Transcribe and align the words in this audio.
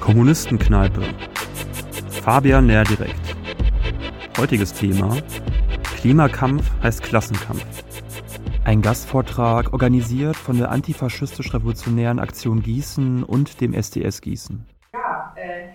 Kommunistenkneipe. 0.00 1.02
Fabian 2.10 2.66
Lehrdirekt. 2.66 3.36
Heutiges 4.36 4.72
Thema: 4.72 5.16
Klimakampf 5.96 6.70
heißt 6.82 7.02
Klassenkampf. 7.02 7.64
Ein 8.64 8.82
Gastvortrag 8.82 9.72
organisiert 9.72 10.36
von 10.36 10.58
der 10.58 10.70
antifaschistisch-revolutionären 10.70 12.18
Aktion 12.18 12.62
Gießen 12.62 13.22
und 13.24 13.60
dem 13.60 13.74
SDS 13.74 14.20
Gießen. 14.20 14.66
Ja, 14.92 15.32
äh. 15.36 15.72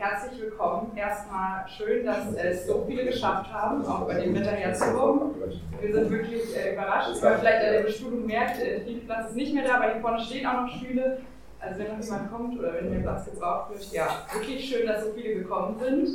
Erstmal 1.08 1.66
schön, 1.70 2.06
dass 2.06 2.34
es 2.34 2.68
so 2.68 2.84
viele 2.86 3.06
geschafft 3.06 3.50
haben, 3.54 3.86
auch 3.86 4.06
bei 4.06 4.16
dem 4.16 4.36
Wetter 4.36 4.52
herzukommen. 4.52 5.36
Wir 5.80 5.94
sind 5.94 6.12
wirklich 6.12 6.58
äh, 6.58 6.74
überrascht. 6.74 7.24
Man 7.24 7.40
vielleicht 7.40 7.66
an 7.66 7.74
der 7.74 7.84
Bestuhlung 7.84 8.26
merkt, 8.26 8.60
äh, 8.62 8.82
viel 8.82 9.00
Platz 9.00 9.30
ist 9.30 9.36
nicht 9.36 9.54
mehr 9.54 9.64
da, 9.64 9.76
aber 9.76 9.94
hier 9.94 10.02
vorne 10.02 10.20
stehen 10.20 10.46
auch 10.46 10.64
noch 10.64 10.70
Stühle. 10.70 11.22
Also 11.62 11.80
wenn 11.80 11.98
noch 11.98 12.04
jemand 12.04 12.32
kommt 12.32 12.60
oder 12.60 12.74
wenn 12.74 12.92
der 12.92 13.00
Platz 13.00 13.26
gebraucht 13.26 13.70
wird, 13.70 13.92
ja, 13.94 14.08
wirklich 14.34 14.68
schön, 14.70 14.86
dass 14.86 15.06
so 15.06 15.14
viele 15.14 15.36
gekommen 15.36 15.80
sind. 15.80 16.10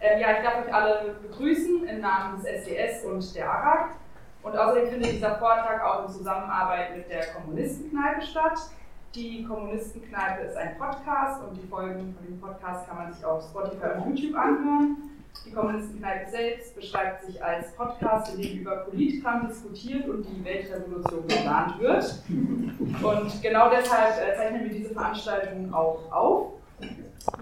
Ähm, 0.00 0.20
ja, 0.20 0.32
ich 0.32 0.44
darf 0.44 0.66
euch 0.66 0.74
alle 0.74 1.14
begrüßen 1.22 1.88
im 1.88 2.00
Namen 2.00 2.36
des 2.36 2.44
SDS 2.44 3.04
und 3.04 3.34
der 3.34 3.50
ARAG. 3.50 3.90
Und 4.42 4.54
außerdem 4.54 4.88
findet 4.88 5.12
dieser 5.12 5.36
Vortrag 5.36 5.82
auch 5.82 6.06
in 6.06 6.12
Zusammenarbeit 6.12 6.94
mit 6.94 7.08
der 7.08 7.24
Kommunistenkneipe 7.28 8.20
statt. 8.20 8.58
Die 9.16 9.42
Kommunistenkneipe 9.44 10.42
ist 10.42 10.58
ein 10.58 10.76
Podcast 10.76 11.42
und 11.42 11.56
die 11.56 11.66
Folgen 11.66 12.14
von 12.14 12.26
dem 12.26 12.38
Podcast 12.38 12.86
kann 12.86 12.98
man 12.98 13.10
sich 13.14 13.24
auf 13.24 13.42
Spotify 13.44 13.96
und 13.96 14.14
YouTube 14.14 14.36
anhören. 14.36 14.96
Die 15.46 15.52
Kommunistenkneipe 15.52 16.30
selbst 16.30 16.76
beschreibt 16.76 17.24
sich 17.24 17.42
als 17.42 17.74
Podcast, 17.76 18.34
in 18.34 18.42
dem 18.42 18.58
über 18.58 18.76
Politkram 18.76 19.48
diskutiert 19.48 20.06
und 20.06 20.22
die 20.22 20.44
Weltrevolution 20.44 21.26
geplant 21.26 21.78
wird. 21.78 22.22
Und 22.28 23.42
genau 23.42 23.70
deshalb 23.70 24.18
äh, 24.20 24.36
zeichnen 24.36 24.64
wir 24.64 24.70
diese 24.70 24.92
Veranstaltung 24.92 25.72
auch 25.72 26.12
auf. 26.12 26.52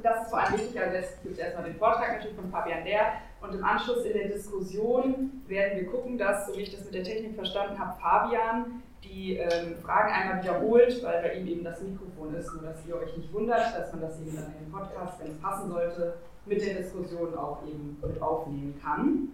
Das 0.01 0.23
ist 0.23 0.31
vor 0.31 0.39
allem 0.39 0.55
wichtig, 0.55 0.81
also 0.81 0.97
es 0.97 1.23
gibt 1.25 1.39
erstmal 1.41 1.65
den 1.65 1.75
Vortrag 1.75 2.13
natürlich 2.13 2.37
von 2.37 2.53
Fabian 2.53 2.85
Lehr 2.85 3.15
und 3.41 3.53
im 3.53 3.65
Anschluss 3.65 4.05
in 4.05 4.13
der 4.13 4.29
Diskussion 4.29 5.43
werden 5.49 5.81
wir 5.81 5.87
gucken, 5.91 6.19
dass, 6.19 6.47
so 6.47 6.57
wie 6.57 6.63
ich 6.63 6.71
das 6.71 6.85
mit 6.85 6.95
der 6.95 7.03
Technik 7.03 7.35
verstanden 7.35 7.77
habe, 7.81 8.01
Fabian 8.01 8.83
die 9.05 9.37
ähm, 9.37 9.77
Fragen 9.83 10.13
einmal 10.13 10.43
wiederholt, 10.43 11.03
weil 11.03 11.23
bei 11.23 11.35
ihm 11.35 11.47
eben 11.47 11.65
das 11.65 11.81
Mikrofon 11.81 12.35
ist, 12.35 12.53
nur 12.55 12.63
dass 12.63 12.87
ihr 12.87 12.97
euch 12.97 13.17
nicht 13.17 13.33
wundert, 13.33 13.77
dass 13.77 13.93
man 13.93 14.03
das 14.03 14.21
eben 14.21 14.37
dann 14.37 14.47
in 14.47 14.65
den 14.65 14.73
Podcast, 14.73 15.21
wenn 15.21 15.33
es 15.33 15.41
passen 15.41 15.71
sollte, 15.71 16.15
mit 16.47 16.61
der 16.61 16.75
Diskussion 16.75 17.37
auch 17.37 17.63
eben 17.67 17.99
mit 18.03 18.21
aufnehmen 18.21 18.81
kann. 18.83 19.29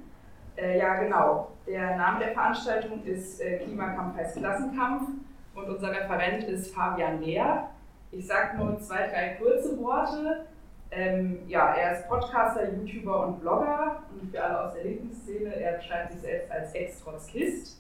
Äh, 0.56 0.78
ja, 0.78 0.94
genau. 0.94 1.52
Der 1.66 1.96
Name 1.96 2.20
der 2.20 2.32
Veranstaltung 2.32 3.02
ist 3.04 3.40
äh, 3.40 3.58
Klimakampf 3.58 4.16
heißt 4.16 4.38
Klassenkampf 4.38 5.08
und 5.54 5.68
unser 5.68 5.90
Referent 5.90 6.44
ist 6.44 6.74
Fabian 6.74 7.22
Lehr. 7.22 7.70
Ich 8.12 8.27
sage 8.27 8.58
nur 8.58 8.78
zwei, 8.80 9.08
drei 9.08 9.36
kurze 9.40 9.78
Worte. 9.80 10.46
Ähm, 10.90 11.38
ja, 11.46 11.74
er 11.74 11.92
ist 11.98 12.08
Podcaster, 12.08 12.68
YouTuber 12.72 13.27
und 13.27 13.40
Blogger 13.40 14.02
und 14.12 14.30
für 14.30 14.42
alle 14.42 14.64
aus 14.64 14.74
der 14.74 14.84
linken 14.84 15.12
Szene, 15.12 15.55
er 15.55 15.74
beschreibt 15.74 16.12
sich 16.12 16.22
selbst 16.22 16.50
als 16.50 16.74
Ex-Trotzkist 16.74 17.80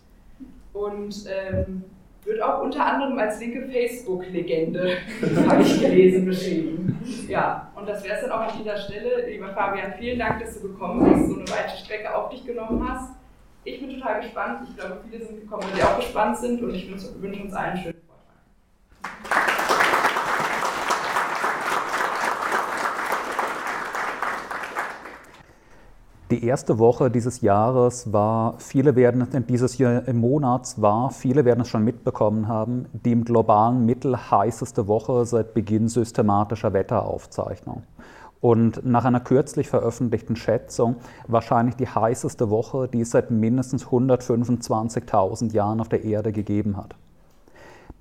und 0.72 1.14
ähm, 1.28 1.84
wird 2.24 2.42
auch 2.42 2.62
unter 2.62 2.84
anderem 2.84 3.18
als 3.18 3.40
linke 3.40 3.68
Facebook-Legende, 3.68 4.98
habe 5.48 5.62
ich 5.62 5.80
gelesen, 5.80 6.26
beschrieben. 6.26 6.98
Ja, 7.28 7.72
und 7.74 7.88
das 7.88 8.04
wäre 8.04 8.16
es 8.16 8.22
dann 8.22 8.32
auch 8.32 8.40
an 8.40 8.58
dieser 8.58 8.76
Stelle. 8.76 9.26
Lieber 9.26 9.48
Fabian, 9.54 9.94
vielen 9.98 10.18
Dank, 10.18 10.40
dass 10.40 10.60
du 10.60 10.68
gekommen 10.68 11.12
bist, 11.12 11.28
so 11.28 11.34
eine 11.36 11.48
weite 11.48 11.76
Strecke 11.76 12.14
auf 12.14 12.28
dich 12.30 12.44
genommen 12.44 12.86
hast. 12.86 13.14
Ich 13.64 13.80
bin 13.80 13.98
total 13.98 14.20
gespannt. 14.20 14.68
Ich 14.68 14.76
glaube, 14.76 14.98
viele 15.08 15.24
sind 15.24 15.40
gekommen, 15.40 15.64
sie 15.74 15.82
auch 15.82 15.96
gespannt 15.96 16.36
sind 16.38 16.62
und 16.62 16.74
ich 16.74 16.90
wünsche 16.90 17.42
uns 17.42 17.52
allen 17.52 17.76
schönen 17.76 18.00
Vortrag. 18.06 19.50
Die 26.30 26.44
erste 26.44 26.78
Woche 26.78 27.10
dieses 27.10 27.40
Jahres 27.40 28.12
war, 28.12 28.54
viele 28.58 28.94
werden 28.94 29.26
dieses 29.48 29.78
Jahr 29.78 30.06
im 30.06 30.18
Monat 30.18 30.80
war, 30.80 31.10
viele 31.10 31.44
werden 31.44 31.62
es 31.62 31.68
schon 31.68 31.82
mitbekommen 31.82 32.46
haben, 32.46 32.86
die 32.92 33.10
im 33.10 33.24
globalen 33.24 33.84
Mittel 33.84 34.16
heißeste 34.16 34.86
Woche 34.86 35.24
seit 35.24 35.54
Beginn 35.54 35.88
systematischer 35.88 36.72
Wetteraufzeichnung. 36.72 37.82
Und 38.40 38.86
nach 38.86 39.04
einer 39.04 39.18
kürzlich 39.18 39.68
veröffentlichten 39.68 40.36
Schätzung 40.36 40.96
wahrscheinlich 41.26 41.74
die 41.74 41.88
heißeste 41.88 42.48
Woche, 42.48 42.86
die 42.86 43.00
es 43.00 43.10
seit 43.10 43.32
mindestens 43.32 43.86
125.000 43.86 45.52
Jahren 45.52 45.80
auf 45.80 45.88
der 45.88 46.04
Erde 46.04 46.30
gegeben 46.30 46.76
hat. 46.76 46.94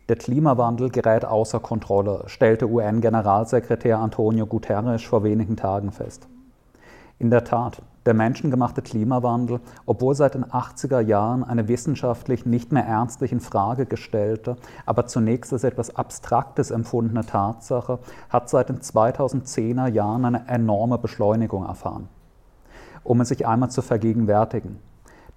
Der 0.07 0.17
Klimawandel 0.17 0.91
gerät 0.91 1.25
außer 1.25 1.59
Kontrolle, 1.59 2.25
stellte 2.27 2.69
UN-Generalsekretär 2.69 3.97
Antonio 3.97 4.45
Guterres 4.45 5.01
vor 5.01 5.23
wenigen 5.23 5.57
Tagen 5.57 5.91
fest. 5.91 6.27
In 7.17 7.31
der 7.31 7.43
Tat, 7.43 7.81
der 8.05 8.13
menschengemachte 8.13 8.81
Klimawandel, 8.81 9.59
obwohl 9.85 10.15
seit 10.15 10.35
den 10.35 10.45
80er 10.45 10.99
Jahren 10.99 11.43
eine 11.43 11.67
wissenschaftlich 11.67 12.45
nicht 12.45 12.71
mehr 12.71 12.85
ernstlich 12.85 13.31
in 13.31 13.39
Frage 13.39 13.85
gestellte, 13.85 14.55
aber 14.85 15.07
zunächst 15.07 15.53
als 15.53 15.63
etwas 15.63 15.95
Abstraktes 15.95 16.71
empfundene 16.71 17.25
Tatsache, 17.25 17.99
hat 18.29 18.49
seit 18.49 18.69
den 18.69 18.79
2010er 18.79 19.87
Jahren 19.87 20.25
eine 20.25 20.47
enorme 20.47 20.97
Beschleunigung 20.97 21.65
erfahren. 21.65 22.07
Um 23.03 23.21
es 23.21 23.29
sich 23.29 23.47
einmal 23.47 23.71
zu 23.71 23.81
vergegenwärtigen. 23.81 24.79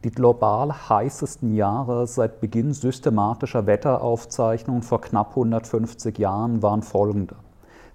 Die 0.05 0.11
global 0.11 0.73
heißesten 0.89 1.55
Jahre 1.55 2.09
seit 2.09 2.41
Beginn 2.41 2.73
systematischer 2.73 3.67
Wetteraufzeichnungen 3.67 4.83
vor 4.83 5.01
knapp 5.01 5.31
150 5.31 6.19
Jahren 6.19 6.61
waren 6.61 6.83
folgende. 6.83 7.37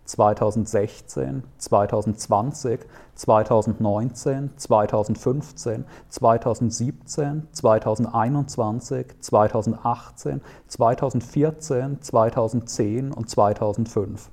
2016, 0.07 1.43
2020, 1.57 2.79
2019, 3.15 4.51
2015, 4.55 5.85
2017, 6.09 7.47
2021, 7.51 9.07
2018, 9.19 10.41
2014, 10.67 12.01
2010 12.01 13.11
und 13.11 13.29
2005. 13.29 14.29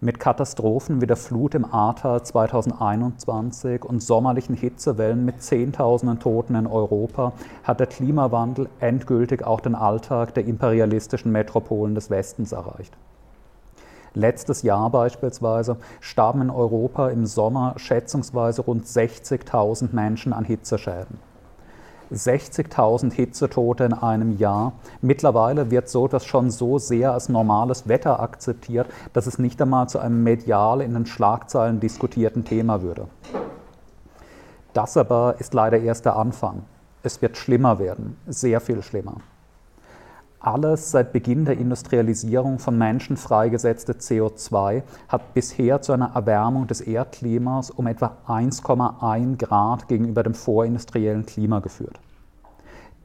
Mit 0.00 0.20
Katastrophen 0.20 1.00
wie 1.00 1.06
der 1.06 1.16
Flut 1.16 1.54
im 1.54 1.64
Ahrtal 1.64 2.22
2021 2.22 3.84
und 3.84 4.02
sommerlichen 4.02 4.54
Hitzewellen 4.54 5.24
mit 5.24 5.42
Zehntausenden 5.42 6.20
Toten 6.20 6.56
in 6.56 6.66
Europa 6.66 7.32
hat 7.62 7.80
der 7.80 7.86
Klimawandel 7.86 8.68
endgültig 8.80 9.46
auch 9.46 9.60
den 9.60 9.74
Alltag 9.74 10.34
der 10.34 10.44
imperialistischen 10.44 11.32
Metropolen 11.32 11.94
des 11.94 12.10
Westens 12.10 12.52
erreicht. 12.52 12.92
Letztes 14.16 14.62
Jahr 14.62 14.90
beispielsweise 14.90 15.76
starben 16.00 16.42
in 16.42 16.50
Europa 16.50 17.08
im 17.08 17.26
Sommer 17.26 17.74
schätzungsweise 17.76 18.62
rund 18.62 18.86
60.000 18.86 19.88
Menschen 19.92 20.32
an 20.32 20.44
Hitzeschäden. 20.44 21.18
60.000 22.12 23.12
Hitzetote 23.12 23.84
in 23.84 23.92
einem 23.92 24.38
Jahr. 24.38 24.74
Mittlerweile 25.00 25.72
wird 25.72 25.88
so 25.88 26.06
etwas 26.06 26.26
schon 26.26 26.52
so 26.52 26.78
sehr 26.78 27.12
als 27.12 27.28
normales 27.28 27.88
Wetter 27.88 28.20
akzeptiert, 28.20 28.86
dass 29.12 29.26
es 29.26 29.40
nicht 29.40 29.60
einmal 29.60 29.88
zu 29.88 29.98
einem 29.98 30.22
medial 30.22 30.80
in 30.80 30.94
den 30.94 31.06
Schlagzeilen 31.06 31.80
diskutierten 31.80 32.44
Thema 32.44 32.82
würde. 32.82 33.08
Das 34.74 34.96
aber 34.96 35.36
ist 35.40 35.54
leider 35.54 35.80
erst 35.80 36.04
der 36.04 36.14
Anfang. 36.14 36.62
Es 37.02 37.20
wird 37.20 37.36
schlimmer 37.36 37.80
werden, 37.80 38.16
sehr 38.26 38.60
viel 38.60 38.82
schlimmer 38.82 39.16
alles 40.46 40.90
seit 40.90 41.12
Beginn 41.12 41.44
der 41.46 41.56
Industrialisierung 41.56 42.58
von 42.58 42.76
Menschen 42.76 43.16
freigesetzte 43.16 43.94
CO2 43.94 44.82
hat 45.08 45.32
bisher 45.32 45.80
zu 45.80 45.92
einer 45.92 46.14
Erwärmung 46.14 46.66
des 46.66 46.82
Erdklimas 46.82 47.70
um 47.70 47.86
etwa 47.86 48.16
1,1 48.28 49.38
Grad 49.38 49.88
gegenüber 49.88 50.22
dem 50.22 50.34
vorindustriellen 50.34 51.24
Klima 51.24 51.60
geführt. 51.60 51.98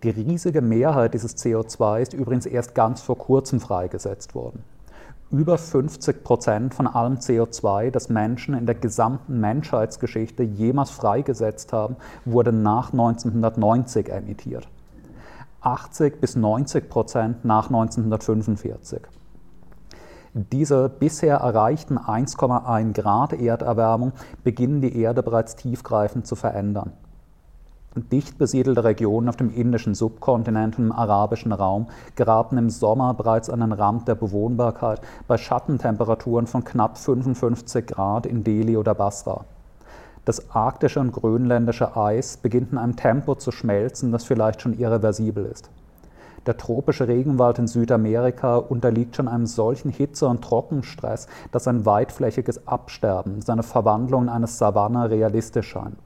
Die 0.04 0.10
riesige 0.10 0.62
Mehrheit 0.62 1.14
dieses 1.14 1.38
CO2 1.38 2.02
ist 2.02 2.14
übrigens 2.14 2.46
erst 2.46 2.76
ganz 2.76 3.02
vor 3.02 3.18
kurzem 3.18 3.60
freigesetzt 3.60 4.36
worden. 4.36 4.64
Über 5.32 5.58
50 5.58 6.24
Prozent 6.24 6.74
von 6.74 6.88
allem 6.88 7.16
CO2, 7.16 7.92
das 7.92 8.10
Menschen 8.10 8.56
in 8.56 8.66
der 8.66 8.76
gesamten 8.76 9.40
Menschheitsgeschichte 9.40 10.44
jemals 10.44 10.90
freigesetzt 10.90 11.72
haben, 11.72 11.98
wurde 12.26 12.52
nach 12.52 12.92
1990 12.92 14.10
emittiert. 14.10 14.68
80 15.62 16.22
bis 16.22 16.36
90 16.36 16.90
Prozent 16.90 17.46
nach 17.46 17.68
1945. 17.68 19.02
Diese 20.34 20.90
bisher 20.90 21.38
erreichten 21.38 21.98
1,1 21.98 22.94
Grad 22.94 23.34
Erderwärmung 23.34 24.14
beginnen 24.44 24.80
die 24.80 24.96
Erde 24.96 25.24
bereits 25.24 25.56
tiefgreifend 25.56 26.28
zu 26.28 26.36
verändern. 26.36 26.94
Dicht 27.96 28.38
besiedelte 28.38 28.84
Regionen 28.84 29.28
auf 29.28 29.36
dem 29.36 29.54
indischen 29.54 29.96
Subkontinent 29.96 30.78
und 30.78 30.86
im 30.86 30.92
arabischen 30.92 31.52
Raum 31.52 31.88
geraten 32.16 32.58
im 32.58 32.70
Sommer 32.70 33.16
bereits 33.16 33.50
an 33.50 33.62
den 33.62 33.72
Rand 33.72 34.08
der 34.08 34.16
Bewohnbarkeit 34.16 35.02
bei 35.28 35.38
Schattentemperaturen 35.38 36.46
von 36.46 36.64
knapp 36.64 36.98
55 36.98 37.88
Grad 37.88 38.28
in 38.28 38.44
Delhi 38.44 38.78
oder 38.78 38.94
Basra. 38.94 39.46
Das 40.30 40.52
arktische 40.52 41.00
und 41.00 41.12
grönländische 41.12 41.98
Eis 41.98 42.38
beginnt 42.38 42.72
in 42.72 42.78
einem 42.78 42.96
Tempo 42.96 43.34
zu 43.34 43.52
schmelzen, 43.52 44.12
das 44.12 44.26
vielleicht 44.26 44.62
schon 44.62 44.78
irreversibel 44.78 45.44
ist. 45.44 45.72
Der 46.46 46.56
tropische 46.56 47.08
Regenwald 47.08 47.58
in 47.58 47.66
Südamerika 47.66 48.58
unterliegt 48.58 49.16
schon 49.16 49.28
einem 49.28 49.48
solchen 49.48 49.90
Hitze- 49.90 50.28
und 50.28 50.44
Trockenstress, 50.44 51.26
dass 51.52 51.68
ein 51.68 51.84
weitflächiges 51.84 52.68
Absterben, 52.68 53.42
seine 53.42 53.64
Verwandlung 53.64 54.26
in 54.26 54.30
eine 54.30 54.46
Savanne 54.46 55.10
realistisch 55.10 55.70
scheint. 55.70 55.98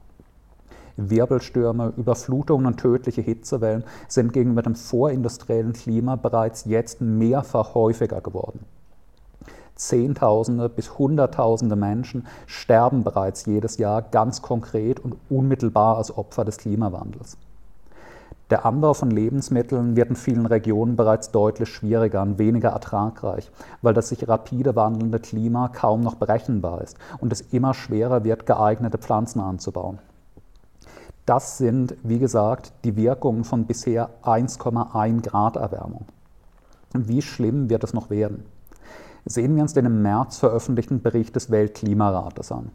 Wirbelstürme, 0.96 1.92
Überflutungen 1.94 2.64
und 2.64 2.80
tödliche 2.80 3.20
Hitzewellen 3.20 3.84
sind 4.08 4.32
gegenüber 4.32 4.62
dem 4.62 4.74
vorindustriellen 4.74 5.74
Klima 5.74 6.16
bereits 6.16 6.64
jetzt 6.64 7.02
mehrfach 7.02 7.74
häufiger 7.74 8.22
geworden. 8.22 8.60
Zehntausende 9.74 10.68
bis 10.68 10.98
Hunderttausende 10.98 11.76
Menschen 11.76 12.26
sterben 12.46 13.02
bereits 13.02 13.46
jedes 13.46 13.76
Jahr 13.78 14.02
ganz 14.02 14.40
konkret 14.40 15.00
und 15.00 15.16
unmittelbar 15.28 15.96
als 15.96 16.16
Opfer 16.16 16.44
des 16.44 16.58
Klimawandels. 16.58 17.36
Der 18.50 18.66
Anbau 18.66 18.92
von 18.92 19.10
Lebensmitteln 19.10 19.96
wird 19.96 20.10
in 20.10 20.16
vielen 20.16 20.44
Regionen 20.44 20.96
bereits 20.96 21.30
deutlich 21.30 21.70
schwieriger 21.70 22.22
und 22.22 22.38
weniger 22.38 22.68
ertragreich, 22.68 23.50
weil 23.80 23.94
das 23.94 24.10
sich 24.10 24.28
rapide 24.28 24.76
wandelnde 24.76 25.18
Klima 25.18 25.68
kaum 25.68 26.02
noch 26.02 26.16
berechenbar 26.16 26.82
ist 26.82 26.98
und 27.20 27.32
es 27.32 27.40
immer 27.40 27.72
schwerer 27.72 28.22
wird, 28.22 28.44
geeignete 28.44 28.98
Pflanzen 28.98 29.40
anzubauen. 29.40 29.98
Das 31.26 31.56
sind, 31.56 31.96
wie 32.02 32.18
gesagt, 32.18 32.72
die 32.84 32.96
Wirkungen 32.96 33.44
von 33.44 33.64
bisher 33.64 34.10
1,1 34.22 35.22
Grad 35.22 35.56
Erwärmung. 35.56 36.04
Wie 36.92 37.22
schlimm 37.22 37.70
wird 37.70 37.82
es 37.82 37.94
noch 37.94 38.10
werden? 38.10 38.44
Sehen 39.26 39.56
wir 39.56 39.62
uns 39.62 39.72
den 39.72 39.86
im 39.86 40.02
März 40.02 40.38
veröffentlichten 40.38 41.00
Bericht 41.00 41.34
des 41.34 41.50
Weltklimarates 41.50 42.52
an. 42.52 42.70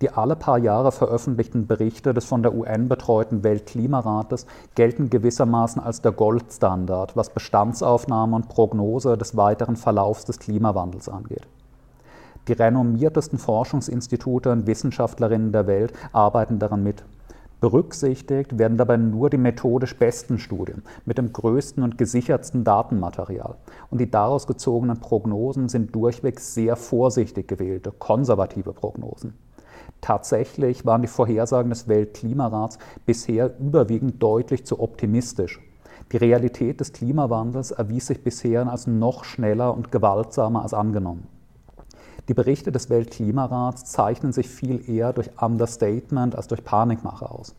Die 0.00 0.10
alle 0.10 0.36
paar 0.36 0.58
Jahre 0.58 0.92
veröffentlichten 0.92 1.66
Berichte 1.66 2.14
des 2.14 2.24
von 2.24 2.42
der 2.42 2.54
UN 2.54 2.88
betreuten 2.88 3.42
Weltklimarates 3.42 4.46
gelten 4.76 5.10
gewissermaßen 5.10 5.82
als 5.82 6.00
der 6.00 6.12
Goldstandard, 6.12 7.16
was 7.16 7.30
Bestandsaufnahme 7.30 8.36
und 8.36 8.48
Prognose 8.48 9.18
des 9.18 9.36
weiteren 9.36 9.76
Verlaufs 9.76 10.24
des 10.24 10.38
Klimawandels 10.38 11.08
angeht. 11.08 11.48
Die 12.46 12.52
renommiertesten 12.52 13.38
Forschungsinstitute 13.38 14.52
und 14.52 14.66
Wissenschaftlerinnen 14.66 15.52
der 15.52 15.66
Welt 15.66 15.92
arbeiten 16.12 16.58
daran 16.58 16.82
mit. 16.82 17.04
Berücksichtigt 17.60 18.56
werden 18.56 18.78
dabei 18.78 18.96
nur 18.96 19.30
die 19.30 19.36
methodisch 19.36 19.96
besten 19.96 20.38
Studien 20.38 20.82
mit 21.04 21.18
dem 21.18 21.32
größten 21.32 21.82
und 21.82 21.98
gesichertsten 21.98 22.62
Datenmaterial. 22.62 23.56
Und 23.90 24.00
die 24.00 24.10
daraus 24.10 24.46
gezogenen 24.46 25.00
Prognosen 25.00 25.68
sind 25.68 25.92
durchweg 25.92 26.38
sehr 26.38 26.76
vorsichtig 26.76 27.48
gewählte, 27.48 27.90
konservative 27.90 28.72
Prognosen. 28.72 29.34
Tatsächlich 30.00 30.86
waren 30.86 31.02
die 31.02 31.08
Vorhersagen 31.08 31.70
des 31.70 31.88
Weltklimarats 31.88 32.78
bisher 33.06 33.58
überwiegend 33.58 34.22
deutlich 34.22 34.64
zu 34.64 34.78
optimistisch. 34.78 35.60
Die 36.12 36.16
Realität 36.16 36.80
des 36.80 36.92
Klimawandels 36.92 37.72
erwies 37.72 38.06
sich 38.06 38.22
bisher 38.22 38.70
als 38.70 38.86
noch 38.86 39.24
schneller 39.24 39.74
und 39.74 39.90
gewaltsamer 39.90 40.62
als 40.62 40.74
angenommen. 40.74 41.26
Die 42.28 42.34
Berichte 42.34 42.70
des 42.70 42.90
Weltklimarats 42.90 43.86
zeichnen 43.86 44.32
sich 44.32 44.48
viel 44.50 44.86
eher 44.88 45.14
durch 45.14 45.30
Understatement 45.40 46.36
als 46.36 46.46
durch 46.46 46.62
Panikmache 46.62 47.30
aus. 47.30 47.54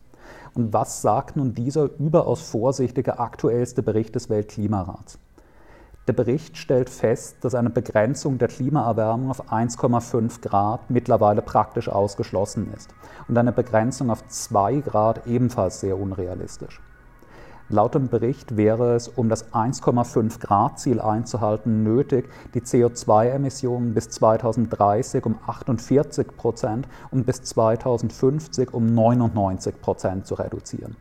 Und 0.54 0.72
was 0.72 1.02
sagt 1.02 1.36
nun 1.36 1.54
dieser 1.54 1.90
überaus 1.98 2.40
vorsichtige 2.40 3.18
aktuellste 3.18 3.82
Bericht 3.82 4.14
des 4.14 4.30
Weltklimarats? 4.30 5.18
Der 6.06 6.12
Bericht 6.12 6.56
stellt 6.56 6.88
fest, 6.88 7.38
dass 7.42 7.54
eine 7.54 7.70
Begrenzung 7.70 8.38
der 8.38 8.48
Klimaerwärmung 8.48 9.30
auf 9.30 9.52
1,5 9.52 10.40
Grad 10.40 10.88
mittlerweile 10.88 11.42
praktisch 11.42 11.88
ausgeschlossen 11.88 12.72
ist 12.74 12.90
und 13.28 13.36
eine 13.36 13.52
Begrenzung 13.52 14.10
auf 14.10 14.26
2 14.26 14.80
Grad 14.80 15.26
ebenfalls 15.26 15.80
sehr 15.80 15.98
unrealistisch. 15.98 16.80
Laut 17.72 17.94
dem 17.94 18.08
Bericht 18.08 18.56
wäre 18.56 18.96
es, 18.96 19.06
um 19.06 19.28
das 19.28 19.52
1,5 19.52 20.40
Grad 20.40 20.80
Ziel 20.80 21.00
einzuhalten, 21.00 21.84
nötig, 21.84 22.28
die 22.52 22.62
CO2-Emissionen 22.62 23.94
bis 23.94 24.10
2030 24.10 25.24
um 25.24 25.38
48 25.46 26.36
Prozent 26.36 26.88
und 27.12 27.26
bis 27.26 27.44
2050 27.44 28.74
um 28.74 28.92
99 28.92 29.80
Prozent 29.80 30.26
zu 30.26 30.34
reduzieren. 30.34 30.96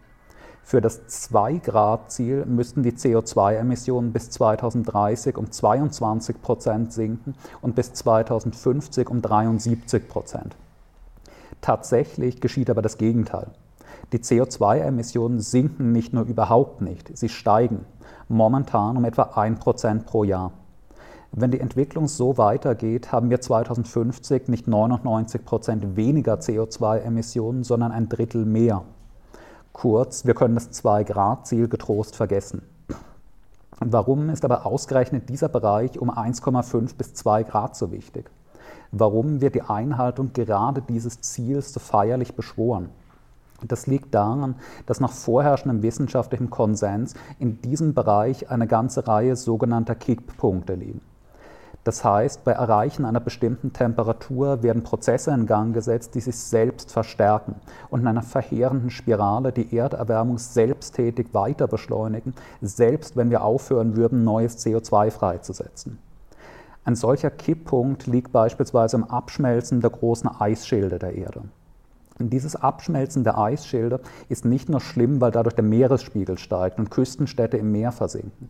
Für 0.62 0.80
das 0.80 1.02
2-Grad-Ziel 1.08 2.46
müssten 2.46 2.84
die 2.84 2.92
CO2-Emissionen 2.92 4.14
bis 4.14 4.30
2030 4.30 5.38
um 5.38 5.50
22 5.50 6.40
Prozent 6.40 6.94
sinken 6.94 7.34
und 7.62 7.74
bis 7.74 7.94
2050 7.94 9.10
um 9.10 9.24
73 9.24 10.08
Prozent. 10.08 10.56
Tatsächlich 11.62 12.40
geschieht 12.40 12.70
aber 12.70 12.84
das 12.84 13.00
Gegenteil. 13.00 13.48
Die 14.12 14.20
CO2-Emissionen 14.20 15.40
sinken 15.40 15.92
nicht 15.92 16.14
nur 16.14 16.24
überhaupt 16.24 16.82
nicht, 16.82 17.16
sie 17.16 17.30
steigen, 17.30 17.86
momentan 18.28 18.98
um 18.98 19.06
etwa 19.06 19.24
1% 19.24 20.04
pro 20.04 20.24
Jahr. 20.24 20.52
Wenn 21.32 21.52
die 21.52 21.60
Entwicklung 21.60 22.08
so 22.08 22.40
weitergeht, 22.40 23.12
haben 23.12 23.30
wir 23.30 23.40
2050 23.40 24.48
nicht 24.48 24.68
99% 24.68 25.96
weniger 25.96 26.36
CO2-Emissionen, 26.36 27.64
sondern 27.64 27.92
ein 27.92 28.10
Drittel 28.10 28.46
mehr. 28.46 28.82
Kurz, 29.74 30.26
wir 30.26 30.34
können 30.34 30.56
das 30.56 30.72
2-Grad-Ziel 30.72 31.68
getrost 31.68 32.16
vergessen. 32.16 32.64
Warum 33.80 34.30
ist 34.30 34.44
aber 34.44 34.66
ausgerechnet 34.66 35.30
dieser 35.30 35.50
Bereich 35.50 36.00
um 36.00 36.10
1,5 36.10 36.98
bis 36.98 37.14
2 37.14 37.44
Grad 37.44 37.76
so 37.76 37.92
wichtig? 37.92 38.30
Warum 38.92 39.40
wird 39.40 39.54
die 39.54 39.62
Einhaltung 39.62 40.34
gerade 40.34 40.82
dieses 40.82 41.22
Ziels 41.22 41.72
so 41.72 41.80
feierlich 41.80 42.36
beschworen? 42.36 42.90
Das 43.68 43.88
liegt 43.88 44.16
daran, 44.16 44.56
dass 44.86 45.00
nach 45.00 45.12
vorherrschendem 45.12 45.84
wissenschaftlichem 45.84 46.50
Konsens 46.50 47.14
in 47.40 47.62
diesem 47.62 47.94
Bereich 47.94 48.50
eine 48.50 48.68
ganze 48.68 49.08
Reihe 49.08 49.36
sogenannter 49.36 49.96
Kipppunkte 49.96 50.76
liegen. 50.76 51.02
Das 51.86 52.04
heißt, 52.04 52.44
bei 52.44 52.52
Erreichen 52.52 53.06
einer 53.06 53.22
bestimmten 53.22 53.72
Temperatur 53.72 54.64
werden 54.64 54.84
Prozesse 54.84 55.32
in 55.32 55.46
Gang 55.46 55.74
gesetzt, 55.74 56.14
die 56.14 56.20
sich 56.20 56.36
selbst 56.36 56.92
verstärken 56.92 57.56
und 57.90 58.02
in 58.02 58.08
einer 58.08 58.22
verheerenden 58.22 58.90
Spirale 58.90 59.52
die 59.54 59.76
Erderwärmung 59.76 60.38
selbsttätig 60.38 61.34
weiter 61.34 61.68
beschleunigen, 61.68 62.34
selbst 62.62 63.16
wenn 63.16 63.30
wir 63.30 63.44
aufhören 63.44 63.96
würden, 63.96 64.24
neues 64.24 64.64
CO2 64.64 65.10
freizusetzen. 65.10 66.00
Ein 66.84 66.96
solcher 66.96 67.30
Kipppunkt 67.30 68.08
liegt 68.08 68.32
beispielsweise 68.32 68.98
im 68.98 69.06
Abschmelzen 69.06 69.80
der 69.80 69.90
großen 69.90 70.30
Eisschilde 70.30 71.00
der 71.00 71.16
Erde. 71.16 71.44
Und 72.20 72.32
dieses 72.32 72.58
Abschmelzen 72.58 73.24
der 73.24 73.38
Eisschilde 73.38 74.02
ist 74.28 74.44
nicht 74.44 74.68
nur 74.68 74.82
schlimm, 74.82 75.22
weil 75.22 75.32
dadurch 75.32 75.56
der 75.56 75.64
Meeresspiegel 75.64 76.38
steigt 76.38 76.78
und 76.78 76.92
Küstenstädte 76.92 77.56
im 77.56 77.72
Meer 77.72 77.94
versinken. 77.94 78.50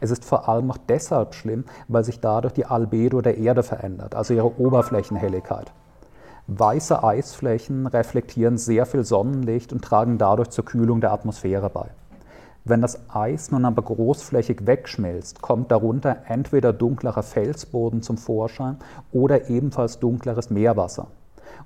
Es 0.00 0.12
ist 0.12 0.24
vor 0.24 0.48
allem 0.48 0.70
auch 0.70 0.78
deshalb 0.88 1.34
schlimm, 1.34 1.64
weil 1.88 2.04
sich 2.04 2.20
dadurch 2.20 2.54
die 2.54 2.66
Albedo 2.66 3.20
der 3.20 3.36
Erde 3.36 3.64
verändert, 3.64 4.14
also 4.14 4.32
ihre 4.32 4.60
Oberflächenhelligkeit. 4.60 5.72
Weiße 6.46 7.02
Eisflächen 7.02 7.88
reflektieren 7.88 8.58
sehr 8.58 8.86
viel 8.86 9.04
Sonnenlicht 9.04 9.72
und 9.72 9.84
tragen 9.84 10.16
dadurch 10.16 10.50
zur 10.50 10.64
Kühlung 10.64 11.00
der 11.00 11.12
Atmosphäre 11.12 11.68
bei. 11.68 11.90
Wenn 12.64 12.82
das 12.82 13.00
Eis 13.08 13.50
nun 13.50 13.64
aber 13.64 13.82
großflächig 13.82 14.66
wegschmilzt, 14.66 15.42
kommt 15.42 15.72
darunter 15.72 16.18
entweder 16.28 16.72
dunklerer 16.72 17.22
Felsboden 17.22 18.02
zum 18.02 18.18
Vorschein 18.18 18.76
oder 19.12 19.48
ebenfalls 19.48 19.98
dunkleres 19.98 20.50
Meerwasser. 20.50 21.08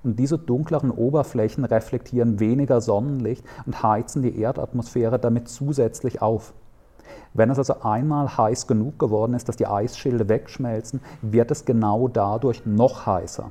Und 0.05 0.19
diese 0.19 0.39
dunkleren 0.39 0.91
Oberflächen 0.91 1.65
reflektieren 1.65 2.39
weniger 2.39 2.81
Sonnenlicht 2.83 3.45
und 3.65 3.83
heizen 3.83 4.23
die 4.23 4.39
Erdatmosphäre 4.39 5.19
damit 5.19 5.49
zusätzlich 5.49 6.21
auf. 6.21 6.53
Wenn 7.33 7.51
es 7.51 7.59
also 7.59 7.81
einmal 7.81 8.37
heiß 8.37 8.67
genug 8.67 8.99
geworden 8.99 9.35
ist, 9.35 9.49
dass 9.49 9.57
die 9.57 9.67
Eisschilde 9.67 10.29
wegschmelzen, 10.29 11.01
wird 11.23 11.51
es 11.51 11.65
genau 11.65 12.07
dadurch 12.09 12.65
noch 12.67 13.07
heißer. 13.07 13.51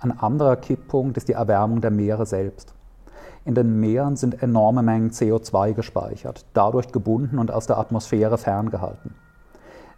Ein 0.00 0.18
anderer 0.18 0.56
Kipppunkt 0.56 1.16
ist 1.16 1.28
die 1.28 1.34
Erwärmung 1.34 1.80
der 1.80 1.90
Meere 1.90 2.26
selbst. 2.26 2.74
In 3.44 3.54
den 3.54 3.78
Meeren 3.78 4.16
sind 4.16 4.42
enorme 4.42 4.82
Mengen 4.82 5.10
CO2 5.10 5.74
gespeichert, 5.74 6.46
dadurch 6.54 6.92
gebunden 6.92 7.38
und 7.38 7.50
aus 7.50 7.66
der 7.66 7.78
Atmosphäre 7.78 8.38
ferngehalten. 8.38 9.14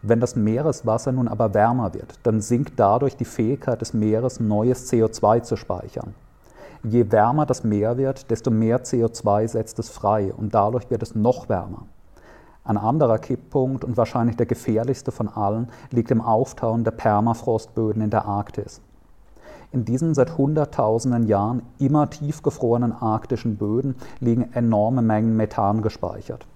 Wenn 0.07 0.21
das 0.21 0.37
Meereswasser 0.37 1.13
nun 1.13 1.29
aber 1.29 1.55
wärmer 1.55 1.95
wird, 1.95 2.19
dann 2.25 2.43
sinkt 2.43 2.75
dadurch 2.77 3.17
die 3.17 3.25
Fähigkeit 3.25 3.81
des 3.81 3.95
Meeres, 3.95 4.39
neues 4.39 4.93
CO2 4.93 5.43
zu 5.43 5.57
speichern. 5.57 6.15
Je 6.83 7.11
wärmer 7.11 7.47
das 7.47 7.65
Meer 7.65 7.97
wird, 7.97 8.31
desto 8.31 8.51
mehr 8.51 8.85
CO2 8.85 9.49
setzt 9.49 9.79
es 9.79 9.89
frei 9.89 10.35
und 10.35 10.55
dadurch 10.55 10.91
wird 10.91 11.03
es 11.03 11.15
noch 11.15 11.49
wärmer. 11.49 11.87
Ein 12.65 12.77
anderer 12.77 13.19
Kipppunkt 13.19 13.83
und 13.83 13.97
wahrscheinlich 13.97 14.37
der 14.37 14.45
gefährlichste 14.45 15.11
von 15.11 15.27
allen 15.27 15.69
liegt 15.91 16.11
im 16.11 16.21
Auftauen 16.21 16.85
der 16.85 16.91
Permafrostböden 16.91 18.03
in 18.03 18.11
der 18.11 18.27
Arktis. 18.27 18.83
In 19.73 19.87
diesen 19.87 20.13
seit 20.13 20.37
Hunderttausenden 20.37 21.27
Jahren 21.27 21.63
immer 21.79 22.11
tiefgefrorenen 22.11 22.93
arktischen 22.93 23.57
Böden 23.57 23.97
liegen 24.21 24.53
enorme 24.53 25.01
Mengen 25.01 25.35
Methan 25.35 25.81
gespeichert. 25.81 26.47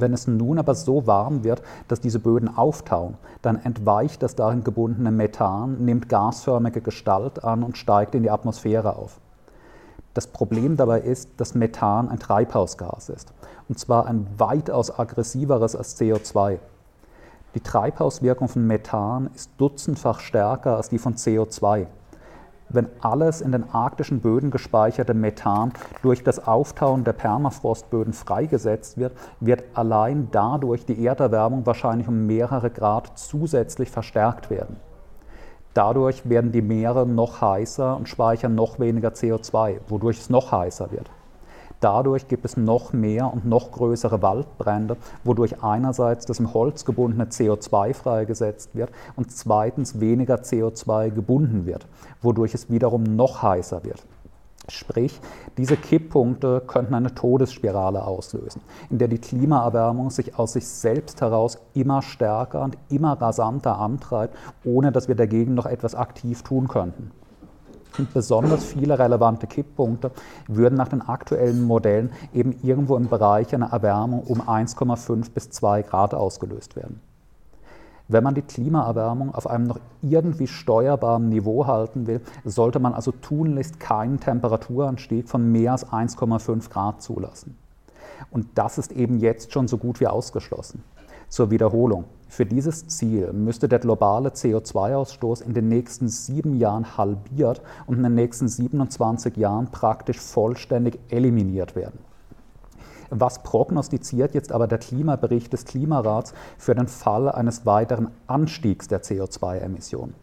Wenn 0.00 0.12
es 0.12 0.26
nun 0.26 0.58
aber 0.58 0.74
so 0.74 1.06
warm 1.06 1.44
wird, 1.44 1.62
dass 1.88 2.00
diese 2.00 2.18
Böden 2.18 2.54
auftauen, 2.56 3.16
dann 3.42 3.62
entweicht 3.62 4.22
das 4.22 4.34
darin 4.34 4.64
gebundene 4.64 5.10
Methan, 5.10 5.84
nimmt 5.84 6.08
gasförmige 6.08 6.80
Gestalt 6.80 7.44
an 7.44 7.62
und 7.62 7.78
steigt 7.78 8.14
in 8.14 8.22
die 8.22 8.30
Atmosphäre 8.30 8.96
auf. 8.96 9.20
Das 10.14 10.28
Problem 10.28 10.76
dabei 10.76 11.00
ist, 11.00 11.30
dass 11.38 11.54
Methan 11.54 12.08
ein 12.08 12.20
Treibhausgas 12.20 13.08
ist, 13.08 13.32
und 13.68 13.78
zwar 13.78 14.06
ein 14.06 14.26
weitaus 14.38 14.96
aggressiveres 14.96 15.74
als 15.74 16.00
CO2. 16.00 16.58
Die 17.54 17.60
Treibhauswirkung 17.60 18.48
von 18.48 18.66
Methan 18.66 19.30
ist 19.34 19.50
dutzendfach 19.58 20.20
stärker 20.20 20.76
als 20.76 20.88
die 20.88 20.98
von 20.98 21.14
CO2 21.14 21.86
wenn 22.68 22.88
alles 23.00 23.40
in 23.40 23.52
den 23.52 23.70
arktischen 23.70 24.20
Böden 24.20 24.50
gespeicherte 24.50 25.14
Methan 25.14 25.72
durch 26.02 26.22
das 26.22 26.46
Auftauen 26.46 27.04
der 27.04 27.12
Permafrostböden 27.12 28.12
freigesetzt 28.12 28.98
wird, 28.98 29.12
wird 29.40 29.64
allein 29.74 30.28
dadurch 30.30 30.84
die 30.86 31.04
Erderwärmung 31.04 31.66
wahrscheinlich 31.66 32.08
um 32.08 32.26
mehrere 32.26 32.70
Grad 32.70 33.18
zusätzlich 33.18 33.90
verstärkt 33.90 34.50
werden. 34.50 34.76
Dadurch 35.74 36.28
werden 36.28 36.52
die 36.52 36.62
Meere 36.62 37.04
noch 37.04 37.40
heißer 37.40 37.96
und 37.96 38.08
speichern 38.08 38.54
noch 38.54 38.78
weniger 38.78 39.08
CO2, 39.08 39.78
wodurch 39.88 40.20
es 40.20 40.30
noch 40.30 40.52
heißer 40.52 40.92
wird. 40.92 41.10
Dadurch 41.84 42.28
gibt 42.28 42.46
es 42.46 42.56
noch 42.56 42.94
mehr 42.94 43.30
und 43.30 43.44
noch 43.44 43.70
größere 43.70 44.22
Waldbrände, 44.22 44.96
wodurch 45.22 45.62
einerseits 45.62 46.24
das 46.24 46.40
im 46.40 46.54
Holz 46.54 46.86
gebundene 46.86 47.26
CO2 47.26 47.92
freigesetzt 47.92 48.74
wird 48.74 48.88
und 49.16 49.30
zweitens 49.30 50.00
weniger 50.00 50.36
CO2 50.36 51.10
gebunden 51.10 51.66
wird, 51.66 51.86
wodurch 52.22 52.54
es 52.54 52.70
wiederum 52.70 53.02
noch 53.02 53.42
heißer 53.42 53.84
wird. 53.84 54.02
Sprich, 54.66 55.20
diese 55.58 55.76
Kipppunkte 55.76 56.62
könnten 56.66 56.94
eine 56.94 57.14
Todesspirale 57.14 58.02
auslösen, 58.02 58.62
in 58.88 58.96
der 58.96 59.08
die 59.08 59.18
Klimaerwärmung 59.18 60.08
sich 60.08 60.38
aus 60.38 60.54
sich 60.54 60.66
selbst 60.66 61.20
heraus 61.20 61.58
immer 61.74 62.00
stärker 62.00 62.62
und 62.62 62.78
immer 62.88 63.20
rasanter 63.20 63.78
antreibt, 63.78 64.34
ohne 64.64 64.90
dass 64.90 65.06
wir 65.06 65.16
dagegen 65.16 65.52
noch 65.52 65.66
etwas 65.66 65.94
aktiv 65.94 66.42
tun 66.44 66.66
könnten. 66.66 67.10
Und 67.96 68.12
besonders 68.12 68.64
viele 68.64 68.98
relevante 68.98 69.46
Kipppunkte 69.46 70.10
würden 70.48 70.76
nach 70.76 70.88
den 70.88 71.02
aktuellen 71.02 71.62
Modellen 71.62 72.10
eben 72.32 72.56
irgendwo 72.62 72.96
im 72.96 73.08
Bereich 73.08 73.54
einer 73.54 73.72
Erwärmung 73.72 74.22
um 74.22 74.40
1,5 74.40 75.30
bis 75.32 75.50
2 75.50 75.82
Grad 75.82 76.12
ausgelöst 76.14 76.74
werden. 76.74 77.00
Wenn 78.08 78.24
man 78.24 78.34
die 78.34 78.42
Klimaerwärmung 78.42 79.34
auf 79.34 79.46
einem 79.46 79.66
noch 79.66 79.78
irgendwie 80.02 80.46
steuerbaren 80.46 81.30
Niveau 81.30 81.66
halten 81.66 82.06
will, 82.06 82.20
sollte 82.44 82.78
man 82.78 82.92
also 82.92 83.12
tunlichst 83.12 83.80
keinen 83.80 84.20
Temperaturanstieg 84.20 85.28
von 85.28 85.50
mehr 85.50 85.72
als 85.72 85.86
1,5 85.86 86.68
Grad 86.68 87.00
zulassen. 87.00 87.56
Und 88.30 88.46
das 88.56 88.76
ist 88.76 88.92
eben 88.92 89.20
jetzt 89.20 89.52
schon 89.52 89.68
so 89.68 89.78
gut 89.78 90.00
wie 90.00 90.06
ausgeschlossen. 90.06 90.82
Zur 91.28 91.50
Wiederholung. 91.50 92.04
Für 92.28 92.46
dieses 92.46 92.88
Ziel 92.88 93.32
müsste 93.32 93.68
der 93.68 93.78
globale 93.78 94.30
CO2-Ausstoß 94.30 95.42
in 95.42 95.54
den 95.54 95.68
nächsten 95.68 96.08
sieben 96.08 96.54
Jahren 96.54 96.96
halbiert 96.96 97.62
und 97.86 97.96
in 97.96 98.02
den 98.02 98.14
nächsten 98.14 98.48
27 98.48 99.36
Jahren 99.36 99.68
praktisch 99.70 100.18
vollständig 100.18 100.98
eliminiert 101.10 101.76
werden. 101.76 101.98
Was 103.10 103.42
prognostiziert 103.42 104.34
jetzt 104.34 104.50
aber 104.50 104.66
der 104.66 104.78
Klimabericht 104.78 105.52
des 105.52 105.64
Klimarats 105.64 106.34
für 106.58 106.74
den 106.74 106.88
Fall 106.88 107.30
eines 107.30 107.64
weiteren 107.66 108.10
Anstiegs 108.26 108.88
der 108.88 109.02
CO2-Emissionen? 109.02 110.14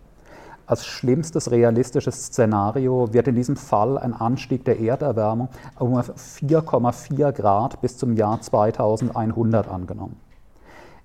Als 0.65 0.85
schlimmstes 0.85 1.51
realistisches 1.51 2.27
Szenario 2.27 3.13
wird 3.13 3.27
in 3.27 3.35
diesem 3.35 3.55
Fall 3.55 3.97
ein 3.97 4.13
Anstieg 4.13 4.65
der 4.65 4.79
Erderwärmung 4.79 5.49
um 5.79 5.95
4,4 5.95 7.31
Grad 7.31 7.81
bis 7.81 7.97
zum 7.97 8.15
Jahr 8.15 8.41
2100 8.41 9.67
angenommen. 9.67 10.17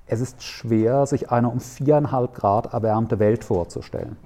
Es 0.08 0.20
ist 0.20 0.40
schwer, 0.44 1.04
sich 1.06 1.32
eine 1.32 1.48
um 1.48 1.58
viereinhalb 1.58 2.32
Grad 2.32 2.72
erwärmte 2.72 3.18
Welt 3.18 3.42
vorzustellen. 3.42 4.16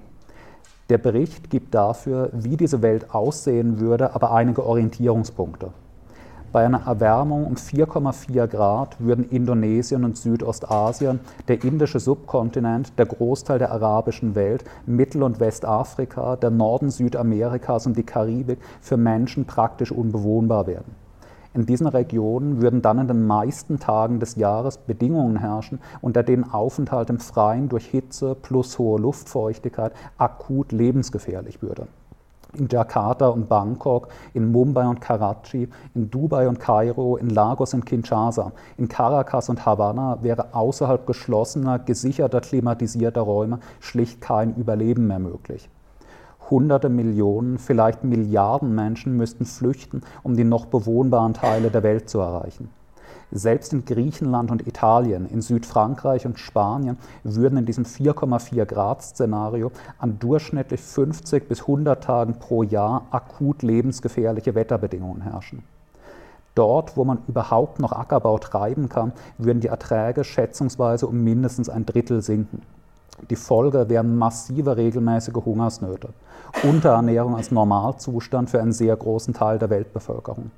Der 0.90 0.99
Bericht 0.99 1.49
gibt 1.49 1.75
dafür, 1.75 2.28
wie 2.32 2.58
diese 2.58 2.82
Welt 2.82 3.14
aussehen 3.14 3.80
würde, 3.80 4.14
aber 4.14 4.32
einige 4.32 4.66
Orientierungspunkte. 4.66 5.70
Bei 6.52 6.66
einer 6.66 6.87
Erwärmung 6.87 7.46
um 7.46 7.54
4,4 7.54 8.46
Grad 8.49 9.00
würden 9.00 9.30
Indonesien 9.30 10.04
und 10.04 10.18
Südostasien, 10.18 11.20
der 11.49 11.64
indische 11.64 12.00
Subkontinent, 12.00 12.99
der 12.99 13.06
Großteil 13.06 13.60
der 13.60 13.70
arabischen 13.70 14.34
Welt, 14.34 14.64
Mittel- 14.84 15.22
und 15.22 15.40
Westafrika, 15.40 16.37
der 16.37 16.50
Norden 16.50 16.90
Südamerikas 16.90 17.87
und 17.87 17.96
die 17.96 18.02
Karibik 18.02 18.58
für 18.80 18.96
Menschen 18.96 19.46
praktisch 19.46 19.92
unbewohnbar 19.92 20.66
werden. 20.66 21.00
In 21.52 21.66
diesen 21.66 21.88
Regionen 21.88 22.62
würden 22.62 22.80
dann 22.80 23.00
in 23.00 23.09
den 23.09 23.26
meisten 23.26 23.80
Tagen 23.80 24.21
des 24.21 24.37
Jahres 24.37 24.78
Bedingungen 24.78 25.37
herrschen, 25.37 25.80
unter 26.00 26.23
denen 26.23 26.49
Aufenthalt 26.49 27.11
im 27.11 27.19
Freien 27.19 27.69
durch 27.69 27.87
Hitze 27.87 28.37
plus 28.40 28.78
hohe 28.78 29.00
Luftfeuchtigkeit 29.00 29.92
akut 30.16 30.71
lebensgefährlich 30.71 31.61
würde. 31.61 31.88
In 32.57 32.69
Jakarta 32.69 33.28
und 33.28 33.49
Bangkok, 33.49 34.09
in 34.33 34.52
Mumbai 34.52 34.87
und 34.87 35.00
Karachi, 35.00 35.69
in 35.95 36.11
Dubai 36.11 36.49
und 36.49 36.61
Kairo, 36.61 37.16
in 37.16 37.30
Lagos 37.30 37.75
und 37.75 37.85
Kinshasa, 37.85 38.52
in 38.76 38.88
Caracas 38.88 39.49
und 39.49 39.66
Havanna 39.66 40.19
wäre 40.23 40.54
außerhalb 40.54 41.04
geschlossener, 41.04 41.80
gesicherter, 41.80 42.40
klimatisierter 42.40 43.23
Räume 43.23 43.59
schlicht 43.80 44.21
kein 44.21 44.54
Überleben 44.54 45.09
mehr 45.09 45.21
möglich. 45.21 45.69
Hunderte 46.50 46.88
Millionen, 46.88 47.59
vielleicht 47.59 48.04
Milliarden 48.04 48.75
Menschen 48.75 49.16
müssten 49.16 49.45
flüchten, 49.45 50.02
um 50.23 50.37
die 50.37 50.45
noch 50.45 50.66
bewohnbaren 50.66 51.35
Teile 51.35 51.71
der 51.71 51.83
Welt 51.83 52.11
zu 52.11 52.19
erreichen. 52.19 52.71
Selbst 53.33 53.73
in 53.73 53.85
Griechenland 53.85 54.50
und 54.50 54.66
Italien, 54.66 55.26
in 55.26 55.40
Südfrankreich 55.40 56.26
und 56.26 56.40
Spanien 56.40 56.99
würden 57.23 57.59
in 57.59 57.66
diesem 57.66 57.85
4,4 57.85 58.64
Grad 58.64 59.02
Szenario 59.02 59.71
an 59.99 60.19
durchschnittlich 60.19 60.80
50 60.80 61.49
bis 61.49 61.61
100 61.61 62.02
Tagen 62.02 62.40
pro 62.40 62.64
Jahr 62.64 63.07
akut 63.12 63.62
lebensgefährliche 63.62 64.57
Wetterbedingungen 64.57 65.23
herrschen. 65.23 65.62
Dort, 66.57 66.97
wo 66.97 67.04
man 67.04 67.19
überhaupt 67.28 67.78
noch 67.78 67.92
Ackerbau 67.92 68.38
treiben 68.38 68.88
kann, 68.88 69.12
würden 69.38 69.61
die 69.61 69.69
Erträge 69.69 70.25
schätzungsweise 70.25 71.07
um 71.07 71.23
mindestens 71.23 71.69
ein 71.69 71.87
Drittel 71.87 72.23
sinken. 72.23 72.62
Die 73.28 73.37
Folge 73.37 73.88
wären 73.88 74.16
massive 74.16 74.76
regelmäßige 74.76 75.45
Hungersnöte, 75.45 76.09
Unterernährung 76.62 77.37
als 77.37 77.50
Normalzustand 77.50 78.50
für 78.50 78.61
einen 78.61 78.73
sehr 78.73 78.97
großen 78.97 79.35
Teil 79.35 79.59
der 79.59 79.71
Weltbevölkerung. 79.71 80.50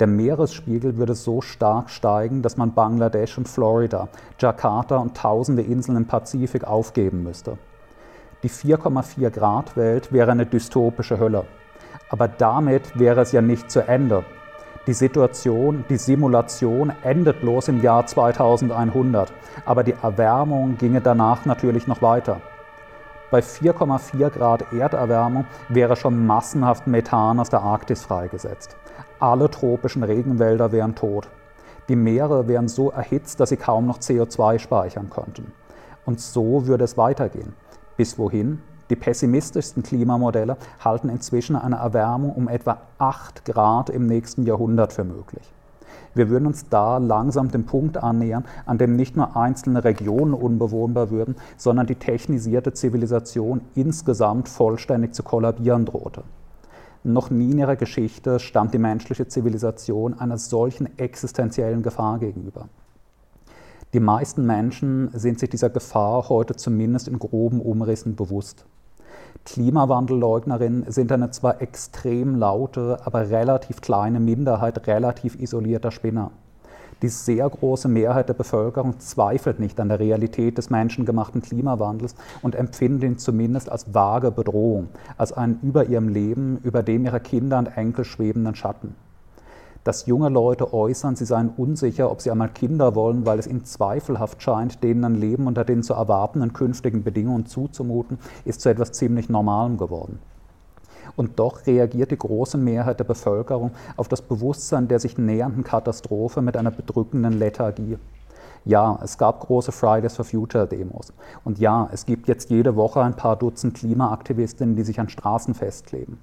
Der 0.00 0.08
Meeresspiegel 0.08 0.96
würde 0.96 1.14
so 1.14 1.40
stark 1.40 1.88
steigen, 1.88 2.42
dass 2.42 2.56
man 2.56 2.74
Bangladesch 2.74 3.38
und 3.38 3.48
Florida, 3.48 4.08
Jakarta 4.38 4.96
und 4.96 5.16
tausende 5.16 5.62
Inseln 5.62 5.96
im 5.96 6.06
Pazifik 6.06 6.64
aufgeben 6.64 7.22
müsste. 7.22 7.58
Die 8.42 8.50
4,4 8.50 9.30
Grad 9.30 9.76
Welt 9.76 10.12
wäre 10.12 10.32
eine 10.32 10.46
dystopische 10.46 11.18
Hölle. 11.18 11.44
Aber 12.10 12.28
damit 12.28 12.98
wäre 12.98 13.20
es 13.20 13.32
ja 13.32 13.40
nicht 13.40 13.70
zu 13.70 13.86
Ende. 13.86 14.24
Die 14.86 14.92
Situation, 14.92 15.84
die 15.88 15.96
Simulation 15.96 16.92
endet 17.02 17.40
bloß 17.40 17.68
im 17.68 17.80
Jahr 17.80 18.04
2100, 18.04 19.32
aber 19.64 19.82
die 19.82 19.94
Erwärmung 20.02 20.76
ginge 20.76 21.00
danach 21.00 21.46
natürlich 21.46 21.86
noch 21.86 22.02
weiter. 22.02 22.42
Bei 23.34 23.40
4,4 23.40 24.30
Grad 24.30 24.72
Erderwärmung 24.72 25.44
wäre 25.68 25.96
schon 25.96 26.24
massenhaft 26.24 26.86
Methan 26.86 27.40
aus 27.40 27.50
der 27.50 27.62
Arktis 27.62 28.04
freigesetzt. 28.04 28.76
Alle 29.18 29.50
tropischen 29.50 30.04
Regenwälder 30.04 30.70
wären 30.70 30.94
tot. 30.94 31.28
Die 31.88 31.96
Meere 31.96 32.46
wären 32.46 32.68
so 32.68 32.92
erhitzt, 32.92 33.40
dass 33.40 33.48
sie 33.48 33.56
kaum 33.56 33.88
noch 33.88 33.98
CO2 33.98 34.60
speichern 34.60 35.10
könnten. 35.10 35.52
Und 36.06 36.20
so 36.20 36.68
würde 36.68 36.84
es 36.84 36.96
weitergehen. 36.96 37.54
Bis 37.96 38.20
wohin? 38.20 38.62
Die 38.88 38.94
pessimistischsten 38.94 39.82
Klimamodelle 39.82 40.56
halten 40.84 41.08
inzwischen 41.08 41.56
eine 41.56 41.78
Erwärmung 41.78 42.36
um 42.36 42.46
etwa 42.46 42.82
8 42.98 43.44
Grad 43.44 43.90
im 43.90 44.06
nächsten 44.06 44.44
Jahrhundert 44.44 44.92
für 44.92 45.02
möglich. 45.02 45.52
Wir 46.14 46.30
würden 46.30 46.46
uns 46.46 46.68
da 46.68 46.98
langsam 46.98 47.50
dem 47.50 47.64
Punkt 47.64 47.96
annähern, 47.96 48.44
an 48.66 48.78
dem 48.78 48.96
nicht 48.96 49.16
nur 49.16 49.36
einzelne 49.36 49.82
Regionen 49.84 50.34
unbewohnbar 50.34 51.10
würden, 51.10 51.36
sondern 51.56 51.86
die 51.86 51.96
technisierte 51.96 52.72
Zivilisation 52.72 53.62
insgesamt 53.74 54.48
vollständig 54.48 55.14
zu 55.14 55.22
kollabieren 55.22 55.84
drohte. 55.84 56.22
Noch 57.02 57.30
nie 57.30 57.50
in 57.50 57.58
ihrer 57.58 57.76
Geschichte 57.76 58.38
stand 58.38 58.72
die 58.72 58.78
menschliche 58.78 59.28
Zivilisation 59.28 60.18
einer 60.18 60.38
solchen 60.38 60.98
existenziellen 60.98 61.82
Gefahr 61.82 62.18
gegenüber. 62.18 62.68
Die 63.92 64.00
meisten 64.00 64.46
Menschen 64.46 65.10
sind 65.12 65.38
sich 65.38 65.50
dieser 65.50 65.70
Gefahr 65.70 66.28
heute 66.28 66.56
zumindest 66.56 67.06
in 67.06 67.18
groben 67.18 67.60
Umrissen 67.60 68.16
bewusst. 68.16 68.64
Klimawandelleugnerinnen 69.44 70.90
sind 70.90 71.12
eine 71.12 71.30
zwar 71.30 71.60
extrem 71.60 72.36
laute, 72.36 72.98
aber 73.04 73.28
relativ 73.30 73.80
kleine 73.80 74.18
Minderheit 74.18 74.86
relativ 74.86 75.38
isolierter 75.38 75.90
Spinner. 75.90 76.30
Die 77.02 77.08
sehr 77.08 77.48
große 77.48 77.88
Mehrheit 77.88 78.30
der 78.30 78.34
Bevölkerung 78.34 78.98
zweifelt 79.00 79.60
nicht 79.60 79.78
an 79.80 79.90
der 79.90 80.00
Realität 80.00 80.56
des 80.56 80.70
menschengemachten 80.70 81.42
Klimawandels 81.42 82.14
und 82.40 82.54
empfindet 82.54 83.04
ihn 83.04 83.18
zumindest 83.18 83.70
als 83.70 83.92
vage 83.92 84.30
Bedrohung, 84.30 84.88
als 85.18 85.32
einen 85.32 85.60
über 85.62 85.84
ihrem 85.86 86.08
Leben, 86.08 86.58
über 86.62 86.82
dem 86.82 87.04
ihrer 87.04 87.20
Kinder 87.20 87.58
und 87.58 87.76
Enkel 87.76 88.04
schwebenden 88.04 88.54
Schatten 88.54 88.94
dass 89.84 90.06
junge 90.06 90.30
Leute 90.30 90.72
äußern, 90.72 91.14
sie 91.14 91.26
seien 91.26 91.50
unsicher, 91.50 92.10
ob 92.10 92.22
sie 92.22 92.30
einmal 92.30 92.48
Kinder 92.48 92.94
wollen, 92.94 93.26
weil 93.26 93.38
es 93.38 93.46
ihnen 93.46 93.64
zweifelhaft 93.64 94.42
scheint, 94.42 94.82
denen 94.82 95.04
ein 95.04 95.14
Leben 95.14 95.46
unter 95.46 95.64
den 95.64 95.82
zu 95.82 95.92
erwartenden 95.92 96.54
künftigen 96.54 97.04
Bedingungen 97.04 97.46
zuzumuten, 97.46 98.18
ist 98.44 98.62
zu 98.62 98.70
etwas 98.70 98.92
ziemlich 98.92 99.28
Normalem 99.28 99.76
geworden. 99.76 100.18
Und 101.16 101.38
doch 101.38 101.66
reagiert 101.66 102.10
die 102.10 102.18
große 102.18 102.58
Mehrheit 102.58 102.98
der 102.98 103.04
Bevölkerung 103.04 103.72
auf 103.96 104.08
das 104.08 104.22
Bewusstsein 104.22 104.88
der 104.88 104.98
sich 104.98 105.18
nähernden 105.18 105.62
Katastrophe 105.62 106.42
mit 106.42 106.56
einer 106.56 106.70
bedrückenden 106.70 107.38
Lethargie. 107.38 107.98
Ja, 108.64 108.98
es 109.02 109.18
gab 109.18 109.40
große 109.40 109.72
Fridays 109.72 110.16
for 110.16 110.24
Future 110.24 110.66
Demos. 110.66 111.12
Und 111.44 111.58
ja, 111.58 111.88
es 111.92 112.06
gibt 112.06 112.26
jetzt 112.28 112.48
jede 112.48 112.76
Woche 112.76 113.02
ein 113.02 113.14
paar 113.14 113.36
Dutzend 113.36 113.74
Klimaaktivistinnen, 113.74 114.74
die 114.74 114.84
sich 114.84 114.98
an 114.98 115.10
Straßen 115.10 115.54
festkleben. 115.54 116.18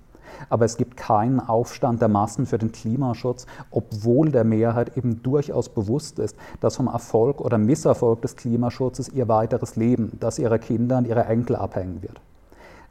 Aber 0.50 0.66
es 0.66 0.78
gibt 0.78 0.98
keinen 0.98 1.40
Aufstand 1.40 2.02
der 2.02 2.08
Massen 2.08 2.46
für 2.46 2.58
den 2.58 2.72
Klimaschutz, 2.72 3.46
obwohl 3.72 4.32
der 4.32 4.44
Mehrheit 4.44 4.98
eben 4.98 5.24
durchaus 5.24 5.70
bewusst 5.70 6.20
ist, 6.20 6.36
dass 6.60 6.76
vom 6.76 6.88
Erfolg 6.88 7.42
oder 7.42 7.58
Misserfolg 7.58 8.22
des 8.22 8.36
Klimaschutzes 8.36 9.10
ihr 9.10 9.28
weiteres 9.28 9.76
Leben, 9.76 10.18
das 10.20 10.40
ihrer 10.40 10.60
Kinder 10.60 10.98
und 10.98 11.08
ihrer 11.08 11.28
Enkel 11.28 11.56
abhängen 11.56 12.02
wird. 12.02 12.22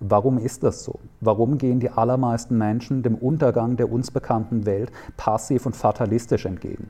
Warum 0.02 0.38
ist 0.38 0.62
das 0.62 0.82
so? 0.82 0.98
Warum 1.20 1.58
gehen 1.58 1.78
die 1.78 1.90
allermeisten 1.90 2.56
Menschen 2.56 3.02
dem 3.02 3.16
Untergang 3.16 3.76
der 3.76 3.92
uns 3.92 4.10
bekannten 4.10 4.64
Welt 4.64 4.90
passiv 5.18 5.66
und 5.66 5.76
fatalistisch 5.76 6.46
entgegen? 6.46 6.88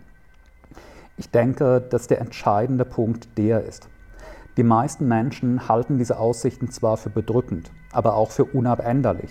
Ich 1.16 1.28
denke, 1.30 1.80
dass 1.80 2.06
der 2.06 2.20
entscheidende 2.20 2.84
Punkt 2.84 3.36
der 3.36 3.64
ist. 3.64 3.88
Die 4.56 4.62
meisten 4.62 5.08
Menschen 5.08 5.68
halten 5.68 5.98
diese 5.98 6.18
Aussichten 6.18 6.70
zwar 6.70 6.96
für 6.96 7.10
bedrückend, 7.10 7.72
aber 7.92 8.14
auch 8.14 8.30
für 8.30 8.44
unabänderlich. 8.44 9.30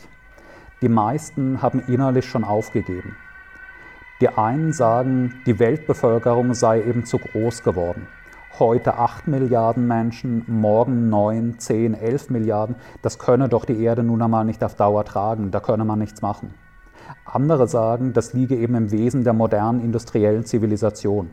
Die 0.82 0.88
meisten 0.88 1.62
haben 1.62 1.82
innerlich 1.88 2.26
schon 2.26 2.46
aufgegeben. 2.46 3.18
Die 4.22 4.30
einen 4.30 4.72
sagen, 4.72 5.42
die 5.46 5.60
Weltbevölkerung 5.60 6.54
sei 6.54 6.82
eben 6.82 7.04
zu 7.04 7.18
groß 7.18 7.64
geworden. 7.64 8.08
Heute 8.58 8.98
8 8.98 9.28
Milliarden 9.28 9.88
Menschen, 9.88 10.46
morgen 10.48 11.10
9, 11.10 11.60
10, 11.60 11.96
11 11.96 12.30
Milliarden. 12.30 12.78
Das 13.02 13.20
könne 13.20 13.50
doch 13.50 13.66
die 13.66 13.84
Erde 13.84 14.04
nun 14.04 14.22
einmal 14.22 14.46
nicht 14.46 14.64
auf 14.64 14.76
Dauer 14.76 15.04
tragen, 15.04 15.52
da 15.52 15.60
könne 15.60 15.84
man 15.84 16.00
nichts 16.00 16.22
machen. 16.22 16.54
Andere 17.26 17.68
sagen, 17.68 18.14
das 18.14 18.32
liege 18.32 18.56
eben 18.56 18.76
im 18.76 18.92
Wesen 18.92 19.26
der 19.26 19.34
modernen 19.34 19.82
industriellen 19.82 20.46
Zivilisation 20.46 21.30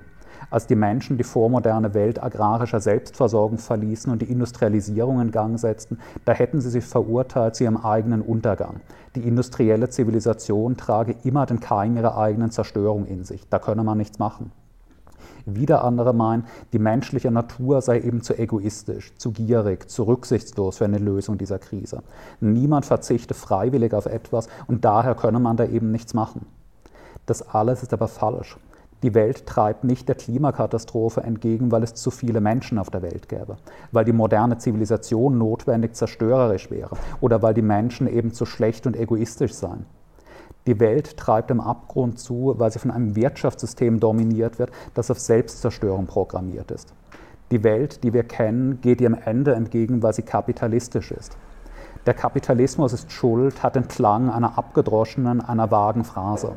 als 0.51 0.67
die 0.67 0.77
Menschen 0.77 1.17
die 1.17 1.25
vormoderne 1.25 1.95
Welt 1.95 2.23
agrarischer 2.23 2.81
Selbstversorgung 2.81 3.59
verließen 3.59 4.13
und 4.13 4.23
die 4.23 4.31
Industrialisierung 4.31 5.21
in 5.21 5.31
Gang 5.31 5.59
setzten, 5.59 5.99
da 6.25 6.33
hätten 6.33 6.61
sie 6.61 6.71
sich 6.71 6.85
verurteilt 6.85 7.57
zu 7.57 7.65
ihrem 7.65 7.77
eigenen 7.77 8.23
Untergang. 8.23 8.81
Die 9.15 9.27
industrielle 9.27 9.89
Zivilisation 9.89 10.77
trage 10.77 11.17
immer 11.25 11.47
den 11.47 11.61
Keim 11.61 11.97
ihrer 11.97 12.19
eigenen 12.19 12.51
Zerstörung 12.51 13.07
in 13.07 13.25
sich. 13.25 13.49
Da 13.49 13.59
könne 13.59 13.83
man 13.83 13.99
nichts 13.99 14.19
machen. 14.19 14.53
Wieder 15.49 15.85
andere 15.85 16.13
meinen, 16.13 16.45
die 16.73 16.81
menschliche 16.81 17.31
Natur 17.31 17.81
sei 17.81 18.01
eben 18.01 18.21
zu 18.21 18.37
egoistisch, 18.37 19.15
zu 19.17 19.31
gierig, 19.31 19.89
zu 19.89 20.03
rücksichtslos 20.03 20.79
für 20.79 20.85
eine 20.85 20.99
Lösung 20.99 21.39
dieser 21.39 21.61
Krise. 21.61 22.03
Niemand 22.41 22.85
verzichte 22.85 23.33
freiwillig 23.33 23.95
auf 23.95 24.07
etwas 24.07 24.49
und 24.67 24.85
daher 24.85 25.15
könne 25.15 25.39
man 25.39 25.57
da 25.57 25.65
eben 25.65 25.93
nichts 25.93 26.15
machen. 26.15 26.47
Das 27.27 27.43
alles 27.49 27.83
ist 27.83 27.93
aber 27.93 28.09
falsch. 28.09 28.59
Die 29.03 29.15
Welt 29.15 29.47
treibt 29.47 29.85
nicht 29.85 30.09
der 30.09 30.15
Klimakatastrophe 30.15 31.23
entgegen, 31.23 31.71
weil 31.71 31.83
es 31.83 31.95
zu 31.95 32.11
viele 32.11 32.41
Menschen 32.41 32.79
auf 32.79 32.89
der 32.89 33.03
Welt 33.03 33.29
gäbe, 33.29 33.59
weil 33.93 34.07
die 34.07 34.13
moderne 34.13 34.57
Zivilisation 34.57 35.37
notwendig 35.37 35.95
zerstörerisch 35.95 36.71
wäre 36.71 36.97
oder 37.21 37.43
weil 37.43 37.53
die 37.53 37.63
Menschen 37.63 38.07
eben 38.07 38.33
zu 38.33 38.47
schlecht 38.47 38.87
und 38.87 38.97
egoistisch 38.97 39.53
seien. 39.53 39.85
Die 40.67 40.81
Welt 40.81 41.17
treibt 41.19 41.51
im 41.51 41.61
Abgrund 41.61 42.19
zu, 42.19 42.55
weil 42.57 42.73
sie 42.73 42.79
von 42.79 42.91
einem 42.91 43.15
Wirtschaftssystem 43.15 44.01
dominiert 44.01 44.59
wird, 44.59 44.71
das 44.95 45.11
auf 45.11 45.21
Selbstzerstörung 45.21 46.07
programmiert 46.07 46.71
ist. 46.71 46.93
Die 47.53 47.63
Welt, 47.63 48.03
die 48.03 48.13
wir 48.13 48.25
kennen, 48.25 48.81
geht 48.81 49.01
ihrem 49.01 49.15
Ende 49.15 49.55
entgegen, 49.55 50.03
weil 50.03 50.15
sie 50.15 50.23
kapitalistisch 50.23 51.13
ist. 51.13 51.37
Der 52.07 52.15
Kapitalismus 52.15 52.93
ist 52.93 53.13
schuld, 53.13 53.63
hat 53.63 53.77
den 53.77 53.89
Klang 53.89 54.31
einer 54.31 54.59
abgedroschenen, 54.59 55.41
einer 55.41 55.71
vagen 55.71 56.05
Phrase 56.05 56.55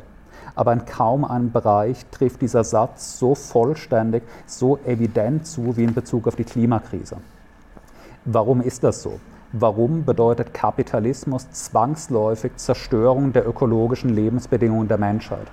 aber 0.55 0.73
in 0.73 0.85
kaum 0.85 1.25
einem 1.25 1.51
Bereich 1.51 2.05
trifft 2.11 2.41
dieser 2.41 2.63
Satz 2.63 3.19
so 3.19 3.35
vollständig, 3.35 4.23
so 4.45 4.77
evident 4.85 5.45
zu 5.47 5.75
wie 5.77 5.83
in 5.83 5.93
Bezug 5.93 6.27
auf 6.27 6.35
die 6.35 6.43
Klimakrise. 6.43 7.17
Warum 8.25 8.61
ist 8.61 8.83
das 8.83 9.01
so? 9.01 9.19
Warum 9.51 10.05
bedeutet 10.05 10.53
Kapitalismus 10.53 11.49
zwangsläufig 11.49 12.55
Zerstörung 12.57 13.33
der 13.33 13.47
ökologischen 13.47 14.09
Lebensbedingungen 14.09 14.87
der 14.87 14.99
Menschheit? 14.99 15.47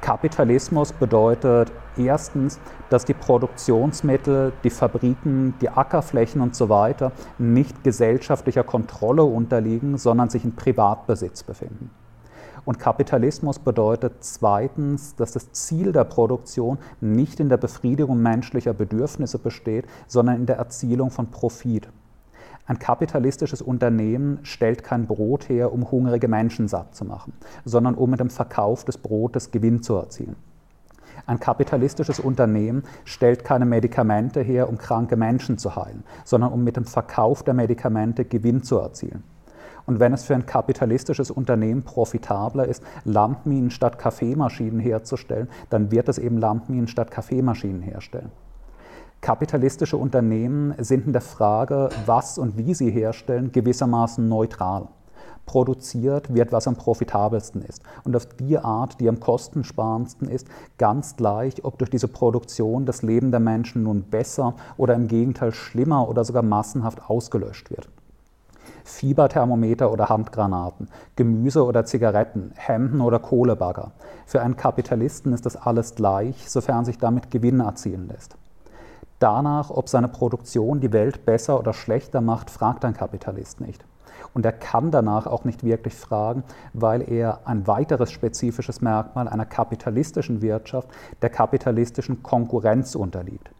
Kapitalismus 0.00 0.92
bedeutet 0.92 1.72
erstens, 1.96 2.60
dass 2.90 3.06
die 3.06 3.14
Produktionsmittel, 3.14 4.52
die 4.62 4.70
Fabriken, 4.70 5.54
die 5.62 5.70
Ackerflächen 5.70 6.42
und 6.42 6.54
so 6.54 6.68
weiter 6.68 7.12
nicht 7.38 7.84
gesellschaftlicher 7.84 8.64
Kontrolle 8.64 9.22
unterliegen, 9.22 9.96
sondern 9.96 10.28
sich 10.28 10.44
in 10.44 10.56
Privatbesitz 10.56 11.42
befinden. 11.42 11.90
Und 12.64 12.78
Kapitalismus 12.78 13.58
bedeutet 13.58 14.14
zweitens, 14.20 15.14
dass 15.16 15.32
das 15.32 15.52
Ziel 15.52 15.92
der 15.92 16.04
Produktion 16.04 16.78
nicht 17.00 17.40
in 17.40 17.48
der 17.48 17.58
Befriedigung 17.58 18.22
menschlicher 18.22 18.72
Bedürfnisse 18.72 19.38
besteht, 19.38 19.86
sondern 20.06 20.36
in 20.36 20.46
der 20.46 20.56
Erzielung 20.56 21.10
von 21.10 21.30
Profit. 21.30 21.88
Ein 22.66 22.78
kapitalistisches 22.78 23.60
Unternehmen 23.60 24.38
stellt 24.42 24.82
kein 24.82 25.06
Brot 25.06 25.50
her, 25.50 25.70
um 25.72 25.90
hungrige 25.90 26.28
Menschen 26.28 26.66
satt 26.66 26.94
zu 26.94 27.04
machen, 27.04 27.34
sondern 27.66 27.94
um 27.94 28.08
mit 28.08 28.20
dem 28.20 28.30
Verkauf 28.30 28.84
des 28.84 28.96
Brotes 28.96 29.50
Gewinn 29.50 29.82
zu 29.82 29.96
erzielen. 29.96 30.36
Ein 31.26 31.40
kapitalistisches 31.40 32.20
Unternehmen 32.20 32.84
stellt 33.04 33.44
keine 33.44 33.66
Medikamente 33.66 34.40
her, 34.40 34.68
um 34.68 34.78
kranke 34.78 35.16
Menschen 35.16 35.58
zu 35.58 35.76
heilen, 35.76 36.04
sondern 36.24 36.52
um 36.52 36.64
mit 36.64 36.76
dem 36.76 36.86
Verkauf 36.86 37.42
der 37.42 37.54
Medikamente 37.54 38.24
Gewinn 38.24 38.62
zu 38.62 38.78
erzielen. 38.78 39.22
Und 39.86 40.00
wenn 40.00 40.12
es 40.12 40.24
für 40.24 40.34
ein 40.34 40.46
kapitalistisches 40.46 41.30
Unternehmen 41.30 41.82
profitabler 41.82 42.66
ist, 42.66 42.82
Landminen 43.04 43.70
statt 43.70 43.98
Kaffeemaschinen 43.98 44.80
herzustellen, 44.80 45.48
dann 45.70 45.90
wird 45.90 46.08
es 46.08 46.18
eben 46.18 46.38
Landminen 46.38 46.88
statt 46.88 47.10
Kaffeemaschinen 47.10 47.82
herstellen. 47.82 48.30
Kapitalistische 49.20 49.96
Unternehmen 49.96 50.74
sind 50.78 51.06
in 51.06 51.12
der 51.12 51.22
Frage, 51.22 51.88
was 52.04 52.36
und 52.36 52.58
wie 52.58 52.74
sie 52.74 52.90
herstellen, 52.90 53.52
gewissermaßen 53.52 54.28
neutral. 54.28 54.88
Produziert 55.46 56.34
wird, 56.34 56.52
was 56.52 56.68
am 56.68 56.76
profitabelsten 56.76 57.62
ist. 57.62 57.82
Und 58.04 58.16
auf 58.16 58.26
die 58.26 58.58
Art, 58.58 59.00
die 59.00 59.08
am 59.08 59.20
kostensparendsten 59.20 60.28
ist, 60.28 60.48
ganz 60.76 61.16
gleich, 61.16 61.64
ob 61.64 61.78
durch 61.78 61.90
diese 61.90 62.08
Produktion 62.08 62.84
das 62.86 63.02
Leben 63.02 63.30
der 63.30 63.40
Menschen 63.40 63.82
nun 63.82 64.02
besser 64.02 64.56
oder 64.76 64.94
im 64.94 65.08
Gegenteil 65.08 65.52
schlimmer 65.52 66.08
oder 66.08 66.24
sogar 66.24 66.42
massenhaft 66.42 67.08
ausgelöscht 67.08 67.70
wird. 67.70 67.88
Fieberthermometer 68.84 69.90
oder 69.90 70.08
Handgranaten, 70.08 70.88
Gemüse 71.16 71.64
oder 71.64 71.84
Zigaretten, 71.84 72.52
Hemden 72.54 73.00
oder 73.00 73.18
Kohlebagger. 73.18 73.92
Für 74.26 74.42
einen 74.42 74.56
Kapitalisten 74.56 75.32
ist 75.32 75.46
das 75.46 75.56
alles 75.56 75.94
gleich, 75.94 76.48
sofern 76.50 76.84
sich 76.84 76.98
damit 76.98 77.30
Gewinn 77.30 77.60
erzielen 77.60 78.08
lässt. 78.08 78.36
Danach, 79.18 79.70
ob 79.70 79.88
seine 79.88 80.08
Produktion 80.08 80.80
die 80.80 80.92
Welt 80.92 81.24
besser 81.24 81.58
oder 81.58 81.72
schlechter 81.72 82.20
macht, 82.20 82.50
fragt 82.50 82.84
ein 82.84 82.94
Kapitalist 82.94 83.60
nicht. 83.60 83.84
Und 84.34 84.44
er 84.44 84.52
kann 84.52 84.90
danach 84.90 85.26
auch 85.26 85.44
nicht 85.44 85.64
wirklich 85.64 85.94
fragen, 85.94 86.44
weil 86.72 87.10
er 87.10 87.40
ein 87.46 87.66
weiteres 87.66 88.10
spezifisches 88.10 88.80
Merkmal 88.80 89.28
einer 89.28 89.46
kapitalistischen 89.46 90.42
Wirtschaft 90.42 90.88
der 91.22 91.30
kapitalistischen 91.30 92.22
Konkurrenz 92.22 92.94
unterliegt. 92.96 93.50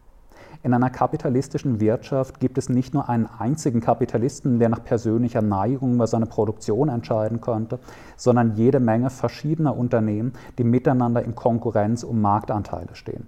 In 0.65 0.73
einer 0.73 0.89
kapitalistischen 0.89 1.79
Wirtschaft 1.79 2.39
gibt 2.39 2.57
es 2.57 2.69
nicht 2.69 2.95
nur 2.95 3.07
einen 3.07 3.29
einzigen 3.37 3.81
Kapitalisten, 3.81 4.57
der 4.57 4.69
nach 4.69 4.83
persönlicher 4.83 5.43
Neigung 5.43 5.93
über 5.93 6.07
seine 6.07 6.25
Produktion 6.25 6.89
entscheiden 6.89 7.39
könnte, 7.39 7.77
sondern 8.17 8.55
jede 8.55 8.79
Menge 8.79 9.11
verschiedener 9.11 9.77
Unternehmen, 9.77 10.33
die 10.57 10.63
miteinander 10.63 11.23
in 11.23 11.35
Konkurrenz 11.35 12.01
um 12.01 12.19
Marktanteile 12.19 12.95
stehen. 12.95 13.27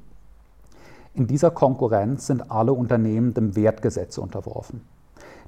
In 1.14 1.28
dieser 1.28 1.52
Konkurrenz 1.52 2.26
sind 2.26 2.50
alle 2.50 2.74
Unternehmen 2.74 3.36
dem 3.36 3.56
Wertgesetz 3.56 4.18
unterworfen. 4.18 4.82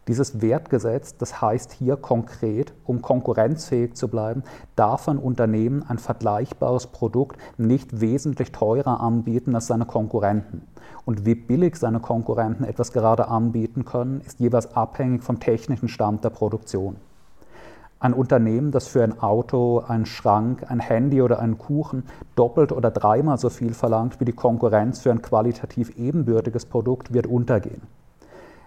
Dieses 0.08 0.44
Wertgesetz, 0.44 1.18
das 1.18 1.42
heißt 1.42 1.72
hier 1.72 1.98
konkret, 1.98 2.72
um 2.86 3.02
konkurrenzfähig 3.02 3.96
zu 3.96 4.10
bleiben, 4.10 4.44
darf 4.76 5.10
ein 5.10 5.18
Unternehmen 5.18 5.84
ein 5.88 5.98
vergleichbares 5.98 6.86
Produkt 6.86 7.40
nicht 7.58 8.00
wesentlich 8.00 8.52
teurer 8.52 9.02
anbieten 9.02 9.56
als 9.56 9.66
seine 9.66 9.86
Konkurrenten. 9.86 10.68
Und 11.10 11.26
wie 11.26 11.34
billig 11.34 11.76
seine 11.76 12.00
Konkurrenten 12.00 12.64
etwas 12.64 12.92
gerade 12.92 13.30
anbieten 13.30 13.84
können, 13.84 14.22
ist 14.22 14.40
jeweils 14.40 14.76
abhängig 14.76 15.24
vom 15.24 15.40
technischen 15.40 15.88
Stand 15.88 16.24
der 16.24 16.30
Produktion. 16.30 16.98
Ein 18.00 18.14
Unternehmen, 18.14 18.70
das 18.70 18.88
für 18.88 19.04
ein 19.04 19.20
Auto, 19.20 19.80
einen 19.80 20.06
Schrank, 20.06 20.70
ein 20.70 20.80
Handy 20.80 21.24
oder 21.24 21.40
einen 21.40 21.58
Kuchen 21.58 22.04
doppelt 22.36 22.72
oder 22.72 22.92
dreimal 22.92 23.40
so 23.40 23.50
viel 23.50 23.74
verlangt 23.74 24.20
wie 24.20 24.26
die 24.26 24.34
Konkurrenz 24.34 25.00
für 25.00 25.10
ein 25.10 25.24
qualitativ 25.24 25.98
ebenbürtiges 25.98 26.68
Produkt, 26.68 27.12
wird 27.12 27.26
untergehen. 27.26 27.82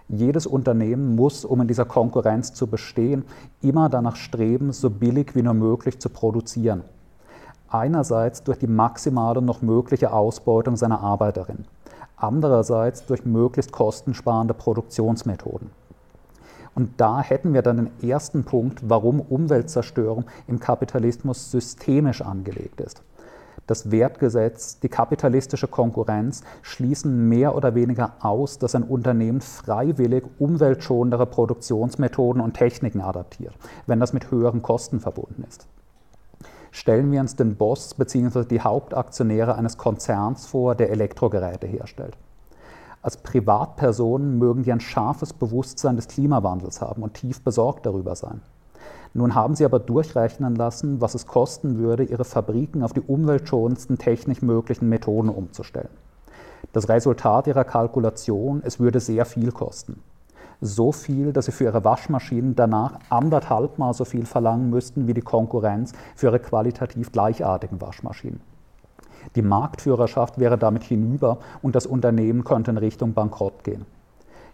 Jedes 0.09 0.45
Unternehmen 0.45 1.15
muss, 1.15 1.45
um 1.45 1.61
in 1.61 1.69
dieser 1.69 1.85
Konkurrenz 1.85 2.53
zu 2.53 2.67
bestehen, 2.67 3.23
immer 3.61 3.87
danach 3.87 4.17
streben, 4.17 4.73
so 4.73 4.89
billig 4.89 5.33
wie 5.33 5.43
nur 5.43 5.53
möglich 5.53 5.97
zu 6.01 6.09
produzieren. 6.09 6.83
Einerseits 7.69 8.43
durch 8.43 8.59
die 8.59 8.67
maximale 8.67 9.41
noch 9.41 9.61
mögliche 9.61 10.11
Ausbeutung 10.11 10.75
seiner 10.75 10.99
Arbeiterin, 10.99 11.63
andererseits 12.15 13.05
durch 13.05 13.25
möglichst 13.25 13.71
kostensparende 13.71 14.53
Produktionsmethoden. 14.53 15.71
Und 16.75 16.99
da 16.99 17.21
hätten 17.21 17.53
wir 17.53 17.61
dann 17.61 17.77
den 17.77 18.09
ersten 18.09 18.43
Punkt, 18.43 18.89
warum 18.89 19.19
Umweltzerstörung 19.19 20.25
im 20.47 20.59
Kapitalismus 20.59 21.51
systemisch 21.51 22.21
angelegt 22.21 22.81
ist. 22.81 23.03
Das 23.67 23.91
Wertgesetz, 23.91 24.79
die 24.79 24.89
kapitalistische 24.89 25.69
Konkurrenz 25.69 26.43
schließen 26.63 27.29
mehr 27.29 27.55
oder 27.55 27.75
weniger 27.75 28.13
aus, 28.19 28.59
dass 28.59 28.75
ein 28.75 28.83
Unternehmen 28.83 29.39
freiwillig 29.39 30.25
umweltschonendere 30.37 31.25
Produktionsmethoden 31.25 32.41
und 32.41 32.55
Techniken 32.55 32.99
adaptiert, 32.99 33.53
wenn 33.85 34.01
das 34.01 34.11
mit 34.11 34.31
höheren 34.31 34.61
Kosten 34.61 34.99
verbunden 34.99 35.45
ist. 35.47 35.65
Stellen 36.75 37.11
wir 37.11 37.21
uns 37.21 37.35
den 37.35 37.55
Boss 37.55 37.93
bzw. 37.93 38.45
die 38.45 38.59
Hauptaktionäre 38.59 39.53
eines 39.53 39.77
Konzerns 39.77 40.47
vor, 40.47 40.73
der 40.73 40.89
Elektrogeräte 40.89 41.67
herstellt. 41.67 42.17
Als 43.03 43.17
Privatpersonen 43.17 44.39
mögen 44.39 44.63
die 44.63 44.71
ein 44.71 44.79
scharfes 44.79 45.33
Bewusstsein 45.33 45.97
des 45.97 46.07
Klimawandels 46.07 46.81
haben 46.81 47.03
und 47.03 47.13
tief 47.13 47.43
besorgt 47.43 47.85
darüber 47.85 48.15
sein. 48.15 48.41
Nun 49.13 49.35
haben 49.35 49.53
sie 49.53 49.65
aber 49.65 49.77
durchrechnen 49.77 50.55
lassen, 50.55 50.99
was 50.99 51.13
es 51.13 51.27
kosten 51.27 51.77
würde, 51.77 52.05
ihre 52.05 52.25
Fabriken 52.25 52.81
auf 52.81 52.91
die 52.91 53.01
umweltschonendsten 53.01 53.99
technisch 53.99 54.41
möglichen 54.41 54.89
Methoden 54.89 55.29
umzustellen. 55.29 55.91
Das 56.71 56.89
Resultat 56.89 57.45
ihrer 57.45 57.65
Kalkulation, 57.65 58.63
es 58.65 58.79
würde 58.79 58.99
sehr 58.99 59.25
viel 59.25 59.51
kosten. 59.51 60.01
So 60.65 60.93
viel, 60.93 61.33
dass 61.33 61.47
sie 61.47 61.51
für 61.51 61.65
ihre 61.65 61.83
Waschmaschinen 61.83 62.55
danach 62.55 62.97
anderthalbmal 63.09 63.93
so 63.93 64.05
viel 64.05 64.25
verlangen 64.25 64.69
müssten 64.69 65.09
wie 65.09 65.13
die 65.13 65.19
Konkurrenz 65.19 65.91
für 66.15 66.27
ihre 66.27 66.39
qualitativ 66.39 67.11
gleichartigen 67.11 67.81
Waschmaschinen. 67.81 68.39
Die 69.35 69.41
Marktführerschaft 69.41 70.39
wäre 70.39 70.57
damit 70.57 70.83
hinüber 70.83 71.39
und 71.61 71.75
das 71.75 71.85
Unternehmen 71.85 72.45
könnte 72.45 72.71
in 72.71 72.77
Richtung 72.77 73.13
Bankrott 73.13 73.65
gehen. 73.65 73.85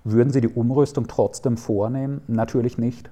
Würden 0.04 0.34
Sie 0.34 0.42
die 0.42 0.48
Umrüstung 0.48 1.06
trotzdem 1.06 1.58
vornehmen? 1.58 2.22
Natürlich 2.26 2.80
nicht. 2.80 3.12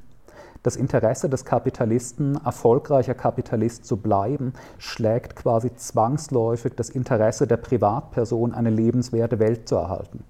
Das 0.63 0.75
Interesse 0.75 1.29
des 1.29 1.45
Kapitalisten, 1.45 2.39
erfolgreicher 2.43 3.13
Kapitalist 3.13 3.85
zu 3.85 3.97
bleiben, 3.97 4.53
schlägt 4.79 5.35
quasi 5.35 5.71
zwangsläufig 5.75 6.73
das 6.75 6.89
Interesse 6.89 7.45
der 7.45 7.57
Privatperson, 7.57 8.55
eine 8.55 8.71
lebenswerte 8.71 9.37
Welt 9.37 9.69
zu 9.69 9.75
erhalten. 9.75 10.23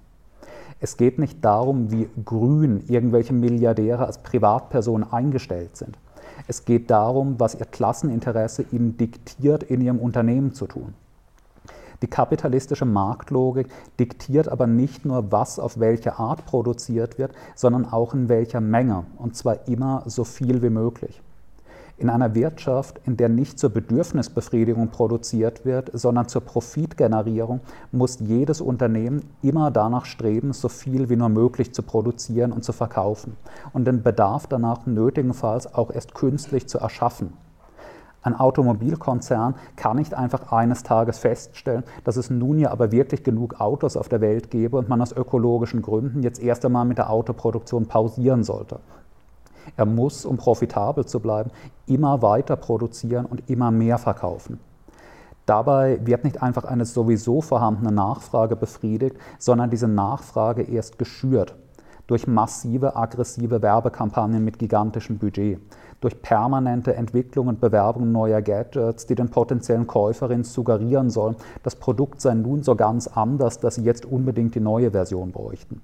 Es 0.80 0.96
geht 0.96 1.18
nicht 1.18 1.44
darum, 1.44 1.90
wie 1.90 2.08
grün 2.24 2.84
irgendwelche 2.86 3.32
Milliardäre 3.32 4.06
als 4.06 4.18
Privatpersonen 4.18 5.12
eingestellt 5.12 5.76
sind. 5.76 5.98
Es 6.46 6.64
geht 6.64 6.90
darum, 6.90 7.40
was 7.40 7.56
ihr 7.56 7.66
Klasseninteresse 7.66 8.64
ihnen 8.70 8.96
diktiert, 8.96 9.64
in 9.64 9.80
ihrem 9.80 9.98
Unternehmen 9.98 10.54
zu 10.54 10.66
tun. 10.66 10.94
Die 12.00 12.06
kapitalistische 12.06 12.84
Marktlogik 12.84 13.68
diktiert 13.98 14.48
aber 14.48 14.68
nicht 14.68 15.04
nur, 15.04 15.32
was 15.32 15.58
auf 15.58 15.80
welche 15.80 16.20
Art 16.20 16.46
produziert 16.46 17.18
wird, 17.18 17.32
sondern 17.56 17.84
auch 17.84 18.14
in 18.14 18.28
welcher 18.28 18.60
Menge, 18.60 19.04
und 19.16 19.36
zwar 19.36 19.66
immer 19.66 20.04
so 20.06 20.22
viel 20.22 20.62
wie 20.62 20.70
möglich. 20.70 21.20
In 22.00 22.10
einer 22.10 22.36
Wirtschaft, 22.36 23.00
in 23.06 23.16
der 23.16 23.28
nicht 23.28 23.58
zur 23.58 23.70
Bedürfnisbefriedigung 23.70 24.90
produziert 24.90 25.64
wird, 25.64 25.90
sondern 25.92 26.28
zur 26.28 26.42
Profitgenerierung, 26.42 27.58
muss 27.90 28.20
jedes 28.20 28.60
Unternehmen 28.60 29.24
immer 29.42 29.72
danach 29.72 30.04
streben, 30.04 30.52
so 30.52 30.68
viel 30.68 31.08
wie 31.08 31.16
nur 31.16 31.28
möglich 31.28 31.74
zu 31.74 31.82
produzieren 31.82 32.52
und 32.52 32.62
zu 32.62 32.72
verkaufen 32.72 33.36
und 33.72 33.84
den 33.84 34.04
Bedarf 34.04 34.46
danach 34.46 34.86
nötigenfalls 34.86 35.74
auch 35.74 35.90
erst 35.90 36.14
künstlich 36.14 36.68
zu 36.68 36.78
erschaffen. 36.78 37.32
Ein 38.22 38.36
Automobilkonzern 38.36 39.56
kann 39.74 39.96
nicht 39.96 40.14
einfach 40.14 40.52
eines 40.52 40.84
Tages 40.84 41.18
feststellen, 41.18 41.82
dass 42.04 42.16
es 42.16 42.30
nun 42.30 42.60
ja 42.60 42.70
aber 42.70 42.92
wirklich 42.92 43.24
genug 43.24 43.60
Autos 43.60 43.96
auf 43.96 44.08
der 44.08 44.20
Welt 44.20 44.50
gäbe 44.52 44.76
und 44.76 44.88
man 44.88 45.02
aus 45.02 45.10
ökologischen 45.12 45.82
Gründen 45.82 46.22
jetzt 46.22 46.40
erst 46.40 46.64
einmal 46.64 46.84
mit 46.84 46.98
der 46.98 47.10
Autoproduktion 47.10 47.86
pausieren 47.86 48.44
sollte. 48.44 48.78
Er 49.76 49.86
muss, 49.86 50.24
um 50.24 50.36
profitabel 50.36 51.06
zu 51.06 51.20
bleiben, 51.20 51.50
immer 51.86 52.22
weiter 52.22 52.56
produzieren 52.56 53.26
und 53.26 53.48
immer 53.50 53.70
mehr 53.70 53.98
verkaufen. 53.98 54.60
Dabei 55.46 55.98
wird 56.04 56.24
nicht 56.24 56.42
einfach 56.42 56.64
eine 56.64 56.84
sowieso 56.84 57.40
vorhandene 57.40 57.90
Nachfrage 57.90 58.54
befriedigt, 58.54 59.16
sondern 59.38 59.70
diese 59.70 59.88
Nachfrage 59.88 60.62
erst 60.62 60.98
geschürt 60.98 61.54
durch 62.06 62.26
massive, 62.26 62.96
aggressive 62.96 63.62
Werbekampagnen 63.62 64.44
mit 64.44 64.58
gigantischem 64.58 65.18
Budget 65.18 65.60
durch 66.00 66.22
permanente 66.22 66.94
Entwicklung 66.94 67.48
und 67.48 67.60
Bewerbung 67.60 68.12
neuer 68.12 68.40
Gadgets, 68.40 69.06
die 69.06 69.14
den 69.14 69.30
potenziellen 69.30 69.86
Käuferinnen 69.86 70.44
suggerieren 70.44 71.10
sollen, 71.10 71.36
das 71.62 71.76
Produkt 71.76 72.20
sei 72.20 72.34
nun 72.34 72.62
so 72.62 72.76
ganz 72.76 73.08
anders, 73.08 73.58
dass 73.58 73.76
sie 73.76 73.82
jetzt 73.82 74.06
unbedingt 74.06 74.54
die 74.54 74.60
neue 74.60 74.90
Version 74.90 75.32
bräuchten. 75.32 75.80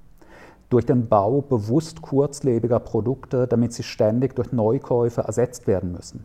Durch 0.70 0.86
den 0.86 1.08
Bau 1.08 1.42
bewusst 1.42 2.02
kurzlebiger 2.02 2.80
Produkte, 2.80 3.46
damit 3.46 3.72
sie 3.72 3.82
ständig 3.82 4.34
durch 4.34 4.52
Neukäufe 4.52 5.22
ersetzt 5.22 5.66
werden 5.66 5.92
müssen. 5.92 6.24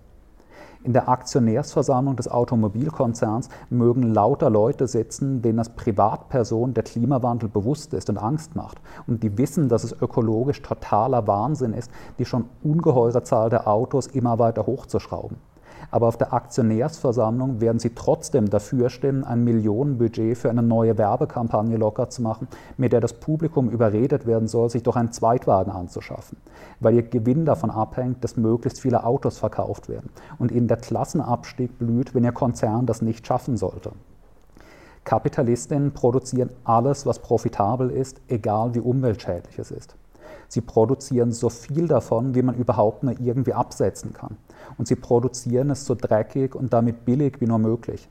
In 0.81 0.93
der 0.93 1.09
Aktionärsversammlung 1.09 2.15
des 2.15 2.29
Automobilkonzerns 2.29 3.49
mögen 3.69 4.03
lauter 4.03 4.49
Leute 4.49 4.87
sitzen, 4.87 5.41
denen 5.41 5.59
als 5.59 5.75
Privatperson 5.75 6.73
der 6.73 6.83
Klimawandel 6.83 7.49
bewusst 7.49 7.93
ist 7.93 8.09
und 8.09 8.17
Angst 8.17 8.55
macht 8.55 8.79
und 9.05 9.21
die 9.21 9.37
wissen, 9.37 9.67
dass 9.67 9.83
es 9.83 9.91
ökologisch 9.91 10.61
totaler 10.61 11.27
Wahnsinn 11.27 11.73
ist, 11.73 11.91
die 12.17 12.23
schon 12.23 12.45
ungeheure 12.63 13.23
Zahl 13.23 13.49
der 13.49 13.67
Autos 13.67 14.07
immer 14.07 14.39
weiter 14.39 14.65
hochzuschrauben 14.65 15.37
aber 15.91 16.07
auf 16.07 16.17
der 16.17 16.33
Aktionärsversammlung 16.33 17.61
werden 17.61 17.79
sie 17.79 17.91
trotzdem 17.95 18.49
dafür 18.49 18.89
stimmen, 18.89 19.23
ein 19.23 19.43
Millionenbudget 19.43 20.37
für 20.37 20.49
eine 20.49 20.61
neue 20.61 20.97
Werbekampagne 20.97 21.77
locker 21.77 22.09
zu 22.09 22.21
machen, 22.21 22.47
mit 22.77 22.93
der 22.93 23.01
das 23.01 23.13
Publikum 23.13 23.69
überredet 23.69 24.25
werden 24.25 24.47
soll, 24.47 24.69
sich 24.69 24.83
doch 24.83 24.95
einen 24.95 25.11
Zweitwagen 25.11 25.71
anzuschaffen, 25.71 26.37
weil 26.79 26.95
ihr 26.95 27.03
Gewinn 27.03 27.45
davon 27.45 27.71
abhängt, 27.71 28.23
dass 28.23 28.37
möglichst 28.37 28.81
viele 28.81 29.03
Autos 29.03 29.37
verkauft 29.39 29.89
werden 29.89 30.09
und 30.37 30.51
ihnen 30.51 30.67
der 30.67 30.77
Klassenabstieg 30.77 31.77
blüht, 31.79 32.13
wenn 32.13 32.23
ihr 32.23 32.31
Konzern 32.31 32.85
das 32.85 33.01
nicht 33.01 33.25
schaffen 33.25 33.57
sollte. 33.57 33.91
Kapitalistinnen 35.03 35.93
produzieren 35.93 36.51
alles, 36.65 37.05
was 37.05 37.19
profitabel 37.19 37.89
ist, 37.89 38.21
egal 38.27 38.75
wie 38.75 38.79
umweltschädlich 38.79 39.57
es 39.57 39.71
ist. 39.71 39.95
Sie 40.47 40.61
produzieren 40.61 41.31
so 41.31 41.49
viel 41.49 41.87
davon, 41.87 42.35
wie 42.35 42.41
man 42.41 42.55
überhaupt 42.55 43.03
nur 43.03 43.19
irgendwie 43.19 43.53
absetzen 43.53 44.13
kann. 44.13 44.37
Und 44.77 44.87
sie 44.87 44.95
produzieren 44.95 45.69
es 45.71 45.85
so 45.85 45.95
dreckig 45.95 46.55
und 46.55 46.73
damit 46.73 47.05
billig 47.05 47.41
wie 47.41 47.47
nur 47.47 47.59
möglich. 47.59 48.09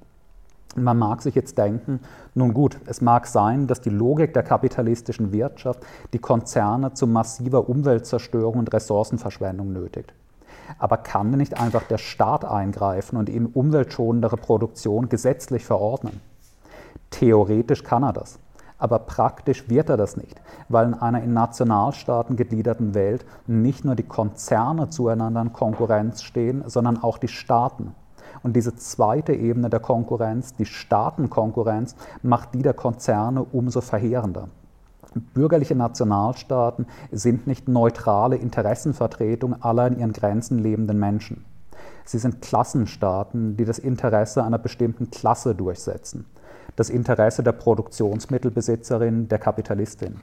Man 0.76 0.98
mag 0.98 1.22
sich 1.22 1.34
jetzt 1.34 1.56
denken, 1.58 2.00
nun 2.34 2.52
gut, 2.52 2.78
es 2.86 3.00
mag 3.00 3.26
sein, 3.26 3.66
dass 3.66 3.80
die 3.80 3.90
Logik 3.90 4.34
der 4.34 4.42
kapitalistischen 4.42 5.32
Wirtschaft 5.32 5.80
die 6.12 6.18
Konzerne 6.18 6.92
zu 6.92 7.06
massiver 7.06 7.68
Umweltzerstörung 7.68 8.58
und 8.58 8.72
Ressourcenverschwendung 8.72 9.72
nötigt. 9.72 10.12
Aber 10.78 10.98
kann 10.98 11.30
nicht 11.30 11.58
einfach 11.58 11.84
der 11.84 11.98
Staat 11.98 12.44
eingreifen 12.44 13.16
und 13.16 13.28
ihnen 13.28 13.46
umweltschonendere 13.46 14.36
Produktion 14.36 15.08
gesetzlich 15.08 15.64
verordnen? 15.64 16.20
Theoretisch 17.10 17.82
kann 17.82 18.02
er 18.02 18.12
das. 18.12 18.38
Aber 18.78 19.00
praktisch 19.00 19.68
wird 19.68 19.88
er 19.88 19.96
das 19.96 20.16
nicht, 20.16 20.40
weil 20.68 20.86
in 20.86 20.94
einer 20.94 21.22
in 21.22 21.32
Nationalstaaten 21.32 22.36
gegliederten 22.36 22.94
Welt 22.94 23.26
nicht 23.48 23.84
nur 23.84 23.96
die 23.96 24.04
Konzerne 24.04 24.88
zueinander 24.88 25.42
in 25.42 25.52
Konkurrenz 25.52 26.22
stehen, 26.22 26.62
sondern 26.66 27.02
auch 27.02 27.18
die 27.18 27.28
Staaten. 27.28 27.94
Und 28.44 28.54
diese 28.54 28.76
zweite 28.76 29.32
Ebene 29.32 29.68
der 29.68 29.80
Konkurrenz, 29.80 30.54
die 30.54 30.64
Staatenkonkurrenz, 30.64 31.96
macht 32.22 32.54
die 32.54 32.62
der 32.62 32.74
Konzerne 32.74 33.42
umso 33.42 33.80
verheerender. 33.80 34.48
Bürgerliche 35.34 35.74
Nationalstaaten 35.74 36.86
sind 37.10 37.48
nicht 37.48 37.66
neutrale 37.66 38.36
Interessenvertretung 38.36 39.60
aller 39.60 39.88
in 39.88 39.98
ihren 39.98 40.12
Grenzen 40.12 40.58
lebenden 40.58 41.00
Menschen. 41.00 41.44
Sie 42.04 42.18
sind 42.18 42.42
Klassenstaaten, 42.42 43.56
die 43.56 43.64
das 43.64 43.78
Interesse 43.78 44.44
einer 44.44 44.58
bestimmten 44.58 45.10
Klasse 45.10 45.54
durchsetzen 45.54 46.26
das 46.78 46.90
Interesse 46.90 47.42
der 47.42 47.50
Produktionsmittelbesitzerin, 47.52 49.26
der 49.26 49.40
Kapitalistin. 49.40 50.20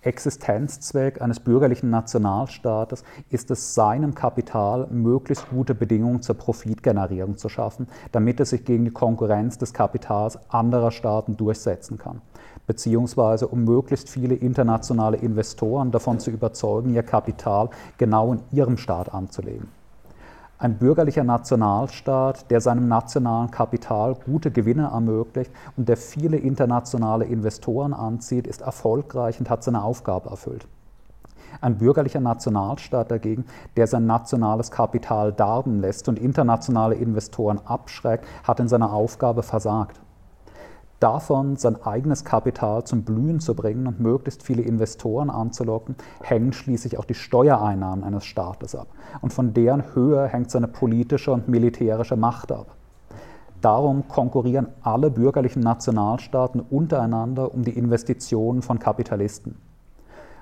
Existenzzweck 0.00 1.20
eines 1.20 1.40
bürgerlichen 1.40 1.90
Nationalstaates 1.90 3.02
ist 3.30 3.50
es, 3.50 3.74
seinem 3.74 4.14
Kapital 4.14 4.86
möglichst 4.90 5.50
gute 5.50 5.74
Bedingungen 5.74 6.22
zur 6.22 6.36
Profitgenerierung 6.36 7.36
zu 7.36 7.48
schaffen, 7.48 7.88
damit 8.12 8.38
es 8.38 8.50
sich 8.50 8.64
gegen 8.64 8.84
die 8.84 8.92
Konkurrenz 8.92 9.58
des 9.58 9.74
Kapitals 9.74 10.38
anderer 10.48 10.92
Staaten 10.92 11.36
durchsetzen 11.36 11.98
kann, 11.98 12.22
beziehungsweise 12.68 13.48
um 13.48 13.64
möglichst 13.64 14.08
viele 14.08 14.36
internationale 14.36 15.16
Investoren 15.16 15.90
davon 15.90 16.20
zu 16.20 16.30
überzeugen, 16.30 16.94
ihr 16.94 17.02
Kapital 17.02 17.70
genau 17.98 18.34
in 18.34 18.40
ihrem 18.52 18.76
Staat 18.76 19.12
anzulegen. 19.12 19.75
Ein 20.58 20.78
bürgerlicher 20.78 21.22
Nationalstaat, 21.22 22.50
der 22.50 22.62
seinem 22.62 22.88
nationalen 22.88 23.50
Kapital 23.50 24.14
gute 24.14 24.50
Gewinne 24.50 24.88
ermöglicht 24.90 25.50
und 25.76 25.86
der 25.86 25.98
viele 25.98 26.38
internationale 26.38 27.26
Investoren 27.26 27.92
anzieht, 27.92 28.46
ist 28.46 28.62
erfolgreich 28.62 29.38
und 29.38 29.50
hat 29.50 29.62
seine 29.62 29.82
Aufgabe 29.82 30.30
erfüllt. 30.30 30.66
Ein 31.60 31.76
bürgerlicher 31.76 32.20
Nationalstaat 32.20 33.10
dagegen, 33.10 33.44
der 33.76 33.86
sein 33.86 34.06
nationales 34.06 34.70
Kapital 34.70 35.30
darben 35.30 35.80
lässt 35.80 36.08
und 36.08 36.18
internationale 36.18 36.94
Investoren 36.94 37.60
abschreckt, 37.66 38.24
hat 38.42 38.58
in 38.58 38.68
seiner 38.68 38.94
Aufgabe 38.94 39.42
versagt. 39.42 40.00
Davon 40.98 41.56
sein 41.56 41.76
eigenes 41.82 42.24
Kapital 42.24 42.84
zum 42.84 43.02
Blühen 43.02 43.38
zu 43.38 43.54
bringen 43.54 43.86
und 43.86 44.00
möglichst 44.00 44.42
viele 44.42 44.62
Investoren 44.62 45.28
anzulocken, 45.28 45.94
hängen 46.22 46.54
schließlich 46.54 46.98
auch 46.98 47.04
die 47.04 47.12
Steuereinnahmen 47.12 48.02
eines 48.02 48.24
Staates 48.24 48.74
ab. 48.74 48.88
Und 49.20 49.30
von 49.30 49.52
deren 49.52 49.94
Höhe 49.94 50.26
hängt 50.26 50.50
seine 50.50 50.68
politische 50.68 51.32
und 51.32 51.48
militärische 51.48 52.16
Macht 52.16 52.50
ab. 52.50 52.76
Darum 53.60 54.08
konkurrieren 54.08 54.68
alle 54.80 55.10
bürgerlichen 55.10 55.60
Nationalstaaten 55.60 56.60
untereinander 56.60 57.52
um 57.52 57.62
die 57.62 57.76
Investitionen 57.76 58.62
von 58.62 58.78
Kapitalisten. 58.78 59.56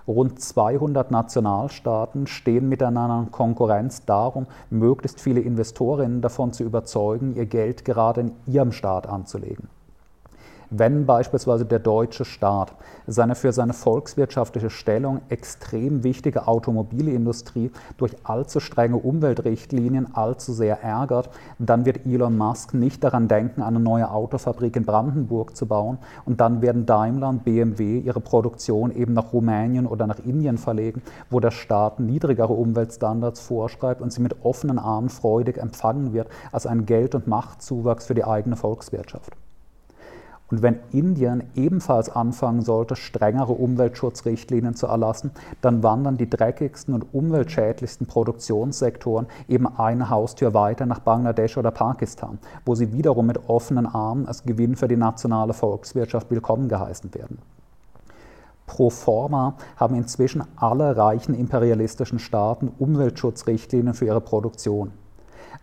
Rund 0.07 0.41
200 0.41 1.11
Nationalstaaten 1.11 2.29
stehen 2.29 2.69
miteinander 2.69 3.25
in 3.27 3.33
Konkurrenz 3.33 4.05
darum, 4.05 4.47
möglichst 4.71 5.21
viele 5.21 5.41
Investorinnen 5.41 6.21
davon 6.21 6.53
zu 6.53 6.63
überzeugen, 6.63 7.35
ihr 7.35 7.47
Geld 7.47 7.85
gerade 7.85 8.21
in 8.21 8.33
ihrem 8.47 8.71
Staat 8.71 9.09
anzulegen 9.09 9.69
wenn 10.71 11.07
beispielsweise 11.07 11.65
der 11.65 11.79
deutsche 11.79 12.25
Staat 12.25 12.75
seine 13.07 13.35
für 13.35 13.53
seine 13.53 13.73
volkswirtschaftliche 13.73 14.71
Stellung 14.71 15.21
extrem 15.29 16.05
wichtige 16.05 16.49
Automobilindustrie 16.49 17.71
durch 17.97 18.17
allzu 18.25 18.61
strenge 18.61 18.97
Umweltrichtlinien 18.97 20.15
allzu 20.15 20.53
sehr 20.53 20.83
ärgert, 20.83 21.31
dann 21.59 21.85
wird 21.85 22.07
Elon 22.07 22.37
Musk 22.37 22.75
nicht 22.75 23.05
daran 23.05 23.29
denken, 23.29 23.63
eine 23.63 23.81
neue 23.81 24.11
Autofabrik 24.11 24.77
in 24.77 24.85
Brandenburg 24.85 25.57
zu 25.57 25.67
bauen 25.67 25.99
und 26.25 26.41
dann 26.41 26.63
werden 26.63 26.87
Daimler 26.87 27.29
und 27.29 27.45
BMW 27.45 27.99
ihre 27.99 28.21
Produktion 28.21 28.91
eben 28.91 29.13
nach 29.13 29.33
Rumänien 29.33 29.87
oder 29.87 30.07
nach 30.07 30.19
Indien 30.21 30.59
verlegen, 30.59 31.03
wo 31.31 31.41
der 31.41 31.51
Staat 31.51 32.01
niedrigere 32.01 32.53
Umweltstandards 32.53 33.41
vorschreibt 33.41 34.01
und 34.01 34.13
sie 34.13 34.23
mit 34.23 34.45
offenen 34.45 34.79
Armen 34.79 35.09
freudig 35.09 35.59
empfangen 35.59 36.13
wird 36.13 36.29
als 36.53 36.67
ein 36.67 36.87
Geld- 36.87 37.15
und 37.15 37.27
Machtzuwachs 37.27 38.07
für 38.07 38.15
die 38.15 38.25
eigene 38.25 38.57
Volkswirtschaft. 38.57 39.33
Und 40.51 40.63
wenn 40.63 40.79
Indien 40.93 41.45
ebenfalls 41.55 42.11
anfangen 42.11 42.61
sollte, 42.61 42.97
strengere 42.97 43.53
Umweltschutzrichtlinien 43.53 44.75
zu 44.75 44.87
erlassen, 44.87 45.31
dann 45.63 45.83
wandern 45.83 46.19
die 46.19 46.29
dreckigsten 46.29 46.95
und 46.95 47.15
umweltschädlichsten 47.15 48.07
Produktionssektoren 48.07 49.27
eben 49.49 49.67
eine 49.67 50.11
Haustür 50.11 50.53
weiter 50.53 50.85
nach 50.85 51.01
Bangladesch 51.01 51.57
oder 51.57 51.71
Pakistan, 51.71 52.39
wo 52.67 52.75
sie 52.75 52.93
wiederum 52.93 53.27
mit 53.27 53.49
offenen 53.49 53.87
Armen 53.87 54.29
als 54.29 54.45
Gewinn 54.45 54.77
für 54.77 54.89
die 54.89 54.97
nationale 54.97 55.55
Volkswirtschaft 55.55 56.31
willkommen 56.31 56.69
geheißen 56.69 57.15
werden. 57.15 57.39
Pro 58.67 58.91
forma 58.91 59.57
haben 59.77 59.95
inzwischen 59.95 60.45
alle 60.57 60.97
reichen 60.97 61.35
imperialistischen 61.35 62.19
Staaten 62.19 62.71
Umweltschutzrichtlinien 62.79 63.95
für 63.95 64.07
ihre 64.07 64.21
Produktion 64.21 64.93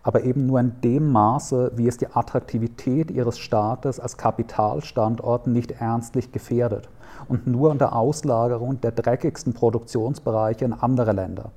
aber 0.04 0.24
eben 0.24 0.46
nur 0.46 0.60
in 0.60 0.82
dem 0.82 1.12
Maße, 1.12 1.74
wie 1.76 1.88
es 1.88 1.98
die 1.98 2.08
Attraktivität 2.08 3.12
ihres 3.12 3.38
Staates 3.38 4.00
als 4.00 4.18
Kapitalstandort 4.18 5.48
nicht 5.48 5.72
ernstlich 5.72 6.32
gefährdet 6.32 6.90
und 7.28 7.48
nur 7.48 7.70
unter 7.70 7.96
Auslagerung 7.96 8.82
der 8.82 8.92
dreckigsten 8.92 9.54
Produktionsbereiche 9.54 10.66
in 10.66 10.74
andere 10.74 11.12
Länder. 11.12 11.52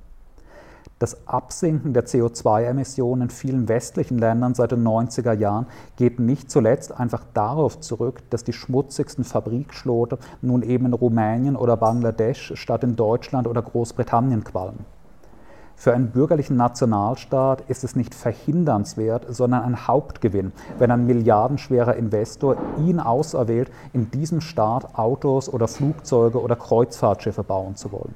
Das 1.00 1.26
Absinken 1.26 1.92
der 1.92 2.06
CO2-Emissionen 2.06 3.22
in 3.22 3.30
vielen 3.30 3.68
westlichen 3.68 4.16
Ländern 4.16 4.54
seit 4.54 4.70
den 4.70 4.86
90er 4.86 5.32
Jahren 5.32 5.66
geht 5.96 6.20
nicht 6.20 6.50
zuletzt 6.50 6.98
einfach 6.98 7.24
darauf 7.34 7.80
zurück, 7.80 8.22
dass 8.30 8.44
die 8.44 8.52
schmutzigsten 8.52 9.24
Fabrikschlote 9.24 10.18
nun 10.40 10.62
eben 10.62 10.86
in 10.86 10.92
Rumänien 10.92 11.56
oder 11.56 11.76
Bangladesch 11.76 12.52
statt 12.54 12.84
in 12.84 12.94
Deutschland 12.94 13.48
oder 13.48 13.60
Großbritannien 13.60 14.44
qualmen. 14.44 14.86
Für 15.76 15.92
einen 15.92 16.10
bürgerlichen 16.10 16.56
Nationalstaat 16.56 17.62
ist 17.68 17.84
es 17.84 17.96
nicht 17.96 18.14
verhindernswert, 18.14 19.26
sondern 19.28 19.64
ein 19.64 19.86
Hauptgewinn, 19.86 20.52
wenn 20.78 20.90
ein 20.90 21.06
milliardenschwerer 21.06 21.96
Investor 21.96 22.56
ihn 22.78 23.00
auserwählt, 23.00 23.70
in 23.92 24.10
diesem 24.10 24.40
Staat 24.40 24.96
Autos 24.98 25.52
oder 25.52 25.68
Flugzeuge 25.68 26.40
oder 26.40 26.56
Kreuzfahrtschiffe 26.56 27.42
bauen 27.42 27.76
zu 27.76 27.92
wollen. 27.92 28.14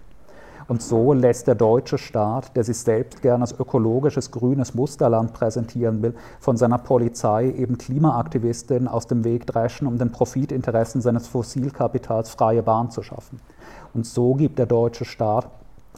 Und 0.69 0.83
so 0.83 1.15
lässt 1.15 1.47
der 1.47 1.55
deutsche 1.55 1.97
Staat, 1.97 2.55
der 2.55 2.63
sich 2.63 2.79
selbst 2.79 3.23
gern 3.23 3.41
als 3.41 3.59
ökologisches 3.59 4.31
grünes 4.31 4.75
Musterland 4.75 5.33
präsentieren 5.33 6.03
will, 6.03 6.15
von 6.41 6.59
seiner 6.59 6.77
Polizei 6.77 7.51
eben 7.51 7.79
Klimaaktivistinnen 7.79 8.87
aus 8.87 9.07
dem 9.07 9.25
Weg 9.25 9.47
dreschen, 9.47 9.87
um 9.87 9.97
den 9.97 10.13
Profitinteressen 10.13 11.01
seines 11.01 11.27
Fossilkapitals 11.27 12.29
freie 12.29 12.63
Bahn 12.63 12.91
zu 12.91 13.03
schaffen. 13.03 13.41
Und 13.95 14.07
so 14.07 14.35
gibt 14.35 14.59
der 14.59 14.67
deutsche 14.67 15.07
Staat 15.07 15.49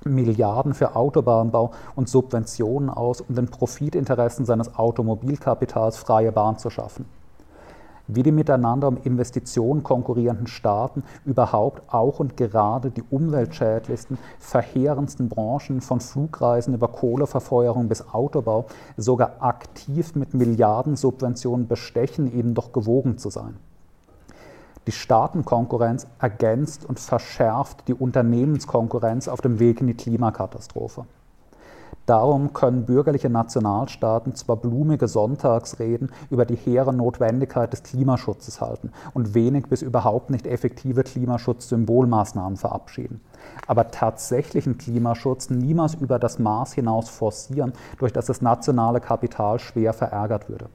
Milliarden 0.05 0.75
für 0.75 0.97
Autobahnbau 0.97 1.73
und 1.95 2.09
Subventionen 2.09 2.91
aus, 2.91 3.21
um 3.21 3.35
den 3.35 3.49
Profitinteressen 3.49 4.45
seines 4.45 4.75
Automobilkapitals 4.75 5.97
freie 5.97 6.33
Bahn 6.33 6.59
zu 6.59 6.71
schaffen. 6.71 7.07
Wie 8.13 8.25
die 8.25 8.33
miteinander 8.33 8.89
um 8.89 8.97
Investitionen 8.97 9.85
konkurrierenden 9.85 10.49
Staaten 10.49 11.05
überhaupt 11.25 11.83
auch 11.93 12.19
und 12.19 12.37
gerade 12.37 12.91
die 12.91 13.05
umweltschädlichsten, 13.09 14.19
verheerendsten 14.41 15.29
Branchen 15.29 15.81
von 15.81 16.01
Flugreisen 16.01 16.75
über 16.75 16.89
Kohleverfeuerung 16.89 17.89
bis 17.89 18.13
Autobau 18.13 18.67
sogar 18.97 19.37
aktiv 19.39 20.17
mit 20.17 20.35
Milliardensubventionen 20.35 21.69
bestechen, 21.69 22.33
ihnen 22.33 22.55
doch 22.55 22.73
gewogen 22.73 23.17
zu 23.17 23.31
sein. 23.31 23.59
Die 24.87 24.93
Staatenkonkurrenz 24.93 26.07
ergänzt 26.19 26.85
und 26.85 26.99
verschärft 26.99 27.87
die 27.89 27.95
Unternehmenskonkurrenz 27.95 29.29
auf 29.29 29.41
dem 29.41 29.59
Weg 29.59 29.81
in 29.81 29.89
die 29.89 29.95
Klimakatastrophe. 29.95 31.05
Darum 32.07 32.53
können 32.55 32.87
bürgerliche 32.87 33.31
Nationalstaaten 33.31 34.35
zwar 34.35 34.57
blumige 34.57 35.07
Sonntagsreden 35.07 36.11
über 36.29 36.45
die 36.45 36.57
hehre 36.57 36.93
Notwendigkeit 36.93 37.73
des 37.73 37.85
Klimaschutzes 37.85 38.61
halten 38.61 38.91
und 39.15 39.35
wenig 39.35 39.67
bis 39.67 39.83
überhaupt 39.83 40.31
nicht 40.31 40.47
effektive 40.47 41.05
Klimaschutzsymbolmaßnahmen 41.05 42.57
verabschieden, 42.57 43.21
aber 43.69 43.93
tatsächlichen 43.93 44.77
Klimaschutz 44.77 45.51
niemals 45.51 45.95
über 45.95 46.19
das 46.19 46.41
Maß 46.41 46.73
hinaus 46.73 47.09
forcieren, 47.09 47.75
durch 47.99 48.13
das 48.13 48.27
das 48.27 48.41
nationale 48.41 49.01
Kapital 49.01 49.61
schwer 49.61 49.93
verärgert 49.93 50.49
würde. 50.49 50.69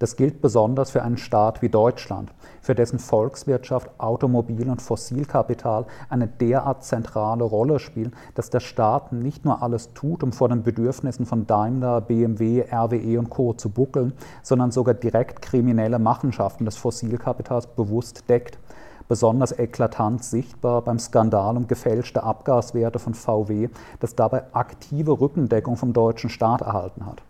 Das 0.00 0.16
gilt 0.16 0.40
besonders 0.40 0.90
für 0.90 1.02
einen 1.02 1.16
Staat 1.16 1.62
wie 1.62 1.68
Deutschland, 1.68 2.32
für 2.60 2.74
dessen 2.74 2.98
Volkswirtschaft 2.98 3.88
Automobil- 3.98 4.68
und 4.68 4.82
Fossilkapital 4.82 5.86
eine 6.08 6.26
derart 6.26 6.82
zentrale 6.84 7.44
Rolle 7.44 7.78
spielen, 7.78 8.14
dass 8.34 8.50
der 8.50 8.60
Staat 8.60 9.12
nicht 9.12 9.44
nur 9.44 9.62
alles 9.62 9.94
tut, 9.94 10.24
um 10.24 10.32
vor 10.32 10.48
den 10.48 10.64
Bedürfnissen 10.64 11.26
von 11.26 11.46
Daimler, 11.46 12.00
BMW, 12.00 12.64
RWE 12.70 13.18
und 13.20 13.30
Co. 13.30 13.52
zu 13.52 13.68
buckeln, 13.68 14.12
sondern 14.42 14.72
sogar 14.72 14.94
direkt 14.94 15.42
kriminelle 15.42 16.00
Machenschaften 16.00 16.64
des 16.64 16.76
Fossilkapitals 16.76 17.68
bewusst 17.68 18.28
deckt. 18.28 18.58
Besonders 19.06 19.52
eklatant 19.56 20.24
sichtbar 20.24 20.82
beim 20.82 20.98
Skandal 20.98 21.56
um 21.56 21.68
gefälschte 21.68 22.22
Abgaswerte 22.22 22.98
von 22.98 23.14
VW, 23.14 23.68
das 24.00 24.16
dabei 24.16 24.44
aktive 24.54 25.20
Rückendeckung 25.20 25.76
vom 25.76 25.92
deutschen 25.92 26.30
Staat 26.30 26.62
erhalten 26.62 27.06
hat. 27.06 27.22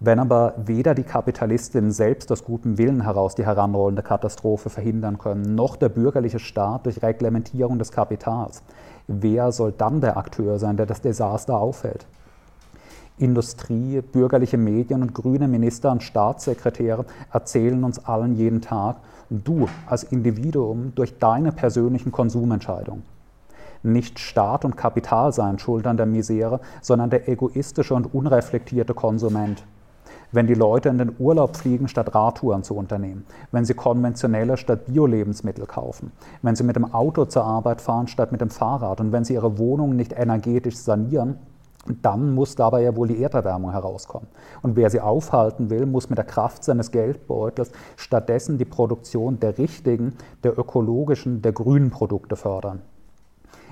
Wenn 0.00 0.18
aber 0.18 0.54
weder 0.56 0.94
die 0.94 1.04
Kapitalistinnen 1.04 1.92
selbst 1.92 2.30
aus 2.32 2.44
gutem 2.44 2.78
Willen 2.78 3.02
heraus 3.02 3.34
die 3.34 3.46
heranrollende 3.46 4.02
Katastrophe 4.02 4.68
verhindern 4.68 5.18
können, 5.18 5.54
noch 5.54 5.76
der 5.76 5.88
bürgerliche 5.88 6.40
Staat 6.40 6.86
durch 6.86 7.02
Reglementierung 7.02 7.78
des 7.78 7.92
Kapitals, 7.92 8.62
wer 9.06 9.52
soll 9.52 9.72
dann 9.72 10.00
der 10.00 10.16
Akteur 10.16 10.58
sein, 10.58 10.76
der 10.76 10.86
das 10.86 11.00
Desaster 11.00 11.58
aufhält? 11.58 12.06
Industrie, 13.16 14.00
bürgerliche 14.00 14.58
Medien 14.58 15.00
und 15.00 15.14
grüne 15.14 15.46
Minister 15.46 15.92
und 15.92 16.02
Staatssekretäre 16.02 17.04
erzählen 17.32 17.84
uns 17.84 18.04
allen 18.04 18.34
jeden 18.34 18.60
Tag, 18.60 18.96
du 19.30 19.68
als 19.86 20.02
Individuum 20.02 20.92
durch 20.96 21.18
deine 21.18 21.52
persönlichen 21.52 22.10
Konsumentscheidungen. 22.10 23.04
Nicht 23.84 24.18
Staat 24.18 24.64
und 24.64 24.76
Kapital 24.76 25.32
seien 25.32 25.58
schuld 25.60 25.86
an 25.86 25.96
der 25.96 26.06
Misere, 26.06 26.60
sondern 26.80 27.10
der 27.10 27.28
egoistische 27.28 27.94
und 27.94 28.12
unreflektierte 28.12 28.94
Konsument 28.94 29.62
wenn 30.34 30.46
die 30.46 30.54
Leute 30.54 30.88
in 30.88 30.98
den 30.98 31.14
Urlaub 31.18 31.56
fliegen, 31.56 31.88
statt 31.88 32.14
Radtouren 32.14 32.62
zu 32.62 32.74
unternehmen, 32.74 33.24
wenn 33.52 33.64
sie 33.64 33.74
konventionelle 33.74 34.56
statt 34.56 34.86
Bio-Lebensmittel 34.86 35.66
kaufen, 35.66 36.12
wenn 36.42 36.56
sie 36.56 36.64
mit 36.64 36.76
dem 36.76 36.92
Auto 36.92 37.24
zur 37.24 37.44
Arbeit 37.44 37.80
fahren 37.80 38.08
statt 38.08 38.32
mit 38.32 38.40
dem 38.40 38.50
Fahrrad 38.50 39.00
und 39.00 39.12
wenn 39.12 39.24
sie 39.24 39.34
ihre 39.34 39.58
Wohnung 39.58 39.96
nicht 39.96 40.12
energetisch 40.12 40.76
sanieren, 40.76 41.38
dann 42.02 42.34
muss 42.34 42.54
dabei 42.54 42.82
ja 42.82 42.96
wohl 42.96 43.08
die 43.08 43.22
Erderwärmung 43.22 43.72
herauskommen. 43.72 44.28
Und 44.62 44.76
wer 44.76 44.88
sie 44.90 45.00
aufhalten 45.00 45.70
will, 45.70 45.86
muss 45.86 46.08
mit 46.08 46.18
der 46.18 46.24
Kraft 46.24 46.64
seines 46.64 46.90
Geldbeutels 46.90 47.70
stattdessen 47.96 48.58
die 48.58 48.64
Produktion 48.64 49.38
der 49.38 49.58
richtigen, 49.58 50.14
der 50.42 50.58
ökologischen, 50.58 51.42
der 51.42 51.52
grünen 51.52 51.90
Produkte 51.90 52.36
fördern. 52.36 52.80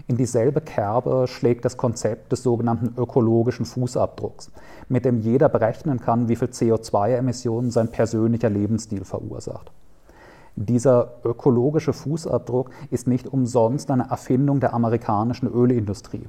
In 0.08 0.16
dieselbe 0.16 0.60
Kerbe 0.60 1.26
schlägt 1.28 1.64
das 1.64 1.76
Konzept 1.76 2.32
des 2.32 2.42
sogenannten 2.42 3.00
ökologischen 3.00 3.64
Fußabdrucks, 3.64 4.50
mit 4.88 5.04
dem 5.04 5.20
jeder 5.20 5.48
berechnen 5.48 6.00
kann, 6.00 6.28
wie 6.28 6.36
viel 6.36 6.48
CO2-Emissionen 6.48 7.70
sein 7.70 7.88
persönlicher 7.88 8.50
Lebensstil 8.50 9.04
verursacht. 9.04 9.70
Dieser 10.56 11.14
ökologische 11.24 11.92
Fußabdruck 11.92 12.70
ist 12.90 13.06
nicht 13.06 13.26
umsonst 13.26 13.90
eine 13.90 14.10
Erfindung 14.10 14.60
der 14.60 14.74
amerikanischen 14.74 15.48
Ölindustrie. 15.48 16.28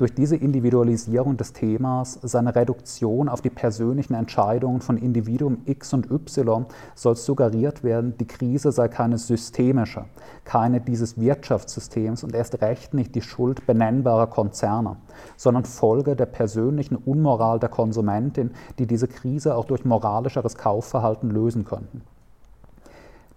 Durch 0.00 0.14
diese 0.14 0.34
Individualisierung 0.36 1.36
des 1.36 1.52
Themas, 1.52 2.18
seine 2.22 2.54
Reduktion 2.54 3.28
auf 3.28 3.42
die 3.42 3.50
persönlichen 3.50 4.14
Entscheidungen 4.14 4.80
von 4.80 4.96
Individuum 4.96 5.58
X 5.66 5.92
und 5.92 6.10
Y, 6.10 6.64
soll 6.94 7.16
suggeriert 7.16 7.84
werden, 7.84 8.16
die 8.16 8.26
Krise 8.26 8.72
sei 8.72 8.88
keine 8.88 9.18
systemische, 9.18 10.06
keine 10.44 10.80
dieses 10.80 11.20
Wirtschaftssystems 11.20 12.24
und 12.24 12.34
erst 12.34 12.62
recht 12.62 12.94
nicht 12.94 13.14
die 13.14 13.20
Schuld 13.20 13.66
benennbarer 13.66 14.28
Konzerne, 14.28 14.96
sondern 15.36 15.66
Folge 15.66 16.16
der 16.16 16.24
persönlichen 16.24 16.96
Unmoral 16.96 17.58
der 17.58 17.68
Konsumentin, 17.68 18.52
die 18.78 18.86
diese 18.86 19.06
Krise 19.06 19.54
auch 19.54 19.66
durch 19.66 19.84
moralischeres 19.84 20.54
Kaufverhalten 20.54 21.30
lösen 21.30 21.66
könnten. 21.66 22.00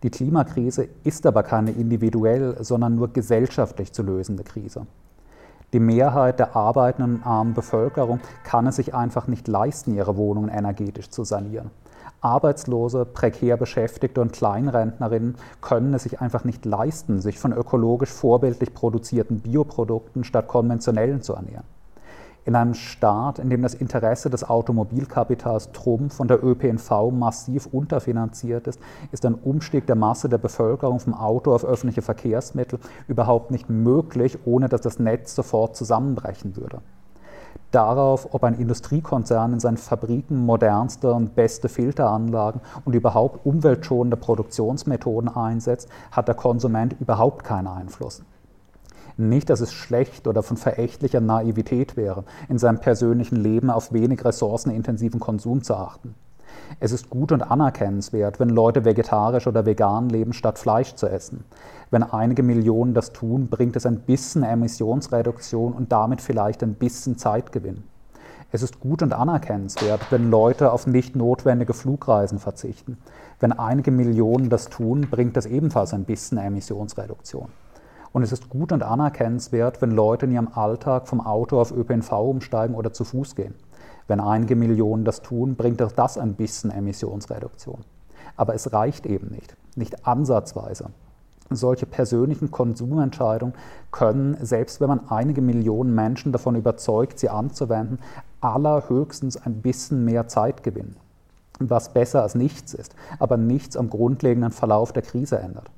Die 0.02 0.10
Klimakrise 0.10 0.88
ist 1.04 1.26
aber 1.26 1.44
keine 1.44 1.72
individuell, 1.72 2.56
sondern 2.64 2.96
nur 2.96 3.12
gesellschaftlich 3.12 3.92
zu 3.92 4.02
lösende 4.02 4.46
Krise. 4.46 4.88
Die 5.74 5.80
Mehrheit 5.80 6.38
der 6.38 6.56
arbeitenden 6.56 7.16
und 7.16 7.26
armen 7.26 7.56
Bevölkerung 7.56 8.20
kann 8.44 8.68
es 8.68 8.76
sich 8.76 8.94
einfach 8.94 9.28
nicht 9.28 9.48
leisten, 9.48 9.96
ihre 9.96 10.18
Wohnungen 10.18 10.50
energetisch 10.50 11.10
zu 11.10 11.24
sanieren. 11.24 11.72
Arbeitslose, 12.22 13.06
prekär 13.06 13.58
Beschäftigte 13.58 14.22
und 14.22 14.34
Kleinrentnerinnen 14.34 15.36
können 15.62 15.96
es 15.96 16.04
sich 16.04 16.22
einfach 16.22 16.44
nicht 16.44 16.64
leisten, 16.64 17.20
sich 17.20 17.40
von 17.40 17.52
ökologisch 17.52 18.12
vorbildlich 18.12 18.74
produzierten 18.76 19.40
Bioprodukten 19.40 20.24
statt 20.24 20.48
konventionellen 20.48 21.22
zu 21.24 21.34
ernähren. 21.34 21.66
In 22.46 22.56
einem 22.56 22.74
Staat, 22.74 23.40
in 23.40 23.50
dem 23.50 23.62
das 23.62 23.74
Interesse 23.74 24.30
des 24.30 24.44
Automobilkapitals 24.44 25.72
trumpf 25.72 26.20
und 26.20 26.28
der 26.30 26.44
ÖPNV 26.44 27.10
massiv 27.12 27.68
unterfinanziert 27.68 28.68
ist, 28.68 28.82
ist 29.14 29.26
ein 29.26 29.36
Umstieg 29.36 29.88
der 29.88 29.96
Masse 29.96 30.28
der 30.28 30.40
Bevölkerung 30.40 31.00
vom 31.00 31.14
Auto 31.14 31.56
auf 31.56 31.64
öffentliche 31.64 32.02
Verkehrsmittel 32.02 32.80
überhaupt 33.08 33.50
nicht 33.50 33.70
möglich, 33.70 34.40
ohne 34.44 34.68
dass 34.68 34.82
das 34.82 35.00
Netz 35.00 35.36
sofort 35.36 35.78
zusammenbrechen 35.78 36.58
würde. 36.58 36.82
Darauf, 37.72 38.34
ob 38.34 38.44
ein 38.44 38.60
Industriekonzern 38.60 39.54
in 39.54 39.60
seinen 39.62 39.78
Fabriken 39.78 40.46
modernste 40.46 41.14
und 41.14 41.36
beste 41.36 41.70
Filteranlagen 41.70 42.60
und 42.84 42.94
überhaupt 42.94 43.46
umweltschonende 43.46 44.18
Produktionsmethoden 44.18 45.30
einsetzt, 45.30 45.88
hat 46.12 46.28
der 46.28 46.36
Konsument 46.36 46.96
überhaupt 47.00 47.46
keinen 47.46 47.68
Einfluss. 47.68 48.22
Nicht, 49.18 49.50
dass 49.50 49.62
es 49.62 49.74
schlecht 49.74 50.28
oder 50.28 50.44
von 50.44 50.58
verächtlicher 50.58 51.22
Naivität 51.22 51.96
wäre, 51.96 52.24
in 52.50 52.58
seinem 52.58 52.80
persönlichen 52.80 53.36
Leben 53.36 53.70
auf 53.70 53.94
wenig 53.94 54.24
ressourcenintensiven 54.26 55.20
Konsum 55.20 55.64
zu 55.64 55.76
achten. 55.76 56.16
Es 56.80 56.92
ist 56.92 57.10
gut 57.10 57.32
und 57.32 57.42
anerkennenswert, 57.42 58.40
wenn 58.40 58.50
Leute 58.50 58.86
vegetarisch 58.86 59.48
oder 59.48 59.66
vegan 59.66 60.10
leben, 60.10 60.34
statt 60.34 60.58
Fleisch 60.58 60.96
zu 60.96 61.08
essen. 61.08 61.46
Wenn 61.92 62.04
einige 62.04 62.44
Millionen 62.44 62.94
das 62.94 63.12
tun, 63.12 63.48
bringt 63.48 63.76
es 63.76 63.86
ein 63.86 64.00
bisschen 64.00 64.44
Emissionsreduktion 64.44 65.74
und 65.74 65.92
damit 65.92 66.22
vielleicht 66.22 66.64
ein 66.64 66.76
bisschen 66.76 67.18
Zeitgewinn. 67.18 67.84
Es 68.52 68.62
ist 68.62 68.80
gut 68.80 69.02
und 69.02 69.14
anerkennenswert, 69.14 70.12
wenn 70.12 70.30
Leute 70.30 70.72
auf 70.72 70.86
nicht 70.86 71.16
notwendige 71.16 71.74
Flugreisen 71.74 72.38
verzichten. 72.38 72.98
Wenn 73.40 73.52
einige 73.52 73.90
Millionen 73.90 74.50
das 74.50 74.70
tun, 74.70 75.08
bringt 75.10 75.38
das 75.38 75.48
ebenfalls 75.48 75.94
ein 75.94 76.06
bisschen 76.06 76.38
Emissionsreduktion. 76.38 77.50
Und 78.14 78.22
es 78.22 78.32
ist 78.32 78.48
gut 78.48 78.72
und 78.72 78.84
anerkennenswert, 78.84 79.82
wenn 79.82 79.90
Leute 79.90 80.28
in 80.28 80.32
ihrem 80.32 80.50
Alltag 80.54 81.08
vom 81.08 81.20
Auto 81.20 81.60
auf 81.60 81.72
ÖPNV 81.72 82.12
umsteigen 82.12 82.76
oder 82.76 82.94
zu 82.94 83.04
Fuß 83.04 83.36
gehen. 83.36 83.56
Wenn 84.08 84.20
einige 84.20 84.56
Millionen 84.56 85.04
das 85.04 85.24
tun, 85.24 85.56
bringt 85.56 85.82
auch 85.82 85.92
das 85.92 86.20
ein 86.20 86.36
bisschen 86.36 86.70
Emissionsreduktion. 86.70 87.82
Aber 88.38 88.54
es 88.54 88.72
reicht 88.72 89.08
eben 89.08 89.32
nicht, 89.32 89.56
nicht 89.76 90.06
ansatzweise. 90.06 90.92
Solche 91.50 91.88
persönlichen 91.88 92.52
Konsumentscheidungen 92.52 93.56
können, 93.92 94.38
selbst 94.42 94.80
wenn 94.80 94.90
man 94.90 95.10
einige 95.10 95.42
Millionen 95.42 95.94
Menschen 95.96 96.32
davon 96.32 96.56
überzeugt, 96.56 97.18
sie 97.18 97.30
anzuwenden, 97.30 98.00
allerhöchstens 98.42 99.38
ein 99.38 99.62
bisschen 99.62 100.06
mehr 100.06 100.28
Zeit 100.28 100.62
gewinnen. 100.62 100.98
Was 101.60 101.94
besser 101.94 102.22
als 102.22 102.36
nichts 102.36 102.74
ist, 102.76 102.96
aber 103.18 103.38
nichts 103.38 103.76
am 103.76 103.90
grundlegenden 103.90 104.52
Verlauf 104.52 104.94
der 104.94 105.04
Krise 105.04 105.40
ändert. 105.40 105.70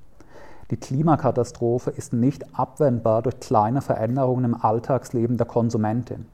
Die 0.71 0.77
Klimakatastrophe 0.77 1.91
ist 1.91 2.11
nicht 2.11 2.57
abwendbar 2.57 3.21
durch 3.21 3.39
kleine 3.39 3.81
Veränderungen 3.81 4.45
im 4.45 4.55
Alltagsleben 4.55 5.37
der 5.37 5.45
Konsumentin. 5.45 6.25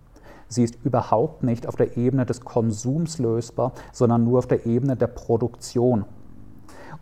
Sie 0.48 0.63
ist 0.63 0.78
überhaupt 0.86 1.44
nicht 1.44 1.67
auf 1.67 1.76
der 1.76 1.98
Ebene 1.98 2.26
des 2.26 2.39
Konsums 2.39 3.20
lösbar, 3.20 3.74
sondern 3.91 4.24
nur 4.24 4.39
auf 4.39 4.48
der 4.48 4.65
Ebene 4.65 4.96
der 4.96 5.08
Produktion. 5.08 6.06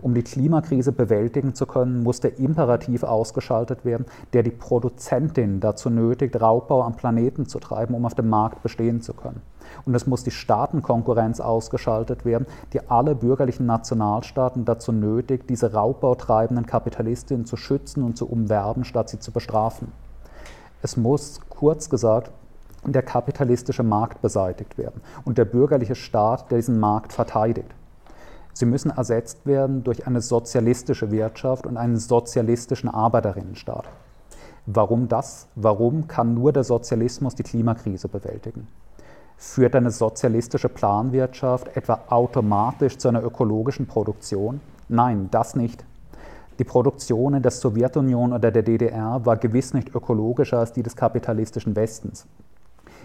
Um 0.01 0.15
die 0.15 0.23
Klimakrise 0.23 0.91
bewältigen 0.91 1.53
zu 1.53 1.67
können, 1.67 2.01
muss 2.01 2.19
der 2.19 2.39
Imperativ 2.39 3.03
ausgeschaltet 3.03 3.85
werden, 3.85 4.07
der 4.33 4.41
die 4.41 4.49
Produzentin 4.49 5.59
dazu 5.59 5.91
nötigt, 5.91 6.39
Raubbau 6.41 6.81
am 6.81 6.95
Planeten 6.95 7.45
zu 7.47 7.59
treiben, 7.59 7.93
um 7.93 8.05
auf 8.07 8.15
dem 8.15 8.29
Markt 8.29 8.63
bestehen 8.63 9.01
zu 9.01 9.13
können. 9.13 9.41
Und 9.85 9.95
es 9.95 10.07
muss 10.07 10.23
die 10.23 10.31
Staatenkonkurrenz 10.31 11.39
ausgeschaltet 11.39 12.25
werden, 12.25 12.47
die 12.73 12.89
alle 12.89 13.15
bürgerlichen 13.15 13.65
Nationalstaaten 13.65 14.65
dazu 14.65 14.91
nötigt, 14.91 15.49
diese 15.49 15.73
raubbautreibenden 15.73 16.65
Kapitalistinnen 16.65 17.45
zu 17.45 17.57
schützen 17.57 18.03
und 18.03 18.17
zu 18.17 18.27
umwerben, 18.29 18.83
statt 18.83 19.09
sie 19.09 19.19
zu 19.19 19.31
bestrafen. 19.31 19.91
Es 20.81 20.97
muss, 20.97 21.41
kurz 21.49 21.89
gesagt, 21.89 22.31
der 22.85 23.03
kapitalistische 23.03 23.83
Markt 23.83 24.21
beseitigt 24.21 24.77
werden 24.77 25.01
und 25.25 25.37
der 25.37 25.45
bürgerliche 25.45 25.95
Staat, 25.95 26.49
der 26.49 26.57
diesen 26.57 26.79
Markt 26.79 27.11
verteidigt. 27.13 27.73
Sie 28.53 28.65
müssen 28.65 28.91
ersetzt 28.91 29.45
werden 29.45 29.83
durch 29.83 30.07
eine 30.07 30.21
sozialistische 30.21 31.11
Wirtschaft 31.11 31.65
und 31.65 31.77
einen 31.77 31.97
sozialistischen 31.97 32.89
Arbeiterinnenstaat. 32.89 33.85
Warum 34.65 35.07
das? 35.07 35.47
Warum 35.55 36.07
kann 36.07 36.33
nur 36.33 36.51
der 36.51 36.63
Sozialismus 36.63 37.35
die 37.35 37.43
Klimakrise 37.43 38.07
bewältigen? 38.07 38.67
Führt 39.41 39.73
eine 39.73 39.89
sozialistische 39.89 40.67
Planwirtschaft 40.67 41.77
etwa 41.77 42.01
automatisch 42.09 42.97
zu 42.97 43.07
einer 43.07 43.23
ökologischen 43.23 43.87
Produktion? 43.87 44.59
Nein, 44.89 45.29
das 45.31 45.55
nicht. 45.55 45.85
Die 46.59 46.65
Produktion 46.65 47.35
in 47.35 47.41
der 47.41 47.53
Sowjetunion 47.53 48.33
oder 48.33 48.51
der 48.51 48.63
DDR 48.63 49.25
war 49.25 49.37
gewiss 49.37 49.73
nicht 49.73 49.95
ökologischer 49.95 50.59
als 50.59 50.73
die 50.73 50.83
des 50.83 50.97
kapitalistischen 50.97 51.77
Westens. 51.77 52.27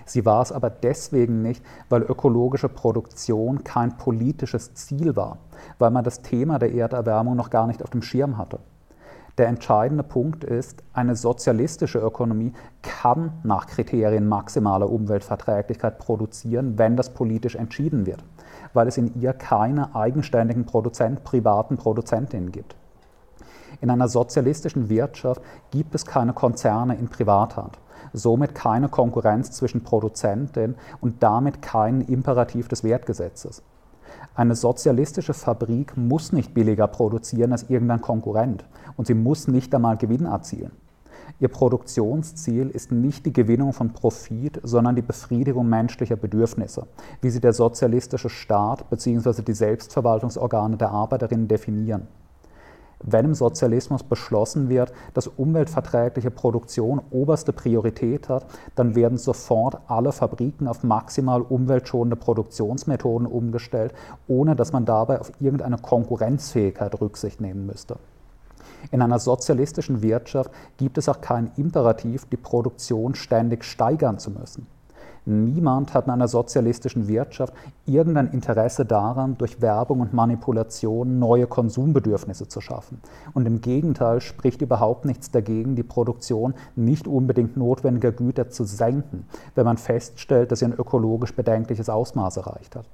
Sie 0.07 0.27
war 0.27 0.43
es 0.43 0.51
aber 0.51 0.71
deswegen 0.71 1.41
nicht, 1.41 1.63
weil 1.89 2.03
ökologische 2.03 2.69
Produktion 2.69 3.63
kein 3.63 3.97
politisches 3.97 4.75
Ziel 4.75 5.15
war, 5.15 5.39
weil 5.79 5.93
man 5.93 6.03
das 6.03 6.21
Thema 6.23 6.59
der 6.59 6.75
Erderwärmung 6.75 7.37
noch 7.37 7.51
gar 7.51 7.69
nicht 7.69 7.81
auf 7.81 7.91
dem 7.91 8.03
Schirm 8.03 8.39
hatte. 8.39 8.59
Der 9.37 9.49
entscheidende 9.49 10.05
Punkt 10.05 10.45
ist, 10.45 10.85
eine 10.93 11.17
sozialistische 11.17 11.99
Ökonomie 11.99 12.53
kann 12.83 13.33
nach 13.43 13.67
Kriterien 13.67 14.29
maximaler 14.29 14.89
Umweltverträglichkeit 14.89 15.99
produzieren, 15.99 16.79
wenn 16.79 16.97
das 16.97 17.13
politisch 17.13 17.57
entschieden 17.57 18.07
wird, 18.07 18.23
weil 18.75 18.87
es 18.87 18.97
in 18.97 19.21
ihr 19.21 19.33
keine 19.33 19.97
eigenständigen 19.97 20.67
Produzent, 20.67 21.25
privaten 21.25 21.77
Produzentinnen 21.77 22.53
gibt. 22.53 22.77
In 23.81 23.91
einer 23.91 24.07
sozialistischen 24.07 24.89
Wirtschaft 24.89 25.43
gibt 25.73 25.97
es 25.97 26.07
keine 26.07 26.33
Konzerne 26.33 26.95
in 26.95 27.09
Privathand, 27.09 27.81
somit 28.13 28.55
keine 28.55 28.89
Konkurrenz 28.89 29.51
zwischen 29.51 29.83
Produzenten 29.83 30.77
und 31.01 31.25
damit 31.25 31.61
keinen 31.61 32.03
Imperativ 32.03 32.69
des 32.69 32.85
Wertgesetzes. 32.85 33.65
Eine 34.37 34.57
sozialistische 34.57 35.33
Fabrik 35.33 35.97
muss 35.97 36.33
nicht 36.33 36.55
billiger 36.55 36.89
produzieren 36.89 37.53
als 37.53 37.71
irgendein 37.71 38.01
Konkurrent 38.01 38.65
und 38.97 39.07
sie 39.07 39.15
muss 39.15 39.47
nicht 39.47 39.73
einmal 39.73 39.97
Gewinn 39.97 40.25
erzielen. 40.25 40.73
Ihr 41.39 41.49
Produktionsziel 41.49 42.69
ist 42.71 42.91
nicht 42.91 43.25
die 43.27 43.33
Gewinnung 43.33 43.73
von 43.73 43.93
Profit, 43.93 44.61
sondern 44.65 44.97
die 44.97 45.03
Befriedigung 45.03 45.69
menschlicher 45.69 46.17
Bedürfnisse, 46.17 46.89
wie 47.21 47.31
sie 47.31 47.41
der 47.41 47.53
sozialistische 47.53 48.29
Staat 48.29 48.91
bzw. 48.91 49.43
die 49.43 49.53
Selbstverwaltungsorgane 49.53 50.77
der 50.77 50.91
Arbeiterinnen 50.91 51.47
definieren. 51.47 52.09
Wenn 53.07 53.27
im 53.27 53.35
Sozialismus 53.35 54.03
beschlossen 54.03 54.71
wird, 54.71 54.93
dass 55.13 55.27
umweltverträgliche 55.27 56.31
Produktion 56.31 57.03
oberste 57.11 57.53
Priorität 57.53 58.31
hat, 58.31 58.47
dann 58.77 58.95
werden 58.95 59.19
sofort 59.19 59.79
alle 59.89 60.11
Fabriken 60.11 60.67
auf 60.67 60.83
maximal 60.83 61.43
umweltschonende 61.43 62.17
Produktionsmethoden 62.17 63.27
umgestellt, 63.27 63.93
ohne 64.27 64.57
dass 64.57 64.73
man 64.73 64.87
dabei 64.87 65.21
auf 65.21 65.33
irgendeine 65.39 65.77
Konkurrenzfähigkeit 65.77 66.99
Rücksicht 66.99 67.43
nehmen 67.43 67.67
müsste. 67.67 67.99
In 68.91 69.03
einer 69.03 69.19
sozialistischen 69.19 70.01
Wirtschaft 70.01 70.51
gibt 70.79 70.97
es 70.97 71.09
auch 71.09 71.21
keinen 71.21 71.53
Imperativ, 71.57 72.25
die 72.27 72.37
Produktion 72.39 73.15
ständig 73.15 73.65
steigern 73.65 74.19
zu 74.19 74.31
müssen. 74.31 74.67
Niemand 75.27 75.95
hat 75.95 76.05
in 76.05 76.11
einer 76.11 76.29
sozialistischen 76.29 77.09
Wirtschaft 77.09 77.55
irgendein 77.87 78.31
Interesse 78.33 78.85
daran, 78.85 79.39
durch 79.39 79.63
Werbung 79.63 80.01
und 80.01 80.13
Manipulation 80.13 81.19
neue 81.19 81.47
Konsumbedürfnisse 81.47 82.47
zu 82.47 82.61
schaffen. 82.61 83.01
Und 83.33 83.47
im 83.47 83.63
Gegenteil 83.63 84.21
spricht 84.21 84.61
überhaupt 84.61 85.07
nichts 85.07 85.31
dagegen, 85.31 85.77
die 85.77 85.83
Produktion 85.83 86.53
nicht 86.77 87.09
unbedingt 87.09 87.57
notwendiger 87.57 88.13
Güter 88.13 88.51
zu 88.51 88.65
senken, 88.65 89.27
wenn 89.55 89.65
man 89.65 89.79
feststellt, 89.79 90.53
dass 90.53 90.59
sie 90.59 90.67
ein 90.67 90.75
ökologisch 90.75 91.35
bedenkliches 91.35 91.89
Ausmaß 91.89 92.37
erreicht 92.37 92.77
hat. 92.77 92.85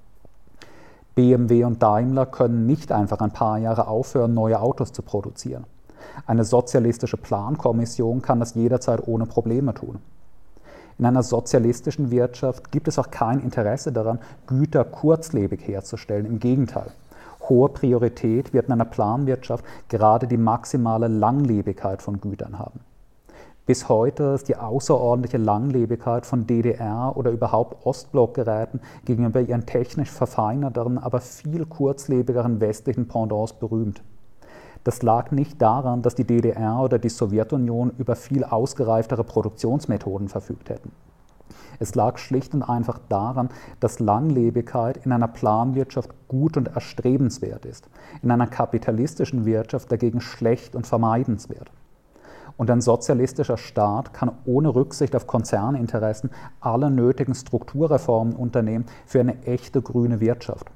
BMW 1.17 1.65
und 1.65 1.83
Daimler 1.83 2.27
können 2.27 2.65
nicht 2.65 2.93
einfach 2.93 3.19
ein 3.19 3.33
paar 3.33 3.59
Jahre 3.59 3.89
aufhören, 3.89 4.35
neue 4.35 4.61
Autos 4.61 4.93
zu 4.93 5.03
produzieren. 5.03 5.65
Eine 6.27 6.45
sozialistische 6.45 7.17
Plankommission 7.17 8.23
kann 8.23 8.39
das 8.39 8.55
jederzeit 8.55 9.07
ohne 9.09 9.27
Probleme 9.27 9.75
tun. 9.75 9.99
In 11.01 11.07
einer 11.07 11.23
sozialistischen 11.23 12.11
Wirtschaft 12.11 12.71
gibt 12.73 12.87
es 12.87 12.99
auch 12.99 13.11
kein 13.11 13.41
Interesse 13.41 13.91
daran, 13.91 14.19
Güter 14.47 14.85
kurzlebig 14.85 15.67
herzustellen. 15.67 16.27
Im 16.27 16.41
Gegenteil. 16.41 16.93
Hohe 17.49 17.71
Priorität 17.71 18.53
wird 18.53 18.67
in 18.67 18.73
einer 18.73 18.85
Planwirtschaft 18.85 19.65
gerade 19.89 20.27
die 20.27 20.37
maximale 20.37 21.09
Langlebigkeit 21.09 22.03
von 22.03 22.21
Gütern 22.21 22.59
haben. 22.59 22.81
Bis 23.65 23.89
heute 23.89 24.35
ist 24.35 24.49
die 24.49 24.57
außerordentliche 24.57 25.39
Langlebigkeit 25.39 26.27
von 26.27 26.47
DDR 26.47 27.15
oder 27.17 27.31
überhaupt 27.31 27.87
Ostblockgeräten 27.87 28.81
gegenüber 29.07 29.41
ihren 29.41 29.65
technisch 29.65 30.11
verfeinerteren, 30.11 30.99
aber 30.99 31.23
viel 31.23 31.65
kurzlebigeren 31.65 32.61
westlichen 32.61 33.09
Pendants 33.09 33.55
berühmt. 33.55 34.03
Das 34.85 35.03
lag 35.03 35.31
nicht 35.31 35.61
daran, 35.61 36.03
dass 36.03 36.15
die 36.15 36.25
DDR 36.25 36.81
oder 36.81 36.99
die 36.99 37.11
Sowjetunion 37.11 37.93
über 37.99 38.17
viel 38.17 38.45
ausgereiftere 38.45 39.25
Produktionsmethoden 39.25 40.29
verfügt 40.29 40.71
hätten. 40.71 40.93
Es 41.79 41.95
lag 41.95 42.19
schlicht 42.19 42.55
und 42.55 42.63
einfach 42.63 42.99
daran, 43.09 43.49
dass 43.81 44.01
Langlebigkeit 44.01 45.05
in 45.05 45.13
einer 45.13 45.29
Planwirtschaft 45.29 46.11
gut 46.29 46.57
und 46.57 46.69
erstrebenswert 46.69 47.65
ist, 47.65 47.89
in 48.23 48.31
einer 48.31 48.47
kapitalistischen 48.47 49.45
Wirtschaft 49.45 49.91
dagegen 49.91 50.21
schlecht 50.21 50.75
und 50.75 50.87
vermeidenswert. 50.87 51.71
Und 52.57 52.71
ein 52.71 52.83
sozialistischer 52.83 53.57
Staat 53.57 54.13
kann 54.13 54.33
ohne 54.45 54.75
Rücksicht 54.75 55.17
auf 55.17 55.27
Konzerninteressen 55.27 56.31
alle 56.61 56.91
nötigen 56.91 57.35
Strukturreformen 57.35 58.37
unternehmen 58.37 58.85
für 59.07 59.21
eine 59.21 59.43
echte 59.45 59.81
grüne 59.81 60.21
Wirtschaft. 60.21 60.71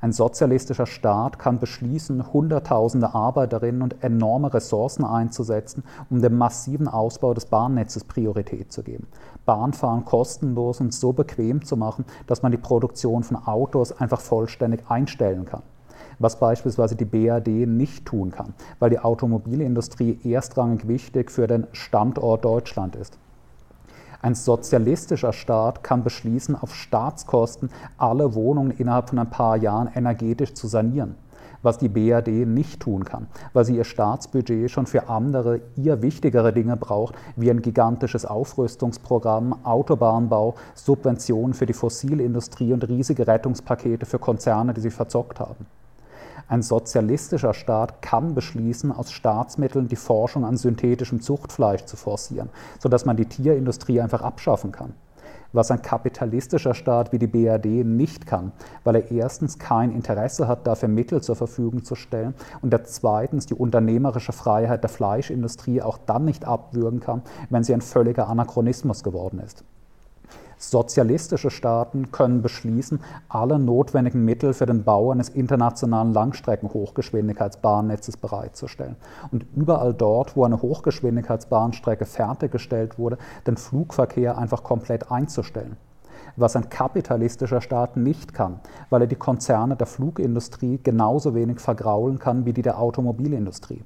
Ein 0.00 0.12
sozialistischer 0.12 0.86
Staat 0.86 1.38
kann 1.38 1.58
beschließen, 1.58 2.32
Hunderttausende 2.32 3.14
Arbeiterinnen 3.14 3.82
und 3.82 4.04
enorme 4.04 4.52
Ressourcen 4.52 5.04
einzusetzen, 5.04 5.84
um 6.10 6.20
dem 6.20 6.36
massiven 6.36 6.86
Ausbau 6.86 7.32
des 7.32 7.46
Bahnnetzes 7.46 8.04
Priorität 8.04 8.72
zu 8.72 8.82
geben. 8.82 9.06
Bahnfahren 9.46 10.04
kostenlos 10.04 10.80
und 10.80 10.92
so 10.92 11.12
bequem 11.12 11.64
zu 11.64 11.76
machen, 11.78 12.04
dass 12.26 12.42
man 12.42 12.52
die 12.52 12.58
Produktion 12.58 13.22
von 13.22 13.36
Autos 13.36 13.92
einfach 13.92 14.20
vollständig 14.20 14.82
einstellen 14.88 15.46
kann 15.46 15.62
was 16.18 16.38
beispielsweise 16.38 16.96
die 16.96 17.04
BRD 17.04 17.66
nicht 17.66 18.06
tun 18.06 18.30
kann, 18.30 18.54
weil 18.78 18.90
die 18.90 18.98
Automobilindustrie 18.98 20.18
erstrangig 20.24 20.88
wichtig 20.88 21.30
für 21.30 21.46
den 21.46 21.66
Standort 21.72 22.44
Deutschland 22.44 22.96
ist. 22.96 23.18
Ein 24.26 24.34
sozialistischer 24.34 25.32
Staat 25.32 25.84
kann 25.84 26.02
beschließen, 26.02 26.56
auf 26.56 26.74
Staatskosten 26.74 27.70
alle 27.96 28.34
Wohnungen 28.34 28.72
innerhalb 28.72 29.10
von 29.10 29.20
ein 29.20 29.30
paar 29.30 29.56
Jahren 29.56 29.88
energetisch 29.94 30.52
zu 30.54 30.66
sanieren 30.66 31.14
was 31.62 31.78
die 31.78 31.88
BRD 31.88 32.46
nicht 32.46 32.80
tun 32.80 33.04
kann, 33.04 33.26
weil 33.52 33.64
sie 33.64 33.76
ihr 33.76 33.84
Staatsbudget 33.84 34.70
schon 34.70 34.86
für 34.86 35.08
andere, 35.08 35.62
ihr 35.74 36.00
wichtigere 36.00 36.52
Dinge 36.52 36.76
braucht, 36.76 37.16
wie 37.34 37.50
ein 37.50 37.60
gigantisches 37.60 38.24
Aufrüstungsprogramm, 38.24 39.64
Autobahnbau, 39.64 40.54
Subventionen 40.74 41.54
für 41.54 41.66
die 41.66 41.72
Fossilindustrie 41.72 42.72
und 42.72 42.86
riesige 42.86 43.26
Rettungspakete 43.26 44.06
für 44.06 44.20
Konzerne, 44.20 44.74
die 44.74 44.80
sie 44.80 44.90
verzockt 44.90 45.40
haben. 45.40 45.66
Ein 46.48 46.62
sozialistischer 46.62 47.54
Staat 47.54 48.02
kann 48.02 48.34
beschließen, 48.34 48.92
aus 48.92 49.10
Staatsmitteln 49.10 49.88
die 49.88 49.96
Forschung 49.96 50.44
an 50.44 50.56
synthetischem 50.56 51.20
Zuchtfleisch 51.20 51.84
zu 51.86 51.96
forcieren, 51.96 52.50
sodass 52.78 53.04
man 53.04 53.16
die 53.16 53.26
Tierindustrie 53.26 54.00
einfach 54.00 54.22
abschaffen 54.22 54.70
kann. 54.70 54.94
Was 55.52 55.72
ein 55.72 55.82
kapitalistischer 55.82 56.74
Staat 56.74 57.12
wie 57.12 57.18
die 57.18 57.26
BRD 57.26 57.84
nicht 57.84 58.26
kann, 58.26 58.52
weil 58.84 58.96
er 58.96 59.10
erstens 59.10 59.58
kein 59.58 59.90
Interesse 59.90 60.46
hat, 60.46 60.68
dafür 60.68 60.88
Mittel 60.88 61.20
zur 61.20 61.34
Verfügung 61.34 61.82
zu 61.82 61.96
stellen 61.96 62.34
und 62.62 62.72
er 62.72 62.84
zweitens 62.84 63.46
die 63.46 63.54
unternehmerische 63.54 64.32
Freiheit 64.32 64.84
der 64.84 64.90
Fleischindustrie 64.90 65.82
auch 65.82 65.98
dann 65.98 66.24
nicht 66.24 66.44
abwürgen 66.44 67.00
kann, 67.00 67.22
wenn 67.50 67.64
sie 67.64 67.74
ein 67.74 67.80
völliger 67.80 68.28
Anachronismus 68.28 69.02
geworden 69.02 69.40
ist. 69.40 69.64
Sozialistische 70.58 71.50
Staaten 71.50 72.12
können 72.12 72.40
beschließen, 72.40 73.00
alle 73.28 73.58
notwendigen 73.58 74.24
Mittel 74.24 74.54
für 74.54 74.64
den 74.64 74.84
Bau 74.84 75.10
eines 75.10 75.28
internationalen 75.28 76.14
Langstrecken-Hochgeschwindigkeitsbahnnetzes 76.14 78.16
bereitzustellen. 78.16 78.96
Und 79.30 79.44
überall 79.54 79.92
dort, 79.92 80.34
wo 80.34 80.44
eine 80.44 80.62
Hochgeschwindigkeitsbahnstrecke 80.62 82.06
fertiggestellt 82.06 82.98
wurde, 82.98 83.18
den 83.46 83.58
Flugverkehr 83.58 84.38
einfach 84.38 84.62
komplett 84.62 85.10
einzustellen 85.10 85.76
was 86.36 86.54
ein 86.54 86.68
kapitalistischer 86.68 87.60
Staat 87.60 87.96
nicht 87.96 88.34
kann, 88.34 88.60
weil 88.90 89.02
er 89.02 89.06
die 89.06 89.16
Konzerne 89.16 89.76
der 89.76 89.86
Flugindustrie 89.86 90.78
genauso 90.82 91.34
wenig 91.34 91.60
vergraulen 91.60 92.18
kann 92.18 92.44
wie 92.44 92.52
die 92.52 92.62
der 92.62 92.78
Automobilindustrie. 92.78 93.82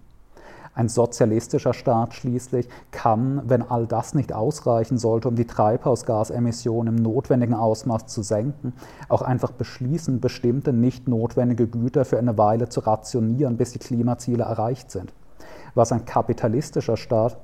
Ein 0.73 0.89
sozialistischer 0.89 1.75
Staat 1.75 2.15
schließlich 2.15 2.69
kann, 2.93 3.43
wenn 3.47 3.63
all 3.63 3.87
das 3.87 4.15
nicht 4.15 4.33
ausreichen 4.33 4.99
sollte, 4.99 5.29
um 5.29 5.35
die 5.35 5.47
Treibhausgasemissionen 5.47 6.97
im 6.97 7.03
notwendigen 7.03 7.55
Ausmaß 7.55 8.07
zu 8.07 8.23
senken, 8.23 8.73
auch 9.09 9.23
einfach 9.23 9.51
beschließen, 9.51 10.21
bestimmte 10.21 10.73
nicht 10.73 11.09
notwendige 11.09 11.67
Güter 11.67 12.05
für 12.05 12.19
eine 12.19 12.39
Weile 12.39 12.69
zu 12.69 12.81
rationieren, 12.81 13.57
bis 13.57 13.73
die 13.73 13.81
Klimaziele 13.81 14.45
erreicht 14.45 14.93
sind. 14.93 15.13
Was 15.75 15.91
ein 15.91 16.05
kapitalistischer 16.05 16.97
Staat 16.97 17.37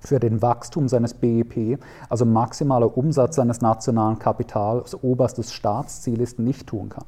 für 0.00 0.18
den 0.18 0.42
Wachstum 0.42 0.88
seines 0.88 1.14
BIP, 1.14 1.78
also 2.08 2.24
maximaler 2.24 2.96
Umsatz 2.96 3.36
seines 3.36 3.60
nationalen 3.60 4.18
Kapitals, 4.18 5.00
oberstes 5.02 5.52
Staatsziel 5.52 6.20
ist, 6.20 6.40
nicht 6.40 6.66
tun 6.66 6.88
kann. 6.88 7.04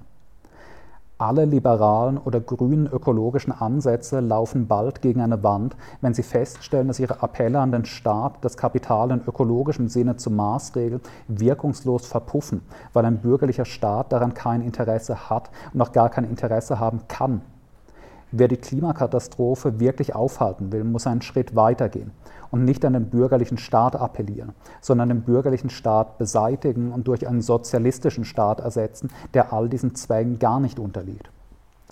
Alle 1.16 1.44
liberalen 1.44 2.18
oder 2.18 2.40
grünen 2.40 2.88
ökologischen 2.88 3.52
Ansätze 3.52 4.18
laufen 4.18 4.66
bald 4.66 5.00
gegen 5.00 5.20
eine 5.20 5.44
Wand, 5.44 5.76
wenn 6.00 6.12
sie 6.12 6.24
feststellen, 6.24 6.88
dass 6.88 6.98
ihre 6.98 7.22
Appelle 7.22 7.60
an 7.60 7.70
den 7.70 7.84
Staat, 7.84 8.44
das 8.44 8.56
Kapital 8.56 9.12
in 9.12 9.22
ökologischem 9.24 9.88
Sinne 9.88 10.16
zu 10.16 10.32
maßregeln, 10.32 11.00
wirkungslos 11.28 12.08
verpuffen, 12.08 12.62
weil 12.92 13.04
ein 13.04 13.20
bürgerlicher 13.20 13.64
Staat 13.64 14.12
daran 14.12 14.34
kein 14.34 14.60
Interesse 14.60 15.30
hat 15.30 15.50
und 15.72 15.80
auch 15.82 15.92
gar 15.92 16.10
kein 16.10 16.24
Interesse 16.24 16.80
haben 16.80 17.06
kann. 17.06 17.42
Wer 18.32 18.48
die 18.48 18.56
Klimakatastrophe 18.56 19.78
wirklich 19.78 20.16
aufhalten 20.16 20.72
will, 20.72 20.82
muss 20.82 21.06
einen 21.06 21.22
Schritt 21.22 21.54
weitergehen 21.54 22.10
und 22.54 22.64
nicht 22.64 22.84
an 22.84 22.92
den 22.92 23.10
bürgerlichen 23.10 23.58
Staat 23.58 23.96
appellieren, 23.96 24.52
sondern 24.80 25.08
den 25.08 25.22
bürgerlichen 25.22 25.70
Staat 25.70 26.18
beseitigen 26.18 26.92
und 26.92 27.08
durch 27.08 27.26
einen 27.26 27.42
sozialistischen 27.42 28.24
Staat 28.24 28.60
ersetzen, 28.60 29.10
der 29.34 29.52
all 29.52 29.68
diesen 29.68 29.96
Zwängen 29.96 30.38
gar 30.38 30.60
nicht 30.60 30.78
unterliegt. 30.78 31.28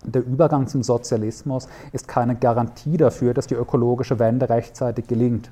Der 0.04 0.24
Übergang 0.24 0.68
zum 0.68 0.84
Sozialismus 0.84 1.66
ist 1.90 2.06
keine 2.06 2.36
Garantie 2.36 2.96
dafür, 2.96 3.34
dass 3.34 3.48
die 3.48 3.56
ökologische 3.56 4.20
Wende 4.20 4.48
rechtzeitig 4.48 5.08
gelingt. 5.08 5.50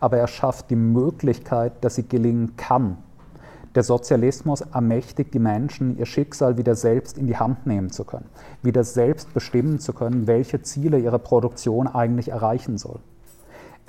Aber 0.00 0.16
er 0.16 0.26
schafft 0.26 0.68
die 0.70 0.76
Möglichkeit, 0.76 1.84
dass 1.84 1.94
sie 1.94 2.08
gelingen 2.08 2.56
kann. 2.56 2.96
Der 3.76 3.84
Sozialismus 3.84 4.62
ermächtigt 4.62 5.32
die 5.32 5.38
Menschen, 5.38 5.96
ihr 5.96 6.06
Schicksal 6.06 6.58
wieder 6.58 6.74
selbst 6.74 7.18
in 7.18 7.28
die 7.28 7.36
Hand 7.36 7.68
nehmen 7.68 7.90
zu 7.90 8.02
können, 8.02 8.26
wieder 8.64 8.82
selbst 8.82 9.32
bestimmen 9.32 9.78
zu 9.78 9.92
können, 9.92 10.26
welche 10.26 10.60
Ziele 10.60 10.98
ihre 10.98 11.20
Produktion 11.20 11.86
eigentlich 11.86 12.30
erreichen 12.30 12.78
soll. 12.78 12.98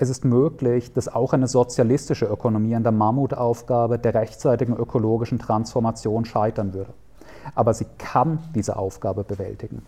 Es 0.01 0.09
ist 0.09 0.25
möglich, 0.25 0.93
dass 0.93 1.13
auch 1.13 1.31
eine 1.31 1.47
sozialistische 1.47 2.25
Ökonomie 2.25 2.73
an 2.73 2.81
der 2.81 2.91
Mammutaufgabe 2.91 3.99
der 3.99 4.15
rechtzeitigen 4.15 4.75
ökologischen 4.75 5.37
Transformation 5.37 6.25
scheitern 6.25 6.73
würde. 6.73 6.91
Aber 7.53 7.75
sie 7.75 7.85
kann 7.99 8.39
diese 8.55 8.77
Aufgabe 8.77 9.23
bewältigen. 9.23 9.83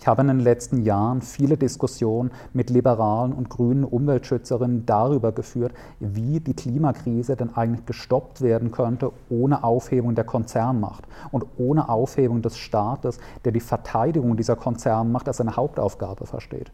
Ich 0.00 0.08
habe 0.08 0.22
in 0.22 0.26
den 0.26 0.40
letzten 0.40 0.82
Jahren 0.82 1.22
viele 1.22 1.56
Diskussionen 1.56 2.32
mit 2.52 2.68
liberalen 2.68 3.32
und 3.32 3.48
grünen 3.48 3.84
Umweltschützerinnen 3.84 4.86
darüber 4.86 5.30
geführt, 5.30 5.72
wie 6.00 6.40
die 6.40 6.54
Klimakrise 6.54 7.36
denn 7.36 7.54
eigentlich 7.54 7.86
gestoppt 7.86 8.40
werden 8.40 8.72
könnte 8.72 9.12
ohne 9.30 9.62
Aufhebung 9.62 10.16
der 10.16 10.24
Konzernmacht 10.24 11.04
und 11.30 11.46
ohne 11.58 11.88
Aufhebung 11.88 12.42
des 12.42 12.58
Staates, 12.58 13.20
der 13.44 13.52
die 13.52 13.60
Verteidigung 13.60 14.36
dieser 14.36 14.56
Konzernmacht 14.56 15.28
als 15.28 15.36
seine 15.36 15.54
Hauptaufgabe 15.54 16.26
versteht. 16.26 16.72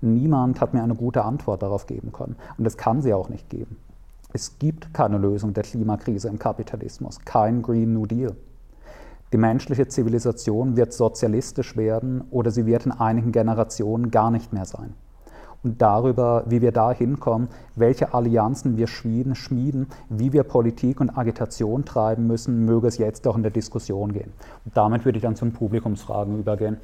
Niemand 0.00 0.60
hat 0.60 0.74
mir 0.74 0.82
eine 0.82 0.94
gute 0.94 1.24
Antwort 1.24 1.62
darauf 1.62 1.86
geben 1.86 2.12
können. 2.12 2.36
Und 2.56 2.66
es 2.66 2.76
kann 2.76 3.02
sie 3.02 3.12
auch 3.12 3.28
nicht 3.28 3.50
geben. 3.50 3.76
Es 4.32 4.58
gibt 4.58 4.94
keine 4.94 5.18
Lösung 5.18 5.54
der 5.54 5.64
Klimakrise 5.64 6.28
im 6.28 6.38
Kapitalismus, 6.38 7.18
kein 7.24 7.62
Green 7.62 7.92
New 7.92 8.06
Deal. 8.06 8.36
Die 9.32 9.36
menschliche 9.36 9.88
Zivilisation 9.88 10.76
wird 10.76 10.92
sozialistisch 10.92 11.76
werden 11.76 12.22
oder 12.30 12.50
sie 12.50 12.66
wird 12.66 12.86
in 12.86 12.92
einigen 12.92 13.32
Generationen 13.32 14.10
gar 14.10 14.30
nicht 14.30 14.52
mehr 14.52 14.64
sein. 14.64 14.94
Und 15.62 15.82
darüber, 15.82 16.44
wie 16.46 16.62
wir 16.62 16.72
da 16.72 16.90
hinkommen, 16.90 17.48
welche 17.76 18.14
Allianzen 18.14 18.76
wir 18.76 18.86
schmieden, 18.86 19.34
schmieden, 19.34 19.88
wie 20.08 20.32
wir 20.32 20.42
Politik 20.42 21.00
und 21.00 21.16
Agitation 21.16 21.84
treiben 21.84 22.26
müssen, 22.26 22.64
möge 22.64 22.88
es 22.88 22.98
jetzt 22.98 23.26
auch 23.26 23.36
in 23.36 23.42
der 23.42 23.52
Diskussion 23.52 24.12
gehen. 24.12 24.32
Und 24.64 24.76
damit 24.76 25.04
würde 25.04 25.18
ich 25.18 25.22
dann 25.22 25.36
zum 25.36 25.52
Publikumsfragen 25.52 26.38
übergehen. 26.38 26.78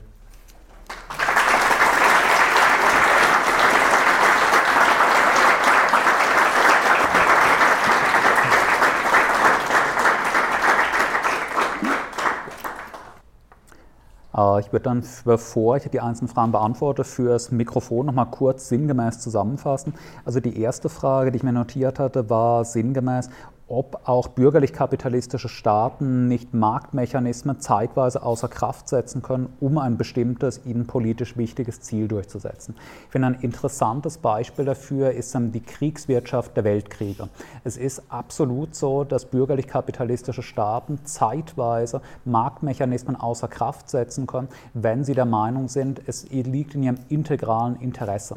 Ich 14.61 14.71
würde 14.71 14.83
dann, 14.83 15.03
bevor 15.25 15.79
ich 15.79 15.89
die 15.89 16.01
einzelnen 16.01 16.29
Fragen 16.29 16.53
beantworte, 16.53 17.05
fürs 17.05 17.51
Mikrofon 17.51 18.05
nochmal 18.05 18.31
kurz 18.31 18.69
sinngemäß 18.69 19.19
zusammenfassen. 19.21 19.95
Also 20.27 20.41
die 20.41 20.61
erste 20.61 20.91
Frage, 20.91 21.31
die 21.33 21.39
ich 21.39 21.43
mir 21.43 21.55
notiert 21.55 21.99
hatte, 21.99 22.29
war 22.29 22.67
sinngemäß, 22.67 23.31
ob 23.69 24.09
auch 24.09 24.29
bürgerlich-kapitalistische 24.29 25.49
Staaten 25.49 26.29
nicht 26.29 26.55
Marktmechanismen 26.55 27.59
zeitweise 27.59 28.23
außer 28.23 28.49
Kraft 28.49 28.89
setzen 28.89 29.23
können, 29.23 29.53
um 29.59 29.79
ein 29.79 29.97
bestimmtes 29.97 30.65
ihnen 30.65 30.87
politisch 30.87 31.37
wichtiges 31.37 31.81
Ziel 31.81 32.07
durchzusetzen. 32.07 32.77
Ich 33.07 33.11
finde, 33.11 33.29
ein 33.29 33.41
interessantes 33.41 34.19
Beispiel 34.19 34.65
dafür 34.65 35.11
ist 35.11 35.37
die 35.37 35.61
Kriegswirtschaft 35.61 36.57
der 36.57 36.65
Weltkriege. 36.65 37.29
Es 37.65 37.77
ist 37.77 38.05
absolut 38.09 38.75
so, 38.75 39.03
dass 39.03 39.27
bürgerlich-kapitalistische 39.27 40.43
Staaten 40.43 41.05
zeitweise 41.05 42.01
Marktmechanismen 42.25 43.17
außer 43.17 43.49
Kraft 43.49 43.91
setzen 43.91 44.27
können, 44.27 44.49
wenn 44.75 45.03
sie 45.03 45.15
der 45.15 45.27
Meinung 45.27 45.69
sind, 45.69 46.01
es 46.07 46.31
liegt 46.31 46.77
in 46.77 46.85
ihrem 46.85 46.99
integralen 47.09 47.77
Interesse. 47.77 48.37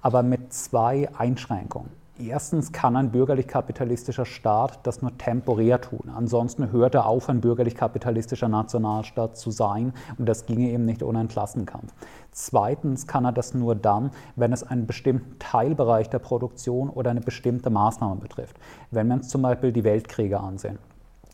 Aber 0.00 0.22
mit 0.22 0.52
zwei 0.52 1.08
Einschränkungen. 1.18 1.99
Erstens 2.22 2.72
kann 2.72 2.96
ein 2.96 3.12
bürgerlich-kapitalistischer 3.12 4.26
Staat 4.26 4.80
das 4.82 5.00
nur 5.00 5.16
temporär 5.16 5.80
tun. 5.80 6.10
Ansonsten 6.14 6.70
hört 6.70 6.94
er 6.94 7.06
auf, 7.06 7.28
ein 7.30 7.40
bürgerlich-kapitalistischer 7.40 8.48
Nationalstaat 8.48 9.38
zu 9.38 9.50
sein 9.50 9.94
und 10.18 10.28
das 10.28 10.44
ginge 10.44 10.68
eben 10.68 10.84
nicht 10.84 11.02
ohne 11.02 11.20
einen 11.20 11.28
Klassenkampf. 11.28 11.94
Zweitens 12.32 13.06
kann 13.06 13.24
er 13.24 13.32
das 13.32 13.54
nur 13.54 13.74
dann, 13.74 14.10
wenn 14.36 14.52
es 14.52 14.62
einen 14.62 14.86
bestimmten 14.86 15.38
Teilbereich 15.38 16.10
der 16.10 16.18
Produktion 16.18 16.90
oder 16.90 17.10
eine 17.10 17.22
bestimmte 17.22 17.70
Maßnahme 17.70 18.16
betrifft. 18.16 18.56
Wenn 18.90 19.08
wir 19.08 19.14
uns 19.14 19.28
zum 19.28 19.42
Beispiel 19.42 19.72
die 19.72 19.84
Weltkriege 19.84 20.38
ansehen. 20.40 20.78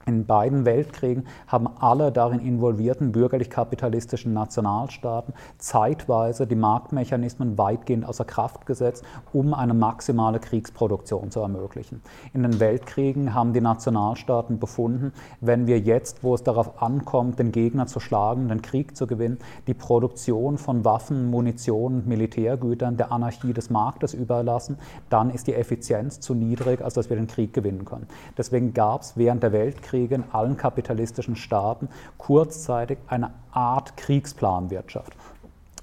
In 0.09 0.24
beiden 0.24 0.64
Weltkriegen 0.64 1.26
haben 1.48 1.66
alle 1.80 2.12
darin 2.12 2.38
involvierten 2.38 3.11
bürgerlich-kapitalistischen 3.11 4.32
Nationalstaaten 4.32 5.34
zeitweise 5.59 6.46
die 6.46 6.54
Marktmechanismen 6.54 7.59
weitgehend 7.59 8.07
außer 8.07 8.24
Kraft 8.24 8.66
gesetzt, 8.66 9.04
um 9.32 9.52
eine 9.52 9.74
maximale 9.74 10.38
Kriegsproduktion 10.38 11.32
zu 11.32 11.40
ermöglichen. 11.40 12.02
In 12.32 12.44
den 12.44 12.61
Weltkriegen 12.61 13.34
haben 13.34 13.52
die 13.52 13.61
Nationalstaaten 13.61 14.61
befunden, 14.61 15.12
wenn 15.40 15.66
wir 15.66 15.80
jetzt, 15.80 16.22
wo 16.22 16.36
es 16.36 16.44
darauf 16.44 16.80
ankommt, 16.80 17.40
den 17.40 17.50
Gegner 17.50 17.88
zu 17.88 17.98
schlagen, 17.98 18.46
den 18.46 18.62
Krieg 18.62 18.96
zu 18.96 19.09
gewinnen, 19.09 19.38
die 19.66 19.74
Produktion 19.74 20.57
von 20.57 20.84
Waffen, 20.84 21.32
Munition 21.32 21.96
und 21.96 22.07
Militärgütern 22.07 22.96
der 22.96 23.11
Anarchie 23.11 23.52
des 23.52 23.70
Marktes 23.70 24.14
überlassen, 24.14 24.78
dann 25.11 25.30
ist 25.30 25.48
die 25.48 25.54
Effizienz 25.54 26.20
zu 26.20 26.34
niedrig, 26.34 26.80
als 26.80 26.94
dass 26.94 27.11
wir 27.11 27.16
den 27.16 27.26
Krieg 27.26 27.52
gewinnen 27.52 27.84
können. 27.84 28.07
Deswegen 28.38 28.72
gab 28.72 29.00
es 29.00 29.16
während 29.16 29.42
der 29.42 29.50
Weltkriege 29.50 29.95
Weltkriege 29.97 30.14
in 30.16 30.24
allen 30.32 30.57
kapitalistischen 30.59 31.36
Staaten 31.36 31.88
kurzzeitig 32.18 32.99
eine 33.07 33.30
Art 33.51 33.97
Kriegsplanwirtschaft. 33.97 35.16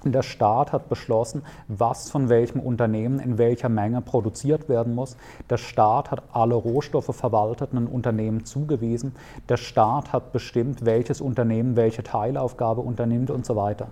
Der 0.04 0.22
Staat 0.22 0.72
hat 0.72 0.90
beschlossen, 0.90 1.42
was 1.66 2.10
von 2.10 2.28
welchem 2.28 2.60
Unternehmen 2.60 3.18
in 3.20 3.38
welcher 3.38 3.70
Menge 3.70 4.02
produziert 4.02 4.68
werden 4.68 4.94
muss. 4.94 5.16
Der 5.48 5.56
Staat 5.56 6.10
hat 6.10 6.22
alle 6.32 6.54
Rohstoffe 6.54 7.16
verwaltet 7.16 7.72
und 7.72 7.86
Unternehmen 7.86 8.44
zugewiesen. 8.44 9.16
Der 9.48 9.56
Staat 9.56 10.12
hat 10.12 10.30
bestimmt, 10.32 10.84
welches 10.84 11.22
Unternehmen 11.22 11.74
welche 11.74 12.02
Teilaufgabe 12.02 12.82
unternimmt 12.82 13.30
und 13.30 13.46
so 13.46 13.56
weiter. 13.56 13.88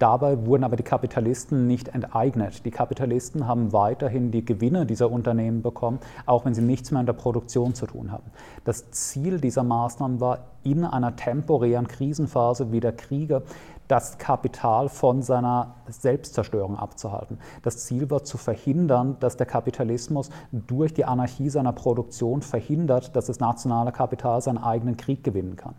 Dabei 0.00 0.46
wurden 0.46 0.64
aber 0.64 0.76
die 0.76 0.82
Kapitalisten 0.82 1.66
nicht 1.66 1.88
enteignet. 1.88 2.64
Die 2.64 2.70
Kapitalisten 2.70 3.46
haben 3.46 3.74
weiterhin 3.74 4.30
die 4.30 4.42
Gewinne 4.42 4.86
dieser 4.86 5.10
Unternehmen 5.10 5.60
bekommen, 5.60 6.00
auch 6.24 6.46
wenn 6.46 6.54
sie 6.54 6.62
nichts 6.62 6.90
mehr 6.90 7.00
in 7.00 7.06
der 7.06 7.12
Produktion 7.12 7.74
zu 7.74 7.86
tun 7.86 8.10
haben. 8.10 8.24
Das 8.64 8.90
Ziel 8.92 9.42
dieser 9.42 9.62
Maßnahmen 9.62 10.18
war, 10.18 10.46
in 10.62 10.86
einer 10.86 11.16
temporären 11.16 11.86
Krisenphase 11.86 12.72
wie 12.72 12.80
der 12.80 12.92
Kriege 12.92 13.42
das 13.90 14.18
Kapital 14.18 14.88
von 14.88 15.22
seiner 15.22 15.74
Selbstzerstörung 15.88 16.78
abzuhalten. 16.78 17.38
Das 17.62 17.78
Ziel 17.78 18.08
war 18.08 18.22
zu 18.22 18.38
verhindern, 18.38 19.16
dass 19.18 19.36
der 19.36 19.46
Kapitalismus 19.46 20.30
durch 20.52 20.94
die 20.94 21.04
Anarchie 21.04 21.50
seiner 21.50 21.72
Produktion 21.72 22.42
verhindert, 22.42 23.16
dass 23.16 23.26
das 23.26 23.40
nationale 23.40 23.90
Kapital 23.90 24.40
seinen 24.42 24.58
eigenen 24.58 24.96
Krieg 24.96 25.24
gewinnen 25.24 25.56
kann. 25.56 25.74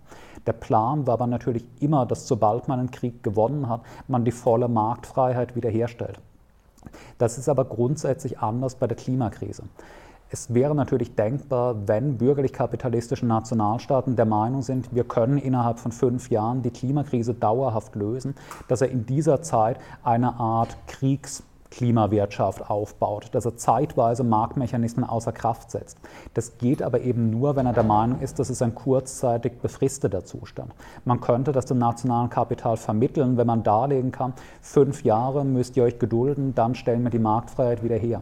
Der 0.46 0.54
Plan 0.54 1.08
war 1.08 1.14
aber 1.14 1.28
natürlich 1.28 1.64
immer, 1.80 2.06
dass 2.06 2.28
sobald 2.28 2.68
man 2.68 2.80
einen 2.80 2.92
Krieg 2.92 3.24
gewonnen 3.24 3.70
hat, 3.70 3.82
man 4.10 4.26
die 4.26 4.32
volle 4.32 4.68
Marktfreiheit 4.68 5.56
wiederherstellt. 5.56 6.20
Das 7.18 7.38
ist 7.38 7.48
aber 7.48 7.64
grundsätzlich 7.66 8.40
anders 8.40 8.76
bei 8.76 8.88
der 8.88 8.98
Klimakrise. 8.98 9.64
Es 10.34 10.54
wäre 10.54 10.74
natürlich 10.74 11.14
denkbar, 11.14 11.76
wenn 11.88 12.18
bürgerlich-kapitalistische 12.18 13.26
Nationalstaaten 13.26 14.16
der 14.16 14.26
Meinung 14.26 14.62
sind, 14.62 14.96
wir 14.96 15.04
können 15.04 15.38
innerhalb 15.38 15.78
von 15.78 15.92
fünf 15.92 16.30
Jahren 16.30 16.62
die 16.62 16.72
Klimakrise 16.72 17.34
dauerhaft 17.34 17.96
lösen, 17.98 18.36
dass 18.70 18.80
er 18.80 18.90
in 18.90 19.06
dieser 19.06 19.42
Zeit 19.42 19.78
eine 20.04 20.40
Art 20.40 20.78
Kriegs- 20.88 21.44
Klimawirtschaft 21.70 22.70
aufbaut, 22.70 23.30
dass 23.32 23.46
er 23.46 23.56
zeitweise 23.56 24.26
Marktmechanismen 24.26 25.06
außer 25.06 25.32
Kraft 25.32 25.72
setzt. 25.72 25.98
Das 26.34 26.58
geht 26.58 26.84
aber 26.84 27.00
eben 27.00 27.30
nur, 27.30 27.56
wenn 27.56 27.66
er 27.66 27.72
der 27.74 27.84
Meinung 27.84 28.20
ist, 28.20 28.40
das 28.40 28.50
ist 28.50 28.62
ein 28.62 28.76
kurzzeitig 28.76 29.54
befristeter 29.62 30.26
Zustand. 30.26 30.74
Man 31.06 31.22
könnte 31.22 31.54
das 31.54 31.66
dem 31.66 31.78
nationalen 31.78 32.30
Kapital 32.30 32.76
vermitteln, 32.76 33.38
wenn 33.38 33.48
man 33.48 33.64
darlegen 33.64 34.12
kann, 34.12 34.34
fünf 34.62 35.06
Jahre 35.06 35.46
müsst 35.46 35.78
ihr 35.78 35.84
euch 35.84 35.98
gedulden, 35.98 36.54
dann 36.54 36.76
stellen 36.76 37.04
wir 37.04 37.10
die 37.10 37.20
Marktfreiheit 37.20 37.84
wieder 37.84 37.96
her. 37.96 38.22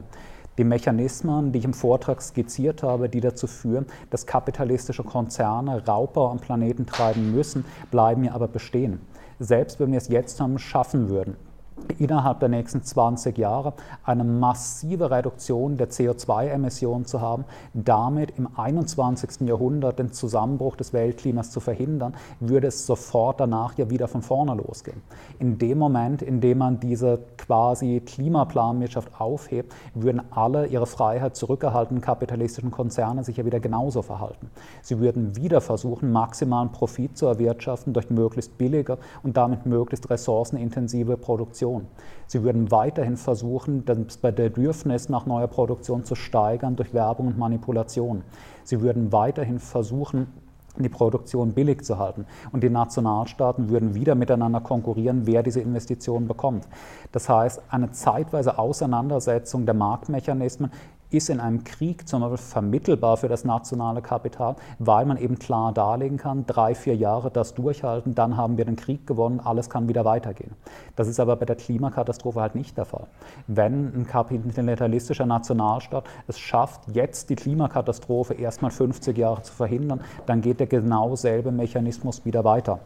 Die 0.59 0.65
Mechanismen, 0.65 1.53
die 1.53 1.59
ich 1.59 1.63
im 1.63 1.73
Vortrag 1.73 2.21
skizziert 2.21 2.83
habe, 2.83 3.07
die 3.07 3.21
dazu 3.21 3.47
führen, 3.47 3.85
dass 4.09 4.25
kapitalistische 4.25 5.05
Konzerne 5.05 5.87
Raubbau 5.87 6.29
am 6.29 6.39
Planeten 6.39 6.85
treiben 6.85 7.31
müssen, 7.33 7.63
bleiben 7.91 8.25
ja 8.25 8.33
aber 8.33 8.49
bestehen. 8.49 8.99
Selbst 9.39 9.79
wenn 9.79 9.93
wir 9.93 9.99
es 9.99 10.09
jetzt 10.09 10.41
haben, 10.41 10.59
schaffen 10.59 11.07
würden, 11.07 11.37
innerhalb 11.97 12.39
der 12.39 12.49
nächsten 12.49 12.83
20 12.83 13.37
Jahre 13.37 13.73
eine 14.03 14.23
massive 14.23 15.11
Reduktion 15.11 15.77
der 15.77 15.89
CO2-Emissionen 15.89 17.05
zu 17.05 17.21
haben, 17.21 17.45
damit 17.73 18.37
im 18.37 18.47
21. 18.55 19.47
Jahrhundert 19.47 19.99
den 19.99 20.11
Zusammenbruch 20.11 20.75
des 20.75 20.93
Weltklimas 20.93 21.51
zu 21.51 21.59
verhindern, 21.59 22.15
würde 22.39 22.67
es 22.67 22.85
sofort 22.85 23.39
danach 23.39 23.77
ja 23.77 23.89
wieder 23.89 24.07
von 24.07 24.21
vorne 24.21 24.55
losgehen. 24.55 25.01
In 25.39 25.57
dem 25.57 25.77
Moment, 25.77 26.21
in 26.21 26.41
dem 26.41 26.57
man 26.57 26.79
diese 26.79 27.19
quasi 27.37 28.01
Klimaplanwirtschaft 28.05 29.19
aufhebt, 29.19 29.73
würden 29.93 30.21
alle 30.31 30.67
ihre 30.67 30.87
Freiheit 30.87 31.35
zurückerhaltenen 31.35 32.01
kapitalistischen 32.01 32.71
Konzerne 32.71 33.23
sich 33.23 33.37
ja 33.37 33.45
wieder 33.45 33.59
genauso 33.59 34.01
verhalten. 34.01 34.49
Sie 34.81 34.99
würden 34.99 35.35
wieder 35.35 35.61
versuchen, 35.61 36.11
maximalen 36.11 36.71
Profit 36.71 37.17
zu 37.17 37.25
erwirtschaften 37.25 37.93
durch 37.93 38.09
möglichst 38.09 38.57
billige 38.57 38.97
und 39.23 39.37
damit 39.37 39.65
möglichst 39.65 40.09
ressourcenintensive 40.09 41.17
Produktion 41.17 41.68
Produktion. 41.69 41.87
Sie 42.27 42.43
würden 42.43 42.71
weiterhin 42.71 43.17
versuchen, 43.17 43.85
das 43.85 44.17
Bedürfnis 44.17 45.09
nach 45.09 45.25
neuer 45.25 45.47
Produktion 45.47 46.03
zu 46.03 46.15
steigern 46.15 46.75
durch 46.75 46.93
Werbung 46.93 47.27
und 47.27 47.37
Manipulation. 47.37 48.23
Sie 48.63 48.81
würden 48.81 49.11
weiterhin 49.11 49.59
versuchen, 49.59 50.27
die 50.77 50.89
Produktion 50.89 51.53
billig 51.53 51.83
zu 51.83 51.97
halten. 51.97 52.25
Und 52.51 52.63
die 52.63 52.69
Nationalstaaten 52.69 53.69
würden 53.69 53.95
wieder 53.95 54.15
miteinander 54.15 54.61
konkurrieren, 54.61 55.25
wer 55.25 55.41
diese 55.41 55.59
Investitionen 55.59 56.27
bekommt. 56.27 56.67
Das 57.11 57.27
heißt, 57.27 57.63
eine 57.69 57.91
zeitweise 57.91 58.59
Auseinandersetzung 58.59 59.65
der 59.65 59.73
Marktmechanismen 59.73 60.71
ist 61.11 61.29
in 61.29 61.39
einem 61.39 61.63
Krieg 61.63 62.07
zum 62.07 62.21
Beispiel 62.21 62.37
vermittelbar 62.37 63.17
für 63.17 63.27
das 63.27 63.43
nationale 63.43 64.01
Kapital, 64.01 64.55
weil 64.77 65.05
man 65.05 65.17
eben 65.17 65.39
klar 65.39 65.73
darlegen 65.73 66.17
kann, 66.17 66.45
drei, 66.45 66.75
vier 66.75 66.95
Jahre 66.95 67.31
das 67.31 67.53
durchhalten, 67.55 68.13
dann 68.15 68.37
haben 68.37 68.57
wir 68.57 68.65
den 68.65 68.75
Krieg 68.75 69.07
gewonnen, 69.07 69.39
alles 69.39 69.69
kann 69.69 69.87
wieder 69.87 70.05
weitergehen. 70.05 70.51
Das 70.95 71.07
ist 71.07 71.19
aber 71.19 71.35
bei 71.35 71.45
der 71.45 71.55
Klimakatastrophe 71.55 72.41
halt 72.41 72.55
nicht 72.55 72.77
der 72.77 72.85
Fall. 72.85 73.07
Wenn 73.47 73.93
ein 73.95 74.07
kapitalistischer 74.07 75.25
Nationalstaat 75.25 76.03
es 76.27 76.37
schafft, 76.37 76.81
jetzt 76.93 77.29
die 77.29 77.35
Klimakatastrophe 77.35 78.35
erstmal 78.35 78.71
50 78.71 79.17
Jahre 79.17 79.41
zu 79.41 79.53
verhindern, 79.53 80.01
dann 80.25 80.41
geht 80.41 80.59
der 80.59 80.67
genau 80.67 81.15
selbe 81.15 81.51
Mechanismus 81.51 82.25
wieder 82.25 82.43
weiter. 82.43 82.79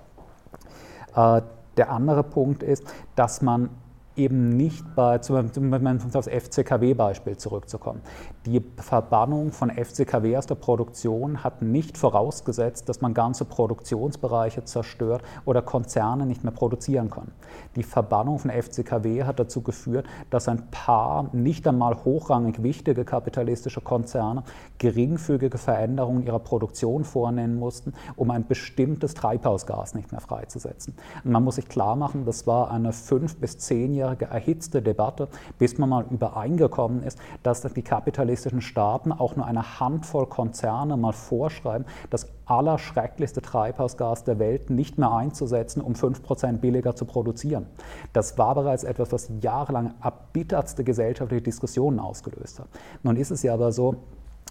Äh, 1.15 1.41
der 1.78 1.89
andere 1.89 2.24
Punkt 2.24 2.61
ist, 2.61 2.84
dass 3.15 3.41
man 3.41 3.69
eben 4.16 4.49
nicht 4.49 4.84
bei, 4.95 5.18
zum 5.18 5.49
Beispiel 5.72 5.99
aufs 6.14 6.28
FCKW-Beispiel 6.28 7.38
zurückzukommen. 7.38 8.01
Die 8.45 8.64
Verbannung 8.78 9.51
von 9.51 9.70
FCKW 9.70 10.38
aus 10.38 10.45
der 10.45 10.55
Produktion 10.55 11.43
hat 11.43 11.61
nicht 11.61 11.97
vorausgesetzt, 11.97 12.89
dass 12.89 13.01
man 13.01 13.14
ganze 13.14 13.45
Produktionsbereiche 13.45 14.66
zerstört 14.66 15.24
oder 15.45 15.61
Konzerne 15.61 16.26
nicht 16.26 16.43
mehr 16.43 16.53
produzieren 16.53 17.09
können. 17.09 17.32
Die 17.76 17.84
Verbannung 17.84 18.39
von 18.39 18.51
FCKW 18.51 19.24
hat 19.24 19.39
dazu 19.39 19.61
geführt, 19.61 20.05
dass 20.30 20.47
ein 20.47 20.70
paar 20.70 21.30
nicht 21.34 21.68
einmal 21.68 22.03
hochrangig 22.05 22.61
wichtige 22.61 23.05
kapitalistische 23.05 23.82
Konzerne 23.82 24.43
geringfügige 24.78 25.57
Veränderungen 25.57 26.24
ihrer 26.24 26.39
Produktion 26.39 27.03
vornehmen 27.03 27.57
mussten, 27.57 27.93
um 28.16 28.30
ein 28.32 28.45
bestimmtes 28.45 29.14
Treibhausgas 29.14 29.95
nicht 29.95 30.11
mehr 30.11 30.22
freizusetzen. 30.22 30.95
Und 31.24 31.32
man 31.32 31.43
muss 31.43 31.55
sich 31.55 31.68
klar 31.68 31.95
machen, 31.95 32.26
das 32.26 32.45
war 32.45 32.72
eine 32.72 32.93
fünf 32.93 33.38
bis 33.38 33.57
zehnjährige 33.57 34.03
langjährige 34.04 34.26
erhitzte 34.26 34.82
Debatte, 34.82 35.28
bis 35.58 35.78
man 35.78 35.89
mal 35.89 36.06
übereingekommen 36.10 37.04
ist, 37.04 37.18
dass 37.41 37.62
die 37.62 37.82
kapitalistischen 37.82 38.62
Staaten 38.62 39.12
auch 39.12 39.36
nur 39.36 39.45
eine 39.45 39.80
Handvoll 39.80 40.28
Konzerne 40.28 40.97
mal 40.97 41.14
vorschreiben, 41.14 41.86
das 42.10 42.28
allerschrecklichste 42.45 43.41
Treibhausgas 43.41 44.24
der 44.26 44.39
Welt 44.39 44.70
nicht 44.70 44.97
mehr 44.97 45.12
einzusetzen, 45.12 45.82
um 45.82 45.93
5% 45.93 46.58
billiger 46.58 46.95
zu 46.95 47.06
produzieren. 47.06 47.68
Das 48.12 48.38
war 48.38 48.56
bereits 48.56 48.84
etwas, 48.84 49.12
was 49.12 49.32
jahrelang 49.41 49.93
erbittertste 50.04 50.84
gesellschaftliche 50.84 51.41
Diskussionen 51.41 51.99
ausgelöst 51.99 52.60
hat. 52.60 52.68
Nun 53.01 53.16
ist 53.16 53.32
es 53.32 53.43
ja 53.43 53.54
aber 53.54 53.72
so, 53.72 53.95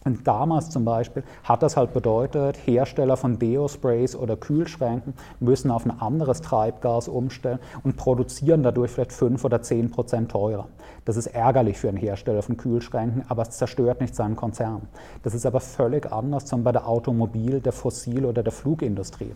Und 0.05 0.27
damals 0.27 0.71
zum 0.71 0.85
Beispiel 0.85 1.23
hat 1.45 1.63
das 1.63 1.77
halt 1.77 1.93
bedeutet, 1.93 2.57
Hersteller 2.67 3.17
von 3.17 3.39
Deo-Sprays 3.39 4.17
oder 4.17 4.37
Kühlschränken 4.37 5.15
müssen 5.41 5.71
auf 5.71 5.85
ein 5.85 6.01
anderes 6.01 6.41
Treibgas 6.41 7.09
umstellen 7.09 7.61
und 7.85 7.97
produzieren 7.97 8.63
dadurch 8.63 8.91
vielleicht 8.91 9.13
5 9.13 9.45
oder 9.45 9.63
10 9.63 9.91
Prozent 9.91 10.31
teurer. 10.31 10.69
Das 11.05 11.17
ist 11.17 11.27
ärgerlich 11.27 11.79
für 11.79 11.89
einen 11.89 11.99
Hersteller 11.99 12.43
von 12.43 12.57
Kühlschränken, 12.57 13.25
aber 13.29 13.43
es 13.43 13.51
zerstört 13.51 14.01
nicht 14.01 14.15
seinen 14.15 14.37
Konzern. 14.37 14.83
Das 15.23 15.35
ist 15.35 15.47
aber 15.47 15.61
völlig 15.61 16.11
anders 16.11 16.47
zum 16.47 16.65
bei 16.65 16.73
der 16.73 16.89
Automobil-, 16.89 17.61
der 17.61 17.73
Fossil- 17.73 18.27
oder 18.27 18.43
der 18.43 18.53
Flugindustrie. 18.53 19.35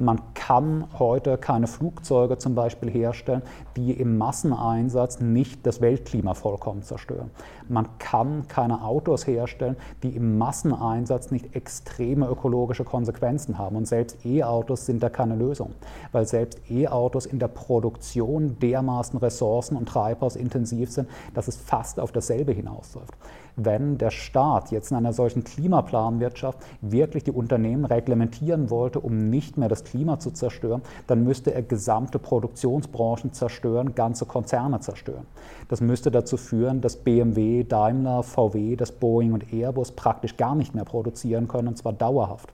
Man 0.00 0.18
kann 0.32 0.86
heute 0.98 1.36
keine 1.36 1.66
Flugzeuge 1.66 2.38
zum 2.38 2.54
Beispiel 2.54 2.88
herstellen, 2.88 3.42
die 3.76 3.92
im 3.92 4.16
Masseneinsatz 4.16 5.20
nicht 5.20 5.66
das 5.66 5.82
Weltklima 5.82 6.32
vollkommen 6.32 6.82
zerstören. 6.82 7.30
Man 7.68 7.86
kann 7.98 8.48
keine 8.48 8.82
Autos 8.82 9.26
herstellen, 9.26 9.76
die 10.02 10.16
im 10.16 10.38
Masseneinsatz 10.38 11.30
nicht 11.30 11.54
extreme 11.54 12.28
ökologische 12.28 12.84
Konsequenzen 12.84 13.58
haben. 13.58 13.76
Und 13.76 13.86
selbst 13.86 14.24
E-Autos 14.24 14.86
sind 14.86 15.02
da 15.02 15.10
keine 15.10 15.36
Lösung, 15.36 15.74
weil 16.12 16.26
selbst 16.26 16.70
E-Autos 16.70 17.26
in 17.26 17.38
der 17.38 17.48
Produktion 17.48 18.58
dermaßen 18.58 19.18
ressourcen- 19.18 19.76
und 19.76 19.86
treibhausintensiv 19.86 20.90
sind, 20.90 21.10
dass 21.34 21.46
es 21.46 21.56
fast 21.56 22.00
auf 22.00 22.10
dasselbe 22.10 22.52
hinausläuft 22.52 23.12
wenn 23.56 23.98
der 23.98 24.10
Staat 24.10 24.70
jetzt 24.70 24.90
in 24.90 24.96
einer 24.96 25.12
solchen 25.12 25.44
Klimaplanwirtschaft 25.44 26.58
wirklich 26.80 27.24
die 27.24 27.30
Unternehmen 27.30 27.84
reglementieren 27.84 28.70
wollte, 28.70 29.00
um 29.00 29.30
nicht 29.30 29.56
mehr 29.56 29.68
das 29.68 29.84
Klima 29.84 30.18
zu 30.18 30.30
zerstören, 30.30 30.82
dann 31.06 31.24
müsste 31.24 31.54
er 31.54 31.62
gesamte 31.62 32.18
Produktionsbranchen 32.18 33.32
zerstören, 33.32 33.94
ganze 33.94 34.26
Konzerne 34.26 34.80
zerstören. 34.80 35.26
Das 35.68 35.80
müsste 35.80 36.10
dazu 36.10 36.36
führen, 36.36 36.80
dass 36.80 36.96
BMW, 36.96 37.64
Daimler, 37.64 38.22
VW, 38.22 38.76
das 38.76 38.92
Boeing 38.92 39.32
und 39.32 39.52
Airbus 39.52 39.92
praktisch 39.92 40.36
gar 40.36 40.54
nicht 40.54 40.74
mehr 40.74 40.84
produzieren 40.84 41.48
können, 41.48 41.68
und 41.68 41.78
zwar 41.78 41.92
dauerhaft. 41.92 42.52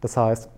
Das 0.00 0.16
heißt, 0.16 0.50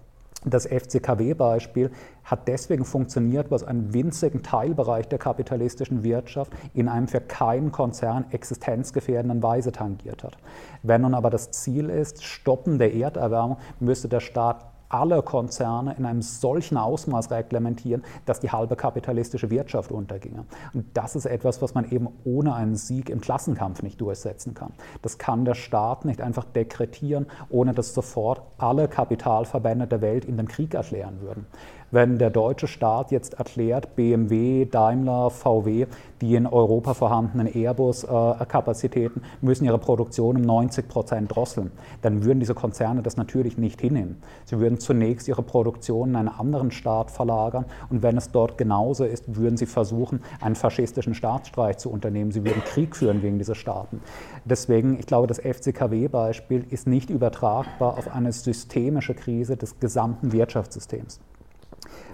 das 0.45 0.67
FCKW-Beispiel 0.67 1.91
hat 2.23 2.47
deswegen 2.47 2.85
funktioniert, 2.85 3.51
was 3.51 3.65
einen 3.65 3.93
winzigen 3.93 4.43
Teilbereich 4.43 5.09
der 5.09 5.19
kapitalistischen 5.19 6.05
Wirtschaft 6.05 6.53
in 6.75 6.89
einem 6.89 7.09
für 7.09 7.21
keinen 7.21 7.73
Konzern 7.73 8.27
existenzgefährdenden 8.31 9.43
Weise 9.43 9.73
tangiert 9.73 10.23
hat. 10.23 10.39
Wenn 10.83 11.03
nun 11.03 11.15
aber 11.15 11.31
das 11.31 11.51
Ziel 11.51 11.91
ist, 11.91 12.23
Stoppen 12.23 12.79
der 12.79 12.95
Erderwärmung, 12.95 13.59
müsste 13.81 14.09
der 14.09 14.21
Staat 14.21 14.65
alle 14.89 15.23
Konzerne 15.23 15.95
in 15.99 16.07
einem 16.07 16.23
solchen 16.23 16.77
Ausmaß 16.77 17.31
reglementieren, 17.31 18.03
dass 18.27 18.41
die 18.41 18.51
halbe 18.51 18.77
kapitalistische 18.77 19.51
Wirtschaft 19.51 19.93
unterginge. 19.93 20.45
Und 20.73 20.87
das 20.95 21.17
ist 21.17 21.27
etwas, 21.27 21.61
was 21.63 21.75
man 21.75 21.91
eben 21.91 22.09
ohne 22.25 22.55
einen 22.55 22.77
Sieg 22.77 23.11
im 23.11 23.21
Klassenkampf 23.21 23.83
nicht 23.83 24.01
durchsetzen 24.01 24.55
kann. 24.55 24.73
Das 25.03 25.19
kann 25.19 25.45
der 25.45 25.55
Staat 25.55 26.05
nicht 26.05 26.21
einfach 26.21 26.45
dekretieren, 26.45 27.27
ohne 27.51 27.75
dass 27.75 27.95
sofort 27.95 28.43
alle 28.59 28.89
Kapitalverbände 28.89 29.87
der 29.87 30.01
Welt 30.01 30.25
in 30.25 30.37
den 30.37 30.49
Krieg 30.49 30.75
erklären 30.75 31.21
würden 31.21 31.47
wenn 31.91 32.19
der 32.19 32.31
deutsche 32.31 32.67
Staat 32.67 33.11
jetzt 33.11 33.35
erklärt, 33.35 33.97
BMW, 33.97 34.67
Daimler, 34.67 35.31
VW, 35.31 35.87
die 36.21 36.35
in 36.35 36.47
Europa 36.47 36.95
vorhandenen 36.95 37.47
Airbus-Kapazitäten 37.47 39.23
müssen 39.41 39.65
ihre 39.65 39.79
Produktion 39.79 40.37
um 40.37 40.43
90 40.43 40.89
Prozent 40.89 41.35
drosseln, 41.35 41.71
dann 42.03 42.25
würden 42.25 42.41
diese 42.41 42.55
Konzerne 42.55 43.03
das 43.03 43.17
natürlich 43.17 43.57
nicht 43.57 43.81
hinnehmen. 43.81 44.21
Sie 44.45 44.59
würden 44.59 44.79
zunächst 44.81 45.29
ihre 45.29 45.43
Produktion 45.43 46.11
in 46.11 46.17
einen 46.17 46.29
anderen 46.29 46.71
Staat 46.71 47.11
verlagern 47.11 47.65
und 47.91 48.03
wenn 48.03 48.17
es 48.17 48.31
dort 48.31 48.59
genauso 48.59 49.05
ist, 49.05 49.37
würden 49.37 49.57
sie 49.57 49.67
versuchen, 49.67 50.23
einen 50.41 50.57
faschistischen 50.57 51.15
Staatsstreich 51.15 51.79
zu 51.79 51.91
unternehmen. 51.91 52.33
Sie 52.33 52.45
würden 52.45 52.63
Krieg 52.65 52.97
führen 52.97 53.21
gegen 53.21 53.39
diese 53.39 53.55
Staaten. 53.55 54.01
Deswegen, 54.45 54.99
ich 54.99 55.07
glaube, 55.07 55.27
das 55.27 55.39
FCKW-Beispiel 55.39 56.67
ist 56.71 56.87
nicht 56.87 57.11
übertragbar 57.11 57.97
auf 57.97 58.15
eine 58.15 58.33
systemische 58.33 59.15
Krise 59.15 59.57
des 59.57 59.79
gesamten 59.81 60.33
Wirtschaftssystems. 60.33 61.21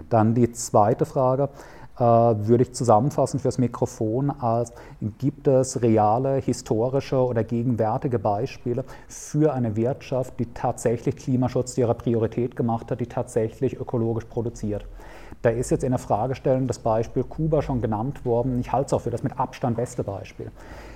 Dann 0.08 0.34
die 0.34 0.52
zweite 0.52 1.04
Frage 1.04 1.48
äh, 1.98 2.02
würde 2.02 2.64
ich 2.64 2.72
zusammenfassen 2.72 3.38
fürs 3.38 3.58
Mikrofon 3.58 4.30
als, 4.30 4.72
gibt 5.18 5.46
es 5.46 5.80
reale, 5.82 6.36
historische 6.36 7.16
oder 7.24 7.44
gegenwärtige 7.44 8.18
Beispiele 8.18 8.84
für 9.08 9.52
eine 9.52 9.76
Wirtschaft, 9.76 10.38
die 10.40 10.46
tatsächlich 10.46 11.16
Klimaschutz 11.16 11.78
ihrer 11.78 11.94
Priorität 11.94 12.56
gemacht 12.56 12.90
hat, 12.90 13.00
die 13.00 13.06
tatsächlich 13.06 13.78
ökologisch 13.80 14.24
produziert. 14.24 14.84
Da 15.42 15.50
ist 15.50 15.70
jetzt 15.70 15.84
in 15.84 15.90
der 15.90 15.98
Fragestellung 15.98 16.66
das 16.66 16.78
Beispiel 16.78 17.22
Kuba 17.22 17.60
schon 17.60 17.82
genannt 17.82 18.24
worden. 18.24 18.58
Ich 18.60 18.72
halte 18.72 18.86
es 18.86 18.92
auch 18.94 19.02
für 19.02 19.10
das 19.10 19.22
mit 19.22 19.38
Abstand 19.38 19.76
beste 19.76 20.02
Beispiel. 20.02 20.50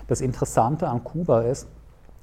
Das 0.06 0.20
Interessante 0.22 0.88
an 0.88 1.04
Kuba 1.04 1.42
ist, 1.42 1.68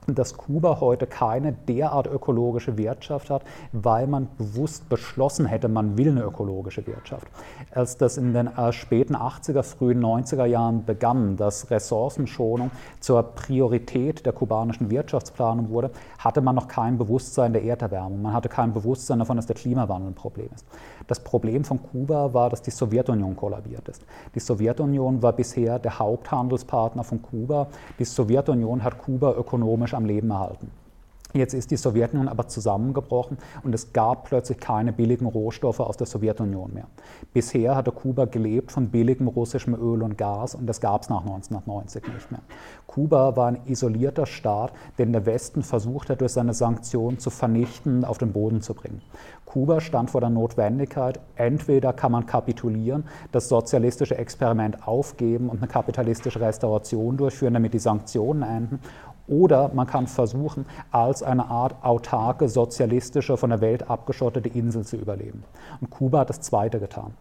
dass 0.07 0.37
Kuba 0.37 0.79
heute 0.79 1.07
keine 1.07 1.53
derart 1.53 2.07
ökologische 2.07 2.77
Wirtschaft 2.77 3.29
hat, 3.29 3.43
weil 3.71 4.07
man 4.07 4.27
bewusst 4.37 4.87
beschlossen 4.89 5.45
hätte, 5.45 5.67
man 5.67 5.97
will 5.97 6.09
eine 6.09 6.21
ökologische 6.21 6.85
Wirtschaft. 6.85 7.27
Als 7.71 7.97
das 7.97 8.17
in 8.17 8.33
den 8.33 8.47
äh, 8.47 8.71
späten 8.71 9.15
80er, 9.15 9.63
frühen 9.63 10.03
90er 10.03 10.45
Jahren 10.45 10.85
begann, 10.85 11.37
dass 11.37 11.71
Ressourcenschonung 11.71 12.71
zur 12.99 13.23
Priorität 13.23 14.25
der 14.25 14.33
kubanischen 14.33 14.89
Wirtschaftsplanung 14.89 15.69
wurde, 15.69 15.91
hatte 16.19 16.41
man 16.41 16.55
noch 16.55 16.67
kein 16.67 16.97
Bewusstsein 16.97 17.53
der 17.53 17.63
Erderwärmung. 17.63 18.21
Man 18.21 18.33
hatte 18.33 18.49
kein 18.49 18.73
Bewusstsein 18.73 19.19
davon, 19.19 19.37
dass 19.37 19.47
der 19.47 19.55
Klimawandel 19.55 20.11
ein 20.11 20.15
Problem 20.15 20.49
ist. 20.53 20.65
Das 21.07 21.19
Problem 21.19 21.63
von 21.63 21.81
Kuba 21.81 22.33
war, 22.33 22.49
dass 22.49 22.61
die 22.61 22.71
Sowjetunion 22.71 23.35
kollabiert 23.35 23.87
ist. 23.89 24.05
Die 24.33 24.39
Sowjetunion 24.39 25.21
war 25.21 25.33
bisher 25.33 25.77
der 25.79 25.99
Haupthandelspartner 25.99 27.03
von 27.03 27.21
Kuba. 27.21 27.67
Die 27.99 28.05
Sowjetunion 28.05 28.83
hat 28.83 28.97
Kuba 28.97 29.33
ökonomisch 29.33 29.93
am 29.93 30.05
Leben 30.05 30.31
erhalten. 30.31 30.71
Jetzt 31.35 31.53
ist 31.53 31.69
die 31.69 31.75
Sowjetunion 31.75 32.29
aber 32.29 32.47
zusammengebrochen 32.47 33.37
und 33.63 33.75
es 33.75 33.91
gab 33.91 34.23
plötzlich 34.23 34.57
keine 34.57 34.93
billigen 34.93 35.25
Rohstoffe 35.25 35.81
aus 35.81 35.97
der 35.97 36.07
Sowjetunion 36.07 36.73
mehr. 36.73 36.87
Bisher 37.33 37.75
hatte 37.75 37.91
Kuba 37.91 38.23
gelebt 38.23 38.71
von 38.71 38.87
billigem 38.87 39.27
russischem 39.27 39.73
Öl 39.73 40.01
und 40.01 40.17
Gas 40.17 40.55
und 40.55 40.65
das 40.65 40.79
gab 40.79 41.01
es 41.01 41.09
nach 41.09 41.25
1990 41.25 42.07
nicht 42.13 42.31
mehr. 42.31 42.39
Kuba 42.87 43.35
war 43.35 43.49
ein 43.49 43.59
isolierter 43.65 44.25
Staat, 44.25 44.71
den 44.97 45.11
der 45.11 45.25
Westen 45.25 45.61
versucht 45.61 46.09
hat, 46.09 46.21
durch 46.21 46.31
seine 46.31 46.53
Sanktionen 46.53 47.19
zu 47.19 47.29
vernichten, 47.29 48.05
auf 48.05 48.17
den 48.17 48.31
Boden 48.31 48.61
zu 48.61 48.73
bringen. 48.73 49.01
Kuba 49.45 49.81
stand 49.81 50.11
vor 50.11 50.21
der 50.21 50.29
Notwendigkeit, 50.29 51.19
entweder 51.35 51.91
kann 51.91 52.13
man 52.13 52.25
kapitulieren, 52.25 53.03
das 53.33 53.49
sozialistische 53.49 54.17
Experiment 54.17 54.87
aufgeben 54.87 55.49
und 55.49 55.57
eine 55.57 55.67
kapitalistische 55.67 56.39
Restauration 56.39 57.17
durchführen, 57.17 57.55
damit 57.55 57.73
die 57.73 57.79
Sanktionen 57.79 58.43
enden, 58.43 58.79
oder 59.27 59.71
man 59.73 59.87
kann 59.87 60.07
versuchen, 60.07 60.65
als 60.91 61.23
eine 61.23 61.47
Art 61.47 61.83
autarke, 61.83 62.49
sozialistische, 62.49 63.37
von 63.37 63.49
der 63.49 63.61
Welt 63.61 63.89
abgeschottete 63.89 64.49
Insel 64.49 64.85
zu 64.85 64.97
überleben. 64.97 65.43
Und 65.81 65.89
Kuba 65.89 66.19
hat 66.19 66.29
das 66.29 66.41
Zweite 66.41 66.79
getan. 66.79 67.13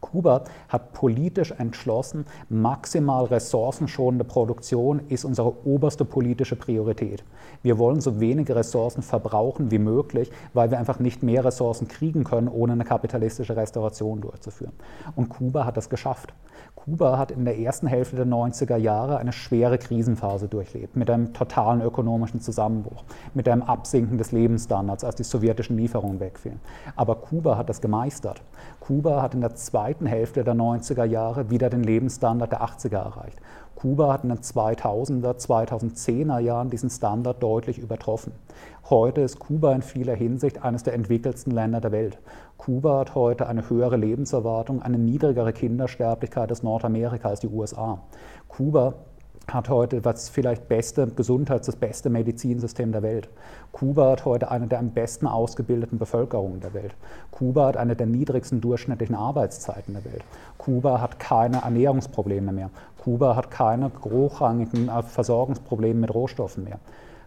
Kuba 0.00 0.44
hat 0.68 0.92
politisch 0.92 1.52
entschlossen, 1.52 2.26
maximal 2.48 3.24
ressourcenschonende 3.26 4.24
Produktion 4.24 5.00
ist 5.08 5.24
unsere 5.24 5.66
oberste 5.66 6.04
politische 6.04 6.56
Priorität. 6.56 7.24
Wir 7.62 7.78
wollen 7.78 8.00
so 8.00 8.20
wenige 8.20 8.56
Ressourcen 8.56 9.02
verbrauchen 9.02 9.70
wie 9.70 9.78
möglich, 9.78 10.30
weil 10.54 10.70
wir 10.70 10.78
einfach 10.78 10.98
nicht 10.98 11.22
mehr 11.22 11.44
Ressourcen 11.44 11.88
kriegen 11.88 12.24
können, 12.24 12.48
ohne 12.48 12.72
eine 12.72 12.84
kapitalistische 12.84 13.56
Restauration 13.56 14.20
durchzuführen. 14.20 14.72
Und 15.14 15.28
Kuba 15.28 15.64
hat 15.64 15.76
das 15.76 15.88
geschafft. 15.88 16.34
Kuba 16.84 17.16
hat 17.16 17.30
in 17.30 17.44
der 17.44 17.58
ersten 17.58 17.86
Hälfte 17.86 18.16
der 18.16 18.26
90er 18.26 18.76
Jahre 18.76 19.18
eine 19.18 19.32
schwere 19.32 19.78
Krisenphase 19.78 20.48
durchlebt, 20.48 20.96
mit 20.96 21.08
einem 21.08 21.32
totalen 21.32 21.80
ökonomischen 21.80 22.40
Zusammenbruch, 22.40 23.04
mit 23.34 23.48
einem 23.48 23.62
Absinken 23.62 24.18
des 24.18 24.32
Lebensstandards, 24.32 25.04
als 25.04 25.14
die 25.14 25.22
sowjetischen 25.22 25.76
Lieferungen 25.76 26.18
wegfielen. 26.18 26.60
Aber 26.96 27.14
Kuba 27.14 27.56
hat 27.56 27.68
das 27.68 27.80
gemeistert. 27.80 28.42
Kuba 28.80 29.22
hat 29.22 29.34
in 29.34 29.42
der 29.42 29.54
zweiten 29.54 30.06
Hälfte 30.06 30.42
der 30.42 30.54
90er 30.54 31.04
Jahre 31.04 31.50
wieder 31.50 31.70
den 31.70 31.84
Lebensstandard 31.84 32.50
der 32.50 32.62
80er 32.62 32.96
erreicht. 32.96 33.38
Kuba 33.74 34.12
hat 34.12 34.22
in 34.22 34.28
den 34.28 34.38
2000er, 34.38 35.36
2010er 35.36 36.38
Jahren 36.38 36.70
diesen 36.70 36.90
Standard 36.90 37.42
deutlich 37.42 37.78
übertroffen. 37.78 38.32
Heute 38.88 39.22
ist 39.22 39.38
Kuba 39.38 39.72
in 39.74 39.82
vieler 39.82 40.14
Hinsicht 40.14 40.62
eines 40.62 40.82
der 40.82 40.94
entwickelsten 40.94 41.52
Länder 41.52 41.80
der 41.80 41.92
Welt. 41.92 42.18
Kuba 42.58 43.00
hat 43.00 43.14
heute 43.14 43.46
eine 43.46 43.68
höhere 43.68 43.96
Lebenserwartung, 43.96 44.82
eine 44.82 44.98
niedrigere 44.98 45.52
Kindersterblichkeit 45.52 46.50
als 46.50 46.62
Nordamerika, 46.62 47.28
als 47.28 47.40
die 47.40 47.48
USA. 47.48 48.00
Kuba 48.48 48.94
hat 49.48 49.68
heute 49.68 50.00
das 50.00 50.28
vielleicht 50.28 50.68
beste 50.68 51.06
Gesundheits-, 51.06 51.66
das 51.66 51.76
beste 51.76 52.10
Medizinsystem 52.10 52.92
der 52.92 53.02
Welt. 53.02 53.28
Kuba 53.72 54.12
hat 54.12 54.24
heute 54.24 54.50
eine 54.50 54.66
der 54.66 54.78
am 54.78 54.90
besten 54.90 55.26
ausgebildeten 55.26 55.98
Bevölkerungen 55.98 56.60
der 56.60 56.74
Welt. 56.74 56.94
Kuba 57.30 57.66
hat 57.66 57.76
eine 57.76 57.96
der 57.96 58.06
niedrigsten 58.06 58.60
durchschnittlichen 58.60 59.14
Arbeitszeiten 59.14 59.94
der 59.94 60.04
Welt. 60.04 60.22
Kuba 60.58 61.00
hat 61.00 61.18
keine 61.18 61.62
Ernährungsprobleme 61.62 62.52
mehr. 62.52 62.70
Kuba 63.02 63.34
hat 63.34 63.50
keine 63.50 63.90
hochrangigen 64.04 64.88
äh, 64.88 65.02
Versorgungsprobleme 65.02 66.00
mit 66.00 66.14
Rohstoffen 66.14 66.64
mehr. 66.64 66.78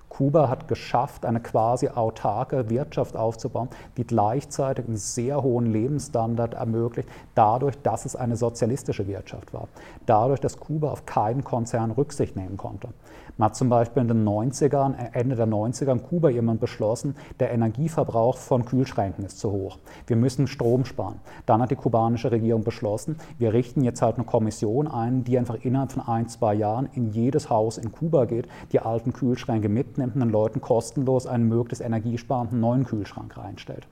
Kuba 0.10 0.50
hat 0.50 0.68
geschafft, 0.68 1.26
eine 1.26 1.42
quasi 1.42 1.90
autarke 1.90 2.70
Wirtschaft 2.70 3.16
aufzubauen, 3.16 3.70
die 3.98 4.06
gleichzeitig 4.06 4.86
einen 4.86 4.98
sehr 4.98 5.44
hohen 5.44 5.66
Lebensstandard 5.66 6.54
ermöglicht, 6.54 7.10
dadurch, 7.34 7.78
dass 7.82 8.06
es 8.06 8.16
eine 8.16 8.38
sozialistische 8.38 9.08
Wirtschaft 9.08 9.54
war. 9.54 9.68
Dadurch, 10.06 10.40
dass 10.40 10.60
Kuba 10.60 10.92
auf 10.92 11.06
keinen 11.06 11.44
Konzern 11.44 11.92
Rücksicht 11.92 12.36
nehmen 12.36 12.58
konnte. 12.58 12.90
Man 13.38 13.48
hat 13.48 13.56
zum 13.58 13.68
Beispiel 13.68 14.02
in 14.02 14.08
den 14.08 14.24
90ern, 14.24 14.98
äh, 14.98 15.20
Ende 15.20 15.36
der 15.36 15.48
90er 15.48 15.92
in 15.92 16.02
Kuba 16.02 16.30
jemand 16.30 16.62
beschlossen, 16.62 17.16
der 17.42 17.52
Energieverbrauch 17.52 18.38
von 18.38 18.64
Kühlschränken 18.64 19.26
ist 19.26 19.40
zu 19.40 19.52
hoch. 19.52 19.78
Wir 20.08 20.16
müssen 20.16 20.48
Strom 20.48 20.86
sparen. 20.86 21.20
Dann 21.46 21.62
hat 21.62 21.70
die 21.70 21.76
kubanische 21.76 22.32
Regierung 22.32 22.64
beschlossen, 22.64 23.18
wir 23.38 23.52
richten 23.52 23.84
jetzt 23.84 24.02
halt 24.02 24.16
eine 24.16 24.24
Kommission 24.24 24.88
ein, 24.88 25.26
die 25.26 25.38
einfach 25.38 25.58
innerhalb 25.64 25.92
von 25.92 26.04
ein, 26.04 26.30
zwei 26.30 26.54
Jahren 26.54 26.88
in 26.94 27.12
jedes 27.12 27.50
Haus 27.50 27.78
in 27.78 27.92
Kuba 27.92 28.24
geht, 28.24 28.48
die 28.72 28.80
alten 28.80 29.12
Kühlschränke 29.12 29.68
mitnimmt 29.68 30.16
und 30.16 30.22
den 30.22 30.30
Leuten 30.30 30.62
kostenlos 30.62 31.28
einen 31.28 31.50
möglichst 31.50 31.84
energiesparenden 31.84 32.62
neuen 32.62 32.86
Kühlschrank 32.86 33.38
reinstellt. 33.38 33.86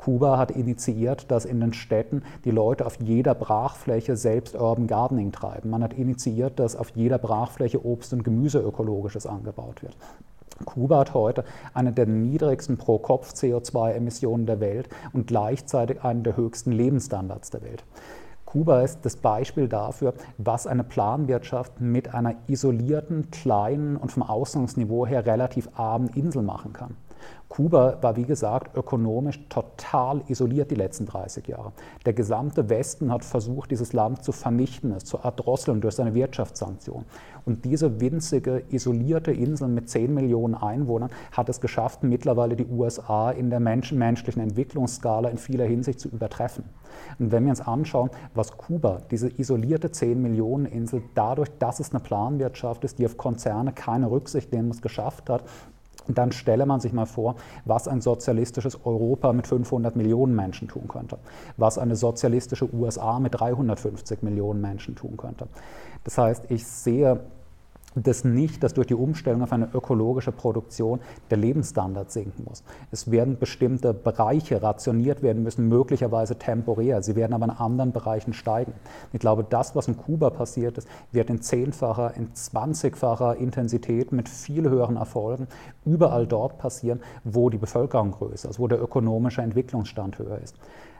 Kuba 0.00 0.38
hat 0.38 0.50
initiiert, 0.50 1.30
dass 1.30 1.44
in 1.44 1.60
den 1.60 1.74
Städten 1.74 2.22
die 2.46 2.50
Leute 2.50 2.86
auf 2.86 2.98
jeder 3.02 3.34
Brachfläche 3.34 4.16
selbst 4.16 4.54
Urban 4.54 4.86
Gardening 4.86 5.30
treiben. 5.30 5.68
Man 5.68 5.82
hat 5.82 5.92
initiiert, 5.92 6.58
dass 6.58 6.74
auf 6.74 6.88
jeder 6.94 7.18
Brachfläche 7.18 7.84
Obst 7.84 8.14
und 8.14 8.24
Gemüse 8.24 8.60
ökologisches 8.60 9.26
angebaut 9.26 9.82
wird. 9.82 9.94
Kuba 10.64 11.00
hat 11.00 11.12
heute 11.12 11.44
eine 11.74 11.92
der 11.92 12.06
niedrigsten 12.06 12.78
Pro-Kopf-CO2-Emissionen 12.78 14.46
der 14.46 14.60
Welt 14.60 14.88
und 15.12 15.26
gleichzeitig 15.26 16.02
einen 16.02 16.22
der 16.22 16.34
höchsten 16.34 16.72
Lebensstandards 16.72 17.50
der 17.50 17.60
Welt. 17.60 17.84
Kuba 18.46 18.80
ist 18.80 19.04
das 19.04 19.16
Beispiel 19.16 19.68
dafür, 19.68 20.14
was 20.38 20.66
eine 20.66 20.82
Planwirtschaft 20.82 21.78
mit 21.78 22.14
einer 22.14 22.36
isolierten, 22.46 23.30
kleinen 23.30 23.98
und 23.98 24.12
vom 24.12 24.22
Ausgangsniveau 24.22 25.06
her 25.06 25.26
relativ 25.26 25.68
armen 25.74 26.08
Insel 26.08 26.42
machen 26.42 26.72
kann. 26.72 26.96
Kuba 27.50 27.98
war, 28.00 28.14
wie 28.14 28.24
gesagt, 28.24 28.76
ökonomisch 28.76 29.40
total 29.48 30.22
isoliert 30.28 30.70
die 30.70 30.76
letzten 30.76 31.06
30 31.06 31.48
Jahre. 31.48 31.72
Der 32.06 32.12
gesamte 32.12 32.70
Westen 32.70 33.12
hat 33.12 33.24
versucht, 33.24 33.72
dieses 33.72 33.92
Land 33.92 34.22
zu 34.22 34.30
vernichten, 34.30 34.92
es 34.92 35.04
zu 35.04 35.18
erdrosseln 35.18 35.80
durch 35.80 35.96
seine 35.96 36.14
Wirtschaftssanktionen. 36.14 37.06
Und 37.44 37.64
diese 37.64 38.00
winzige, 38.00 38.62
isolierte 38.70 39.32
Insel 39.32 39.66
mit 39.66 39.90
10 39.90 40.14
Millionen 40.14 40.54
Einwohnern 40.54 41.10
hat 41.32 41.48
es 41.48 41.60
geschafft, 41.60 42.04
mittlerweile 42.04 42.54
die 42.54 42.66
USA 42.66 43.32
in 43.32 43.50
der 43.50 43.58
menschlichen 43.58 44.40
Entwicklungsskala 44.40 45.28
in 45.28 45.36
vieler 45.36 45.64
Hinsicht 45.64 45.98
zu 45.98 46.08
übertreffen. 46.08 46.62
Und 47.18 47.32
wenn 47.32 47.42
wir 47.42 47.50
uns 47.50 47.60
anschauen, 47.60 48.10
was 48.32 48.56
Kuba, 48.56 49.02
diese 49.10 49.28
isolierte 49.28 49.90
10 49.90 50.22
Millionen 50.22 50.66
Insel, 50.66 51.02
dadurch, 51.16 51.50
dass 51.58 51.80
es 51.80 51.90
eine 51.90 52.00
Planwirtschaft 52.00 52.84
ist, 52.84 53.00
die 53.00 53.06
auf 53.06 53.16
Konzerne 53.16 53.72
keine 53.72 54.08
Rücksicht 54.08 54.52
nehmen 54.52 54.68
muss, 54.68 54.82
geschafft 54.82 55.28
hat, 55.28 55.42
dann 56.08 56.32
stelle 56.32 56.66
man 56.66 56.80
sich 56.80 56.92
mal 56.92 57.06
vor, 57.06 57.36
was 57.64 57.88
ein 57.88 58.00
sozialistisches 58.00 58.84
Europa 58.84 59.32
mit 59.32 59.46
500 59.46 59.96
Millionen 59.96 60.34
Menschen 60.34 60.68
tun 60.68 60.88
könnte, 60.88 61.18
was 61.56 61.78
eine 61.78 61.96
sozialistische 61.96 62.72
USA 62.74 63.18
mit 63.20 63.38
350 63.38 64.22
Millionen 64.22 64.60
Menschen 64.60 64.96
tun 64.96 65.16
könnte. 65.16 65.48
Das 66.04 66.18
heißt, 66.18 66.50
ich 66.50 66.66
sehe 66.66 67.20
das 67.94 68.24
nicht, 68.24 68.62
dass 68.62 68.74
durch 68.74 68.86
die 68.86 68.94
Umstellung 68.94 69.42
auf 69.42 69.52
eine 69.52 69.68
ökologische 69.74 70.32
Produktion 70.32 71.00
der 71.30 71.38
Lebensstandard 71.38 72.10
sinken 72.10 72.44
muss. 72.44 72.62
Es 72.90 73.10
werden 73.10 73.38
bestimmte 73.38 73.92
Bereiche 73.92 74.62
rationiert 74.62 75.22
werden 75.22 75.42
müssen, 75.42 75.68
möglicherweise 75.68 76.36
temporär. 76.36 77.02
Sie 77.02 77.16
werden 77.16 77.32
aber 77.32 77.46
in 77.46 77.50
anderen 77.50 77.92
Bereichen 77.92 78.32
steigen. 78.32 78.72
Ich 79.12 79.20
glaube, 79.20 79.44
das, 79.48 79.74
was 79.74 79.88
in 79.88 79.96
Kuba 79.96 80.30
passiert 80.30 80.78
ist, 80.78 80.88
wird 81.10 81.30
in 81.30 81.42
zehnfacher, 81.42 82.14
in 82.16 82.34
zwanzigfacher 82.34 83.36
Intensität 83.36 84.12
mit 84.12 84.28
viel 84.28 84.68
höheren 84.68 84.96
Erfolgen 84.96 85.48
überall 85.84 86.26
dort 86.26 86.58
passieren, 86.58 87.00
wo 87.24 87.50
die 87.50 87.58
Bevölkerung 87.58 88.12
größer 88.12 88.50
ist, 88.50 88.60
wo 88.60 88.68
der 88.68 88.80
ökonomische 88.80 89.42
Entwicklungsstand 89.42 90.18
höher 90.18 90.38
ist. 90.38 90.56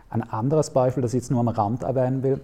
Ein 0.08 0.28
anderes 0.28 0.70
Beispiel, 0.70 1.02
das 1.02 1.14
ich 1.14 1.20
jetzt 1.20 1.30
nur 1.30 1.40
am 1.40 1.48
Rand 1.48 1.84
erwähnen 1.84 2.24
will, 2.24 2.40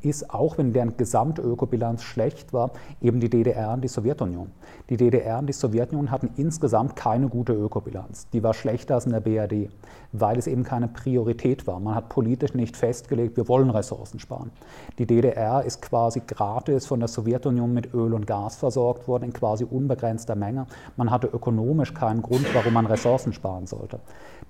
ist, 0.00 0.30
auch 0.30 0.58
wenn 0.58 0.72
deren 0.72 0.96
Gesamtökobilanz 0.96 2.02
schlecht 2.02 2.52
war, 2.52 2.70
eben 3.00 3.20
die 3.20 3.28
DDR 3.28 3.72
und 3.74 3.82
die 3.82 3.88
Sowjetunion. 3.88 4.50
Die 4.90 4.96
DDR 4.96 5.38
und 5.38 5.46
die 5.46 5.52
Sowjetunion 5.52 6.10
hatten 6.10 6.30
insgesamt 6.36 6.96
keine 6.96 7.28
gute 7.28 7.52
Ökobilanz. 7.52 8.28
Die 8.32 8.42
war 8.42 8.54
schlechter 8.54 8.94
als 8.94 9.06
in 9.06 9.12
der 9.12 9.20
BRD, 9.20 9.70
weil 10.12 10.38
es 10.38 10.46
eben 10.46 10.64
keine 10.64 10.88
Priorität 10.88 11.66
war. 11.66 11.80
Man 11.80 11.94
hat 11.94 12.08
politisch 12.08 12.54
nicht 12.54 12.76
festgelegt, 12.76 13.36
wir 13.36 13.48
wollen 13.48 13.70
Ressourcen 13.70 14.18
sparen. 14.18 14.50
Die 14.98 15.06
DDR 15.06 15.64
ist 15.64 15.82
quasi 15.82 16.22
gratis 16.26 16.86
von 16.86 17.00
der 17.00 17.08
Sowjetunion 17.08 17.72
mit 17.72 17.94
Öl 17.94 18.14
und 18.14 18.26
Gas 18.26 18.56
versorgt 18.56 19.08
worden, 19.08 19.24
in 19.24 19.32
quasi 19.32 19.64
unbegrenzter 19.64 20.34
Menge. 20.34 20.66
Man 20.96 21.10
hatte 21.10 21.26
ökonomisch 21.26 21.94
keinen 21.94 22.22
Grund, 22.22 22.46
warum 22.54 22.72
man 22.74 22.86
Ressourcen 22.86 23.32
sparen 23.32 23.66
sollte. 23.66 24.00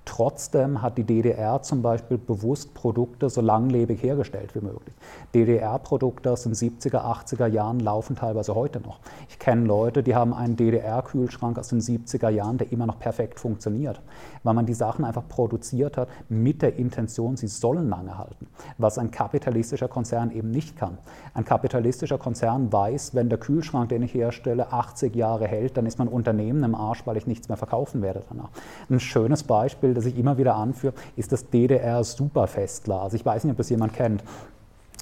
Trotzdem 0.05 0.81
hat 0.81 0.97
die 0.97 1.05
DDR 1.05 1.61
zum 1.61 1.81
Beispiel 1.81 2.17
bewusst 2.17 2.73
Produkte 2.73 3.29
so 3.29 3.39
langlebig 3.39 4.03
hergestellt 4.03 4.53
wie 4.53 4.59
möglich. 4.59 4.93
DDR-Produkte 5.33 6.31
aus 6.31 6.43
den 6.43 6.53
70er, 6.53 6.99
80er 6.99 7.47
Jahren 7.47 7.79
laufen 7.79 8.15
teilweise 8.15 8.53
heute 8.53 8.79
noch. 8.79 8.99
Ich 9.29 9.39
kenne 9.39 9.65
Leute, 9.65 10.03
die 10.03 10.15
haben 10.15 10.33
einen 10.33 10.55
DDR-Kühlschrank 10.55 11.57
aus 11.57 11.69
den 11.69 11.81
70er 11.81 12.29
Jahren, 12.29 12.57
der 12.57 12.71
immer 12.71 12.85
noch 12.85 12.99
perfekt 12.99 13.39
funktioniert, 13.39 14.01
weil 14.43 14.53
man 14.53 14.65
die 14.65 14.73
Sachen 14.73 15.05
einfach 15.05 15.27
produziert 15.27 15.97
hat 15.97 16.09
mit 16.29 16.61
der 16.61 16.75
Intention, 16.75 17.35
sie 17.35 17.47
sollen 17.47 17.89
lange 17.89 18.17
halten, 18.17 18.47
was 18.77 18.97
ein 18.97 19.09
kapitalistischer 19.09 19.87
Konzern 19.87 20.31
eben 20.31 20.51
nicht 20.51 20.77
kann. 20.77 20.97
Ein 21.33 21.45
kapitalistischer 21.45 22.17
Konzern 22.19 22.71
weiß, 22.71 23.15
wenn 23.15 23.29
der 23.29 23.39
Kühlschrank, 23.39 23.89
den 23.89 24.03
ich 24.03 24.13
herstelle, 24.13 24.71
80 24.71 25.15
Jahre 25.15 25.47
hält, 25.47 25.77
dann 25.77 25.85
ist 25.87 25.97
mein 25.97 26.07
Unternehmen 26.07 26.63
im 26.63 26.75
Arsch, 26.75 27.05
weil 27.05 27.17
ich 27.17 27.25
nichts 27.25 27.49
mehr 27.49 27.57
verkaufen 27.57 28.01
werde 28.01 28.21
danach. 28.29 28.49
Ein 28.89 28.99
schönes 28.99 29.43
Beispiel, 29.43 29.93
das 29.93 30.05
ich 30.05 30.17
immer 30.17 30.37
wieder 30.37 30.55
anführe, 30.55 30.93
ist 31.15 31.31
das 31.31 31.49
DDR-Superfestglas. 31.49 33.13
Ich 33.13 33.25
weiß 33.25 33.43
nicht, 33.45 33.51
ob 33.51 33.57
das 33.57 33.69
jemand 33.69 33.93
kennt. 33.93 34.23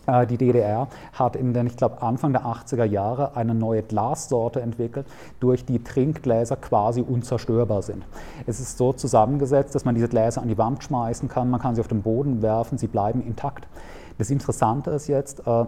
Äh, 0.07 0.25
die 0.27 0.37
DDR 0.37 0.87
hat 1.13 1.35
in 1.35 1.53
den, 1.53 1.67
ich 1.67 1.77
glaube, 1.77 2.01
Anfang 2.01 2.33
der 2.33 2.43
80er 2.45 2.85
Jahre 2.85 3.35
eine 3.35 3.53
neue 3.53 3.83
Glassorte 3.83 4.61
entwickelt, 4.61 5.05
durch 5.39 5.65
die 5.65 5.83
Trinkgläser 5.83 6.55
quasi 6.55 7.01
unzerstörbar 7.01 7.81
sind. 7.81 8.03
Es 8.47 8.59
ist 8.59 8.77
so 8.77 8.93
zusammengesetzt, 8.93 9.75
dass 9.75 9.85
man 9.85 9.95
diese 9.95 10.07
Gläser 10.07 10.41
an 10.41 10.47
die 10.47 10.57
Wand 10.57 10.83
schmeißen 10.83 11.29
kann, 11.29 11.49
man 11.49 11.61
kann 11.61 11.75
sie 11.75 11.81
auf 11.81 11.87
den 11.87 12.01
Boden 12.01 12.41
werfen, 12.41 12.77
sie 12.77 12.87
bleiben 12.87 13.21
intakt. 13.25 13.67
Das 14.17 14.29
Interessante 14.29 14.91
ist 14.91 15.07
jetzt, 15.07 15.45
äh, 15.47 15.65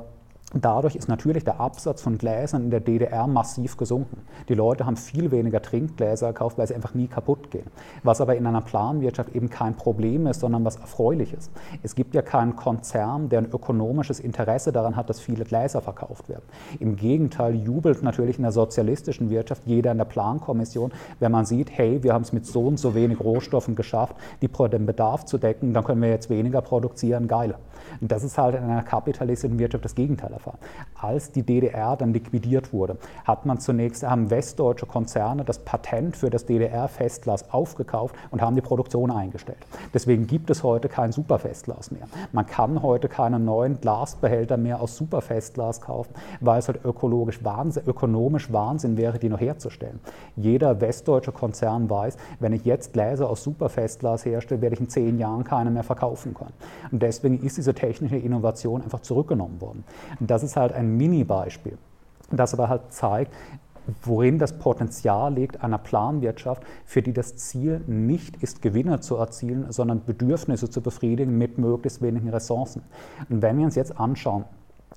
Dadurch 0.55 0.95
ist 0.95 1.07
natürlich 1.07 1.43
der 1.43 1.59
Absatz 1.59 2.03
von 2.03 2.19
Gläsern 2.19 2.65
in 2.65 2.69
der 2.69 2.79
DDR 2.79 3.25
massiv 3.25 3.75
gesunken. 3.75 4.21
Die 4.49 4.53
Leute 4.53 4.85
haben 4.85 4.97
viel 4.97 5.31
weniger 5.31 5.63
Trinkgläser 5.63 6.27
gekauft, 6.27 6.59
weil 6.59 6.67
sie 6.67 6.75
einfach 6.75 6.93
nie 6.93 7.07
kaputt 7.07 7.49
gehen. 7.49 7.65
Was 8.03 8.21
aber 8.21 8.35
in 8.35 8.45
einer 8.45 8.61
Planwirtschaft 8.61 9.35
eben 9.35 9.49
kein 9.49 9.75
Problem 9.75 10.27
ist, 10.27 10.41
sondern 10.41 10.63
was 10.63 10.75
erfreulich 10.75 11.33
ist. 11.33 11.51
Es 11.81 11.95
gibt 11.95 12.13
ja 12.13 12.21
keinen 12.21 12.55
Konzern, 12.55 13.29
der 13.29 13.39
ein 13.39 13.51
ökonomisches 13.51 14.19
Interesse 14.19 14.71
daran 14.71 14.95
hat, 14.95 15.09
dass 15.09 15.19
viele 15.19 15.43
Gläser 15.43 15.81
verkauft 15.81 16.29
werden. 16.29 16.43
Im 16.79 16.97
Gegenteil 16.97 17.55
jubelt 17.55 18.03
natürlich 18.03 18.37
in 18.37 18.43
der 18.43 18.51
sozialistischen 18.51 19.31
Wirtschaft 19.31 19.63
jeder 19.65 19.91
in 19.91 19.97
der 19.97 20.05
Plankommission, 20.05 20.91
wenn 21.19 21.31
man 21.31 21.45
sieht, 21.45 21.71
hey, 21.71 22.03
wir 22.03 22.13
haben 22.13 22.21
es 22.21 22.31
mit 22.31 22.45
so 22.45 22.67
und 22.67 22.77
so 22.77 22.93
wenig 22.93 23.19
Rohstoffen 23.19 23.75
geschafft, 23.75 24.15
die, 24.43 24.49
den 24.69 24.85
Bedarf 24.85 25.25
zu 25.25 25.39
decken, 25.39 25.73
dann 25.73 25.83
können 25.83 26.01
wir 26.03 26.09
jetzt 26.09 26.29
weniger 26.29 26.61
produzieren, 26.61 27.27
geil. 27.27 27.55
Und 28.01 28.11
das 28.11 28.23
ist 28.23 28.37
halt 28.37 28.55
in 28.55 28.63
einer 28.63 28.83
kapitalistischen 28.83 29.59
Wirtschaft 29.59 29.85
das 29.85 29.95
Gegenteil 29.95 30.31
davon. 30.31 30.53
Als 30.99 31.31
die 31.31 31.43
DDR 31.43 31.95
dann 31.95 32.13
liquidiert 32.13 32.73
wurde, 32.73 32.97
hat 33.25 33.45
man 33.45 33.59
zunächst, 33.59 34.03
haben 34.03 34.29
westdeutsche 34.29 34.85
Konzerne 34.85 35.43
das 35.43 35.59
Patent 35.59 36.17
für 36.17 36.29
das 36.29 36.45
DDR-Festglas 36.45 37.51
aufgekauft 37.51 38.15
und 38.31 38.41
haben 38.41 38.55
die 38.55 38.61
Produktion 38.61 39.11
eingestellt. 39.11 39.57
Deswegen 39.93 40.27
gibt 40.27 40.49
es 40.49 40.63
heute 40.63 40.89
kein 40.89 41.11
Superfestglas 41.11 41.91
mehr. 41.91 42.07
Man 42.31 42.45
kann 42.45 42.81
heute 42.81 43.09
keine 43.09 43.39
neuen 43.39 43.79
Glasbehälter 43.79 44.57
mehr 44.57 44.81
aus 44.81 44.97
Superfestglas 44.97 45.81
kaufen, 45.81 46.13
weil 46.39 46.59
es 46.59 46.67
halt 46.67 46.83
ökologisch 46.83 47.43
Wahnsinn, 47.43 47.83
ökonomisch 47.85 48.51
Wahnsinn 48.51 48.97
wäre, 48.97 49.19
die 49.19 49.29
noch 49.29 49.39
herzustellen. 49.39 49.99
Jeder 50.35 50.81
westdeutsche 50.81 51.31
Konzern 51.31 51.89
weiß, 51.89 52.17
wenn 52.39 52.53
ich 52.53 52.65
jetzt 52.65 52.93
Gläser 52.93 53.29
aus 53.29 53.43
Superfestglas 53.43 54.25
herstelle, 54.25 54.61
werde 54.61 54.75
ich 54.75 54.79
in 54.81 54.89
zehn 54.89 55.19
Jahren 55.19 55.43
keine 55.43 55.71
mehr 55.71 55.83
verkaufen 55.83 56.33
können. 56.33 56.53
Und 56.91 57.01
deswegen 57.01 57.39
ist 57.41 57.57
diese 57.57 57.72
technische 57.75 58.17
Innovation 58.17 58.81
einfach 58.81 59.01
zurückgenommen 59.01 59.61
worden. 59.61 59.83
Und 60.19 60.29
das 60.29 60.43
ist 60.43 60.55
halt 60.55 60.73
ein 60.73 60.97
Mini-Beispiel, 60.97 61.77
das 62.31 62.53
aber 62.53 62.69
halt 62.69 62.91
zeigt, 62.91 63.33
worin 64.03 64.39
das 64.39 64.57
Potenzial 64.59 65.33
liegt 65.33 65.61
einer 65.63 65.77
Planwirtschaft, 65.77 66.63
für 66.85 67.01
die 67.01 67.13
das 67.13 67.35
Ziel 67.35 67.81
nicht 67.87 68.41
ist, 68.41 68.61
Gewinne 68.61 69.01
zu 69.01 69.17
erzielen, 69.17 69.71
sondern 69.71 70.05
Bedürfnisse 70.05 70.69
zu 70.69 70.81
befriedigen 70.81 71.37
mit 71.37 71.57
möglichst 71.57 72.01
wenigen 72.01 72.29
Ressourcen. 72.29 72.83
Und 73.29 73.41
wenn 73.41 73.57
wir 73.57 73.65
uns 73.65 73.75
jetzt 73.75 73.99
anschauen, 73.99 74.45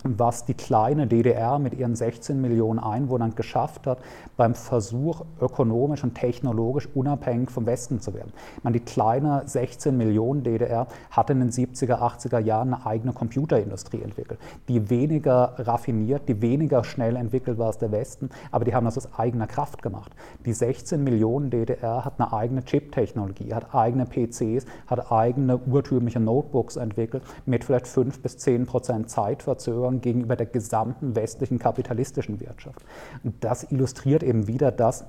was 0.05 0.45
die 0.45 0.55
kleine 0.55 1.07
DDR 1.07 1.59
mit 1.59 1.75
ihren 1.75 1.95
16 1.95 2.41
Millionen 2.41 2.79
Einwohnern 2.79 3.35
geschafft 3.35 3.87
hat, 3.87 3.99
beim 4.37 4.55
Versuch, 4.55 5.25
ökonomisch 5.41 6.05
und 6.05 6.15
technologisch 6.15 6.89
unabhängig 6.95 7.51
vom 7.51 7.67
Westen 7.67 8.01
zu 8.01 8.15
werden. 8.15 8.33
Meine, 8.63 8.79
die 8.79 8.85
kleine 8.85 9.43
16 9.47 9.97
Millionen 9.97 10.43
DDR 10.43 10.87
hat 11.11 11.31
in 11.31 11.41
den 11.41 11.51
70er, 11.51 12.01
80er 12.01 12.39
Jahren 12.39 12.75
eine 12.75 12.87
eigene 12.87 13.13
Computerindustrie 13.13 14.03
entwickelt, 14.03 14.39
die 14.69 14.91
weniger 14.91 15.55
raffiniert, 15.59 16.29
die 16.29 16.43
weniger 16.43 16.85
schnell 16.85 17.17
entwickelt 17.17 17.59
war 17.59 17.69
als 17.69 17.79
der 17.79 17.93
Westen, 17.93 18.31
aber 18.51 18.65
die 18.65 18.75
haben 18.75 18.85
das 18.85 18.99
aus 18.99 19.09
eigener 19.19 19.47
Kraft 19.47 19.83
gemacht. 19.83 20.13
Die 20.45 20.53
16 20.53 21.03
Millionen 21.03 21.51
DDR 21.51 22.05
hat 22.05 22.15
eine 22.19 22.33
eigene 22.33 22.65
Chip-Technologie, 22.65 23.55
hat 23.55 23.75
eigene 23.75 24.05
PCs, 24.05 24.67
hat 24.87 25.11
eigene 25.11 25.59
urtümliche 25.59 26.21
Notebooks 26.21 26.77
entwickelt 26.77 27.23
mit 27.47 27.65
vielleicht 27.65 27.87
5 27.87 28.21
bis 28.21 28.39
10 28.39 28.67
Prozent 28.67 29.11
Zeitverzögerung 29.11 29.86
Verantwortung 29.87 30.01
gegenüber 30.01 30.37
der 30.37 30.47
gesamten 30.47 31.15
westlichen 31.15 31.59
kapitalistischen 31.59 32.41
Wirtschaft. 32.41 32.85
Und 33.25 33.43
das 33.45 33.71
illustriert 33.71 34.23
eben 34.23 34.47
wieder 34.47 34.71
das, 34.73 35.05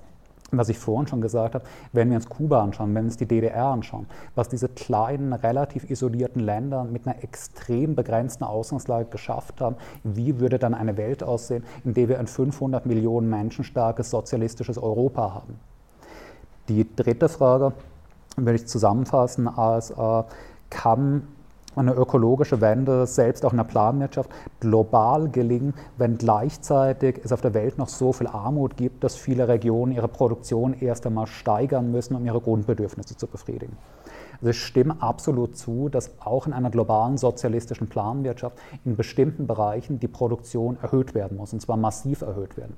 was 0.52 0.70
ich 0.70 0.80
vorhin 0.80 1.08
schon 1.08 1.20
gesagt 1.20 1.56
habe, 1.56 1.66
wenn 1.92 2.10
wir 2.10 2.16
uns 2.16 2.30
Kuba 2.30 2.64
anschauen, 2.64 2.96
wenn 2.96 3.04
wir 3.04 3.10
uns 3.10 3.18
die 3.18 3.26
DDR 3.26 3.66
anschauen, 3.66 4.06
was 4.34 4.48
diese 4.48 4.70
kleinen, 4.70 5.34
relativ 5.34 5.90
isolierten 5.90 6.42
Länder 6.42 6.86
mit 6.86 7.06
einer 7.06 7.22
extrem 7.22 7.96
begrenzten 7.96 8.46
Ausgangslage 8.46 9.10
geschafft 9.10 9.60
haben, 9.60 9.76
wie 10.06 10.40
würde 10.40 10.58
dann 10.58 10.74
eine 10.74 10.96
Welt 10.96 11.22
aussehen, 11.22 11.66
in 11.84 11.94
der 11.94 12.08
wir 12.08 12.20
ein 12.20 12.28
500 12.28 12.86
Millionen 12.86 13.30
Menschen 13.30 13.66
starkes 13.66 14.10
sozialistisches 14.10 14.78
Europa 14.78 15.34
haben? 15.34 15.60
Die 16.70 16.88
dritte 16.96 17.28
Frage 17.28 17.74
will 18.38 18.56
ich 18.56 18.68
zusammenfassen 18.68 19.50
als, 19.50 19.92
äh, 19.92 20.24
kann 20.70 21.28
eine 21.78 21.94
ökologische 21.94 22.62
Wende 22.62 23.06
selbst 23.06 23.46
auch 23.46 23.52
in 23.52 23.58
der 23.58 23.64
Planwirtschaft 23.64 24.30
global 24.60 25.30
gelingen, 25.30 25.74
wenn 25.98 26.18
gleichzeitig 26.18 27.22
es 27.24 27.32
auf 27.32 27.42
der 27.42 27.54
Welt 27.54 27.78
noch 27.78 27.90
so 27.90 28.14
viel 28.14 28.28
Armut 28.28 28.78
gibt, 28.78 29.04
dass 29.04 29.16
viele 29.16 29.48
Regionen 29.48 29.92
ihre 29.92 30.08
Produktion 30.08 30.74
erst 30.80 31.06
einmal 31.06 31.28
steigern 31.28 31.92
müssen, 31.92 32.16
um 32.16 32.26
ihre 32.26 32.42
Grundbedürfnisse 32.42 33.18
zu 33.18 33.28
befriedigen. 33.28 33.78
Also 34.40 34.52
ich 34.52 34.64
stimme 34.64 35.02
absolut 35.02 35.58
zu, 35.58 35.90
dass 35.90 36.12
auch 36.20 36.48
in 36.48 36.54
einer 36.54 36.70
globalen 36.70 37.18
sozialistischen 37.18 37.88
Planwirtschaft 37.88 38.58
in 38.86 38.96
bestimmten 38.96 39.48
Bereichen 39.48 40.00
die 40.00 40.08
Produktion 40.08 40.78
erhöht 40.82 41.16
werden 41.16 41.38
muss, 41.38 41.54
und 41.54 41.62
zwar 41.62 41.78
massiv 41.78 42.22
erhöht 42.22 42.58
werden. 42.58 42.76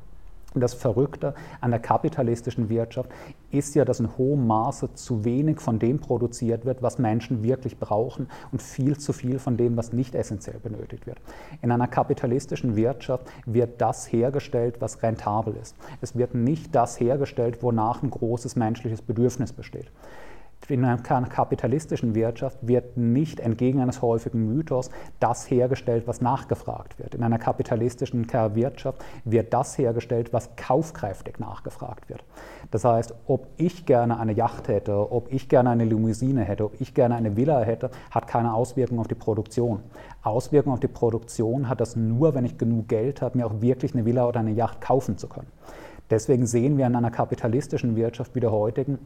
Das 0.55 0.73
Verrückte 0.73 1.35
an 1.61 1.69
der 1.69 1.79
kapitalistischen 1.79 2.69
Wirtschaft 2.69 3.11
ist 3.51 3.75
ja, 3.75 3.85
dass 3.85 3.99
in 3.99 4.17
hohem 4.17 4.47
Maße 4.47 4.93
zu 4.95 5.23
wenig 5.23 5.59
von 5.59 5.77
dem 5.77 5.99
produziert 5.99 6.65
wird, 6.65 6.81
was 6.81 6.97
Menschen 6.97 7.43
wirklich 7.43 7.77
brauchen 7.77 8.27
und 8.51 8.61
viel 8.61 8.97
zu 8.97 9.13
viel 9.13 9.37
von 9.37 9.57
dem, 9.57 9.77
was 9.77 9.93
nicht 9.93 10.15
essentiell 10.15 10.59
benötigt 10.59 11.05
wird. 11.05 11.19
In 11.61 11.71
einer 11.71 11.87
kapitalistischen 11.87 12.75
Wirtschaft 12.75 13.27
wird 13.45 13.79
das 13.79 14.11
hergestellt, 14.11 14.77
was 14.79 15.03
rentabel 15.03 15.55
ist. 15.55 15.75
Es 16.01 16.17
wird 16.17 16.33
nicht 16.33 16.73
das 16.73 16.99
hergestellt, 16.99 17.61
wonach 17.61 18.01
ein 18.01 18.09
großes 18.09 18.55
menschliches 18.55 19.03
Bedürfnis 19.03 19.53
besteht 19.53 19.91
in 20.71 20.85
einer 20.85 20.97
kapitalistischen 20.97 22.15
Wirtschaft 22.15 22.57
wird 22.61 22.97
nicht 22.97 23.39
entgegen 23.39 23.81
eines 23.81 24.01
häufigen 24.01 24.45
Mythos 24.45 24.89
das 25.19 25.49
hergestellt, 25.49 26.07
was 26.07 26.21
nachgefragt 26.21 26.99
wird. 26.99 27.15
In 27.15 27.23
einer 27.23 27.39
kapitalistischen 27.39 28.27
Wirtschaft 28.31 29.03
wird 29.25 29.53
das 29.53 29.77
hergestellt, 29.77 30.33
was 30.33 30.55
kaufkräftig 30.55 31.39
nachgefragt 31.39 32.09
wird. 32.09 32.23
Das 32.71 32.85
heißt, 32.85 33.13
ob 33.27 33.47
ich 33.57 33.85
gerne 33.85 34.19
eine 34.19 34.33
Yacht 34.33 34.67
hätte, 34.67 35.11
ob 35.11 35.31
ich 35.31 35.49
gerne 35.49 35.71
eine 35.71 35.85
Limousine 35.85 36.43
hätte, 36.43 36.65
ob 36.65 36.79
ich 36.79 36.93
gerne 36.93 37.15
eine 37.15 37.35
Villa 37.35 37.61
hätte, 37.61 37.89
hat 38.11 38.27
keine 38.27 38.53
Auswirkung 38.53 38.99
auf 38.99 39.07
die 39.07 39.15
Produktion. 39.15 39.81
Auswirkungen 40.21 40.73
auf 40.73 40.79
die 40.79 40.87
Produktion 40.87 41.69
hat 41.69 41.81
das 41.81 41.95
nur, 41.95 42.35
wenn 42.35 42.45
ich 42.45 42.57
genug 42.57 42.87
Geld 42.87 43.21
habe, 43.21 43.37
mir 43.37 43.47
auch 43.47 43.61
wirklich 43.61 43.93
eine 43.93 44.05
Villa 44.05 44.27
oder 44.27 44.39
eine 44.39 44.51
Yacht 44.51 44.81
kaufen 44.81 45.17
zu 45.17 45.27
können. 45.27 45.47
Deswegen 46.09 46.47
sehen 46.47 46.77
wir 46.77 46.87
in 46.87 46.95
einer 46.95 47.11
kapitalistischen 47.11 47.95
Wirtschaft 47.95 48.33
wie 48.33 48.39
der 48.39 48.51
heutigen, 48.51 48.97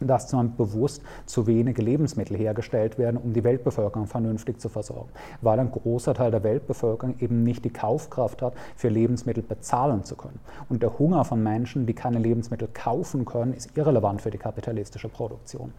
dass 0.00 0.28
zum 0.28 0.56
bewusst 0.56 1.02
zu 1.26 1.46
wenige 1.46 1.82
Lebensmittel 1.82 2.36
hergestellt 2.36 2.98
werden, 2.98 3.16
um 3.16 3.32
die 3.32 3.44
Weltbevölkerung 3.44 4.06
vernünftig 4.06 4.60
zu 4.60 4.68
versorgen, 4.68 5.10
weil 5.40 5.58
ein 5.58 5.70
großer 5.70 6.14
Teil 6.14 6.30
der 6.30 6.42
Weltbevölkerung 6.42 7.16
eben 7.20 7.42
nicht 7.42 7.64
die 7.64 7.72
Kaufkraft 7.72 8.42
hat, 8.42 8.54
für 8.76 8.88
Lebensmittel 8.88 9.42
bezahlen 9.42 10.04
zu 10.04 10.16
können. 10.16 10.40
Und 10.68 10.82
der 10.82 10.98
Hunger 10.98 11.24
von 11.24 11.42
Menschen, 11.42 11.86
die 11.86 11.94
keine 11.94 12.18
Lebensmittel 12.18 12.68
kaufen 12.72 13.24
können, 13.24 13.54
ist 13.54 13.76
irrelevant 13.76 14.22
für 14.22 14.30
die 14.30 14.38
kapitalistische 14.38 15.08
Produktion. 15.08 15.72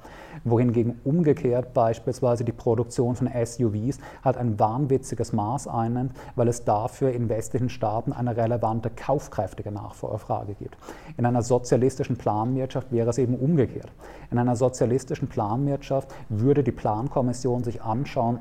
Wohingegen 0.44 1.00
umgekehrt 1.04 1.74
beispielsweise 1.74 2.44
die 2.44 2.52
Produktion 2.52 3.16
von 3.16 3.28
SUVs 3.28 4.00
halt 4.24 4.38
ein 4.38 4.60
wahnwitziges 4.60 5.34
Maß 5.34 5.68
einnimmt, 5.68 6.14
weil 6.36 6.48
es 6.48 6.64
dafür 6.64 7.12
in 7.12 7.30
westlichen 7.30 7.70
Staaten 7.70 8.14
eine 8.14 8.36
relevante 8.36 8.90
kaufkräftige 8.90 9.72
Nachfrage 9.72 10.56
gibt. 10.56 10.78
In 11.18 11.26
einer 11.26 11.42
sozialistischen 11.42 12.18
Planwirtschaft 12.18 12.92
wäre 12.92 13.10
es 13.10 13.18
eben 13.18 13.36
umgekehrt. 13.36 13.93
In 14.32 14.40
einer 14.40 14.56
sozialistischen 14.56 15.28
Planwirtschaft 15.28 16.14
würde 16.30 16.64
die 16.64 16.72
Plankommission 16.72 17.64
sich 17.64 17.82
anschauen, 17.82 18.40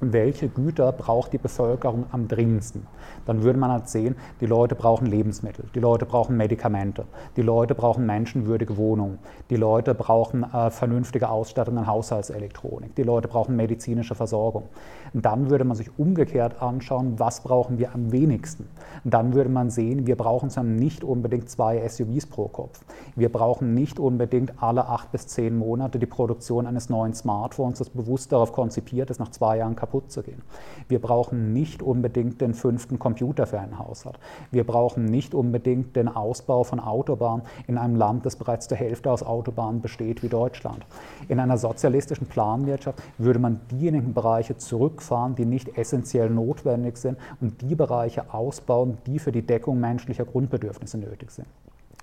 welche 0.00 0.48
Güter 0.48 0.92
braucht 0.92 1.32
die 1.32 1.38
Bevölkerung 1.38 2.06
am 2.10 2.26
dringendsten. 2.26 2.86
Dann 3.26 3.42
würde 3.42 3.58
man 3.58 3.70
halt 3.70 3.88
sehen, 3.88 4.16
die 4.40 4.46
Leute 4.46 4.74
brauchen 4.74 5.06
Lebensmittel, 5.06 5.66
die 5.74 5.80
Leute 5.80 6.06
brauchen 6.06 6.36
Medikamente, 6.36 7.04
die 7.36 7.42
Leute 7.42 7.74
brauchen 7.74 8.06
menschenwürdige 8.06 8.76
Wohnungen, 8.76 9.18
die 9.50 9.56
Leute 9.56 9.94
brauchen 9.94 10.44
äh, 10.44 10.70
vernünftige 10.70 11.28
Ausstattung 11.28 11.78
an 11.78 11.86
Haushaltselektronik, 11.86 12.94
die 12.94 13.02
Leute 13.02 13.28
brauchen 13.28 13.56
medizinische 13.56 14.14
Versorgung. 14.14 14.64
Und 15.12 15.24
dann 15.24 15.50
würde 15.50 15.64
man 15.64 15.76
sich 15.76 15.90
umgekehrt 15.98 16.62
anschauen, 16.62 17.18
was 17.18 17.42
brauchen 17.42 17.78
wir 17.78 17.94
am 17.94 18.12
wenigsten. 18.12 18.68
Und 19.04 19.12
dann 19.12 19.34
würde 19.34 19.50
man 19.50 19.70
sehen, 19.70 20.06
wir 20.06 20.16
brauchen 20.16 20.50
dann 20.54 20.76
nicht 20.76 21.04
unbedingt 21.04 21.50
zwei 21.50 21.86
SUVs 21.86 22.26
pro 22.26 22.48
Kopf. 22.48 22.84
Wir 23.16 23.30
brauchen 23.30 23.74
nicht 23.74 23.98
unbedingt 23.98 24.62
alle 24.62 24.86
acht 24.86 25.12
bis 25.12 25.26
zehn 25.26 25.56
Monate 25.56 25.98
die 25.98 26.06
Produktion 26.06 26.66
eines 26.66 26.88
neuen 26.88 27.14
Smartphones, 27.14 27.78
das 27.78 27.90
bewusst 27.90 28.32
darauf 28.32 28.52
konzipiert 28.52 29.10
ist, 29.10 29.18
nach 29.18 29.30
zwei 29.30 29.58
Jahren 29.58 29.76
kaputt 29.76 29.89
zu 29.98 30.22
gehen. 30.22 30.42
Wir 30.88 31.00
brauchen 31.00 31.52
nicht 31.52 31.82
unbedingt 31.82 32.40
den 32.40 32.54
fünften 32.54 32.98
Computer 32.98 33.46
für 33.46 33.58
einen 33.58 33.78
Haushalt. 33.78 34.18
Wir 34.50 34.64
brauchen 34.64 35.04
nicht 35.04 35.34
unbedingt 35.34 35.96
den 35.96 36.08
Ausbau 36.08 36.64
von 36.64 36.80
Autobahnen 36.80 37.44
in 37.66 37.78
einem 37.78 37.96
Land, 37.96 38.26
das 38.26 38.36
bereits 38.36 38.68
zur 38.68 38.76
Hälfte 38.76 39.10
aus 39.10 39.22
Autobahnen 39.22 39.80
besteht 39.80 40.22
wie 40.22 40.28
Deutschland. 40.28 40.86
In 41.28 41.40
einer 41.40 41.58
sozialistischen 41.58 42.26
Planwirtschaft 42.26 43.02
würde 43.18 43.38
man 43.38 43.60
diejenigen 43.70 44.14
Bereiche 44.14 44.56
zurückfahren, 44.56 45.34
die 45.34 45.44
nicht 45.44 45.76
essentiell 45.76 46.30
notwendig 46.30 46.96
sind 46.96 47.18
und 47.40 47.60
die 47.62 47.74
Bereiche 47.74 48.32
ausbauen, 48.32 48.98
die 49.06 49.18
für 49.18 49.32
die 49.32 49.42
Deckung 49.42 49.80
menschlicher 49.80 50.24
Grundbedürfnisse 50.24 50.98
nötig 50.98 51.30
sind. 51.30 51.48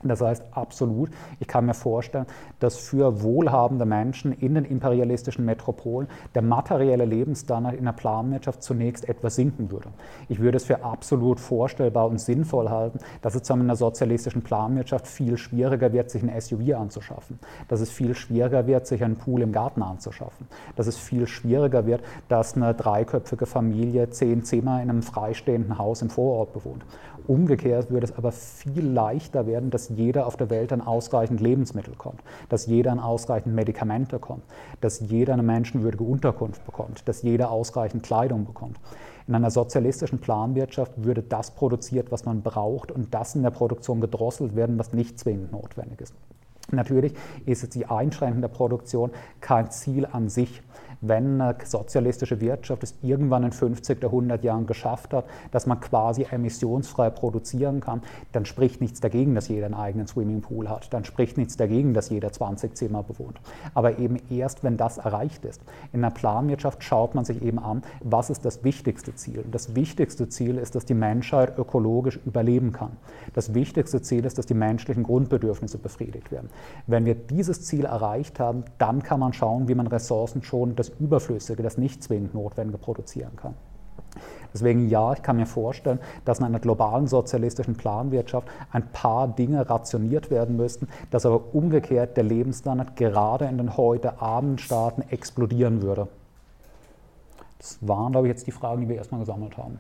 Das 0.03 0.21
heißt 0.21 0.43
absolut, 0.51 1.09
ich 1.39 1.47
kann 1.47 1.65
mir 1.65 1.73
vorstellen, 1.73 2.27
dass 2.59 2.77
für 2.77 3.23
wohlhabende 3.23 3.85
Menschen 3.85 4.31
in 4.31 4.53
den 4.53 4.63
imperialistischen 4.63 5.43
Metropolen 5.43 6.07
der 6.35 6.43
materielle 6.43 7.05
Lebensstandard 7.05 7.75
in 7.75 7.85
der 7.85 7.93
Planwirtschaft 7.93 8.61
zunächst 8.61 9.09
etwas 9.09 9.35
sinken 9.35 9.71
würde. 9.71 9.89
Ich 10.29 10.39
würde 10.39 10.57
es 10.57 10.65
für 10.65 10.83
absolut 10.83 11.39
vorstellbar 11.39 12.07
und 12.07 12.21
sinnvoll 12.21 12.69
halten, 12.69 12.99
dass 13.23 13.33
es 13.33 13.49
in 13.49 13.65
der 13.65 13.75
sozialistischen 13.75 14.43
Planwirtschaft 14.43 15.07
viel 15.07 15.35
schwieriger 15.37 15.91
wird, 15.91 16.11
sich 16.11 16.21
ein 16.21 16.41
SUV 16.41 16.75
anzuschaffen, 16.75 17.39
dass 17.67 17.79
es 17.79 17.89
viel 17.89 18.13
schwieriger 18.13 18.67
wird, 18.67 18.85
sich 18.85 19.03
einen 19.03 19.15
Pool 19.15 19.41
im 19.41 19.51
Garten 19.51 19.81
anzuschaffen, 19.81 20.47
dass 20.75 20.85
es 20.85 20.97
viel 20.97 21.25
schwieriger 21.25 21.87
wird, 21.87 22.03
dass 22.27 22.55
eine 22.55 22.75
dreiköpfige 22.75 23.47
Familie 23.47 24.11
zehn 24.11 24.43
Zimmer 24.43 24.81
in 24.83 24.91
einem 24.91 25.01
freistehenden 25.01 25.79
Haus 25.79 26.03
im 26.03 26.11
Vorort 26.11 26.53
bewohnt. 26.53 26.85
Umgekehrt 27.27 27.91
würde 27.91 28.05
es 28.05 28.17
aber 28.17 28.31
viel 28.31 28.85
leichter 28.85 29.45
werden, 29.45 29.69
dass 29.69 29.89
jeder 29.89 30.27
auf 30.27 30.37
der 30.37 30.49
Welt 30.49 30.71
an 30.71 30.81
ausreichend 30.81 31.41
Lebensmittel 31.41 31.93
kommt, 31.95 32.21
dass 32.47 32.67
jeder 32.67 32.93
an 32.93 32.99
ausreichend 32.99 33.53
Medikamente 33.53 34.17
kommt, 34.17 34.43
dass 34.79 35.01
jeder 35.01 35.33
eine 35.33 35.43
menschenwürdige 35.43 36.05
Unterkunft 36.05 36.65
bekommt, 36.65 37.07
dass 37.07 37.23
jeder 37.23 37.51
ausreichend 37.51 38.03
Kleidung 38.03 38.45
bekommt. 38.45 38.79
In 39.27 39.35
einer 39.35 39.51
sozialistischen 39.51 40.19
Planwirtschaft 40.19 40.93
würde 41.03 41.21
das 41.21 41.51
produziert, 41.51 42.13
was 42.13 42.23
man 42.23 42.43
braucht 42.43 42.93
und 42.93 43.13
das 43.13 43.35
in 43.35 43.43
der 43.43 43.51
Produktion 43.51 43.99
gedrosselt 43.99 44.55
werden, 44.55 44.79
was 44.79 44.93
nicht 44.93 45.19
zwingend 45.19 45.51
notwendig 45.51 45.99
ist. 45.99 46.15
Natürlich 46.71 47.13
ist 47.45 47.63
jetzt 47.63 47.75
die 47.75 47.85
Einschränkung 47.85 48.41
der 48.41 48.49
Produktion 48.49 49.11
kein 49.39 49.71
Ziel 49.71 50.05
an 50.05 50.29
sich 50.29 50.61
wenn 51.01 51.41
eine 51.41 51.55
sozialistische 51.63 52.41
Wirtschaft 52.41 52.83
es 52.83 52.95
irgendwann 53.01 53.43
in 53.43 53.51
50 53.51 53.97
oder 53.97 54.07
100 54.07 54.43
Jahren 54.43 54.65
geschafft 54.65 55.13
hat, 55.13 55.25
dass 55.51 55.65
man 55.65 55.79
quasi 55.79 56.25
emissionsfrei 56.29 57.09
produzieren 57.09 57.81
kann, 57.81 58.01
dann 58.31 58.45
spricht 58.45 58.81
nichts 58.81 58.99
dagegen, 58.99 59.35
dass 59.35 59.47
jeder 59.47 59.65
einen 59.65 59.75
eigenen 59.75 60.07
Swimmingpool 60.07 60.69
hat. 60.69 60.93
Dann 60.93 61.05
spricht 61.05 61.37
nichts 61.37 61.57
dagegen, 61.57 61.93
dass 61.93 62.09
jeder 62.09 62.31
20 62.31 62.75
Zimmer 62.75 63.03
bewohnt. 63.03 63.39
Aber 63.73 63.99
eben 63.99 64.17
erst, 64.29 64.63
wenn 64.63 64.77
das 64.77 64.97
erreicht 64.97 65.45
ist. 65.45 65.61
In 65.93 66.01
der 66.01 66.09
Planwirtschaft 66.09 66.83
schaut 66.83 67.15
man 67.15 67.25
sich 67.25 67.41
eben 67.41 67.59
an, 67.59 67.83
was 68.03 68.29
ist 68.29 68.45
das 68.45 68.63
wichtigste 68.63 69.15
Ziel. 69.15 69.43
Das 69.51 69.75
wichtigste 69.75 70.29
Ziel 70.29 70.57
ist, 70.57 70.75
dass 70.75 70.85
die 70.85 70.93
Menschheit 70.93 71.57
ökologisch 71.57 72.19
überleben 72.25 72.71
kann. 72.71 72.97
Das 73.33 73.53
wichtigste 73.53 74.01
Ziel 74.01 74.25
ist, 74.25 74.37
dass 74.37 74.45
die 74.45 74.53
menschlichen 74.53 75.03
Grundbedürfnisse 75.03 75.77
befriedigt 75.77 76.31
werden. 76.31 76.49
Wenn 76.87 77.05
wir 77.05 77.15
dieses 77.15 77.65
Ziel 77.65 77.85
erreicht 77.85 78.39
haben, 78.39 78.63
dann 78.77 79.03
kann 79.03 79.19
man 79.19 79.33
schauen, 79.33 79.67
wie 79.67 79.75
man 79.75 79.87
Ressourcen 79.87 80.43
schon 80.43 80.75
das 80.75 80.86
das 80.89 80.99
Überflüssige, 80.99 81.63
das 81.63 81.77
nicht 81.77 82.03
zwingend 82.03 82.33
Notwendige 82.33 82.77
produzieren 82.77 83.35
kann. 83.35 83.53
Deswegen 84.53 84.89
ja, 84.89 85.13
ich 85.13 85.21
kann 85.21 85.35
mir 85.35 85.45
vorstellen, 85.45 85.99
dass 86.25 86.39
in 86.39 86.45
einer 86.45 86.59
globalen 86.59 87.07
sozialistischen 87.07 87.75
Planwirtschaft 87.75 88.47
ein 88.71 88.91
paar 88.91 89.27
Dinge 89.27 89.69
rationiert 89.69 90.31
werden 90.31 90.55
müssten, 90.55 90.87
dass 91.11 91.25
aber 91.25 91.53
umgekehrt 91.53 92.17
der 92.17 92.23
Lebensstandard 92.23 92.95
gerade 92.95 93.45
in 93.45 93.57
den 93.57 93.77
heute 93.77 94.21
armen 94.21 94.57
Staaten 94.57 95.03
explodieren 95.09 95.81
würde. 95.81 96.07
Das 97.59 97.77
waren, 97.81 98.11
glaube 98.11 98.27
ich, 98.27 98.31
jetzt 98.31 98.47
die 98.47 98.51
Fragen, 98.51 98.81
die 98.81 98.89
wir 98.89 98.95
erstmal 98.95 99.19
gesammelt 99.19 99.57
haben. 99.57 99.79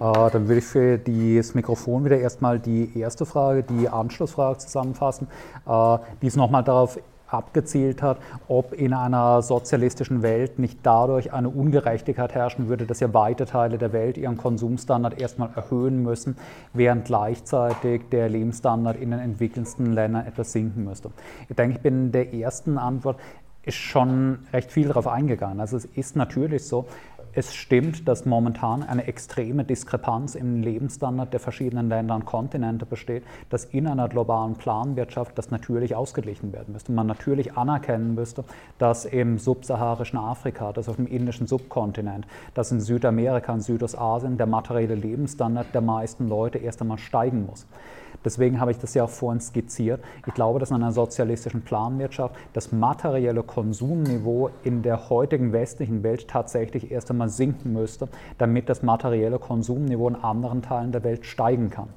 Äh, 0.00 0.30
dann 0.30 0.48
würde 0.48 0.58
ich 0.58 0.64
für 0.64 0.98
das 0.98 1.54
Mikrofon 1.54 2.04
wieder 2.04 2.18
erstmal 2.18 2.58
die 2.58 2.98
erste 2.98 3.26
Frage, 3.26 3.62
die 3.62 3.88
Anschlussfrage 3.88 4.58
zusammenfassen, 4.58 5.28
äh, 5.66 5.98
die 6.22 6.26
es 6.26 6.36
nochmal 6.36 6.64
darauf 6.64 6.98
abgezielt 7.34 8.02
hat, 8.02 8.18
ob 8.48 8.72
in 8.72 8.92
einer 8.92 9.42
sozialistischen 9.42 10.22
Welt 10.22 10.58
nicht 10.58 10.78
dadurch 10.82 11.32
eine 11.32 11.48
Ungerechtigkeit 11.48 12.34
herrschen 12.34 12.68
würde, 12.68 12.86
dass 12.86 13.00
ja 13.00 13.12
weite 13.12 13.46
Teile 13.46 13.78
der 13.78 13.92
Welt 13.92 14.16
ihren 14.16 14.36
Konsumstandard 14.36 15.20
erstmal 15.20 15.50
erhöhen 15.54 16.02
müssen, 16.02 16.36
während 16.72 17.04
gleichzeitig 17.04 18.02
der 18.10 18.28
Lebensstandard 18.28 18.96
in 18.96 19.10
den 19.10 19.20
entwickelsten 19.20 19.92
Ländern 19.92 20.26
etwas 20.26 20.52
sinken 20.52 20.84
müsste. 20.84 21.10
Ich 21.48 21.56
denke, 21.56 21.76
ich 21.76 21.82
bin 21.82 22.06
in 22.06 22.12
der 22.12 22.32
ersten 22.34 22.78
Antwort 22.78 23.18
ist 23.66 23.76
schon 23.76 24.40
recht 24.52 24.70
viel 24.70 24.88
darauf 24.88 25.08
eingegangen. 25.08 25.60
Also 25.60 25.76
es 25.76 25.84
ist 25.86 26.16
natürlich 26.16 26.66
so, 26.66 26.86
es 27.34 27.54
stimmt, 27.54 28.06
dass 28.06 28.24
momentan 28.24 28.82
eine 28.82 29.06
extreme 29.06 29.64
Diskrepanz 29.64 30.34
im 30.34 30.62
Lebensstandard 30.62 31.32
der 31.32 31.40
verschiedenen 31.40 31.88
Länder 31.88 32.14
und 32.14 32.24
Kontinente 32.24 32.86
besteht, 32.86 33.24
dass 33.50 33.64
in 33.64 33.86
einer 33.86 34.08
globalen 34.08 34.54
Planwirtschaft 34.54 35.36
das 35.36 35.50
natürlich 35.50 35.96
ausgeglichen 35.96 36.52
werden 36.52 36.72
müsste. 36.72 36.92
Man 36.92 37.06
natürlich 37.06 37.56
anerkennen 37.56 38.14
müsste, 38.14 38.44
dass 38.78 39.04
im 39.04 39.38
subsaharischen 39.38 40.18
Afrika, 40.18 40.72
dass 40.72 40.88
auf 40.88 40.96
dem 40.96 41.06
indischen 41.06 41.46
Subkontinent, 41.46 42.26
dass 42.54 42.70
in 42.70 42.80
Südamerika 42.80 43.52
und 43.52 43.62
Südostasien 43.62 44.38
der 44.38 44.46
materielle 44.46 44.94
Lebensstandard 44.94 45.74
der 45.74 45.80
meisten 45.80 46.28
Leute 46.28 46.58
erst 46.58 46.80
einmal 46.80 46.98
steigen 46.98 47.46
muss. 47.46 47.66
Deswegen 48.24 48.60
habe 48.60 48.70
ich 48.70 48.78
das 48.78 48.94
ja 48.94 49.04
auch 49.04 49.10
vorhin 49.10 49.40
skizziert. 49.40 50.02
Ich 50.26 50.34
glaube, 50.34 50.58
dass 50.58 50.70
in 50.70 50.76
einer 50.76 50.92
sozialistischen 50.92 51.62
Planwirtschaft 51.62 52.34
das 52.52 52.72
materielle 52.72 53.42
Konsumniveau 53.42 54.50
in 54.62 54.82
der 54.82 55.10
heutigen 55.10 55.52
westlichen 55.52 56.02
Welt 56.02 56.28
tatsächlich 56.28 56.90
erst 56.90 57.10
einmal 57.10 57.28
sinken 57.28 57.72
müsste, 57.72 58.08
damit 58.38 58.68
das 58.68 58.82
materielle 58.82 59.38
Konsumniveau 59.38 60.08
in 60.08 60.16
anderen 60.16 60.62
Teilen 60.62 60.92
der 60.92 61.04
Welt 61.04 61.26
steigen 61.26 61.70
kann. 61.70 61.88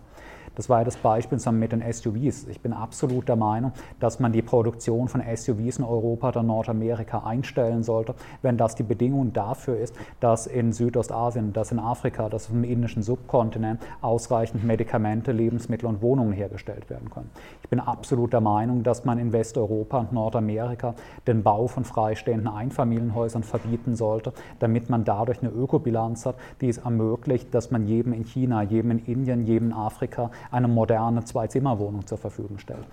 Das 0.58 0.70
war 0.70 0.80
ja 0.80 0.86
das 0.86 0.98
Beispiel 0.98 1.38
zusammen 1.38 1.60
mit 1.60 1.72
den 1.72 1.84
SUVs. 1.94 2.48
Ich 2.48 2.62
bin 2.62 2.74
absolut 2.74 3.30
der 3.30 3.36
Meinung, 3.36 3.74
dass 4.00 4.20
man 4.20 4.32
die 4.32 4.42
Produktion 4.42 5.08
von 5.08 5.22
SUVs 5.22 5.78
in 5.78 5.84
Europa 5.84 6.30
oder 6.30 6.42
Nordamerika 6.42 7.20
einstellen 7.20 7.84
sollte, 7.84 8.16
wenn 8.42 8.58
das 8.58 8.74
die 8.74 8.82
Bedingung 8.82 9.34
dafür 9.34 9.78
ist, 9.78 9.96
dass 10.20 10.48
in 10.48 10.74
Südostasien, 10.74 11.54
dass 11.54 11.72
in 11.72 11.78
Afrika, 11.78 12.28
dass 12.28 12.50
im 12.50 12.64
indischen 12.64 13.04
Subkontinent 13.04 13.80
ausreichend 14.02 14.64
Medikamente, 14.64 15.32
Lebensmittel 15.32 15.86
und 15.86 16.02
Wohnungen 16.02 16.34
hergestellt 16.34 16.90
werden 16.90 17.12
können. 17.12 17.30
Ich 17.62 17.70
bin 17.70 17.80
absolut 17.80 18.34
der 18.34 18.42
Meinung, 18.42 18.82
dass 18.82 19.06
man 19.06 19.20
in 19.20 19.34
Westeuropa 19.34 20.00
und 20.00 20.12
Nordamerika 20.12 20.96
den 21.28 21.44
Bau 21.44 21.68
von 21.68 21.84
freistehenden 21.84 22.48
Einfamilienhäusern 22.48 23.44
verbieten 23.44 23.96
sollte, 23.96 24.34
damit 24.58 24.90
man 24.90 25.04
dadurch 25.04 25.44
eine 25.44 25.52
Ökobilanz 25.52 26.26
hat, 26.26 26.36
die 26.62 26.70
es 26.70 26.80
ermöglicht, 26.80 27.54
dass 27.54 27.70
man 27.70 27.86
jedem 27.86 28.14
in 28.14 28.24
China, 28.24 28.64
jedem 28.64 28.90
in 28.90 29.06
Indien, 29.06 29.46
jedem 29.46 29.68
in 29.68 29.74
Afrika 29.74 30.32
eine 30.52 30.68
moderne 30.68 31.24
Zwei-Zimmer-Wohnung 31.24 32.06
zur 32.06 32.18
Verfügung 32.18 32.60
stellt. 32.60 32.86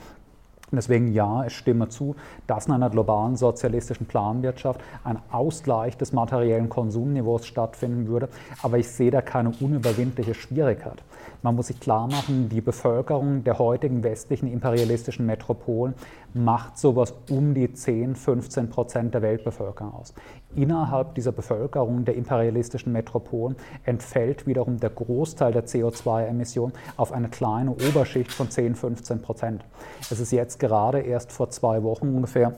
Deswegen 0.72 1.12
ja, 1.12 1.44
ich 1.46 1.56
stimme 1.56 1.88
zu, 1.88 2.16
dass 2.46 2.66
in 2.66 2.72
einer 2.72 2.90
globalen 2.90 3.36
sozialistischen 3.36 4.06
Planwirtschaft 4.06 4.80
ein 5.04 5.18
Ausgleich 5.30 5.96
des 5.96 6.12
materiellen 6.12 6.68
Konsumniveaus 6.68 7.46
stattfinden 7.46 8.08
würde, 8.08 8.28
aber 8.62 8.78
ich 8.78 8.88
sehe 8.88 9.10
da 9.10 9.20
keine 9.20 9.52
unüberwindliche 9.60 10.34
Schwierigkeit. 10.34 11.02
Man 11.44 11.56
muss 11.56 11.66
sich 11.66 11.78
klar 11.78 12.08
machen, 12.08 12.48
die 12.48 12.62
Bevölkerung 12.62 13.44
der 13.44 13.58
heutigen 13.58 14.02
westlichen 14.02 14.50
imperialistischen 14.50 15.26
Metropolen 15.26 15.92
macht 16.32 16.78
sowas 16.78 17.12
um 17.28 17.52
die 17.52 17.70
10, 17.70 18.16
15 18.16 18.70
Prozent 18.70 19.12
der 19.12 19.20
Weltbevölkerung 19.20 19.92
aus. 19.92 20.14
Innerhalb 20.54 21.14
dieser 21.14 21.32
Bevölkerung 21.32 22.06
der 22.06 22.14
imperialistischen 22.14 22.94
Metropolen 22.94 23.56
entfällt 23.84 24.46
wiederum 24.46 24.80
der 24.80 24.88
Großteil 24.88 25.52
der 25.52 25.66
CO2-Emissionen 25.66 26.72
auf 26.96 27.12
eine 27.12 27.28
kleine 27.28 27.72
Oberschicht 27.72 28.32
von 28.32 28.48
10, 28.48 28.74
15 28.74 29.20
Prozent. 29.20 29.66
Es 30.10 30.20
ist 30.20 30.32
jetzt 30.32 30.58
gerade 30.58 31.00
erst 31.00 31.30
vor 31.30 31.50
zwei 31.50 31.82
Wochen 31.82 32.08
ungefähr 32.08 32.54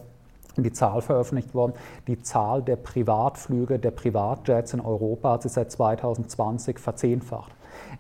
die 0.57 0.72
Zahl 0.72 1.03
veröffentlicht 1.03 1.55
worden. 1.55 1.72
Die 2.07 2.22
Zahl 2.22 2.62
der 2.62 2.76
Privatflüge, 2.76 3.80
der 3.80 3.91
Privatjets 3.91 4.74
in 4.74 4.80
Europa 4.80 5.32
hat 5.32 5.43
sich 5.43 5.51
seit 5.51 5.72
2020 5.72 6.78
verzehnfacht. 6.78 7.51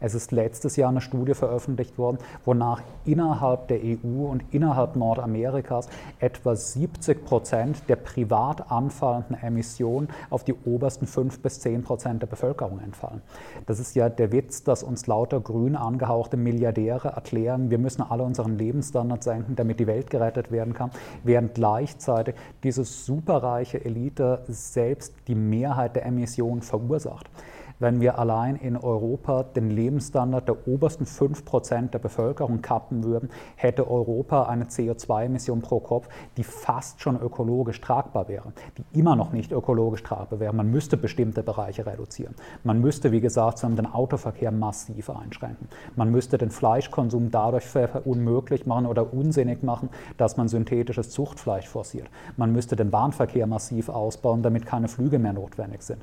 Es 0.00 0.14
ist 0.14 0.32
letztes 0.32 0.76
Jahr 0.76 0.90
eine 0.90 1.00
Studie 1.00 1.34
veröffentlicht 1.34 1.98
worden, 1.98 2.18
wonach 2.44 2.82
innerhalb 3.04 3.68
der 3.68 3.78
EU 3.82 4.26
und 4.26 4.44
innerhalb 4.52 4.96
Nordamerikas 4.96 5.88
etwa 6.18 6.54
70 6.54 7.24
Prozent 7.24 7.82
der 7.88 7.96
privat 7.96 8.70
anfallenden 8.70 9.36
Emissionen 9.40 10.08
auf 10.30 10.44
die 10.44 10.54
obersten 10.64 11.06
5 11.06 11.40
bis 11.40 11.60
10 11.60 11.82
Prozent 11.82 12.22
der 12.22 12.26
Bevölkerung 12.26 12.80
entfallen. 12.80 13.22
Das 13.66 13.78
ist 13.78 13.94
ja 13.94 14.08
der 14.08 14.32
Witz, 14.32 14.64
dass 14.64 14.82
uns 14.82 15.06
lauter 15.06 15.40
grün 15.40 15.76
angehauchte 15.76 16.36
Milliardäre 16.36 17.08
erklären, 17.08 17.70
wir 17.70 17.78
müssen 17.78 18.02
alle 18.02 18.22
unseren 18.22 18.58
Lebensstandard 18.58 19.22
senken, 19.22 19.56
damit 19.56 19.80
die 19.80 19.86
Welt 19.86 20.10
gerettet 20.10 20.50
werden 20.50 20.74
kann, 20.74 20.90
während 21.24 21.54
gleichzeitig 21.54 22.34
diese 22.62 22.84
superreiche 22.84 23.84
Elite 23.84 24.44
selbst 24.48 25.14
die 25.28 25.34
Mehrheit 25.34 25.96
der 25.96 26.06
Emissionen 26.06 26.62
verursacht 26.62 27.30
wenn 27.78 28.00
wir 28.00 28.18
allein 28.18 28.56
in 28.56 28.76
Europa 28.76 29.42
den 29.42 29.70
Lebensstandard 29.70 30.48
der 30.48 30.66
obersten 30.68 31.04
5% 31.04 31.90
der 31.90 31.98
Bevölkerung 31.98 32.62
kappen 32.62 33.04
würden, 33.04 33.30
hätte 33.56 33.90
Europa 33.90 34.44
eine 34.44 34.64
CO2-Emission 34.64 35.62
pro 35.62 35.80
Kopf, 35.80 36.08
die 36.36 36.44
fast 36.44 37.00
schon 37.00 37.20
ökologisch 37.20 37.80
tragbar 37.80 38.28
wäre, 38.28 38.52
die 38.78 38.98
immer 38.98 39.16
noch 39.16 39.32
nicht 39.32 39.52
ökologisch 39.52 40.02
tragbar 40.02 40.40
wäre. 40.40 40.54
Man 40.54 40.70
müsste 40.70 40.96
bestimmte 40.96 41.42
Bereiche 41.42 41.86
reduzieren. 41.86 42.34
Man 42.64 42.80
müsste, 42.80 43.12
wie 43.12 43.20
gesagt, 43.20 43.62
den 43.62 43.86
Autoverkehr 43.86 44.50
massiv 44.52 45.10
einschränken. 45.10 45.68
Man 45.96 46.10
müsste 46.10 46.38
den 46.38 46.50
Fleischkonsum 46.50 47.30
dadurch 47.30 47.66
unmöglich 48.04 48.66
machen 48.66 48.86
oder 48.86 49.12
unsinnig 49.12 49.62
machen, 49.62 49.90
dass 50.16 50.36
man 50.36 50.48
synthetisches 50.48 51.10
Zuchtfleisch 51.10 51.68
forciert. 51.68 52.08
Man 52.36 52.52
müsste 52.52 52.76
den 52.76 52.90
Bahnverkehr 52.90 53.46
massiv 53.46 53.88
ausbauen, 53.88 54.42
damit 54.42 54.66
keine 54.66 54.88
Flüge 54.88 55.18
mehr 55.18 55.32
notwendig 55.32 55.82
sind 55.82 56.02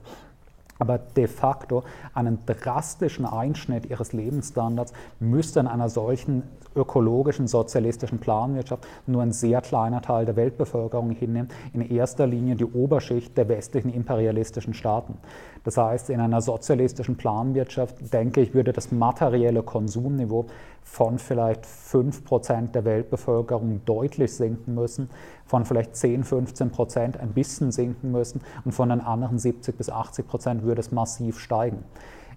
aber 0.80 0.98
de 0.98 1.28
facto 1.28 1.84
einen 2.14 2.40
drastischen 2.46 3.26
Einschnitt 3.26 3.86
ihres 3.86 4.14
Lebensstandards 4.14 4.94
müsste 5.20 5.60
in 5.60 5.68
einer 5.68 5.90
solchen 5.90 6.44
ökologischen, 6.76 7.48
sozialistischen 7.48 8.20
Planwirtschaft 8.20 8.88
nur 9.06 9.22
ein 9.22 9.32
sehr 9.32 9.62
kleiner 9.62 10.02
Teil 10.02 10.26
der 10.26 10.36
Weltbevölkerung 10.36 11.12
hinnehmen, 11.12 11.50
in 11.74 11.82
erster 11.82 12.26
Linie 12.28 12.56
die 12.56 12.66
Oberschicht 12.66 13.38
der 13.38 13.48
westlichen 13.48 13.94
imperialistischen 13.94 14.74
Staaten. 14.74 15.18
Das 15.64 15.78
heißt, 15.78 16.10
in 16.10 16.20
einer 16.20 16.42
sozialistischen 16.42 17.16
Planwirtschaft, 17.16 18.14
denke 18.14 18.42
ich, 18.42 18.54
würde 18.54 18.74
das 18.74 18.92
materielle 18.92 19.64
Konsumniveau 19.64 20.48
von 20.82 21.20
vielleicht 21.20 21.66
5% 21.66 22.72
der 22.72 22.84
Weltbevölkerung 22.84 23.82
deutlich 23.86 24.34
sinken 24.34 24.76
müssen, 24.76 25.10
von 25.46 25.66
vielleicht 25.66 25.96
10, 25.96 26.26
15 26.26 26.70
Prozent 26.72 27.18
ein 27.20 27.30
bisschen 27.30 27.72
sinken 27.72 28.12
müssen 28.12 28.42
und 28.66 28.74
von 28.74 28.90
den 28.90 29.00
anderen 29.00 29.40
70 29.40 29.78
bis 29.78 29.90
80 29.90 30.28
Prozent 30.28 30.64
würde 30.64 30.82
es 30.82 30.92
massiv 30.92 31.40
steigen. 31.40 31.84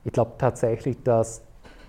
Ich 0.04 0.12
glaube 0.12 0.32
tatsächlich, 0.38 1.02
dass 1.02 1.42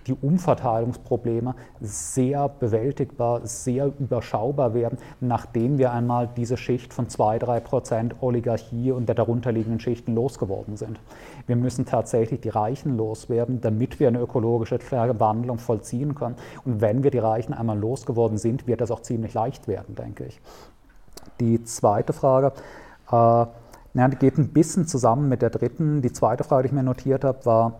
die 0.07 0.13
Umverteilungsprobleme 0.13 1.55
sehr 1.81 2.49
bewältigbar, 2.49 3.45
sehr 3.45 3.91
überschaubar 3.99 4.73
werden, 4.73 4.97
nachdem 5.19 5.77
wir 5.77 5.91
einmal 5.91 6.29
diese 6.35 6.57
Schicht 6.57 6.93
von 6.93 7.09
2, 7.09 7.39
3 7.39 7.59
Prozent 7.59 8.15
Oligarchie 8.21 8.91
und 8.91 9.07
der 9.07 9.15
darunterliegenden 9.15 9.79
Schichten 9.79 10.15
losgeworden 10.15 10.77
sind. 10.77 10.99
Wir 11.45 11.55
müssen 11.55 11.85
tatsächlich 11.85 12.41
die 12.41 12.49
Reichen 12.49 12.97
loswerden, 12.97 13.61
damit 13.61 13.99
wir 13.99 14.07
eine 14.07 14.19
ökologische 14.19 14.79
Wandlung 14.91 15.59
vollziehen 15.59 16.15
können. 16.15 16.35
Und 16.65 16.81
wenn 16.81 17.03
wir 17.03 17.11
die 17.11 17.19
Reichen 17.19 17.53
einmal 17.53 17.77
losgeworden 17.77 18.37
sind, 18.37 18.67
wird 18.67 18.81
das 18.81 18.91
auch 18.91 19.01
ziemlich 19.01 19.33
leicht 19.33 19.67
werden, 19.67 19.95
denke 19.95 20.25
ich. 20.25 20.39
Die 21.39 21.63
zweite 21.63 22.13
Frage, 22.13 22.53
äh, 23.11 23.45
na, 23.93 24.07
die 24.09 24.17
geht 24.17 24.37
ein 24.37 24.49
bisschen 24.49 24.85
zusammen 24.85 25.29
mit 25.29 25.41
der 25.41 25.49
dritten. 25.49 26.01
Die 26.01 26.11
zweite 26.11 26.43
Frage, 26.43 26.63
die 26.63 26.67
ich 26.67 26.73
mir 26.73 26.83
notiert 26.83 27.23
habe, 27.23 27.45
war, 27.45 27.73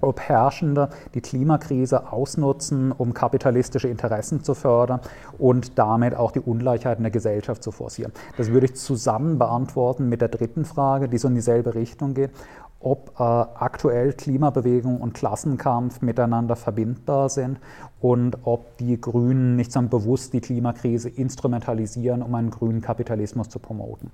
ob 0.00 0.20
Herrschende 0.20 0.90
die 1.14 1.20
Klimakrise 1.20 2.12
ausnutzen, 2.12 2.92
um 2.92 3.14
kapitalistische 3.14 3.88
Interessen 3.88 4.42
zu 4.42 4.54
fördern 4.54 5.00
und 5.38 5.78
damit 5.78 6.14
auch 6.14 6.32
die 6.32 6.40
Ungleichheit 6.40 6.98
in 6.98 7.04
der 7.04 7.12
Gesellschaft 7.12 7.62
zu 7.62 7.70
forcieren. 7.70 8.12
Das 8.36 8.48
würde 8.48 8.66
ich 8.66 8.74
zusammen 8.74 9.38
beantworten 9.38 10.08
mit 10.08 10.20
der 10.20 10.28
dritten 10.28 10.64
Frage, 10.64 11.08
die 11.08 11.18
so 11.18 11.28
in 11.28 11.34
dieselbe 11.34 11.74
Richtung 11.74 12.14
geht 12.14 12.30
ob 12.78 13.18
äh, 13.18 13.22
aktuell 13.22 14.12
Klimabewegung 14.12 15.00
und 15.00 15.14
Klassenkampf 15.14 16.02
miteinander 16.02 16.56
verbindbar 16.56 17.28
sind 17.28 17.58
und 18.00 18.38
ob 18.44 18.76
die 18.78 19.00
Grünen 19.00 19.56
nicht 19.56 19.72
so 19.72 19.82
bewusst 19.82 20.32
die 20.32 20.40
Klimakrise 20.40 21.08
instrumentalisieren, 21.08 22.22
um 22.22 22.34
einen 22.34 22.50
grünen 22.50 22.82
Kapitalismus 22.82 23.48
zu 23.48 23.58
promoten. 23.58 24.10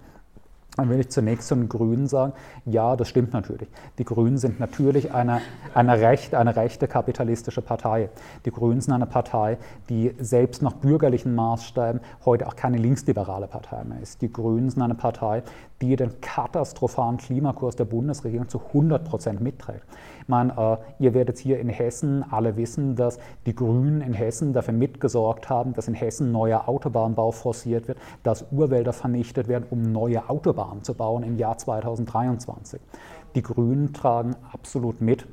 Dann 0.76 0.88
will 0.88 1.00
ich 1.00 1.10
zunächst 1.10 1.48
zu 1.48 1.54
den 1.54 1.68
Grünen 1.68 2.06
sagen, 2.06 2.32
ja, 2.64 2.96
das 2.96 3.08
stimmt 3.08 3.34
natürlich. 3.34 3.68
Die 3.98 4.04
Grünen 4.04 4.38
sind 4.38 4.58
natürlich 4.58 5.12
eine, 5.12 5.42
eine, 5.74 6.00
rechte, 6.00 6.38
eine 6.38 6.56
rechte 6.56 6.88
kapitalistische 6.88 7.60
Partei. 7.60 8.08
Die 8.46 8.50
Grünen 8.50 8.80
sind 8.80 8.94
eine 8.94 9.06
Partei, 9.06 9.58
die 9.90 10.14
selbst 10.18 10.62
nach 10.62 10.72
bürgerlichen 10.72 11.34
Maßstäben 11.34 12.00
heute 12.24 12.46
auch 12.46 12.56
keine 12.56 12.78
linksliberale 12.78 13.48
Partei 13.48 13.84
mehr 13.84 14.00
ist. 14.00 14.22
Die 14.22 14.32
Grünen 14.32 14.70
sind 14.70 14.80
eine 14.80 14.94
Partei, 14.94 15.42
die 15.82 15.94
den 15.96 16.20
katastrophalen 16.22 17.18
Klimakurs 17.18 17.76
der 17.76 17.84
Bundesregierung 17.84 18.48
zu 18.48 18.62
100 18.68 19.04
Prozent 19.04 19.40
mitträgt. 19.42 19.84
Meine, 20.32 20.56
äh, 20.56 21.02
ihr 21.04 21.12
werdet 21.12 21.36
hier 21.36 21.60
in 21.60 21.68
Hessen 21.68 22.24
alle 22.30 22.56
wissen, 22.56 22.96
dass 22.96 23.18
die 23.44 23.54
Grünen 23.54 24.00
in 24.00 24.14
Hessen 24.14 24.54
dafür 24.54 24.72
mitgesorgt 24.72 25.50
haben, 25.50 25.74
dass 25.74 25.88
in 25.88 25.94
Hessen 25.94 26.32
neuer 26.32 26.70
Autobahnbau 26.70 27.32
forciert 27.32 27.86
wird, 27.86 27.98
dass 28.22 28.46
Urwälder 28.50 28.94
vernichtet 28.94 29.46
werden, 29.46 29.66
um 29.68 29.82
neue 29.92 30.30
Autobahnen 30.30 30.82
zu 30.84 30.94
bauen 30.94 31.22
im 31.22 31.36
Jahr 31.36 31.58
2023. 31.58 32.80
Die 33.34 33.42
Grünen 33.42 33.92
tragen 33.92 34.34
absolut 34.54 35.02
mit, 35.02 35.26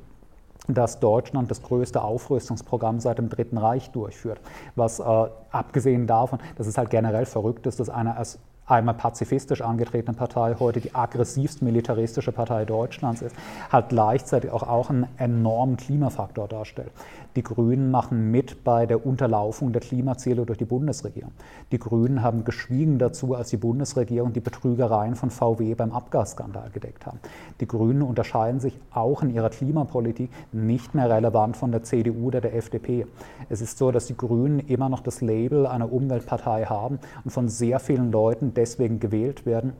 dass 0.68 1.00
Deutschland 1.00 1.50
das 1.50 1.62
größte 1.62 2.02
Aufrüstungsprogramm 2.02 3.00
seit 3.00 3.16
dem 3.16 3.30
Dritten 3.30 3.56
Reich 3.56 3.90
durchführt. 3.92 4.42
Was 4.76 5.00
äh, 5.00 5.02
abgesehen 5.50 6.06
davon, 6.06 6.40
dass 6.56 6.66
es 6.66 6.76
halt 6.76 6.90
generell 6.90 7.24
verrückt 7.24 7.66
ist, 7.66 7.80
dass 7.80 7.88
eine 7.88 8.18
als 8.18 8.38
einmal 8.70 8.94
pazifistisch 8.94 9.60
angetretene 9.60 10.16
Partei, 10.16 10.56
heute 10.58 10.80
die 10.80 10.94
aggressivst 10.94 11.62
militaristische 11.62 12.32
Partei 12.32 12.64
Deutschlands 12.64 13.22
ist, 13.22 13.34
halt 13.70 13.88
gleichzeitig 13.88 14.50
auch, 14.50 14.62
auch 14.62 14.90
einen 14.90 15.06
enormen 15.18 15.76
Klimafaktor 15.76 16.48
darstellt. 16.48 16.92
Die 17.36 17.42
Grünen 17.42 17.90
machen 17.90 18.30
mit 18.30 18.64
bei 18.64 18.86
der 18.86 19.06
Unterlaufung 19.06 19.72
der 19.72 19.80
Klimaziele 19.80 20.44
durch 20.44 20.58
die 20.58 20.64
Bundesregierung. 20.64 21.30
Die 21.70 21.78
Grünen 21.78 22.22
haben 22.22 22.44
geschwiegen 22.44 22.98
dazu, 22.98 23.34
als 23.34 23.50
die 23.50 23.56
Bundesregierung 23.56 24.32
die 24.32 24.40
Betrügereien 24.40 25.14
von 25.14 25.30
VW 25.30 25.74
beim 25.74 25.92
Abgasskandal 25.92 26.70
gedeckt 26.70 27.06
haben. 27.06 27.20
Die 27.60 27.68
Grünen 27.68 28.02
unterscheiden 28.02 28.60
sich 28.60 28.78
auch 28.90 29.22
in 29.22 29.30
ihrer 29.30 29.50
Klimapolitik 29.50 30.30
nicht 30.52 30.94
mehr 30.94 31.08
relevant 31.08 31.56
von 31.56 31.70
der 31.70 31.84
CDU 31.84 32.26
oder 32.26 32.40
der 32.40 32.56
FDP. 32.56 33.06
Es 33.48 33.60
ist 33.60 33.78
so, 33.78 33.92
dass 33.92 34.06
die 34.06 34.16
Grünen 34.16 34.58
immer 34.58 34.88
noch 34.88 35.00
das 35.00 35.20
Label 35.20 35.66
einer 35.66 35.92
Umweltpartei 35.92 36.64
haben 36.64 36.98
und 37.24 37.30
von 37.30 37.48
sehr 37.48 37.78
vielen 37.78 38.10
Leuten 38.10 38.54
deswegen 38.54 38.98
gewählt 38.98 39.46
werden 39.46 39.72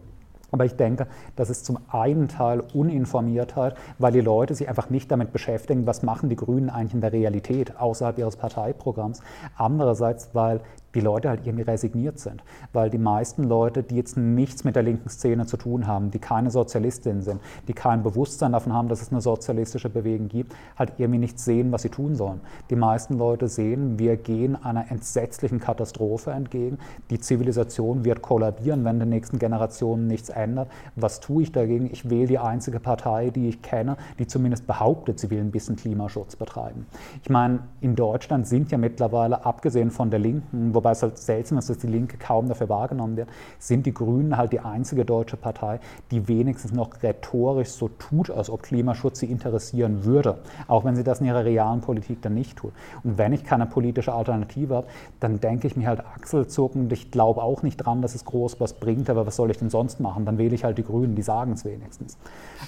aber 0.53 0.65
ich 0.65 0.77
denke, 0.77 1.07
das 1.37 1.51
ist 1.51 1.65
zum 1.65 1.79
einen 1.89 2.29
Teil 2.29 2.63
Uninformiertheit, 2.75 3.77
weil 3.99 4.13
die 4.13 4.21
Leute 4.21 4.55
sich 4.55 4.69
einfach 4.69 4.91
nicht 4.91 5.11
damit 5.11 5.33
beschäftigen, 5.33 5.87
was 5.87 6.03
machen 6.03 6.29
die 6.29 6.37
Grünen 6.37 6.71
eigentlich 6.71 6.95
in 6.95 7.01
der 7.01 7.13
Realität 7.13 7.79
außerhalb 7.79 8.19
ihres 8.19 8.37
Parteiprogramms. 8.37 9.21
Andererseits, 9.57 10.31
weil 10.33 10.61
die 10.95 11.01
Leute 11.01 11.29
halt 11.29 11.47
irgendwie 11.47 11.65
resigniert 11.65 12.19
sind. 12.19 12.43
Weil 12.73 12.91
die 12.91 12.99
meisten 12.99 13.45
Leute, 13.45 13.83
die 13.83 13.97
jetzt 13.97 14.17
nichts 14.17 14.65
mit 14.65 14.77
der 14.77 14.83
linken 14.83 15.09
Szene 15.09 15.47
zu 15.47 15.57
tun 15.57 15.87
haben, 15.87 16.11
die 16.11 16.19
keine 16.19 16.51
Sozialistinnen 16.51 17.23
sind, 17.23 17.41
die 17.69 17.73
kein 17.73 18.03
Bewusstsein 18.03 18.53
davon 18.53 18.73
haben, 18.73 18.89
dass 18.89 19.03
es 19.03 19.11
eine 19.11 19.21
sozialistische 19.21 19.89
Bewegung 19.89 20.29
gibt, 20.29 20.55
halt 20.77 20.95
irgendwie 20.99 21.21
nicht 21.21 21.39
sehen, 21.39 21.73
was 21.73 21.83
sie 21.83 21.89
tun 21.89 22.15
sollen. 22.15 22.41
Die 22.71 22.77
meisten 22.77 23.19
Leute 23.19 23.49
sehen, 23.49 23.99
wir 23.99 24.17
gehen 24.17 24.57
einer 24.63 24.91
entsetzlichen 24.91 25.61
Katastrophe 25.61 26.31
entgegen. 26.31 26.79
Die 27.11 27.19
Zivilisation 27.19 28.05
wird 28.05 28.23
kollabieren, 28.23 28.85
wenn 28.85 28.99
den 28.99 29.09
nächsten 29.09 29.39
Generationen 29.39 30.07
nichts 30.07 30.29
ändert. 30.29 30.69
Was 30.97 31.21
tue 31.21 31.43
ich 31.43 31.53
dagegen? 31.53 31.89
Ich 31.93 32.11
wähle 32.11 32.27
die 32.27 32.39
einzige 32.39 32.81
Partei, 32.81 33.31
die 33.31 33.49
ich 33.49 33.63
kenne, 33.63 33.97
die 34.19 34.27
zumindest 34.27 34.67
behauptet, 34.67 35.19
sie 35.19 35.31
will 35.31 35.41
ein 35.41 35.51
bisschen 35.51 35.77
Klimaschutz 35.77 36.37
betreiben. 36.37 36.87
Ich 37.23 37.31
meine, 37.31 37.61
in 37.81 37.95
Deutschland 37.95 38.47
sind 38.47 38.71
ja 38.71 38.79
mittlerweile, 38.79 39.45
abgesehen 39.45 39.91
von 39.91 40.11
der 40.11 40.19
Linken, 40.19 40.75
wobei 40.81 40.93
es 40.93 41.03
halt 41.03 41.19
seltsam 41.19 41.59
ist, 41.59 41.69
dass 41.69 41.77
die 41.77 41.87
Linke 41.87 42.17
kaum 42.17 42.49
dafür 42.49 42.71
wahrgenommen 42.71 43.19
wird, 43.19 43.29
sind 43.59 43.85
die 43.85 43.93
Grünen 43.93 44.39
halt 44.39 44.53
die 44.53 44.61
einzige 44.61 45.05
deutsche 45.05 45.37
Partei, 45.37 45.79
die 46.11 46.27
wenigstens 46.27 46.73
noch 46.73 47.03
rhetorisch 47.03 47.69
so 47.69 47.89
tut, 47.89 48.31
als 48.31 48.49
ob 48.49 48.63
Klimaschutz 48.63 49.19
sie 49.19 49.27
interessieren 49.27 50.05
würde, 50.05 50.39
auch 50.69 50.85
wenn 50.85 50.97
sie 50.97 51.05
das 51.05 51.21
in 51.21 51.27
ihrer 51.27 51.45
realen 51.45 51.83
Politik 51.83 52.23
dann 52.23 52.35
nicht 52.35 52.57
tut. 52.57 52.73
Und 53.05 53.19
wenn 53.19 53.35
ich 53.35 53.45
keine 53.45 53.67
politische 53.67 54.15
Alternative 54.15 54.77
habe, 54.77 54.87
dann 55.21 55.39
denke 55.39 55.67
ich 55.67 55.77
mir 55.77 55.89
halt 55.89 56.01
achselzuckend, 56.01 56.91
ich 56.93 57.11
glaube 57.11 57.43
auch 57.43 57.63
nicht 57.63 57.77
dran, 57.77 58.01
dass 58.01 58.15
es 58.15 58.25
groß 58.25 58.59
was 58.61 58.73
bringt, 58.73 59.11
aber 59.11 59.27
was 59.27 59.37
soll 59.37 59.51
ich 59.51 59.59
denn 59.59 59.69
sonst 59.69 60.01
machen? 60.01 60.25
Dann 60.25 60.39
wähle 60.39 60.55
ich 60.55 60.65
halt 60.65 60.79
die 60.79 60.85
Grünen, 60.85 61.15
die 61.15 61.23
sagen 61.23 61.53
es 61.53 61.65
wenigstens. 61.67 62.17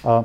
Äh, 0.04 0.22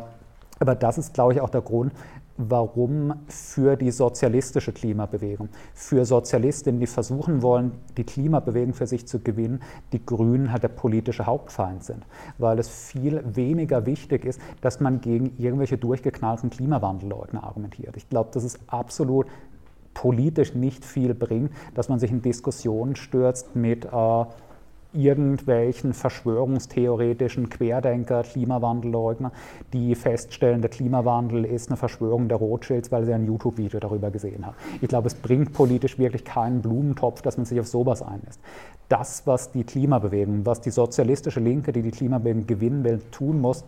aber 0.60 0.76
das 0.76 0.98
ist, 0.98 1.14
glaube 1.14 1.34
ich, 1.34 1.42
auch 1.42 1.50
der 1.50 1.62
Grund, 1.62 1.94
warum 2.38 3.14
für 3.28 3.76
die 3.76 3.92
sozialistische 3.92 4.72
Klimabewegung, 4.72 5.50
für 5.74 6.06
Sozialistinnen, 6.06 6.80
die 6.80 6.88
versuchen 6.88 7.42
wollen, 7.42 7.72
die 7.98 8.04
Klimabewegung 8.04 8.74
für 8.74 8.88
sich 8.88 9.08
zu 9.08 9.20
gewinnen, 9.20 9.62
die 9.92 10.06
Grünen 10.06 10.52
halt 10.52 10.64
der 10.64 10.70
politische 10.70 11.26
Hauptfeind 11.26 11.84
sind. 11.84 12.06
Weil 12.38 12.60
es 12.60 12.70
viel 12.70 13.24
weniger 13.26 13.86
wichtig 13.86 14.26
ist, 14.26 14.40
dass 14.62 14.80
man 14.80 15.02
gegen 15.02 15.34
irgendwelche 15.38 15.78
durchgeknallten 15.78 16.50
Klimawandelleugner 16.50 17.44
argumentiert. 17.44 17.98
Ich 17.98 18.10
glaube, 18.10 18.30
das 18.34 18.44
ist 18.44 18.60
absolut 18.68 19.28
politisch 19.94 20.54
nicht 20.54 20.86
viel 20.86 21.16
bringt, 21.16 21.52
dass 21.74 21.90
man 21.90 21.98
sich 21.98 22.12
in 22.12 22.22
Diskussionen 22.22 22.96
stürzt 22.96 23.56
mit 23.56 23.86
äh, 23.86 24.26
irgendwelchen 24.94 25.94
verschwörungstheoretischen 25.94 27.50
Querdenker, 27.50 28.24
Klimawandelleugner, 28.24 29.32
die 29.74 29.96
feststellen, 29.96 30.62
der 30.62 30.70
Klimawandel 30.70 31.46
ist 31.46 31.70
eine 31.70 31.78
Verschwörung 31.78 32.28
der 32.28 32.38
Rothschilds, 32.38 32.92
weil 32.92 33.06
sie 33.06 33.14
ein 33.14 33.26
YouTube-Video 33.26 33.80
darüber 33.80 34.12
gesehen 34.12 34.46
haben. 34.46 34.56
Ich 34.82 34.88
glaube, 34.88 35.08
es 35.08 35.16
bringt 35.16 35.54
politisch 35.54 35.98
wirklich 36.00 36.26
keinen 36.26 36.62
Blumentopf, 36.62 37.22
dass 37.22 37.38
man 37.38 37.46
sich 37.46 37.60
auf 37.60 37.68
sowas 37.68 38.02
einlässt. 38.02 38.40
Das, 38.90 39.24
was 39.26 39.52
die 39.52 39.64
Klimabewegung, 39.64 40.46
was 40.46 40.62
die 40.62 40.72
sozialistische 40.72 41.40
Linke, 41.40 41.74
die 41.74 41.82
die 41.82 41.92
Klimabewegung 41.92 42.48
gewinnen 42.48 42.84
will, 42.84 43.02
tun 43.12 43.42
muss, 43.42 43.66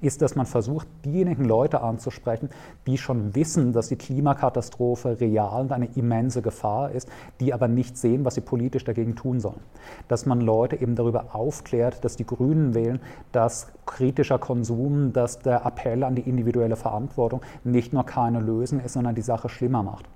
ist, 0.00 0.22
dass 0.22 0.36
man 0.36 0.46
versucht, 0.46 0.86
diejenigen 1.04 1.44
Leute 1.44 1.80
anzusprechen, 1.80 2.50
die 2.86 2.98
schon 2.98 3.34
wissen, 3.34 3.72
dass 3.72 3.88
die 3.88 3.96
Klimakatastrophe 3.96 5.20
real 5.20 5.62
und 5.62 5.72
eine 5.72 5.88
immense 5.94 6.42
Gefahr 6.42 6.90
ist, 6.90 7.08
die 7.40 7.52
aber 7.52 7.68
nicht 7.68 7.96
sehen, 7.96 8.24
was 8.24 8.34
sie 8.34 8.40
politisch 8.40 8.84
dagegen 8.84 9.16
tun 9.16 9.40
sollen. 9.40 9.60
Dass 10.08 10.26
man 10.26 10.40
Leute 10.40 10.76
eben 10.76 10.94
darüber 10.94 11.34
aufklärt, 11.34 12.04
dass 12.04 12.16
die 12.16 12.26
Grünen 12.26 12.74
wählen, 12.74 13.00
dass 13.32 13.68
kritischer 13.86 14.38
Konsum, 14.38 15.12
dass 15.12 15.38
der 15.38 15.64
Appell 15.66 16.04
an 16.04 16.14
die 16.14 16.28
individuelle 16.28 16.76
Verantwortung 16.76 17.42
nicht 17.64 17.92
nur 17.92 18.04
keine 18.04 18.40
Lösung 18.40 18.80
ist, 18.80 18.94
sondern 18.94 19.14
die 19.14 19.22
Sache 19.22 19.48
schlimmer 19.48 19.82
macht. 19.82 20.06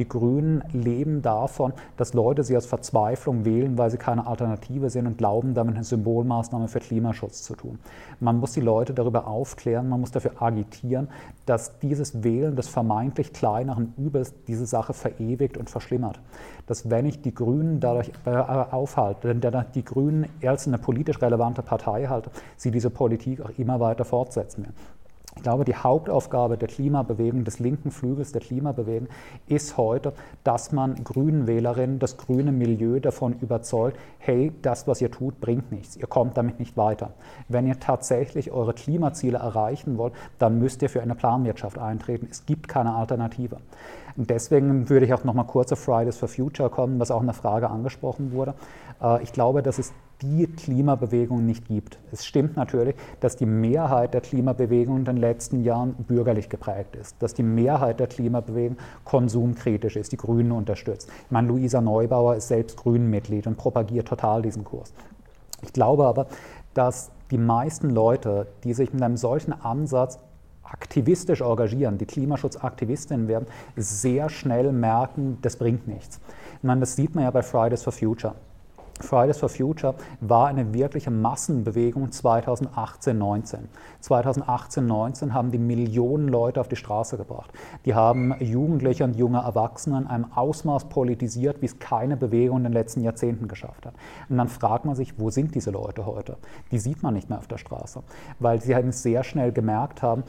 Die 0.00 0.08
Grünen 0.08 0.64
leben 0.72 1.20
davon, 1.20 1.74
dass 1.98 2.14
Leute 2.14 2.42
sie 2.42 2.56
aus 2.56 2.64
Verzweiflung 2.64 3.44
wählen, 3.44 3.76
weil 3.76 3.90
sie 3.90 3.98
keine 3.98 4.26
Alternative 4.26 4.88
sehen 4.88 5.06
und 5.06 5.18
glauben, 5.18 5.52
damit 5.52 5.74
eine 5.74 5.84
Symbolmaßnahme 5.84 6.68
für 6.68 6.80
Klimaschutz 6.80 7.42
zu 7.42 7.54
tun. 7.54 7.78
Man 8.18 8.40
muss 8.40 8.52
die 8.52 8.62
Leute 8.62 8.94
darüber 8.94 9.26
aufklären, 9.26 9.90
man 9.90 10.00
muss 10.00 10.10
dafür 10.10 10.40
agitieren, 10.40 11.08
dass 11.44 11.78
dieses 11.80 12.24
Wählen 12.24 12.56
des 12.56 12.68
vermeintlich 12.68 13.34
kleineren 13.34 13.92
Übels 13.98 14.32
diese 14.46 14.64
Sache 14.64 14.94
verewigt 14.94 15.58
und 15.58 15.68
verschlimmert. 15.68 16.18
Dass 16.66 16.88
wenn 16.88 17.04
ich 17.04 17.20
die 17.20 17.34
Grünen 17.34 17.78
dadurch 17.78 18.10
äh, 18.24 18.30
aufhalte, 18.30 19.34
denn 19.34 19.64
die 19.74 19.84
Grünen 19.84 20.30
als 20.42 20.66
eine 20.66 20.78
politisch 20.78 21.20
relevante 21.20 21.60
Partei 21.60 22.06
halte, 22.06 22.30
sie 22.56 22.70
diese 22.70 22.88
Politik 22.88 23.42
auch 23.42 23.50
immer 23.58 23.80
weiter 23.80 24.06
fortsetzen 24.06 24.62
werden. 24.62 24.99
Ich 25.36 25.42
glaube, 25.42 25.64
die 25.64 25.76
Hauptaufgabe 25.76 26.58
der 26.58 26.68
Klimabewegung, 26.68 27.44
des 27.44 27.60
linken 27.60 27.90
Flügels 27.90 28.32
der 28.32 28.40
Klimabewegung, 28.40 29.08
ist 29.46 29.76
heute, 29.76 30.12
dass 30.44 30.72
man 30.72 31.02
grünen 31.04 31.46
Wählerinnen, 31.46 31.98
das 31.98 32.16
grüne 32.16 32.52
Milieu 32.52 32.98
davon 33.00 33.34
überzeugt, 33.40 33.96
hey, 34.18 34.52
das, 34.62 34.88
was 34.88 35.00
ihr 35.00 35.10
tut, 35.10 35.40
bringt 35.40 35.70
nichts. 35.70 35.96
Ihr 35.96 36.08
kommt 36.08 36.36
damit 36.36 36.58
nicht 36.58 36.76
weiter. 36.76 37.12
Wenn 37.48 37.66
ihr 37.66 37.78
tatsächlich 37.78 38.50
eure 38.50 38.74
Klimaziele 38.74 39.38
erreichen 39.38 39.98
wollt, 39.98 40.14
dann 40.38 40.58
müsst 40.58 40.82
ihr 40.82 40.90
für 40.90 41.00
eine 41.00 41.14
Planwirtschaft 41.14 41.78
eintreten. 41.78 42.28
Es 42.30 42.44
gibt 42.44 42.68
keine 42.68 42.94
Alternative. 42.94 43.58
Und 44.16 44.30
deswegen 44.30 44.88
würde 44.88 45.06
ich 45.06 45.14
auch 45.14 45.24
noch 45.24 45.34
mal 45.34 45.44
kurz 45.44 45.72
auf 45.72 45.78
Fridays 45.78 46.16
for 46.16 46.28
Future 46.28 46.70
kommen, 46.70 46.98
was 46.98 47.10
auch 47.10 47.20
in 47.20 47.26
der 47.26 47.34
Frage 47.34 47.70
angesprochen 47.70 48.32
wurde. 48.32 48.54
Äh, 49.02 49.22
ich 49.22 49.32
glaube, 49.32 49.62
dass 49.62 49.78
es 49.78 49.92
die 50.22 50.46
Klimabewegung 50.46 51.44
nicht 51.46 51.66
gibt. 51.66 51.98
Es 52.12 52.26
stimmt 52.26 52.56
natürlich, 52.56 52.94
dass 53.20 53.36
die 53.36 53.46
Mehrheit 53.46 54.12
der 54.12 54.20
Klimabewegung 54.20 54.98
in 54.98 55.04
den 55.04 55.16
letzten 55.16 55.62
Jahren 55.62 55.94
bürgerlich 55.94 56.48
geprägt 56.48 56.94
ist, 56.96 57.16
dass 57.20 57.32
die 57.32 57.42
Mehrheit 57.42 58.00
der 58.00 58.06
Klimabewegung 58.06 58.76
konsumkritisch 59.04 59.96
ist, 59.96 60.12
die 60.12 60.18
Grünen 60.18 60.52
unterstützt. 60.52 61.08
Ich 61.24 61.30
meine, 61.30 61.48
Luisa 61.48 61.80
Neubauer 61.80 62.36
ist 62.36 62.48
selbst 62.48 62.76
Grünenmitglied 62.76 63.46
und 63.46 63.56
propagiert 63.56 64.08
total 64.08 64.42
diesen 64.42 64.64
Kurs. 64.64 64.92
Ich 65.62 65.72
glaube 65.72 66.06
aber, 66.06 66.26
dass 66.74 67.10
die 67.30 67.38
meisten 67.38 67.90
Leute, 67.90 68.46
die 68.64 68.74
sich 68.74 68.92
mit 68.92 69.02
einem 69.02 69.16
solchen 69.16 69.52
Ansatz 69.52 70.18
aktivistisch 70.72 71.40
engagieren, 71.40 71.98
die 71.98 72.06
Klimaschutzaktivistinnen 72.06 73.28
werden, 73.28 73.46
sehr 73.76 74.28
schnell 74.28 74.72
merken, 74.72 75.38
das 75.42 75.56
bringt 75.56 75.86
nichts. 75.88 76.20
Ich 76.58 76.62
meine, 76.64 76.80
das 76.80 76.96
sieht 76.96 77.14
man 77.14 77.24
ja 77.24 77.30
bei 77.30 77.42
Fridays 77.42 77.82
for 77.82 77.92
Future. 77.92 78.34
Fridays 79.00 79.38
for 79.38 79.48
Future 79.48 79.94
war 80.20 80.48
eine 80.48 80.74
wirkliche 80.74 81.10
Massenbewegung 81.10 82.12
2018, 82.12 83.16
19. 83.16 83.60
2018, 84.00 84.86
19 84.86 85.34
haben 85.34 85.50
die 85.50 85.58
Millionen 85.58 86.28
Leute 86.28 86.60
auf 86.60 86.68
die 86.68 86.76
Straße 86.76 87.16
gebracht. 87.16 87.50
Die 87.84 87.94
haben 87.94 88.34
Jugendliche 88.40 89.04
und 89.04 89.16
junge 89.16 89.38
Erwachsene 89.38 89.98
in 89.98 90.06
einem 90.06 90.26
Ausmaß 90.34 90.88
politisiert, 90.88 91.62
wie 91.62 91.66
es 91.66 91.78
keine 91.78 92.16
Bewegung 92.16 92.58
in 92.58 92.64
den 92.64 92.72
letzten 92.72 93.02
Jahrzehnten 93.02 93.48
geschafft 93.48 93.86
hat. 93.86 93.94
Und 94.28 94.36
dann 94.36 94.48
fragt 94.48 94.84
man 94.84 94.94
sich, 94.94 95.18
wo 95.18 95.30
sind 95.30 95.54
diese 95.54 95.70
Leute 95.70 96.06
heute? 96.06 96.36
Die 96.70 96.78
sieht 96.78 97.02
man 97.02 97.14
nicht 97.14 97.30
mehr 97.30 97.38
auf 97.38 97.48
der 97.48 97.58
Straße, 97.58 98.02
weil 98.38 98.60
sie 98.60 98.74
halt 98.74 98.92
sehr 98.94 99.24
schnell 99.24 99.52
gemerkt 99.52 100.02
haben, 100.02 100.24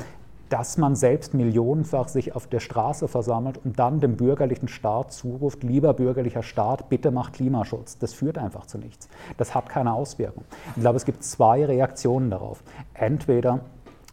dass 0.51 0.77
man 0.77 0.95
selbst 0.95 1.33
millionenfach 1.33 2.09
sich 2.09 2.35
auf 2.35 2.45
der 2.45 2.59
Straße 2.59 3.07
versammelt 3.07 3.59
und 3.63 3.79
dann 3.79 4.01
dem 4.01 4.17
bürgerlichen 4.17 4.67
Staat 4.67 5.13
zuruft, 5.13 5.63
lieber 5.63 5.93
bürgerlicher 5.93 6.43
Staat, 6.43 6.89
bitte 6.89 7.09
macht 7.09 7.33
Klimaschutz. 7.33 7.97
Das 7.97 8.13
führt 8.13 8.37
einfach 8.37 8.65
zu 8.65 8.77
nichts. 8.77 9.07
Das 9.37 9.55
hat 9.55 9.69
keine 9.69 9.93
Auswirkung. 9.93 10.43
Ich 10.75 10.81
glaube, 10.81 10.97
es 10.97 11.05
gibt 11.05 11.23
zwei 11.23 11.65
Reaktionen 11.65 12.29
darauf. 12.29 12.63
Entweder 12.93 13.61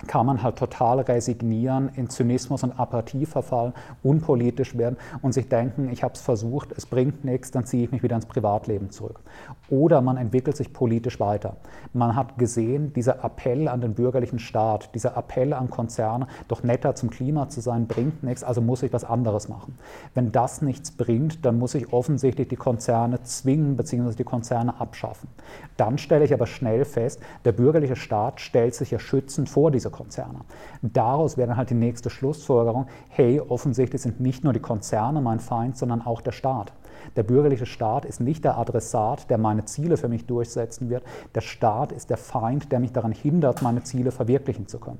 kann 0.06 0.26
man 0.26 0.42
halt 0.42 0.56
total 0.56 1.00
resignieren, 1.00 1.90
in 1.96 2.08
Zynismus 2.08 2.62
und 2.62 2.78
Apathie 2.78 3.26
verfallen, 3.26 3.72
unpolitisch 4.02 4.78
werden 4.78 4.96
und 5.22 5.32
sich 5.32 5.48
denken, 5.48 5.90
ich 5.90 6.02
habe 6.02 6.14
es 6.14 6.20
versucht, 6.20 6.72
es 6.76 6.86
bringt 6.86 7.24
nichts, 7.24 7.50
dann 7.50 7.66
ziehe 7.66 7.84
ich 7.84 7.90
mich 7.90 8.02
wieder 8.02 8.16
ins 8.16 8.26
Privatleben 8.26 8.90
zurück. 8.90 9.20
Oder 9.68 10.00
man 10.00 10.16
entwickelt 10.16 10.56
sich 10.56 10.72
politisch 10.72 11.20
weiter. 11.20 11.56
Man 11.92 12.14
hat 12.14 12.38
gesehen, 12.38 12.92
dieser 12.92 13.24
Appell 13.24 13.68
an 13.68 13.80
den 13.80 13.94
bürgerlichen 13.94 14.38
Staat, 14.38 14.94
dieser 14.94 15.16
Appell 15.16 15.52
an 15.52 15.68
Konzerne, 15.68 16.28
doch 16.46 16.62
netter 16.62 16.94
zum 16.94 17.10
Klima 17.10 17.48
zu 17.48 17.60
sein, 17.60 17.86
bringt 17.86 18.22
nichts, 18.22 18.44
also 18.44 18.60
muss 18.60 18.82
ich 18.82 18.92
was 18.92 19.04
anderes 19.04 19.48
machen. 19.48 19.76
Wenn 20.14 20.32
das 20.32 20.62
nichts 20.62 20.90
bringt, 20.90 21.44
dann 21.44 21.58
muss 21.58 21.74
ich 21.74 21.92
offensichtlich 21.92 22.48
die 22.48 22.56
Konzerne 22.56 23.22
zwingen 23.22 23.76
bzw. 23.76 24.14
die 24.14 24.24
Konzerne 24.24 24.80
abschaffen. 24.80 25.28
Dann 25.76 25.98
stelle 25.98 26.24
ich 26.24 26.32
aber 26.32 26.46
schnell 26.46 26.84
fest, 26.84 27.20
der 27.44 27.52
bürgerliche 27.52 27.96
Staat 27.96 28.40
stellt 28.40 28.74
sich 28.74 28.90
ja 28.90 28.98
schützend 28.98 29.48
vor 29.48 29.70
diese 29.70 29.87
Konzerne. 29.90 30.40
Daraus 30.82 31.36
wäre 31.36 31.48
dann 31.48 31.56
halt 31.56 31.70
die 31.70 31.74
nächste 31.74 32.10
Schlussfolgerung, 32.10 32.86
hey, 33.08 33.40
offensichtlich 33.40 34.02
sind 34.02 34.20
nicht 34.20 34.44
nur 34.44 34.52
die 34.52 34.60
Konzerne 34.60 35.20
mein 35.20 35.40
Feind, 35.40 35.76
sondern 35.76 36.02
auch 36.02 36.20
der 36.20 36.32
Staat. 36.32 36.72
Der 37.16 37.22
bürgerliche 37.22 37.66
Staat 37.66 38.04
ist 38.04 38.20
nicht 38.20 38.44
der 38.44 38.58
Adressat, 38.58 39.30
der 39.30 39.38
meine 39.38 39.64
Ziele 39.64 39.96
für 39.96 40.08
mich 40.08 40.26
durchsetzen 40.26 40.90
wird. 40.90 41.04
Der 41.34 41.40
Staat 41.40 41.92
ist 41.92 42.10
der 42.10 42.16
Feind, 42.16 42.72
der 42.72 42.80
mich 42.80 42.92
daran 42.92 43.12
hindert, 43.12 43.62
meine 43.62 43.82
Ziele 43.82 44.10
verwirklichen 44.10 44.66
zu 44.66 44.78
können. 44.78 44.98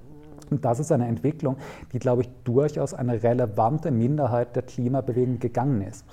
Und 0.50 0.64
das 0.64 0.80
ist 0.80 0.92
eine 0.92 1.06
Entwicklung, 1.06 1.56
die, 1.92 1.98
glaube 1.98 2.22
ich, 2.22 2.30
durchaus 2.44 2.94
eine 2.94 3.22
relevante 3.22 3.90
Minderheit 3.90 4.56
der 4.56 4.62
Klimabewegung 4.62 5.38
gegangen 5.38 5.82
ist. 5.82 6.06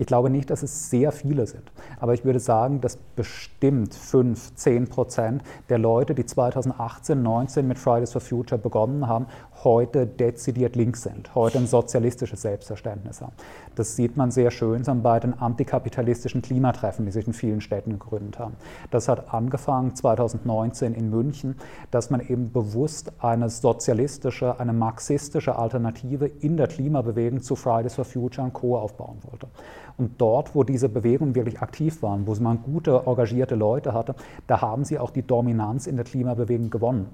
Ich 0.00 0.06
glaube 0.06 0.30
nicht, 0.30 0.48
dass 0.48 0.62
es 0.62 0.88
sehr 0.88 1.12
viele 1.12 1.46
sind, 1.46 1.70
aber 1.98 2.14
ich 2.14 2.24
würde 2.24 2.40
sagen, 2.40 2.80
dass 2.80 2.96
bestimmt 2.96 3.94
5, 3.94 4.54
10 4.54 4.88
Prozent 4.88 5.42
der 5.68 5.76
Leute, 5.76 6.14
die 6.14 6.24
2018, 6.24 7.22
19 7.22 7.68
mit 7.68 7.78
Fridays 7.78 8.12
for 8.12 8.22
Future 8.22 8.58
begonnen 8.58 9.06
haben, 9.06 9.26
heute 9.64 10.06
dezidiert 10.06 10.76
links 10.76 11.02
sind, 11.02 11.34
heute 11.34 11.58
ein 11.58 11.66
sozialistisches 11.66 12.42
Selbstverständnis 12.42 13.20
haben. 13.20 13.32
Das 13.74 13.96
sieht 13.96 14.16
man 14.16 14.30
sehr 14.30 14.50
schön 14.50 14.82
bei 15.02 15.20
den 15.20 15.38
antikapitalistischen 15.38 16.42
Klimatreffen, 16.42 17.04
die 17.04 17.12
sich 17.12 17.26
in 17.26 17.32
vielen 17.32 17.60
Städten 17.60 17.92
gegründet 17.92 18.38
haben. 18.38 18.56
Das 18.90 19.08
hat 19.08 19.32
angefangen 19.32 19.94
2019 19.94 20.94
in 20.94 21.10
München, 21.10 21.56
dass 21.90 22.10
man 22.10 22.20
eben 22.20 22.52
bewusst 22.52 23.12
eine 23.18 23.50
sozialistische, 23.50 24.58
eine 24.58 24.72
marxistische 24.72 25.56
Alternative 25.56 26.26
in 26.26 26.56
der 26.56 26.66
Klimabewegung 26.66 27.40
zu 27.40 27.56
Fridays 27.56 27.94
for 27.94 28.04
Future 28.04 28.46
und 28.46 28.52
Co. 28.52 28.78
aufbauen 28.78 29.18
wollte. 29.30 29.48
Und 29.96 30.20
dort, 30.20 30.54
wo 30.54 30.64
diese 30.64 30.88
Bewegungen 30.88 31.34
wirklich 31.34 31.60
aktiv 31.60 32.02
waren, 32.02 32.26
wo 32.26 32.34
man 32.40 32.62
gute, 32.62 33.02
engagierte 33.04 33.54
Leute 33.54 33.92
hatte, 33.92 34.14
da 34.46 34.60
haben 34.60 34.84
sie 34.84 34.98
auch 34.98 35.10
die 35.10 35.22
Dominanz 35.22 35.86
in 35.86 35.96
der 35.96 36.04
Klimabewegung 36.04 36.70
gewonnen. 36.70 37.08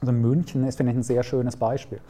Also 0.00 0.12
München 0.12 0.64
ist, 0.66 0.76
finde 0.76 0.92
ich, 0.92 0.98
ein 0.98 1.02
sehr 1.02 1.22
schönes 1.22 1.56
Beispiel. 1.56 2.00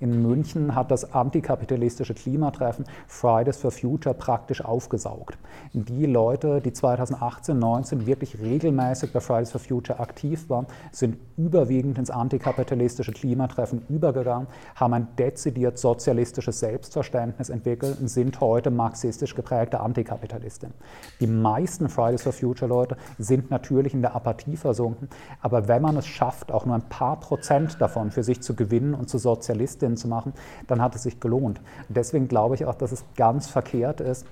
In 0.00 0.20
München 0.20 0.74
hat 0.74 0.90
das 0.90 1.12
antikapitalistische 1.12 2.12
Klimatreffen 2.12 2.86
Fridays 3.06 3.56
for 3.56 3.70
Future 3.70 4.16
praktisch 4.16 4.64
aufgesaugt. 4.64 5.38
Die 5.72 6.06
Leute, 6.06 6.60
die 6.60 6.72
2018, 6.72 7.56
19 7.56 8.06
wirklich 8.06 8.40
regelmäßig 8.40 9.12
bei 9.12 9.20
Fridays 9.20 9.52
for 9.52 9.60
Future 9.60 10.00
aktiv 10.00 10.50
waren, 10.50 10.66
sind 10.90 11.18
überwiegend 11.36 11.98
ins 11.98 12.10
antikapitalistische 12.10 13.12
Klimatreffen 13.12 13.82
übergegangen, 13.88 14.48
haben 14.74 14.94
ein 14.94 15.08
dezidiert 15.16 15.78
sozialistisches 15.78 16.58
Selbstverständnis 16.58 17.48
entwickelt 17.48 18.00
und 18.00 18.08
sind 18.08 18.40
heute 18.40 18.72
marxistisch 18.72 19.36
geprägte 19.36 19.78
Antikapitalisten. 19.78 20.72
Die 21.20 21.28
meisten 21.28 21.88
Fridays 21.88 22.22
for 22.22 22.32
Future 22.32 22.68
Leute 22.68 22.96
sind 23.18 23.52
natürlich 23.52 23.94
in 23.94 24.02
der 24.02 24.16
Apathie 24.16 24.56
versunken, 24.56 25.08
aber 25.40 25.68
wenn 25.68 25.82
man 25.82 25.96
es 25.96 26.06
schafft, 26.06 26.50
auch 26.50 26.66
nur 26.66 26.74
ein 26.74 26.88
paar 26.88 27.20
Prozent 27.20 27.35
davon 27.78 28.10
für 28.10 28.22
sich 28.22 28.42
zu 28.42 28.54
gewinnen 28.54 28.94
und 28.94 29.08
zu 29.08 29.18
Sozialisten 29.18 29.76
Journalistin 29.76 29.96
zu 29.96 30.08
machen, 30.08 30.32
dann 30.66 30.80
hat 30.80 30.94
es 30.94 31.02
sich 31.02 31.20
gelohnt. 31.20 31.60
deswegen 31.88 32.28
glaube 32.28 32.54
ich 32.54 32.64
auch, 32.64 32.74
dass 32.74 32.92
es 32.92 33.04
ganz 33.16 33.48
verkehrt 33.48 34.00
ist, 34.00 34.26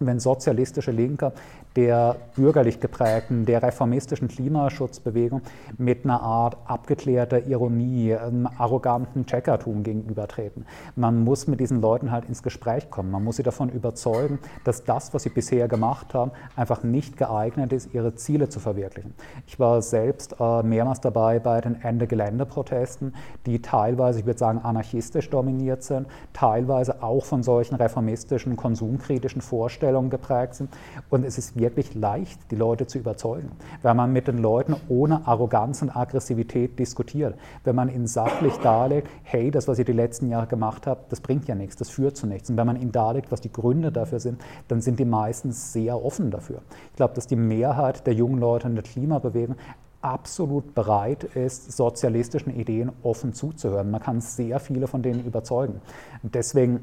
wenn 0.00 0.18
sozialistische 0.18 0.90
Linke 0.90 1.32
der 1.76 2.16
bürgerlich 2.36 2.80
geprägten, 2.80 3.46
der 3.46 3.62
reformistischen 3.62 4.28
Klimaschutzbewegung 4.28 5.42
mit 5.76 6.04
einer 6.04 6.20
Art 6.20 6.56
abgeklärter 6.66 7.46
Ironie, 7.46 8.14
einem 8.14 8.48
arroganten 8.58 9.26
Checkertum 9.26 9.82
gegenübertreten. 9.82 10.66
Man 10.94 11.24
muss 11.24 11.46
mit 11.46 11.60
diesen 11.60 11.80
Leuten 11.80 12.10
halt 12.10 12.26
ins 12.26 12.42
Gespräch 12.42 12.90
kommen. 12.90 13.10
Man 13.10 13.24
muss 13.24 13.36
sie 13.36 13.42
davon 13.42 13.68
überzeugen, 13.70 14.38
dass 14.62 14.84
das, 14.84 15.12
was 15.14 15.24
sie 15.24 15.30
bisher 15.30 15.68
gemacht 15.68 16.14
haben, 16.14 16.30
einfach 16.56 16.82
nicht 16.82 17.16
geeignet 17.16 17.72
ist, 17.72 17.92
ihre 17.92 18.14
Ziele 18.14 18.48
zu 18.48 18.60
verwirklichen. 18.60 19.14
Ich 19.46 19.58
war 19.58 19.82
selbst 19.82 20.36
äh, 20.38 20.62
mehrmals 20.62 21.00
dabei 21.00 21.38
bei 21.40 21.60
den 21.60 21.80
Ende-Gelände-Protesten, 21.82 23.14
die 23.46 23.60
teilweise, 23.60 24.20
ich 24.20 24.26
würde 24.26 24.38
sagen, 24.38 24.60
anarchistisch 24.62 25.30
dominiert 25.30 25.82
sind, 25.82 26.06
teilweise 26.32 27.02
auch 27.02 27.24
von 27.24 27.42
solchen 27.42 27.74
reformistischen, 27.74 28.56
konsumkritischen 28.56 29.40
Vorstellungen 29.40 30.10
geprägt 30.10 30.54
sind. 30.54 30.70
Und 31.10 31.24
es 31.24 31.38
ist 31.38 31.56
wirklich 31.64 31.94
leicht, 31.94 32.38
die 32.50 32.56
Leute 32.56 32.86
zu 32.86 32.98
überzeugen, 32.98 33.50
wenn 33.82 33.96
man 33.96 34.12
mit 34.12 34.28
den 34.28 34.38
Leuten 34.38 34.76
ohne 34.88 35.26
Arroganz 35.26 35.80
und 35.80 35.96
Aggressivität 35.96 36.78
diskutiert, 36.78 37.36
wenn 37.64 37.74
man 37.74 37.88
ihnen 37.88 38.06
sachlich 38.06 38.54
darlegt, 38.58 39.08
hey, 39.22 39.50
das, 39.50 39.66
was 39.66 39.78
ihr 39.78 39.86
die 39.86 39.92
letzten 39.92 40.28
Jahre 40.28 40.46
gemacht 40.46 40.86
habt, 40.86 41.10
das 41.10 41.20
bringt 41.20 41.48
ja 41.48 41.54
nichts, 41.54 41.76
das 41.76 41.88
führt 41.88 42.16
zu 42.16 42.26
nichts. 42.26 42.50
Und 42.50 42.58
wenn 42.58 42.66
man 42.66 42.80
ihnen 42.80 42.92
darlegt, 42.92 43.32
was 43.32 43.40
die 43.40 43.52
Gründe 43.52 43.90
dafür 43.90 44.20
sind, 44.20 44.40
dann 44.68 44.82
sind 44.82 44.98
die 44.98 45.06
meistens 45.06 45.72
sehr 45.72 46.04
offen 46.04 46.30
dafür. 46.30 46.60
Ich 46.90 46.96
glaube, 46.96 47.14
dass 47.14 47.26
die 47.26 47.36
Mehrheit 47.36 48.06
der 48.06 48.12
jungen 48.14 48.38
Leute 48.38 48.68
in 48.68 48.74
der 48.74 48.84
Klimabewegung 48.84 49.56
absolut 50.04 50.74
bereit 50.74 51.24
ist, 51.24 51.72
sozialistischen 51.72 52.54
Ideen 52.54 52.92
offen 53.02 53.32
zuzuhören. 53.32 53.90
Man 53.90 54.02
kann 54.02 54.20
sehr 54.20 54.60
viele 54.60 54.86
von 54.86 55.00
denen 55.00 55.24
überzeugen. 55.24 55.80
Deswegen 56.22 56.80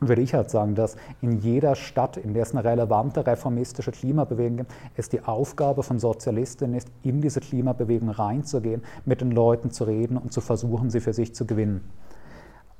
würde 0.00 0.22
ich 0.22 0.34
halt 0.34 0.50
sagen, 0.50 0.74
dass 0.74 0.96
in 1.22 1.38
jeder 1.38 1.74
Stadt, 1.74 2.16
in 2.16 2.34
der 2.34 2.42
es 2.42 2.54
eine 2.54 2.64
relevante 2.64 3.26
reformistische 3.26 3.92
Klimabewegung 3.92 4.58
gibt, 4.58 4.72
es 4.96 5.08
die 5.08 5.22
Aufgabe 5.22 5.82
von 5.82 5.98
Sozialistinnen 5.98 6.76
ist, 6.76 6.88
in 7.02 7.20
diese 7.20 7.40
Klimabewegung 7.40 8.10
reinzugehen, 8.10 8.82
mit 9.04 9.20
den 9.20 9.30
Leuten 9.30 9.70
zu 9.70 9.84
reden 9.84 10.16
und 10.16 10.32
zu 10.32 10.40
versuchen, 10.40 10.90
sie 10.90 11.00
für 11.00 11.12
sich 11.12 11.34
zu 11.34 11.46
gewinnen. 11.46 11.90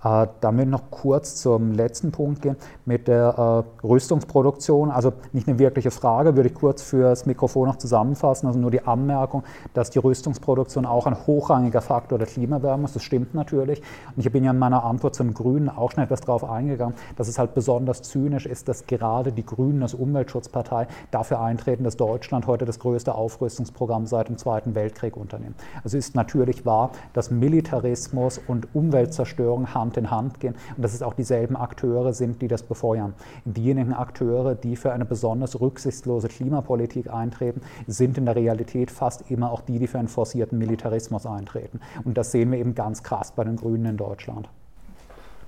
Äh, 0.06 0.26
ich 0.62 0.66
noch 0.66 0.90
kurz 0.90 1.36
zum 1.36 1.72
letzten 1.72 2.12
Punkt 2.12 2.42
gehen 2.42 2.56
mit 2.84 3.08
der 3.08 3.64
äh, 3.82 3.86
Rüstungsproduktion. 3.86 4.90
Also 4.90 5.12
nicht 5.32 5.48
eine 5.48 5.58
wirkliche 5.58 5.90
Frage, 5.90 6.36
würde 6.36 6.48
ich 6.48 6.54
kurz 6.54 6.82
fürs 6.82 7.26
Mikrofon 7.26 7.68
noch 7.68 7.76
zusammenfassen. 7.76 8.46
Also 8.46 8.58
nur 8.58 8.70
die 8.70 8.82
Anmerkung, 8.82 9.42
dass 9.74 9.90
die 9.90 9.98
Rüstungsproduktion 9.98 10.86
auch 10.86 11.06
ein 11.06 11.16
hochrangiger 11.26 11.80
Faktor 11.80 12.18
der 12.18 12.28
Klimawärme 12.28 12.84
ist. 12.84 12.94
Das 12.94 13.02
stimmt 13.02 13.34
natürlich. 13.34 13.82
Und 14.14 14.24
ich 14.24 14.30
bin 14.30 14.44
ja 14.44 14.52
in 14.52 14.58
meiner 14.58 14.84
Antwort 14.84 15.14
zum 15.14 15.34
Grünen 15.34 15.68
auch 15.68 15.90
schon 15.90 16.04
etwas 16.04 16.20
darauf 16.20 16.44
eingegangen, 16.48 16.94
dass 17.16 17.28
es 17.28 17.38
halt 17.38 17.54
besonders 17.54 18.02
zynisch 18.02 18.46
ist, 18.46 18.68
dass 18.68 18.86
gerade 18.86 19.32
die 19.32 19.44
Grünen 19.44 19.82
als 19.82 19.94
Umweltschutzpartei 19.94 20.86
dafür 21.10 21.40
eintreten, 21.40 21.84
dass 21.84 21.96
Deutschland 21.96 22.46
heute 22.46 22.64
das 22.64 22.78
größte 22.78 23.14
Aufrüstungsprogramm 23.14 24.06
seit 24.06 24.28
dem 24.28 24.38
Zweiten 24.38 24.74
Weltkrieg 24.74 25.16
unternimmt. 25.16 25.56
Also 25.82 25.96
ist 25.96 26.14
natürlich 26.14 26.64
wahr, 26.64 26.90
dass 27.12 27.30
Militarismus 27.30 28.38
und 28.46 28.74
Umweltzerstörung 28.74 29.74
Hand 29.74 29.95
Hand 29.96 30.06
in 30.06 30.10
Hand 30.10 30.40
gehen 30.40 30.54
und 30.76 30.82
dass 30.82 30.94
es 30.94 31.02
auch 31.02 31.14
dieselben 31.14 31.56
Akteure 31.56 32.12
sind, 32.12 32.42
die 32.42 32.48
das 32.48 32.62
befeuern. 32.62 33.14
Diejenigen 33.44 33.92
Akteure, 33.92 34.54
die 34.54 34.76
für 34.76 34.92
eine 34.92 35.04
besonders 35.04 35.60
rücksichtslose 35.60 36.28
Klimapolitik 36.28 37.12
eintreten, 37.12 37.60
sind 37.86 38.18
in 38.18 38.26
der 38.26 38.36
Realität 38.36 38.90
fast 38.90 39.30
immer 39.30 39.50
auch 39.50 39.60
die, 39.60 39.78
die 39.78 39.86
für 39.86 39.98
einen 39.98 40.08
forcierten 40.08 40.58
Militarismus 40.58 41.26
eintreten. 41.26 41.80
Und 42.04 42.16
das 42.16 42.32
sehen 42.32 42.50
wir 42.50 42.58
eben 42.58 42.74
ganz 42.74 43.02
krass 43.02 43.32
bei 43.32 43.44
den 43.44 43.56
Grünen 43.56 43.86
in 43.86 43.96
Deutschland. 43.96 44.48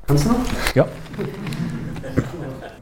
Kannst 0.06 0.24
du 0.24 0.30
noch? 0.30 0.74
Ja. 0.74 0.86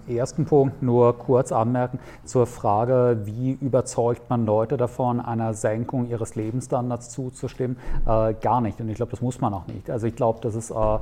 Ersten 0.08 0.44
Punkt 0.44 0.82
nur 0.82 1.18
kurz 1.18 1.50
anmerken 1.50 1.98
zur 2.24 2.46
Frage, 2.46 3.22
wie 3.24 3.58
überzeugt 3.60 4.30
man 4.30 4.46
Leute 4.46 4.76
davon, 4.76 5.20
einer 5.20 5.52
Senkung 5.52 6.08
ihres 6.08 6.36
Lebensstandards 6.36 7.10
zuzustimmen? 7.10 7.76
Äh, 8.06 8.34
gar 8.34 8.60
nicht. 8.60 8.80
Und 8.80 8.88
ich 8.88 8.94
glaube, 8.94 9.10
das 9.10 9.20
muss 9.20 9.40
man 9.40 9.52
auch 9.52 9.66
nicht. 9.66 9.90
Also 9.90 10.06
ich 10.06 10.14
glaube, 10.14 10.40
dass 10.40 10.54
es 10.54 10.70
äh, 10.70 10.98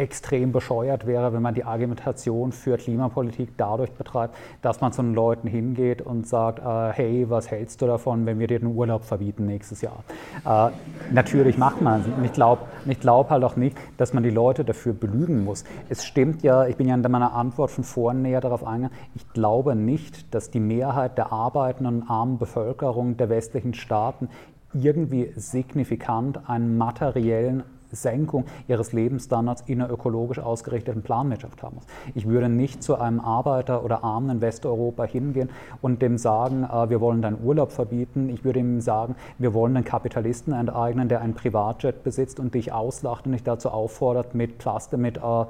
extrem 0.00 0.50
bescheuert 0.50 1.06
wäre, 1.06 1.32
wenn 1.34 1.42
man 1.42 1.54
die 1.54 1.64
Argumentation 1.64 2.52
für 2.52 2.78
Klimapolitik 2.78 3.50
dadurch 3.58 3.92
betreibt, 3.92 4.34
dass 4.62 4.80
man 4.80 4.92
zu 4.92 5.02
den 5.02 5.14
Leuten 5.14 5.46
hingeht 5.46 6.00
und 6.00 6.26
sagt, 6.26 6.58
äh, 6.58 6.92
hey, 6.96 7.28
was 7.28 7.50
hältst 7.50 7.82
du 7.82 7.86
davon, 7.86 8.24
wenn 8.24 8.38
wir 8.38 8.46
dir 8.46 8.58
den 8.58 8.74
Urlaub 8.74 9.04
verbieten 9.04 9.44
nächstes 9.44 9.82
Jahr? 9.82 10.02
Äh, 10.44 10.70
natürlich 11.12 11.58
macht 11.58 11.82
man 11.82 12.00
es. 12.00 12.06
Ich 12.24 12.32
glaube 12.32 12.62
glaub 13.00 13.28
halt 13.28 13.44
auch 13.44 13.56
nicht, 13.56 13.76
dass 13.98 14.14
man 14.14 14.22
die 14.22 14.30
Leute 14.30 14.64
dafür 14.64 14.94
belügen 14.94 15.44
muss. 15.44 15.64
Es 15.88 16.04
stimmt 16.04 16.42
ja, 16.42 16.66
ich 16.66 16.76
bin 16.76 16.88
ja 16.88 16.94
in 16.94 17.02
meiner 17.02 17.34
Antwort 17.34 17.70
von 17.70 17.84
vorhin 17.84 18.22
näher 18.22 18.40
darauf 18.40 18.64
eingegangen, 18.64 18.96
ich 19.14 19.28
glaube 19.32 19.74
nicht, 19.74 20.34
dass 20.34 20.50
die 20.50 20.60
Mehrheit 20.60 21.18
der 21.18 21.32
arbeitenden 21.32 22.02
und 22.02 22.10
armen 22.10 22.38
Bevölkerung 22.38 23.16
der 23.16 23.28
westlichen 23.28 23.74
Staaten 23.74 24.28
irgendwie 24.72 25.32
signifikant 25.36 26.48
einen 26.48 26.78
materiellen 26.78 27.64
Senkung 27.96 28.44
ihres 28.68 28.92
Lebensstandards 28.92 29.62
in 29.66 29.80
einer 29.80 29.92
ökologisch 29.92 30.38
ausgerichteten 30.38 31.02
Planwirtschaft 31.02 31.62
haben 31.62 31.76
muss. 31.76 31.86
Ich 32.14 32.26
würde 32.26 32.48
nicht 32.48 32.82
zu 32.82 32.96
einem 32.96 33.20
Arbeiter 33.20 33.84
oder 33.84 34.04
Armen 34.04 34.30
in 34.30 34.40
Westeuropa 34.40 35.04
hingehen 35.04 35.50
und 35.82 36.02
dem 36.02 36.18
sagen, 36.18 36.64
äh, 36.64 36.90
wir 36.90 37.00
wollen 37.00 37.22
deinen 37.22 37.42
Urlaub 37.42 37.72
verbieten. 37.72 38.28
Ich 38.28 38.44
würde 38.44 38.60
ihm 38.60 38.80
sagen, 38.80 39.16
wir 39.38 39.54
wollen 39.54 39.76
einen 39.76 39.84
Kapitalisten 39.84 40.52
enteignen, 40.52 41.08
der 41.08 41.20
einen 41.20 41.34
Privatjet 41.34 42.02
besitzt 42.02 42.40
und 42.40 42.54
dich 42.54 42.72
auslacht 42.72 43.26
und 43.26 43.32
dich 43.32 43.42
dazu 43.42 43.70
auffordert, 43.70 44.34
mit 44.34 44.58
Plaste, 44.58 44.96
mit 44.96 45.18
äh, 45.18 45.44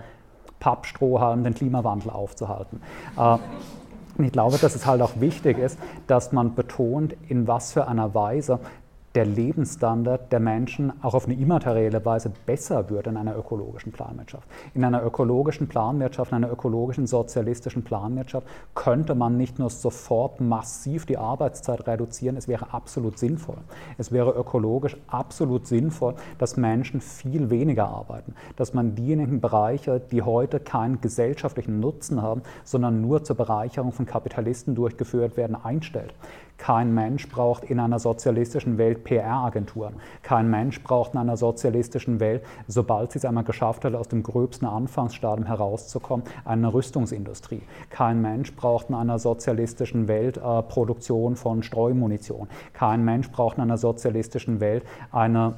Pappstrohhalm 0.60 1.42
den 1.42 1.54
Klimawandel 1.54 2.10
aufzuhalten. 2.10 2.80
Äh, 3.16 3.38
und 4.18 4.26
ich 4.26 4.32
glaube, 4.32 4.58
dass 4.58 4.74
es 4.74 4.84
halt 4.84 5.00
auch 5.00 5.12
wichtig 5.18 5.58
ist, 5.58 5.78
dass 6.06 6.30
man 6.30 6.54
betont, 6.54 7.16
in 7.28 7.48
was 7.48 7.72
für 7.72 7.88
einer 7.88 8.14
Weise 8.14 8.60
der 9.16 9.24
Lebensstandard 9.24 10.30
der 10.30 10.38
Menschen 10.38 10.92
auch 11.02 11.14
auf 11.14 11.24
eine 11.26 11.34
immaterielle 11.34 12.04
Weise 12.04 12.30
besser 12.46 12.90
wird 12.90 13.08
in 13.08 13.16
einer 13.16 13.36
ökologischen 13.36 13.90
Planwirtschaft. 13.90 14.46
In 14.72 14.84
einer 14.84 15.04
ökologischen 15.04 15.66
Planwirtschaft, 15.66 16.30
in 16.30 16.36
einer 16.36 16.52
ökologischen 16.52 17.08
sozialistischen 17.08 17.82
Planwirtschaft 17.82 18.46
könnte 18.76 19.16
man 19.16 19.36
nicht 19.36 19.58
nur 19.58 19.68
sofort 19.68 20.40
massiv 20.40 21.06
die 21.06 21.18
Arbeitszeit 21.18 21.88
reduzieren, 21.88 22.36
es 22.36 22.46
wäre 22.46 22.72
absolut 22.72 23.18
sinnvoll. 23.18 23.58
Es 23.98 24.12
wäre 24.12 24.30
ökologisch 24.30 24.96
absolut 25.08 25.66
sinnvoll, 25.66 26.14
dass 26.38 26.56
Menschen 26.56 27.00
viel 27.00 27.50
weniger 27.50 27.88
arbeiten, 27.88 28.34
dass 28.54 28.74
man 28.74 28.94
diejenigen 28.94 29.40
Bereiche, 29.40 30.00
die 30.00 30.22
heute 30.22 30.60
keinen 30.60 31.00
gesellschaftlichen 31.00 31.80
Nutzen 31.80 32.22
haben, 32.22 32.42
sondern 32.62 33.00
nur 33.00 33.24
zur 33.24 33.36
Bereicherung 33.36 33.90
von 33.90 34.06
Kapitalisten 34.06 34.76
durchgeführt 34.76 35.36
werden, 35.36 35.56
einstellt. 35.56 36.14
Kein 36.60 36.94
Mensch 36.94 37.28
braucht 37.28 37.64
in 37.64 37.80
einer 37.80 37.98
sozialistischen 37.98 38.76
Welt 38.76 39.02
PR-Agenturen. 39.02 39.94
Kein 40.22 40.50
Mensch 40.50 40.82
braucht 40.82 41.14
in 41.14 41.18
einer 41.18 41.38
sozialistischen 41.38 42.20
Welt, 42.20 42.44
sobald 42.68 43.12
sie 43.12 43.18
es 43.18 43.24
einmal 43.24 43.44
geschafft 43.44 43.84
hat, 43.84 43.94
aus 43.94 44.08
dem 44.08 44.22
gröbsten 44.22 44.68
Anfangsstadium 44.68 45.46
herauszukommen, 45.46 46.26
eine 46.44 46.72
Rüstungsindustrie. 46.72 47.62
Kein 47.88 48.20
Mensch 48.20 48.54
braucht 48.54 48.90
in 48.90 48.94
einer 48.94 49.18
sozialistischen 49.18 50.06
Welt 50.06 50.36
äh, 50.36 50.62
Produktion 50.62 51.34
von 51.34 51.62
Streumunition. 51.62 52.46
Kein 52.74 53.04
Mensch 53.04 53.30
braucht 53.30 53.56
in 53.56 53.62
einer 53.62 53.78
sozialistischen 53.78 54.60
Welt 54.60 54.84
eine 55.10 55.30
eine 55.40 55.54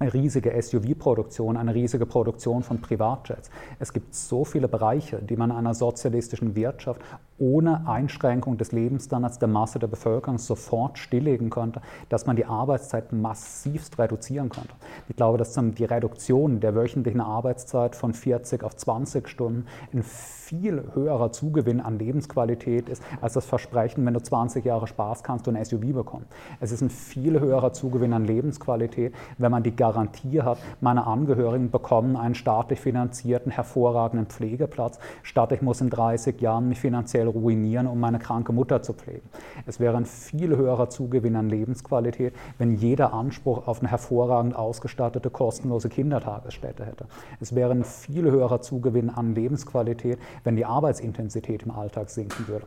riesige 0.00 0.60
SUV-Produktion, 0.60 1.56
eine 1.56 1.74
riesige 1.74 2.06
Produktion 2.06 2.62
von 2.62 2.80
Privatjets. 2.80 3.50
Es 3.78 3.92
gibt 3.92 4.14
so 4.14 4.44
viele 4.44 4.68
Bereiche, 4.68 5.18
die 5.22 5.36
man 5.36 5.50
einer 5.50 5.74
sozialistischen 5.74 6.54
Wirtschaft 6.54 7.00
ohne 7.38 7.86
Einschränkung 7.86 8.58
des 8.58 8.72
Lebensstandards 8.72 9.38
der 9.38 9.48
Masse 9.48 9.78
der 9.78 9.86
Bevölkerung 9.86 10.38
sofort 10.38 10.98
stilllegen 10.98 11.50
könnte, 11.50 11.80
dass 12.08 12.26
man 12.26 12.36
die 12.36 12.44
Arbeitszeit 12.44 13.12
massivst 13.12 13.98
reduzieren 13.98 14.48
könnte. 14.48 14.74
Ich 15.08 15.16
glaube, 15.16 15.38
dass 15.38 15.54
die 15.54 15.84
Reduktion 15.84 16.60
der 16.60 16.74
wöchentlichen 16.74 17.20
Arbeitszeit 17.20 17.94
von 17.96 18.12
40 18.12 18.64
auf 18.64 18.76
20 18.76 19.28
Stunden 19.28 19.66
ein 19.92 20.02
viel 20.02 20.82
höherer 20.94 21.30
Zugewinn 21.30 21.80
an 21.80 21.98
Lebensqualität 21.98 22.88
ist, 22.88 23.02
als 23.20 23.34
das 23.34 23.44
Versprechen, 23.44 24.04
wenn 24.04 24.14
du 24.14 24.22
20 24.22 24.64
Jahre 24.64 24.86
Spaß 24.86 25.22
kannst 25.22 25.46
du 25.46 25.50
ein 25.50 25.64
SUV 25.64 25.92
bekommen. 25.92 26.26
Es 26.60 26.72
ist 26.72 26.80
ein 26.80 26.90
viel 26.90 27.38
höherer 27.38 27.72
Zugewinn 27.72 28.12
an 28.12 28.24
Lebensqualität, 28.24 29.14
wenn 29.36 29.50
man 29.50 29.62
die 29.62 29.76
Garantie 29.88 30.42
hat, 30.42 30.58
meine 30.80 31.06
Angehörigen 31.06 31.70
bekommen 31.70 32.16
einen 32.16 32.34
staatlich 32.34 32.80
finanzierten, 32.80 33.50
hervorragenden 33.50 34.26
Pflegeplatz, 34.26 34.98
statt 35.22 35.52
ich 35.52 35.62
muss 35.62 35.80
in 35.80 35.90
30 35.90 36.40
Jahren 36.40 36.68
mich 36.68 36.78
finanziell 36.78 37.26
ruinieren, 37.26 37.86
um 37.86 37.98
meine 37.98 38.18
kranke 38.18 38.52
Mutter 38.52 38.82
zu 38.82 38.92
pflegen. 38.92 39.28
Es 39.66 39.80
wäre 39.80 39.96
ein 39.96 40.04
viel 40.04 40.56
höherer 40.56 40.88
Zugewinn 40.90 41.36
an 41.36 41.48
Lebensqualität, 41.48 42.34
wenn 42.58 42.74
jeder 42.74 43.12
Anspruch 43.12 43.66
auf 43.66 43.80
eine 43.80 43.90
hervorragend 43.90 44.54
ausgestattete, 44.54 45.30
kostenlose 45.30 45.88
Kindertagesstätte 45.88 46.84
hätte. 46.84 47.06
Es 47.40 47.54
wäre 47.54 47.72
ein 47.72 47.84
viel 47.84 48.30
höherer 48.30 48.60
Zugewinn 48.60 49.10
an 49.10 49.34
Lebensqualität, 49.34 50.18
wenn 50.44 50.56
die 50.56 50.64
Arbeitsintensität 50.64 51.62
im 51.62 51.70
Alltag 51.70 52.10
sinken 52.10 52.46
würde. 52.46 52.66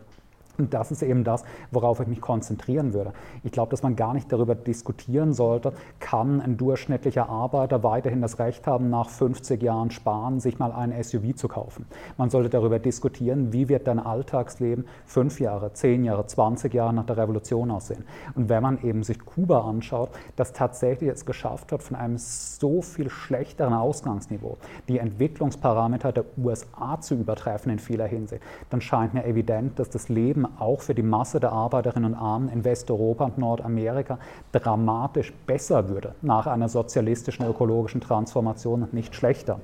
Und 0.62 0.74
das 0.74 0.92
ist 0.92 1.02
eben 1.02 1.24
das, 1.24 1.44
worauf 1.72 2.00
ich 2.00 2.08
mich 2.08 2.22
konzentrieren 2.22 2.94
würde. 2.94 3.14
Ich 3.44 3.52
glaube, 3.52 3.72
dass 3.72 3.82
man 3.82 3.96
gar 3.96 4.14
nicht 4.14 4.32
darüber 4.32 4.54
diskutieren 4.54 5.34
sollte, 5.34 5.74
kann 6.00 6.40
ein 6.40 6.58
durchschnittlicher 6.58 7.28
Arbeiter 7.30 7.84
weiterhin 7.84 8.22
das 8.22 8.38
Recht 8.38 8.68
haben, 8.68 8.90
nach 8.90 9.10
50 9.10 9.62
Jahren 9.62 9.90
Sparen 9.90 10.40
sich 10.40 10.60
mal 10.60 10.72
ein 10.72 10.94
SUV 11.04 11.36
zu 11.36 11.48
kaufen. 11.48 11.88
Man 12.18 12.30
sollte 12.30 12.50
darüber 12.50 12.78
diskutieren, 12.78 13.54
wie 13.54 13.70
wird 13.70 13.88
dein 13.88 14.00
Alltagsleben 14.00 14.86
fünf 15.06 15.40
Jahre, 15.40 15.74
zehn 15.74 16.04
Jahre, 16.04 16.28
20 16.28 16.74
Jahre 16.74 16.94
nach 16.94 17.06
der 17.06 17.18
Revolution 17.18 17.72
aussehen. 17.72 18.04
Und 18.36 18.50
wenn 18.50 18.62
man 18.62 18.84
eben 18.84 19.02
sich 19.04 19.20
Kuba 19.20 19.62
anschaut, 19.62 20.10
das 20.36 20.54
tatsächlich 20.54 21.10
es 21.10 21.26
geschafft 21.26 21.72
hat, 21.72 21.82
von 21.82 21.98
einem 21.98 22.18
so 22.18 22.82
viel 22.82 23.10
schlechteren 23.10 23.74
Ausgangsniveau 23.74 24.58
die 24.88 25.00
Entwicklungsparameter 25.00 26.12
der 26.12 26.26
USA 26.38 27.00
zu 27.02 27.16
übertreffen 27.16 27.72
in 27.72 27.80
vieler 27.80 28.06
Hinsicht, 28.06 28.44
dann 28.70 28.82
scheint 28.82 29.14
mir 29.14 29.26
evident, 29.26 29.80
dass 29.80 29.90
das 29.90 30.10
Leben 30.10 30.46
auch 30.60 30.82
für 30.82 30.96
die 30.96 31.04
Masse 31.04 31.40
der 31.40 31.52
Arbeiterinnen 31.52 32.14
und 32.14 32.20
Armen 32.20 32.50
in 32.50 32.64
Westeuropa 32.64 33.26
und 33.26 33.38
Nordamerika 33.38 34.20
dramatisch 34.52 35.34
besser 35.46 35.90
würde 35.90 36.16
nach 36.22 36.48
einer 36.48 36.70
sozialistischen 36.70 37.46
ökologischen 37.46 38.02
Transformation 38.02 38.84
und 38.84 38.94
nicht 38.94 39.16
schlechter. 39.16 39.60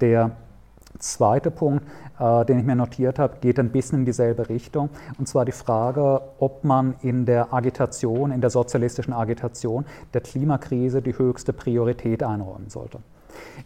Der 0.00 0.32
zweite 0.98 1.50
Punkt, 1.50 1.84
äh, 2.18 2.44
den 2.44 2.58
ich 2.58 2.64
mir 2.64 2.76
notiert 2.76 3.18
habe, 3.18 3.36
geht 3.40 3.58
ein 3.58 3.70
bisschen 3.70 4.00
in 4.00 4.04
dieselbe 4.04 4.48
Richtung. 4.48 4.90
Und 5.18 5.26
zwar 5.26 5.44
die 5.44 5.52
Frage, 5.52 6.20
ob 6.38 6.64
man 6.64 6.94
in 7.02 7.26
der 7.26 7.52
Agitation, 7.52 8.30
in 8.30 8.40
der 8.40 8.50
sozialistischen 8.50 9.12
Agitation 9.12 9.84
der 10.14 10.20
Klimakrise 10.20 11.02
die 11.02 11.16
höchste 11.16 11.52
Priorität 11.52 12.22
einräumen 12.22 12.68
sollte. 12.68 12.98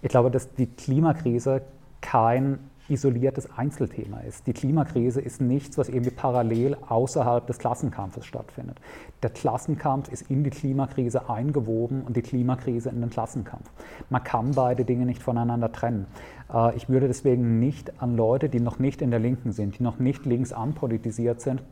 Ich 0.02 0.08
glaube, 0.08 0.30
dass 0.30 0.52
die 0.54 0.66
Klimakrise 0.66 1.62
kein 2.00 2.58
isoliertes 2.88 3.48
Einzelthema 3.56 4.20
ist. 4.20 4.46
Die 4.46 4.52
Klimakrise 4.52 5.20
ist 5.20 5.40
nichts, 5.40 5.78
was 5.78 5.88
irgendwie 5.88 6.10
parallel 6.10 6.76
außerhalb 6.86 7.46
des 7.46 7.58
Klassenkampfes 7.58 8.26
stattfindet. 8.26 8.78
Der 9.22 9.30
Klassenkampf 9.30 10.08
ist 10.08 10.30
in 10.30 10.44
die 10.44 10.50
Klimakrise 10.50 11.30
eingewoben 11.30 12.02
und 12.02 12.16
die 12.16 12.22
Klimakrise 12.22 12.90
in 12.90 13.00
den 13.00 13.10
Klassenkampf. 13.10 13.70
Man 14.10 14.22
kann 14.22 14.50
beide 14.50 14.84
Dinge 14.84 15.06
nicht 15.06 15.22
voneinander 15.22 15.72
trennen. 15.72 16.06
Äh, 16.52 16.76
ich 16.76 16.88
würde 16.88 17.06
deswegen 17.06 17.58
nicht 17.58 18.02
an 18.02 18.16
Leute, 18.16 18.48
die 18.48 18.60
noch 18.60 18.78
nicht 18.78 19.00
in 19.00 19.10
der 19.10 19.20
Linken 19.20 19.52
sind, 19.52 19.78
die 19.78 19.82
noch 19.82 19.98
nicht 19.98 20.26
links 20.26 20.52
anpolitisiert 20.52 21.40
sind, 21.40 21.62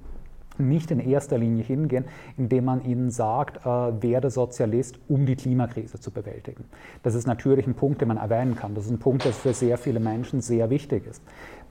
nicht 0.59 0.91
in 0.91 1.01
erster 1.01 1.39
Linie 1.39 1.65
hingehen, 1.65 2.05
indem 2.37 2.65
man 2.67 2.85
ihnen 2.85 3.11
sagt, 3.11 3.65
äh, 3.65 4.03
werde 4.03 4.31
Sozialist, 4.31 4.99
um 5.09 5.27
die 5.27 5.37
Klimakrise 5.37 6.01
zu 6.01 6.11
bewältigen. 6.11 6.65
Das 7.03 7.15
ist 7.15 7.27
natürlich 7.27 7.67
ein 7.67 7.75
Punkt, 7.75 8.01
den 8.01 8.09
man 8.09 8.17
erwähnen 8.17 8.57
kann. 8.57 8.75
Das 8.75 8.87
ist 8.87 8.91
ein 8.91 8.99
Punkt, 8.99 9.25
der 9.25 9.33
für 9.33 9.55
sehr 9.55 9.79
viele 9.79 10.01
Menschen 10.01 10.41
sehr 10.41 10.71
wichtig 10.71 11.07
ist. 11.07 11.23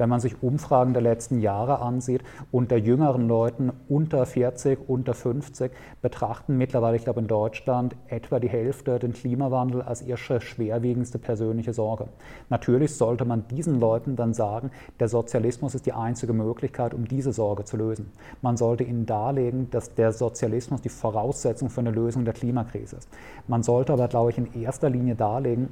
Wenn 0.01 0.09
man 0.09 0.19
sich 0.19 0.41
Umfragen 0.41 0.93
der 0.93 1.03
letzten 1.03 1.41
Jahre 1.41 1.77
ansieht, 1.77 2.23
unter 2.51 2.75
jüngeren 2.75 3.27
Leuten 3.27 3.71
unter 3.87 4.25
40, 4.25 4.89
unter 4.89 5.13
50 5.13 5.71
betrachten 6.01 6.57
mittlerweile, 6.57 6.95
ich 6.95 7.03
glaube 7.03 7.19
in 7.19 7.27
Deutschland, 7.27 7.95
etwa 8.07 8.39
die 8.39 8.49
Hälfte 8.49 8.97
den 8.97 9.13
Klimawandel 9.13 9.83
als 9.83 10.01
ihre 10.01 10.17
schwerwiegendste 10.17 11.19
persönliche 11.19 11.73
Sorge. 11.73 12.07
Natürlich 12.49 12.95
sollte 12.95 13.25
man 13.25 13.47
diesen 13.49 13.79
Leuten 13.79 14.15
dann 14.15 14.33
sagen, 14.33 14.71
der 14.99 15.07
Sozialismus 15.07 15.75
ist 15.75 15.85
die 15.85 15.93
einzige 15.93 16.33
Möglichkeit, 16.33 16.95
um 16.95 17.07
diese 17.07 17.31
Sorge 17.31 17.63
zu 17.63 17.77
lösen. 17.77 18.11
Man 18.41 18.57
sollte 18.57 18.83
ihnen 18.83 19.05
darlegen, 19.05 19.69
dass 19.69 19.93
der 19.93 20.13
Sozialismus 20.13 20.81
die 20.81 20.89
Voraussetzung 20.89 21.69
für 21.69 21.81
eine 21.81 21.91
Lösung 21.91 22.25
der 22.25 22.33
Klimakrise 22.33 22.95
ist. 22.95 23.09
Man 23.47 23.61
sollte 23.61 23.93
aber, 23.93 24.07
glaube 24.07 24.31
ich, 24.31 24.39
in 24.39 24.51
erster 24.59 24.89
Linie 24.89 25.13
darlegen, 25.13 25.69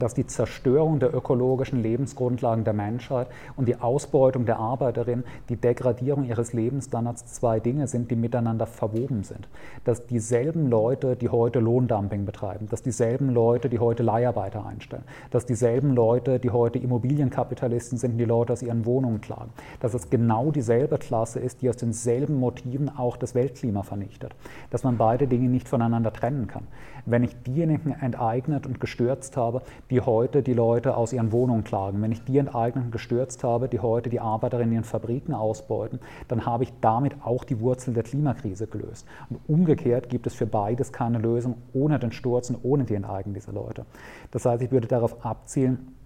dass 0.00 0.14
die 0.14 0.26
Zerstörung 0.26 0.98
der 0.98 1.14
ökologischen 1.14 1.82
Lebensgrundlagen 1.82 2.64
der 2.64 2.72
Menschheit 2.72 3.28
und 3.56 3.66
die 3.66 3.76
Ausbeutung 3.76 4.46
der 4.46 4.58
Arbeiterin, 4.58 5.24
die 5.48 5.56
Degradierung 5.56 6.24
ihres 6.24 6.52
Lebensstandards 6.52 7.26
zwei 7.26 7.60
Dinge 7.60 7.86
sind, 7.86 8.10
die 8.10 8.16
miteinander 8.16 8.66
verwoben 8.66 9.22
sind. 9.24 9.48
Dass 9.84 10.06
dieselben 10.06 10.68
Leute, 10.68 11.16
die 11.16 11.28
heute 11.28 11.60
Lohndumping 11.60 12.24
betreiben, 12.24 12.68
dass 12.70 12.82
dieselben 12.82 13.30
Leute, 13.30 13.68
die 13.68 13.78
heute 13.78 14.02
Leiharbeiter 14.02 14.64
einstellen, 14.64 15.04
dass 15.30 15.46
dieselben 15.46 15.94
Leute, 15.94 16.38
die 16.38 16.50
heute 16.50 16.78
Immobilienkapitalisten 16.78 17.98
sind, 17.98 18.18
die 18.18 18.24
Leute 18.24 18.52
aus 18.52 18.62
ihren 18.62 18.86
Wohnungen 18.86 19.20
klagen, 19.20 19.50
dass 19.80 19.94
es 19.94 20.10
genau 20.10 20.50
dieselbe 20.50 20.98
Klasse 20.98 21.40
ist, 21.40 21.62
die 21.62 21.68
aus 21.68 21.76
denselben 21.76 22.38
Motiven 22.38 22.88
auch 22.88 23.16
das 23.16 23.34
Weltklima 23.34 23.82
vernichtet, 23.82 24.34
dass 24.70 24.84
man 24.84 24.96
beide 24.96 25.26
Dinge 25.26 25.48
nicht 25.48 25.68
voneinander 25.68 26.12
trennen 26.12 26.46
kann. 26.46 26.66
Wenn 27.04 27.24
ich 27.24 27.34
diejenigen 27.42 27.92
enteignet 27.92 28.66
und 28.66 28.80
gestürzt 28.80 29.36
habe, 29.36 29.62
die 29.90 30.00
heute 30.00 30.42
die 30.42 30.54
Leute 30.54 30.96
aus 30.96 31.12
ihren 31.12 31.32
Wohnungen 31.32 31.64
klagen, 31.64 32.00
wenn 32.00 32.12
ich 32.12 32.24
die 32.24 32.38
Enteignungen 32.38 32.90
gestürzt 32.90 33.42
habe, 33.42 33.68
die 33.68 33.80
heute 33.80 34.08
die 34.08 34.20
Arbeiterinnen 34.20 34.70
in 34.70 34.74
ihren 34.76 34.84
Fabriken 34.84 35.34
ausbeuten, 35.34 35.98
dann 36.28 36.46
habe 36.46 36.64
ich 36.64 36.72
damit 36.80 37.14
auch 37.24 37.44
die 37.44 37.58
Wurzel 37.60 37.94
der 37.94 38.04
Klimakrise 38.04 38.66
gelöst. 38.66 39.06
Und 39.30 39.40
umgekehrt 39.48 40.08
gibt 40.08 40.26
es 40.26 40.34
für 40.34 40.46
beides 40.46 40.92
keine 40.92 41.18
Lösung 41.18 41.56
ohne 41.72 41.98
den 41.98 42.12
Sturz 42.12 42.50
und 42.50 42.58
ohne 42.62 42.84
die 42.84 42.94
Enteignung 42.94 43.34
dieser 43.34 43.52
Leute. 43.52 43.84
Das 44.30 44.44
heißt, 44.44 44.62
ich 44.62 44.70
würde 44.70 44.86
darauf 44.86 45.24
abzielen, 45.24 45.96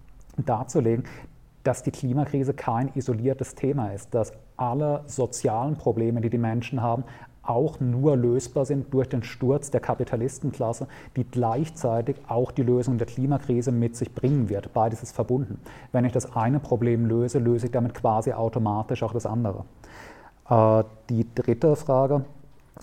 darzulegen, 0.45 1.05
dass 1.63 1.83
die 1.83 1.91
Klimakrise 1.91 2.53
kein 2.53 2.89
isoliertes 2.95 3.53
Thema 3.53 3.89
ist, 3.89 4.15
dass 4.15 4.31
alle 4.55 5.03
sozialen 5.05 5.75
Probleme, 5.75 6.21
die 6.21 6.29
die 6.29 6.37
Menschen 6.37 6.81
haben, 6.81 7.03
auch 7.47 7.79
nur 7.79 8.15
lösbar 8.15 8.65
sind 8.65 8.93
durch 8.93 9.09
den 9.09 9.23
Sturz 9.23 9.71
der 9.71 9.79
Kapitalistenklasse, 9.79 10.87
die 11.15 11.23
gleichzeitig 11.23 12.17
auch 12.27 12.51
die 12.51 12.63
Lösung 12.63 12.97
der 12.97 13.07
Klimakrise 13.07 13.71
mit 13.71 13.95
sich 13.95 14.13
bringen 14.13 14.49
wird. 14.49 14.73
Beides 14.73 15.03
ist 15.03 15.15
verbunden. 15.15 15.59
Wenn 15.91 16.05
ich 16.05 16.11
das 16.11 16.35
eine 16.35 16.59
Problem 16.59 17.05
löse, 17.05 17.39
löse 17.39 17.67
ich 17.67 17.71
damit 17.71 17.93
quasi 17.93 18.33
automatisch 18.33 19.03
auch 19.03 19.13
das 19.13 19.25
andere. 19.25 19.65
Äh, 20.49 20.83
die 21.09 21.25
dritte 21.33 21.75
Frage 21.75 22.25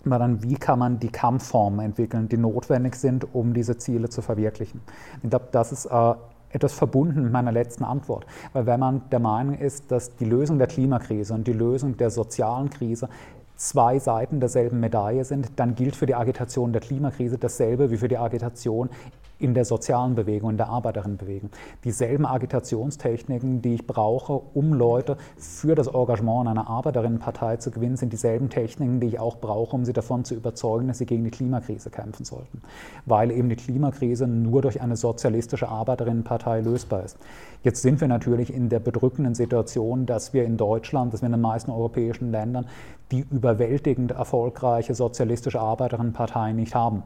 war 0.04 0.18
dann, 0.18 0.42
wie 0.42 0.54
kann 0.54 0.78
man 0.78 0.98
die 0.98 1.10
Kampfformen 1.10 1.80
entwickeln, 1.80 2.28
die 2.28 2.36
notwendig 2.36 2.96
sind, 2.96 3.34
um 3.34 3.54
diese 3.54 3.78
Ziele 3.78 4.08
zu 4.08 4.22
verwirklichen. 4.22 4.80
Ich 5.22 5.30
glaube, 5.30 5.48
das 5.52 5.72
ist 5.72 5.86
äh, 5.86 6.14
etwas 6.50 6.72
verbunden 6.72 7.24
mit 7.24 7.32
meiner 7.32 7.52
letzten 7.52 7.84
Antwort. 7.84 8.26
Weil 8.52 8.66
wenn 8.66 8.80
man 8.80 9.02
der 9.10 9.20
Meinung 9.20 9.56
ist, 9.56 9.90
dass 9.90 10.16
die 10.16 10.24
Lösung 10.24 10.58
der 10.58 10.66
Klimakrise 10.66 11.34
und 11.34 11.46
die 11.46 11.52
Lösung 11.52 11.96
der 11.96 12.10
sozialen 12.10 12.70
Krise 12.70 13.08
zwei 13.56 13.98
Seiten 13.98 14.40
derselben 14.40 14.80
Medaille 14.80 15.24
sind, 15.24 15.50
dann 15.56 15.74
gilt 15.74 15.96
für 15.96 16.06
die 16.06 16.14
Agitation 16.14 16.72
der 16.72 16.80
Klimakrise 16.80 17.38
dasselbe 17.38 17.90
wie 17.90 17.96
für 17.96 18.08
die 18.08 18.18
Agitation 18.18 18.90
in 19.44 19.52
der 19.52 19.66
sozialen 19.66 20.14
Bewegung, 20.14 20.50
in 20.50 20.56
der 20.56 20.70
Arbeiterinnenbewegung. 20.70 21.50
Dieselben 21.84 22.24
Agitationstechniken, 22.24 23.60
die 23.60 23.74
ich 23.74 23.86
brauche, 23.86 24.40
um 24.54 24.72
Leute 24.72 25.18
für 25.36 25.74
das 25.74 25.86
Engagement 25.86 26.42
in 26.42 26.48
einer 26.48 26.68
Arbeiterinnenpartei 26.68 27.58
zu 27.58 27.70
gewinnen, 27.70 27.96
sind 27.98 28.14
dieselben 28.14 28.48
Techniken, 28.48 29.00
die 29.00 29.08
ich 29.08 29.20
auch 29.20 29.36
brauche, 29.36 29.76
um 29.76 29.84
sie 29.84 29.92
davon 29.92 30.24
zu 30.24 30.34
überzeugen, 30.34 30.88
dass 30.88 30.98
sie 30.98 31.04
gegen 31.04 31.24
die 31.24 31.30
Klimakrise 31.30 31.90
kämpfen 31.90 32.24
sollten. 32.24 32.62
Weil 33.04 33.30
eben 33.30 33.50
die 33.50 33.56
Klimakrise 33.56 34.26
nur 34.26 34.62
durch 34.62 34.80
eine 34.80 34.96
sozialistische 34.96 35.68
Arbeiterinnenpartei 35.68 36.62
lösbar 36.62 37.04
ist. 37.04 37.18
Jetzt 37.62 37.82
sind 37.82 38.00
wir 38.00 38.08
natürlich 38.08 38.52
in 38.52 38.70
der 38.70 38.80
bedrückenden 38.80 39.34
Situation, 39.34 40.06
dass 40.06 40.32
wir 40.32 40.44
in 40.44 40.56
Deutschland, 40.56 41.12
dass 41.12 41.20
wir 41.20 41.26
in 41.26 41.32
den 41.32 41.40
meisten 41.42 41.70
europäischen 41.70 42.30
Ländern 42.30 42.66
die 43.10 43.26
überwältigend 43.30 44.12
erfolgreiche 44.12 44.94
sozialistische 44.94 45.60
Arbeiterinnenpartei 45.60 46.52
nicht 46.52 46.74
haben 46.74 47.02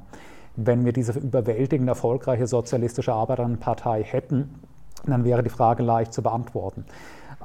wenn 0.61 0.85
wir 0.85 0.93
diese 0.93 1.17
überwältigend 1.19 1.89
erfolgreiche 1.89 2.49
sozialistische 2.49 3.13
Arbeiterinnenpartei 3.13 4.03
hätten, 4.03 4.57
dann 5.07 5.25
wäre 5.25 5.45
die 5.45 5.51
Frage 5.51 5.85
leicht 5.85 6.13
zu 6.13 6.21
beantworten. 6.21 6.85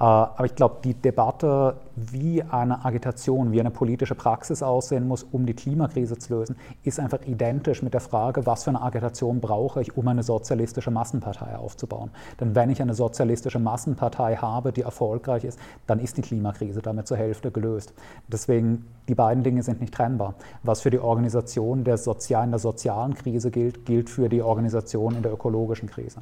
Äh, 0.04 0.06
aber 0.06 0.44
ich 0.44 0.56
glaube, 0.56 0.80
die 0.84 0.96
Debatte, 0.96 1.78
wie 1.96 2.44
eine 2.44 2.84
Agitation, 2.84 3.54
wie 3.54 3.62
eine 3.62 3.72
politische 3.72 4.16
Praxis 4.16 4.62
aussehen 4.62 5.08
muss, 5.08 5.24
um 5.24 5.46
die 5.46 5.54
Klimakrise 5.54 6.18
zu 6.18 6.34
lösen, 6.34 6.58
ist 6.84 7.00
einfach 7.00 7.20
identisch 7.26 7.82
mit 7.82 7.94
der 7.94 8.02
Frage, 8.02 8.46
was 8.46 8.66
für 8.66 8.72
eine 8.72 8.82
Agitation 8.82 9.40
brauche 9.40 9.82
ich, 9.82 9.96
um 9.96 10.06
eine 10.10 10.24
sozialistische 10.24 10.92
Massenpartei 10.92 11.56
aufzubauen. 11.56 12.12
Denn 12.42 12.54
wenn 12.54 12.70
ich 12.70 12.82
eine 12.82 12.96
sozialistische 12.96 13.60
Massenpartei 13.60 14.36
habe, 14.36 14.74
die 14.74 14.82
erfolgreich 14.82 15.46
ist, 15.46 15.58
dann 15.88 16.00
ist 16.00 16.18
die 16.18 16.22
Klimakrise 16.22 16.82
damit 16.82 17.08
zur 17.08 17.16
Hälfte 17.16 17.52
gelöst. 17.52 17.94
Deswegen, 18.28 18.86
die 19.08 19.16
beiden 19.16 19.44
Dinge 19.44 19.64
sind 19.64 19.80
nicht 19.80 19.94
trennbar. 19.94 20.34
Was 20.64 20.82
für 20.82 20.90
die 20.90 21.00
Organisation 21.00 21.86
der 21.86 21.98
Sozial 21.98 22.44
in 22.44 22.52
der 22.52 22.60
sozialen 22.60 23.14
Krise 23.14 23.52
gilt, 23.52 23.86
gilt 23.86 24.10
für 24.10 24.28
die 24.28 24.42
Organisation 24.42 25.16
in 25.16 25.22
der 25.22 25.32
ökologischen 25.32 25.90
Krise. 25.90 26.20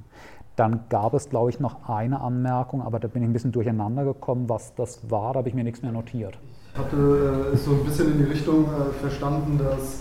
Dann 0.55 0.81
gab 0.89 1.13
es, 1.13 1.29
glaube 1.29 1.49
ich, 1.49 1.59
noch 1.59 1.87
eine 1.87 2.19
Anmerkung, 2.19 2.81
aber 2.81 2.99
da 2.99 3.07
bin 3.07 3.23
ich 3.23 3.29
ein 3.29 3.33
bisschen 3.33 3.51
durcheinander 3.51 4.03
gekommen, 4.03 4.49
was 4.49 4.75
das 4.75 5.09
war, 5.09 5.33
da 5.33 5.39
habe 5.39 5.49
ich 5.49 5.55
mir 5.55 5.63
nichts 5.63 5.81
mehr 5.81 5.91
notiert. 5.91 6.37
Ich 6.73 6.79
hatte 6.79 7.51
es 7.53 7.61
äh, 7.61 7.63
so 7.65 7.71
ein 7.71 7.83
bisschen 7.83 8.11
in 8.11 8.17
die 8.19 8.31
Richtung 8.31 8.65
äh, 8.65 8.91
verstanden, 8.99 9.57
dass 9.57 9.99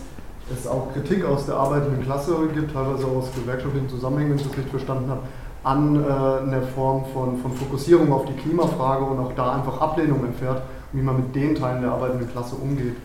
es 0.53 0.67
auch 0.67 0.93
Kritik 0.93 1.25
aus 1.25 1.47
der 1.47 1.57
arbeitenden 1.57 2.03
Klasse 2.03 2.37
gibt, 2.53 2.73
teilweise 2.73 3.07
aus 3.07 3.31
gewerkschaftlichen 3.35 3.89
Zusammenhängen, 3.89 4.31
wenn 4.31 4.39
ich 4.39 4.43
das 4.43 4.53
richtig 4.53 4.71
verstanden 4.71 5.11
habe, 5.11 5.21
an 5.63 5.97
äh, 5.97 6.07
einer 6.07 6.63
Form 6.63 7.05
von, 7.13 7.37
von 7.39 7.53
Fokussierung 7.53 8.13
auf 8.13 8.25
die 8.25 8.33
Klimafrage 8.35 9.05
und 9.05 9.19
auch 9.19 9.33
da 9.35 9.53
einfach 9.53 9.81
Ablehnung 9.81 10.25
entfährt, 10.25 10.63
wie 10.93 11.03
man 11.03 11.17
mit 11.17 11.35
den 11.35 11.55
Teilen 11.55 11.83
der 11.83 11.93
arbeitenden 11.93 12.29
Klasse 12.31 12.57
umgeht. 12.57 12.97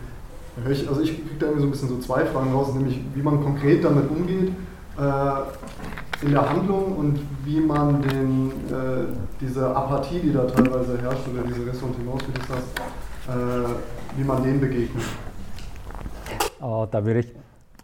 Ich, 0.70 0.88
also 0.88 1.02
ich 1.02 1.12
kriege 1.12 1.38
da 1.38 1.46
irgendwie 1.46 1.60
so 1.60 1.66
ein 1.66 1.70
bisschen 1.70 1.88
so 1.88 1.98
zwei 1.98 2.24
Fragen 2.24 2.52
raus, 2.52 2.72
nämlich 2.74 3.00
wie 3.14 3.22
man 3.22 3.42
konkret 3.42 3.84
damit 3.84 4.10
umgeht. 4.10 4.52
In 6.22 6.30
der 6.30 6.48
Handlung 6.48 6.96
und 6.96 7.20
wie 7.44 7.60
man 7.60 8.00
den, 8.02 8.50
äh, 8.70 9.06
diese 9.40 9.74
Apathie, 9.76 10.20
die 10.20 10.32
da 10.32 10.44
teilweise 10.46 10.98
herrscht, 10.98 11.28
oder 11.28 11.42
diese 11.42 11.66
Ressentiments, 11.66 12.24
wie 12.26 12.32
du 12.32 12.40
das 12.48 13.34
äh, 13.34 13.68
wie 14.16 14.24
man 14.24 14.42
denen 14.42 14.60
begegnet. 14.60 15.04
Äh, 16.60 16.86
da 16.90 17.04
würde 17.04 17.20
ich 17.20 17.32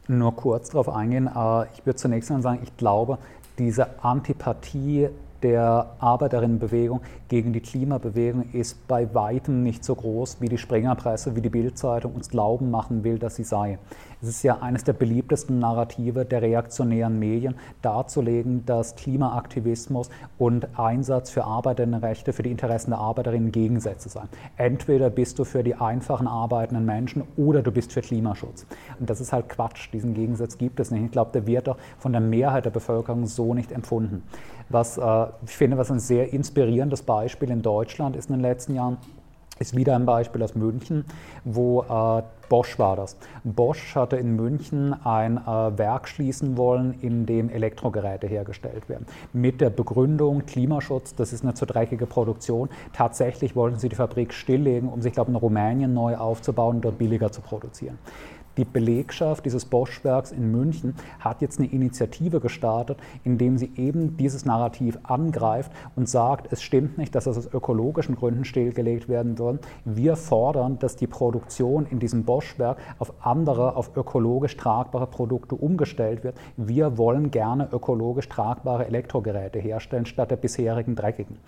nur 0.08 0.34
kurz 0.34 0.70
darauf 0.70 0.88
eingehen. 0.88 1.26
Äh, 1.26 1.64
ich 1.74 1.84
würde 1.84 1.96
zunächst 1.96 2.30
mal 2.30 2.42
sagen, 2.42 2.60
ich 2.62 2.76
glaube, 2.76 3.18
diese 3.58 4.02
Antipathie 4.02 5.08
der 5.42 5.94
Arbeiterinnenbewegung 5.98 7.00
gegen 7.28 7.52
die 7.52 7.60
Klimabewegung 7.60 8.50
ist 8.52 8.86
bei 8.86 9.12
weitem 9.14 9.62
nicht 9.62 9.84
so 9.84 9.94
groß, 9.94 10.38
wie 10.40 10.48
die 10.48 10.58
Springerpresse, 10.58 11.34
wie 11.36 11.40
die 11.40 11.48
Bildzeitung 11.48 12.14
uns 12.14 12.28
glauben 12.28 12.70
machen 12.70 13.04
will, 13.04 13.18
dass 13.18 13.36
sie 13.36 13.44
sei. 13.44 13.78
Es 14.22 14.28
ist 14.28 14.44
ja 14.44 14.58
eines 14.60 14.84
der 14.84 14.92
beliebtesten 14.92 15.58
Narrative 15.58 16.24
der 16.24 16.42
reaktionären 16.42 17.18
Medien, 17.18 17.56
darzulegen, 17.82 18.64
dass 18.66 18.94
Klimaaktivismus 18.94 20.10
und 20.38 20.78
Einsatz 20.78 21.30
für 21.30 21.42
Arbeiterinnenrechte, 21.42 22.32
für 22.32 22.44
die 22.44 22.52
Interessen 22.52 22.90
der 22.90 23.00
Arbeiterinnen 23.00 23.50
Gegensätze 23.50 24.08
seien. 24.08 24.28
Entweder 24.56 25.10
bist 25.10 25.40
du 25.40 25.44
für 25.44 25.64
die 25.64 25.74
einfachen 25.74 26.28
arbeitenden 26.28 26.84
Menschen 26.84 27.24
oder 27.36 27.62
du 27.62 27.72
bist 27.72 27.92
für 27.92 28.00
Klimaschutz. 28.00 28.64
Und 29.00 29.10
das 29.10 29.20
ist 29.20 29.32
halt 29.32 29.48
Quatsch. 29.48 29.88
Diesen 29.92 30.14
Gegensatz 30.14 30.56
gibt 30.56 30.78
es 30.78 30.92
nicht. 30.92 31.04
Ich 31.04 31.10
glaube, 31.10 31.32
der 31.32 31.46
wird 31.46 31.68
auch 31.68 31.78
von 31.98 32.12
der 32.12 32.20
Mehrheit 32.20 32.64
der 32.64 32.70
Bevölkerung 32.70 33.26
so 33.26 33.54
nicht 33.54 33.72
empfunden. 33.72 34.22
Was 34.68 34.98
äh, 34.98 35.26
ich 35.46 35.56
finde, 35.56 35.78
was 35.78 35.90
ein 35.90 36.00
sehr 36.00 36.32
inspirierendes 36.32 37.02
Beispiel 37.02 37.50
in 37.50 37.62
Deutschland 37.62 38.16
ist 38.16 38.30
in 38.30 38.36
den 38.36 38.42
letzten 38.42 38.74
Jahren, 38.74 38.98
ist 39.58 39.76
wieder 39.76 39.94
ein 39.94 40.06
Beispiel 40.06 40.42
aus 40.42 40.54
München, 40.54 41.04
wo 41.44 41.82
äh, 41.82 42.22
Bosch 42.48 42.78
war 42.78 42.96
das. 42.96 43.16
Bosch 43.44 43.94
hatte 43.94 44.16
in 44.16 44.36
München 44.36 44.92
ein 45.04 45.38
äh, 45.38 45.78
Werk 45.78 46.08
schließen 46.08 46.56
wollen, 46.58 46.98
in 47.00 47.24
dem 47.24 47.48
Elektrogeräte 47.48 48.26
hergestellt 48.26 48.88
werden. 48.88 49.06
Mit 49.32 49.60
der 49.60 49.70
Begründung 49.70 50.44
Klimaschutz, 50.44 51.14
das 51.14 51.32
ist 51.32 51.44
eine 51.44 51.54
zu 51.54 51.64
dreckige 51.64 52.06
Produktion. 52.06 52.68
Tatsächlich 52.92 53.56
wollten 53.56 53.78
sie 53.78 53.88
die 53.88 53.96
Fabrik 53.96 54.34
stilllegen, 54.34 54.88
um 54.88 55.00
sich, 55.00 55.12
glaube 55.12 55.30
ich, 55.30 55.36
in 55.36 55.40
Rumänien 55.40 55.94
neu 55.94 56.16
aufzubauen 56.16 56.76
und 56.76 56.84
dort 56.84 56.98
billiger 56.98 57.32
zu 57.32 57.40
produzieren. 57.40 57.98
Die 58.58 58.64
Belegschaft 58.66 59.46
dieses 59.46 59.64
Bosch-Werks 59.64 60.30
in 60.30 60.50
München 60.50 60.94
hat 61.20 61.40
jetzt 61.40 61.58
eine 61.58 61.72
Initiative 61.72 62.38
gestartet, 62.40 62.98
indem 63.24 63.56
sie 63.56 63.72
eben 63.76 64.16
dieses 64.18 64.44
Narrativ 64.44 64.98
angreift 65.04 65.72
und 65.96 66.08
sagt, 66.08 66.52
es 66.52 66.62
stimmt 66.62 66.98
nicht, 66.98 67.14
dass 67.14 67.24
das 67.24 67.38
aus 67.38 67.48
ökologischen 67.52 68.14
Gründen 68.14 68.44
stillgelegt 68.44 69.08
werden 69.08 69.36
soll. 69.36 69.58
Wir 69.86 70.16
fordern, 70.16 70.78
dass 70.78 70.96
die 70.96 71.06
Produktion 71.06 71.86
in 71.86 71.98
diesem 71.98 72.24
Bosch-Werk 72.24 72.76
auf 72.98 73.14
andere, 73.20 73.76
auf 73.76 73.96
ökologisch 73.96 74.56
tragbare 74.58 75.06
Produkte 75.06 75.54
umgestellt 75.54 76.22
wird. 76.22 76.36
Wir 76.58 76.98
wollen 76.98 77.30
gerne 77.30 77.68
ökologisch 77.72 78.28
tragbare 78.28 78.86
Elektrogeräte 78.86 79.58
herstellen, 79.60 80.04
statt 80.04 80.30
der 80.30 80.36
bisherigen 80.36 80.94
dreckigen. 80.94 81.38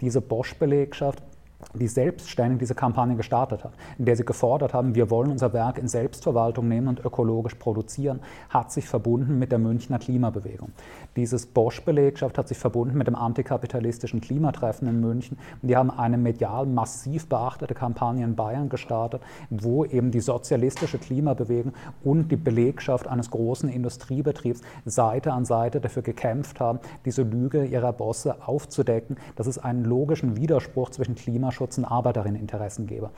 Diese 0.00 0.20
Bosch-Belegschaft 0.20 1.22
die 1.72 1.88
selbstständig 1.88 2.58
diese 2.58 2.74
Kampagne 2.74 3.16
gestartet 3.16 3.64
hat, 3.64 3.72
in 3.98 4.04
der 4.04 4.16
sie 4.16 4.24
gefordert 4.24 4.74
haben, 4.74 4.94
wir 4.94 5.10
wollen 5.10 5.30
unser 5.30 5.52
Werk 5.52 5.78
in 5.78 5.88
Selbstverwaltung 5.88 6.68
nehmen 6.68 6.88
und 6.88 7.04
ökologisch 7.04 7.54
produzieren, 7.54 8.20
hat 8.48 8.72
sich 8.72 8.86
verbunden 8.86 9.38
mit 9.38 9.50
der 9.50 9.58
Münchner 9.58 9.98
Klimabewegung. 9.98 10.72
Dieses 11.16 11.46
Bosch-Belegschaft 11.46 12.38
hat 12.38 12.48
sich 12.48 12.58
verbunden 12.58 12.98
mit 12.98 13.06
dem 13.06 13.14
antikapitalistischen 13.14 14.20
Klimatreffen 14.20 14.88
in 14.88 15.00
München 15.00 15.38
und 15.62 15.68
die 15.68 15.76
haben 15.76 15.90
eine 15.90 16.18
medial 16.18 16.66
massiv 16.66 17.28
beachtete 17.28 17.74
Kampagne 17.74 18.24
in 18.24 18.34
Bayern 18.34 18.68
gestartet, 18.68 19.22
wo 19.48 19.84
eben 19.84 20.10
die 20.10 20.20
sozialistische 20.20 20.98
Klimabewegung 20.98 21.72
und 22.02 22.32
die 22.32 22.36
Belegschaft 22.36 23.06
eines 23.06 23.30
großen 23.30 23.68
Industriebetriebs 23.68 24.62
Seite 24.84 25.32
an 25.32 25.44
Seite 25.44 25.80
dafür 25.80 26.02
gekämpft 26.02 26.58
haben, 26.58 26.80
diese 27.04 27.22
Lüge 27.22 27.64
ihrer 27.64 27.92
Bosse 27.92 28.36
aufzudecken, 28.46 29.16
dass 29.36 29.46
es 29.46 29.58
einen 29.58 29.84
logischen 29.84 30.36
Widerspruch 30.36 30.90
zwischen 30.90 31.14
Klimaschutz 31.14 31.78
und 31.78 31.84
Arbeiterinneninteressen 31.84 32.86
gebe. 32.86 33.10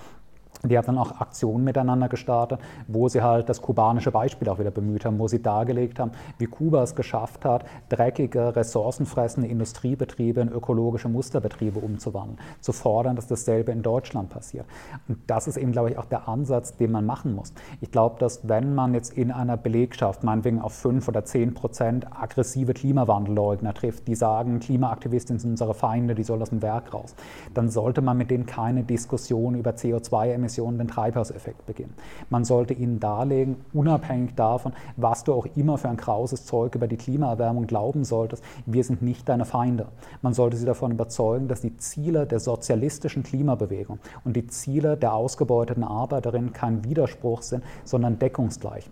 Die 0.62 0.76
haben 0.76 0.86
dann 0.86 0.98
auch 0.98 1.20
Aktionen 1.20 1.64
miteinander 1.64 2.08
gestartet, 2.08 2.60
wo 2.88 3.08
sie 3.08 3.22
halt 3.22 3.48
das 3.48 3.60
kubanische 3.60 4.10
Beispiel 4.10 4.48
auch 4.48 4.58
wieder 4.58 4.70
bemüht 4.70 5.04
haben, 5.04 5.18
wo 5.18 5.28
sie 5.28 5.42
dargelegt 5.42 5.98
haben, 5.98 6.12
wie 6.38 6.46
Kuba 6.46 6.82
es 6.82 6.94
geschafft 6.94 7.44
hat, 7.44 7.64
dreckige, 7.88 8.56
ressourcenfressende 8.56 9.48
Industriebetriebe 9.48 10.40
in 10.40 10.48
ökologische 10.48 11.08
Musterbetriebe 11.08 11.78
umzuwandeln, 11.78 12.38
zu 12.60 12.72
fordern, 12.72 13.16
dass 13.16 13.26
dasselbe 13.26 13.72
in 13.72 13.82
Deutschland 13.82 14.30
passiert. 14.30 14.66
Und 15.08 15.18
das 15.26 15.46
ist 15.46 15.56
eben, 15.56 15.72
glaube 15.72 15.90
ich, 15.90 15.98
auch 15.98 16.06
der 16.06 16.28
Ansatz, 16.28 16.76
den 16.76 16.90
man 16.90 17.06
machen 17.06 17.34
muss. 17.34 17.52
Ich 17.80 17.90
glaube, 17.90 18.16
dass 18.18 18.48
wenn 18.48 18.74
man 18.74 18.94
jetzt 18.94 19.12
in 19.12 19.30
einer 19.30 19.56
Belegschaft, 19.56 20.24
meinetwegen 20.24 20.60
auf 20.60 20.72
fünf 20.72 21.08
oder 21.08 21.24
zehn 21.24 21.54
Prozent 21.54 22.06
aggressive 22.10 22.72
Klimawandelleugner 22.72 23.74
trifft, 23.74 24.08
die 24.08 24.14
sagen, 24.14 24.60
Klimaaktivisten 24.60 25.38
sind 25.38 25.50
unsere 25.50 25.74
Feinde, 25.74 26.14
die 26.14 26.22
sollen 26.22 26.42
aus 26.42 26.50
dem 26.50 26.62
Werk 26.62 26.94
raus, 26.94 27.14
dann 27.54 27.68
sollte 27.68 28.00
man 28.00 28.16
mit 28.16 28.30
denen 28.30 28.46
keine 28.46 28.82
Diskussion 28.82 29.54
über 29.54 29.70
CO2-Emissionen 29.70 30.45
Emissionen 30.46 30.78
den 30.78 30.88
Treibhauseffekt 30.88 31.66
beginnen. 31.66 31.94
Man 32.30 32.44
sollte 32.44 32.72
ihnen 32.72 33.00
darlegen, 33.00 33.56
unabhängig 33.72 34.34
davon, 34.36 34.72
was 34.96 35.24
du 35.24 35.32
auch 35.34 35.46
immer 35.56 35.76
für 35.76 35.88
ein 35.88 35.96
krauses 35.96 36.46
Zeug 36.46 36.74
über 36.74 36.86
die 36.86 36.96
Klimaerwärmung 36.96 37.66
glauben 37.66 38.04
solltest, 38.04 38.44
wir 38.64 38.84
sind 38.84 39.02
nicht 39.02 39.28
deine 39.28 39.44
Feinde. 39.44 39.88
Man 40.22 40.34
sollte 40.34 40.56
sie 40.56 40.66
davon 40.66 40.92
überzeugen, 40.92 41.48
dass 41.48 41.60
die 41.60 41.76
Ziele 41.76 42.26
der 42.26 42.38
sozialistischen 42.38 43.24
Klimabewegung 43.24 43.98
und 44.24 44.36
die 44.36 44.46
Ziele 44.46 44.96
der 44.96 45.14
ausgebeuteten 45.14 45.84
Arbeiterinnen 45.84 46.52
kein 46.52 46.84
Widerspruch 46.84 47.42
sind, 47.42 47.64
sondern 47.84 48.18
deckungsgleich 48.18 48.88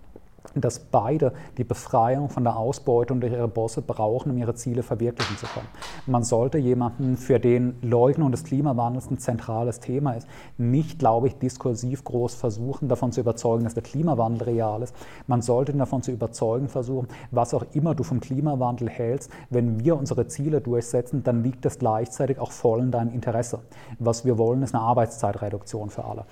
dass 0.60 0.78
beide 0.78 1.32
die 1.58 1.64
Befreiung 1.64 2.28
von 2.28 2.44
der 2.44 2.56
Ausbeutung 2.56 3.20
durch 3.20 3.32
ihre 3.32 3.48
Bosse 3.48 3.82
brauchen, 3.82 4.30
um 4.30 4.38
ihre 4.38 4.54
Ziele 4.54 4.82
verwirklichen 4.82 5.36
zu 5.36 5.46
können. 5.46 5.68
Man 6.06 6.24
sollte 6.24 6.58
jemanden, 6.58 7.16
für 7.16 7.38
den 7.38 7.76
Leugnung 7.82 8.30
des 8.30 8.44
Klimawandels 8.44 9.10
ein 9.10 9.18
zentrales 9.18 9.80
Thema 9.80 10.12
ist, 10.12 10.28
nicht, 10.58 10.98
glaube 10.98 11.28
ich, 11.28 11.38
diskursiv 11.38 12.04
groß 12.04 12.34
versuchen, 12.34 12.88
davon 12.88 13.12
zu 13.12 13.20
überzeugen, 13.20 13.64
dass 13.64 13.74
der 13.74 13.82
Klimawandel 13.82 14.44
real 14.48 14.82
ist. 14.82 14.94
Man 15.26 15.42
sollte 15.42 15.72
ihn 15.72 15.78
davon 15.78 16.02
zu 16.02 16.12
überzeugen 16.12 16.68
versuchen, 16.68 17.08
was 17.30 17.54
auch 17.54 17.64
immer 17.72 17.94
du 17.94 18.02
vom 18.02 18.20
Klimawandel 18.20 18.88
hältst, 18.88 19.30
wenn 19.50 19.80
wir 19.84 19.96
unsere 19.96 20.26
Ziele 20.26 20.60
durchsetzen, 20.60 21.22
dann 21.22 21.42
liegt 21.42 21.64
das 21.64 21.78
gleichzeitig 21.78 22.38
auch 22.38 22.52
voll 22.52 22.80
in 22.80 22.90
deinem 22.90 23.12
Interesse. 23.12 23.60
Was 23.98 24.24
wir 24.24 24.38
wollen, 24.38 24.62
ist 24.62 24.74
eine 24.74 24.84
Arbeitszeitreduktion 24.84 25.90
für 25.90 26.04
alle. 26.04 26.24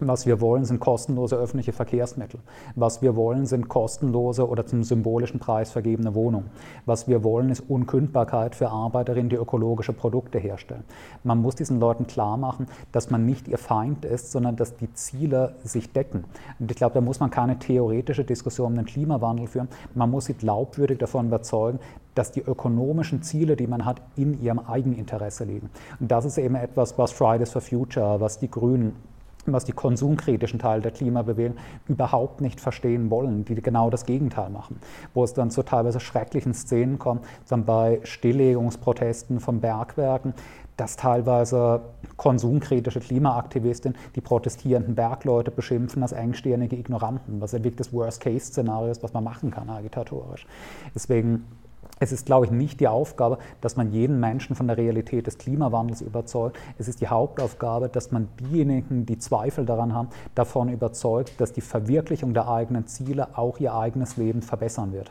Was 0.00 0.26
wir 0.26 0.40
wollen, 0.40 0.64
sind 0.64 0.78
kostenlose 0.78 1.36
öffentliche 1.36 1.72
Verkehrsmittel. 1.72 2.38
Was 2.76 3.02
wir 3.02 3.16
wollen, 3.16 3.46
sind 3.46 3.68
kostenlose 3.68 4.48
oder 4.48 4.64
zum 4.64 4.84
symbolischen 4.84 5.40
Preis 5.40 5.72
vergebene 5.72 6.14
Wohnungen. 6.14 6.50
Was 6.86 7.08
wir 7.08 7.24
wollen, 7.24 7.50
ist 7.50 7.64
Unkündbarkeit 7.68 8.54
für 8.54 8.68
Arbeiterinnen, 8.70 9.28
die 9.28 9.36
ökologische 9.36 9.92
Produkte 9.92 10.38
herstellen. 10.38 10.84
Man 11.24 11.42
muss 11.42 11.56
diesen 11.56 11.80
Leuten 11.80 12.06
klar 12.06 12.36
machen, 12.36 12.66
dass 12.92 13.10
man 13.10 13.26
nicht 13.26 13.48
ihr 13.48 13.58
Feind 13.58 14.04
ist, 14.04 14.30
sondern 14.30 14.54
dass 14.54 14.76
die 14.76 14.92
Ziele 14.94 15.56
sich 15.64 15.92
decken. 15.92 16.24
Und 16.60 16.70
ich 16.70 16.76
glaube, 16.76 16.94
da 16.94 17.00
muss 17.00 17.18
man 17.18 17.30
keine 17.30 17.58
theoretische 17.58 18.22
Diskussion 18.22 18.68
um 18.68 18.76
den 18.76 18.86
Klimawandel 18.86 19.48
führen. 19.48 19.68
Man 19.94 20.10
muss 20.10 20.26
sie 20.26 20.34
glaubwürdig 20.34 20.98
davon 20.98 21.26
überzeugen, 21.26 21.80
dass 22.14 22.32
die 22.32 22.40
ökonomischen 22.40 23.22
Ziele, 23.22 23.56
die 23.56 23.66
man 23.66 23.84
hat, 23.84 24.02
in 24.16 24.40
ihrem 24.42 24.58
Eigeninteresse 24.58 25.44
liegen. 25.44 25.70
Und 26.00 26.10
das 26.10 26.24
ist 26.24 26.38
eben 26.38 26.54
etwas, 26.54 26.98
was 26.98 27.12
Fridays 27.12 27.50
for 27.50 27.62
Future, 27.62 28.20
was 28.20 28.38
die 28.38 28.50
Grünen 28.50 28.96
was 29.52 29.64
die 29.64 29.72
konsumkritischen 29.72 30.58
Teile 30.58 30.82
der 30.82 30.92
Klimabewegung 30.92 31.56
überhaupt 31.86 32.40
nicht 32.40 32.60
verstehen 32.60 33.10
wollen, 33.10 33.44
die 33.44 33.54
genau 33.54 33.90
das 33.90 34.06
Gegenteil 34.06 34.50
machen, 34.50 34.80
wo 35.14 35.24
es 35.24 35.34
dann 35.34 35.50
zu 35.50 35.62
teilweise 35.62 36.00
schrecklichen 36.00 36.54
Szenen 36.54 36.98
kommt, 36.98 37.24
dann 37.48 37.64
bei 37.64 38.00
Stilllegungsprotesten 38.02 39.40
von 39.40 39.60
Bergwerken, 39.60 40.34
dass 40.78 40.96
teilweise 40.96 41.80
konsumkritische 42.16 43.00
Klimaaktivisten 43.00 43.96
die 44.14 44.20
protestierenden 44.20 44.94
Bergleute 44.94 45.50
beschimpfen 45.50 46.02
als 46.02 46.12
engstirnige 46.12 46.76
Ignoranten, 46.76 47.40
was 47.40 47.52
ja 47.52 47.58
wirklich 47.58 47.76
das 47.76 47.92
Worst-Case-Szenario 47.92 48.90
ist, 48.90 49.02
was 49.02 49.12
man 49.12 49.24
machen 49.24 49.50
kann 49.50 49.68
agitatorisch. 49.68 50.46
Deswegen 50.94 51.46
es 52.00 52.12
ist, 52.12 52.26
glaube 52.26 52.46
ich, 52.46 52.52
nicht 52.52 52.80
die 52.80 52.88
Aufgabe, 52.88 53.38
dass 53.60 53.76
man 53.76 53.92
jeden 53.92 54.20
Menschen 54.20 54.54
von 54.56 54.66
der 54.66 54.76
Realität 54.76 55.26
des 55.26 55.38
Klimawandels 55.38 56.00
überzeugt. 56.00 56.58
Es 56.78 56.88
ist 56.88 57.00
die 57.00 57.08
Hauptaufgabe, 57.08 57.88
dass 57.88 58.10
man 58.10 58.28
diejenigen, 58.40 59.06
die 59.06 59.18
Zweifel 59.18 59.66
daran 59.66 59.94
haben, 59.94 60.08
davon 60.34 60.68
überzeugt, 60.68 61.40
dass 61.40 61.52
die 61.52 61.60
Verwirklichung 61.60 62.34
der 62.34 62.48
eigenen 62.48 62.86
Ziele 62.86 63.36
auch 63.36 63.58
ihr 63.58 63.74
eigenes 63.74 64.16
Leben 64.16 64.42
verbessern 64.42 64.92
wird. 64.92 65.10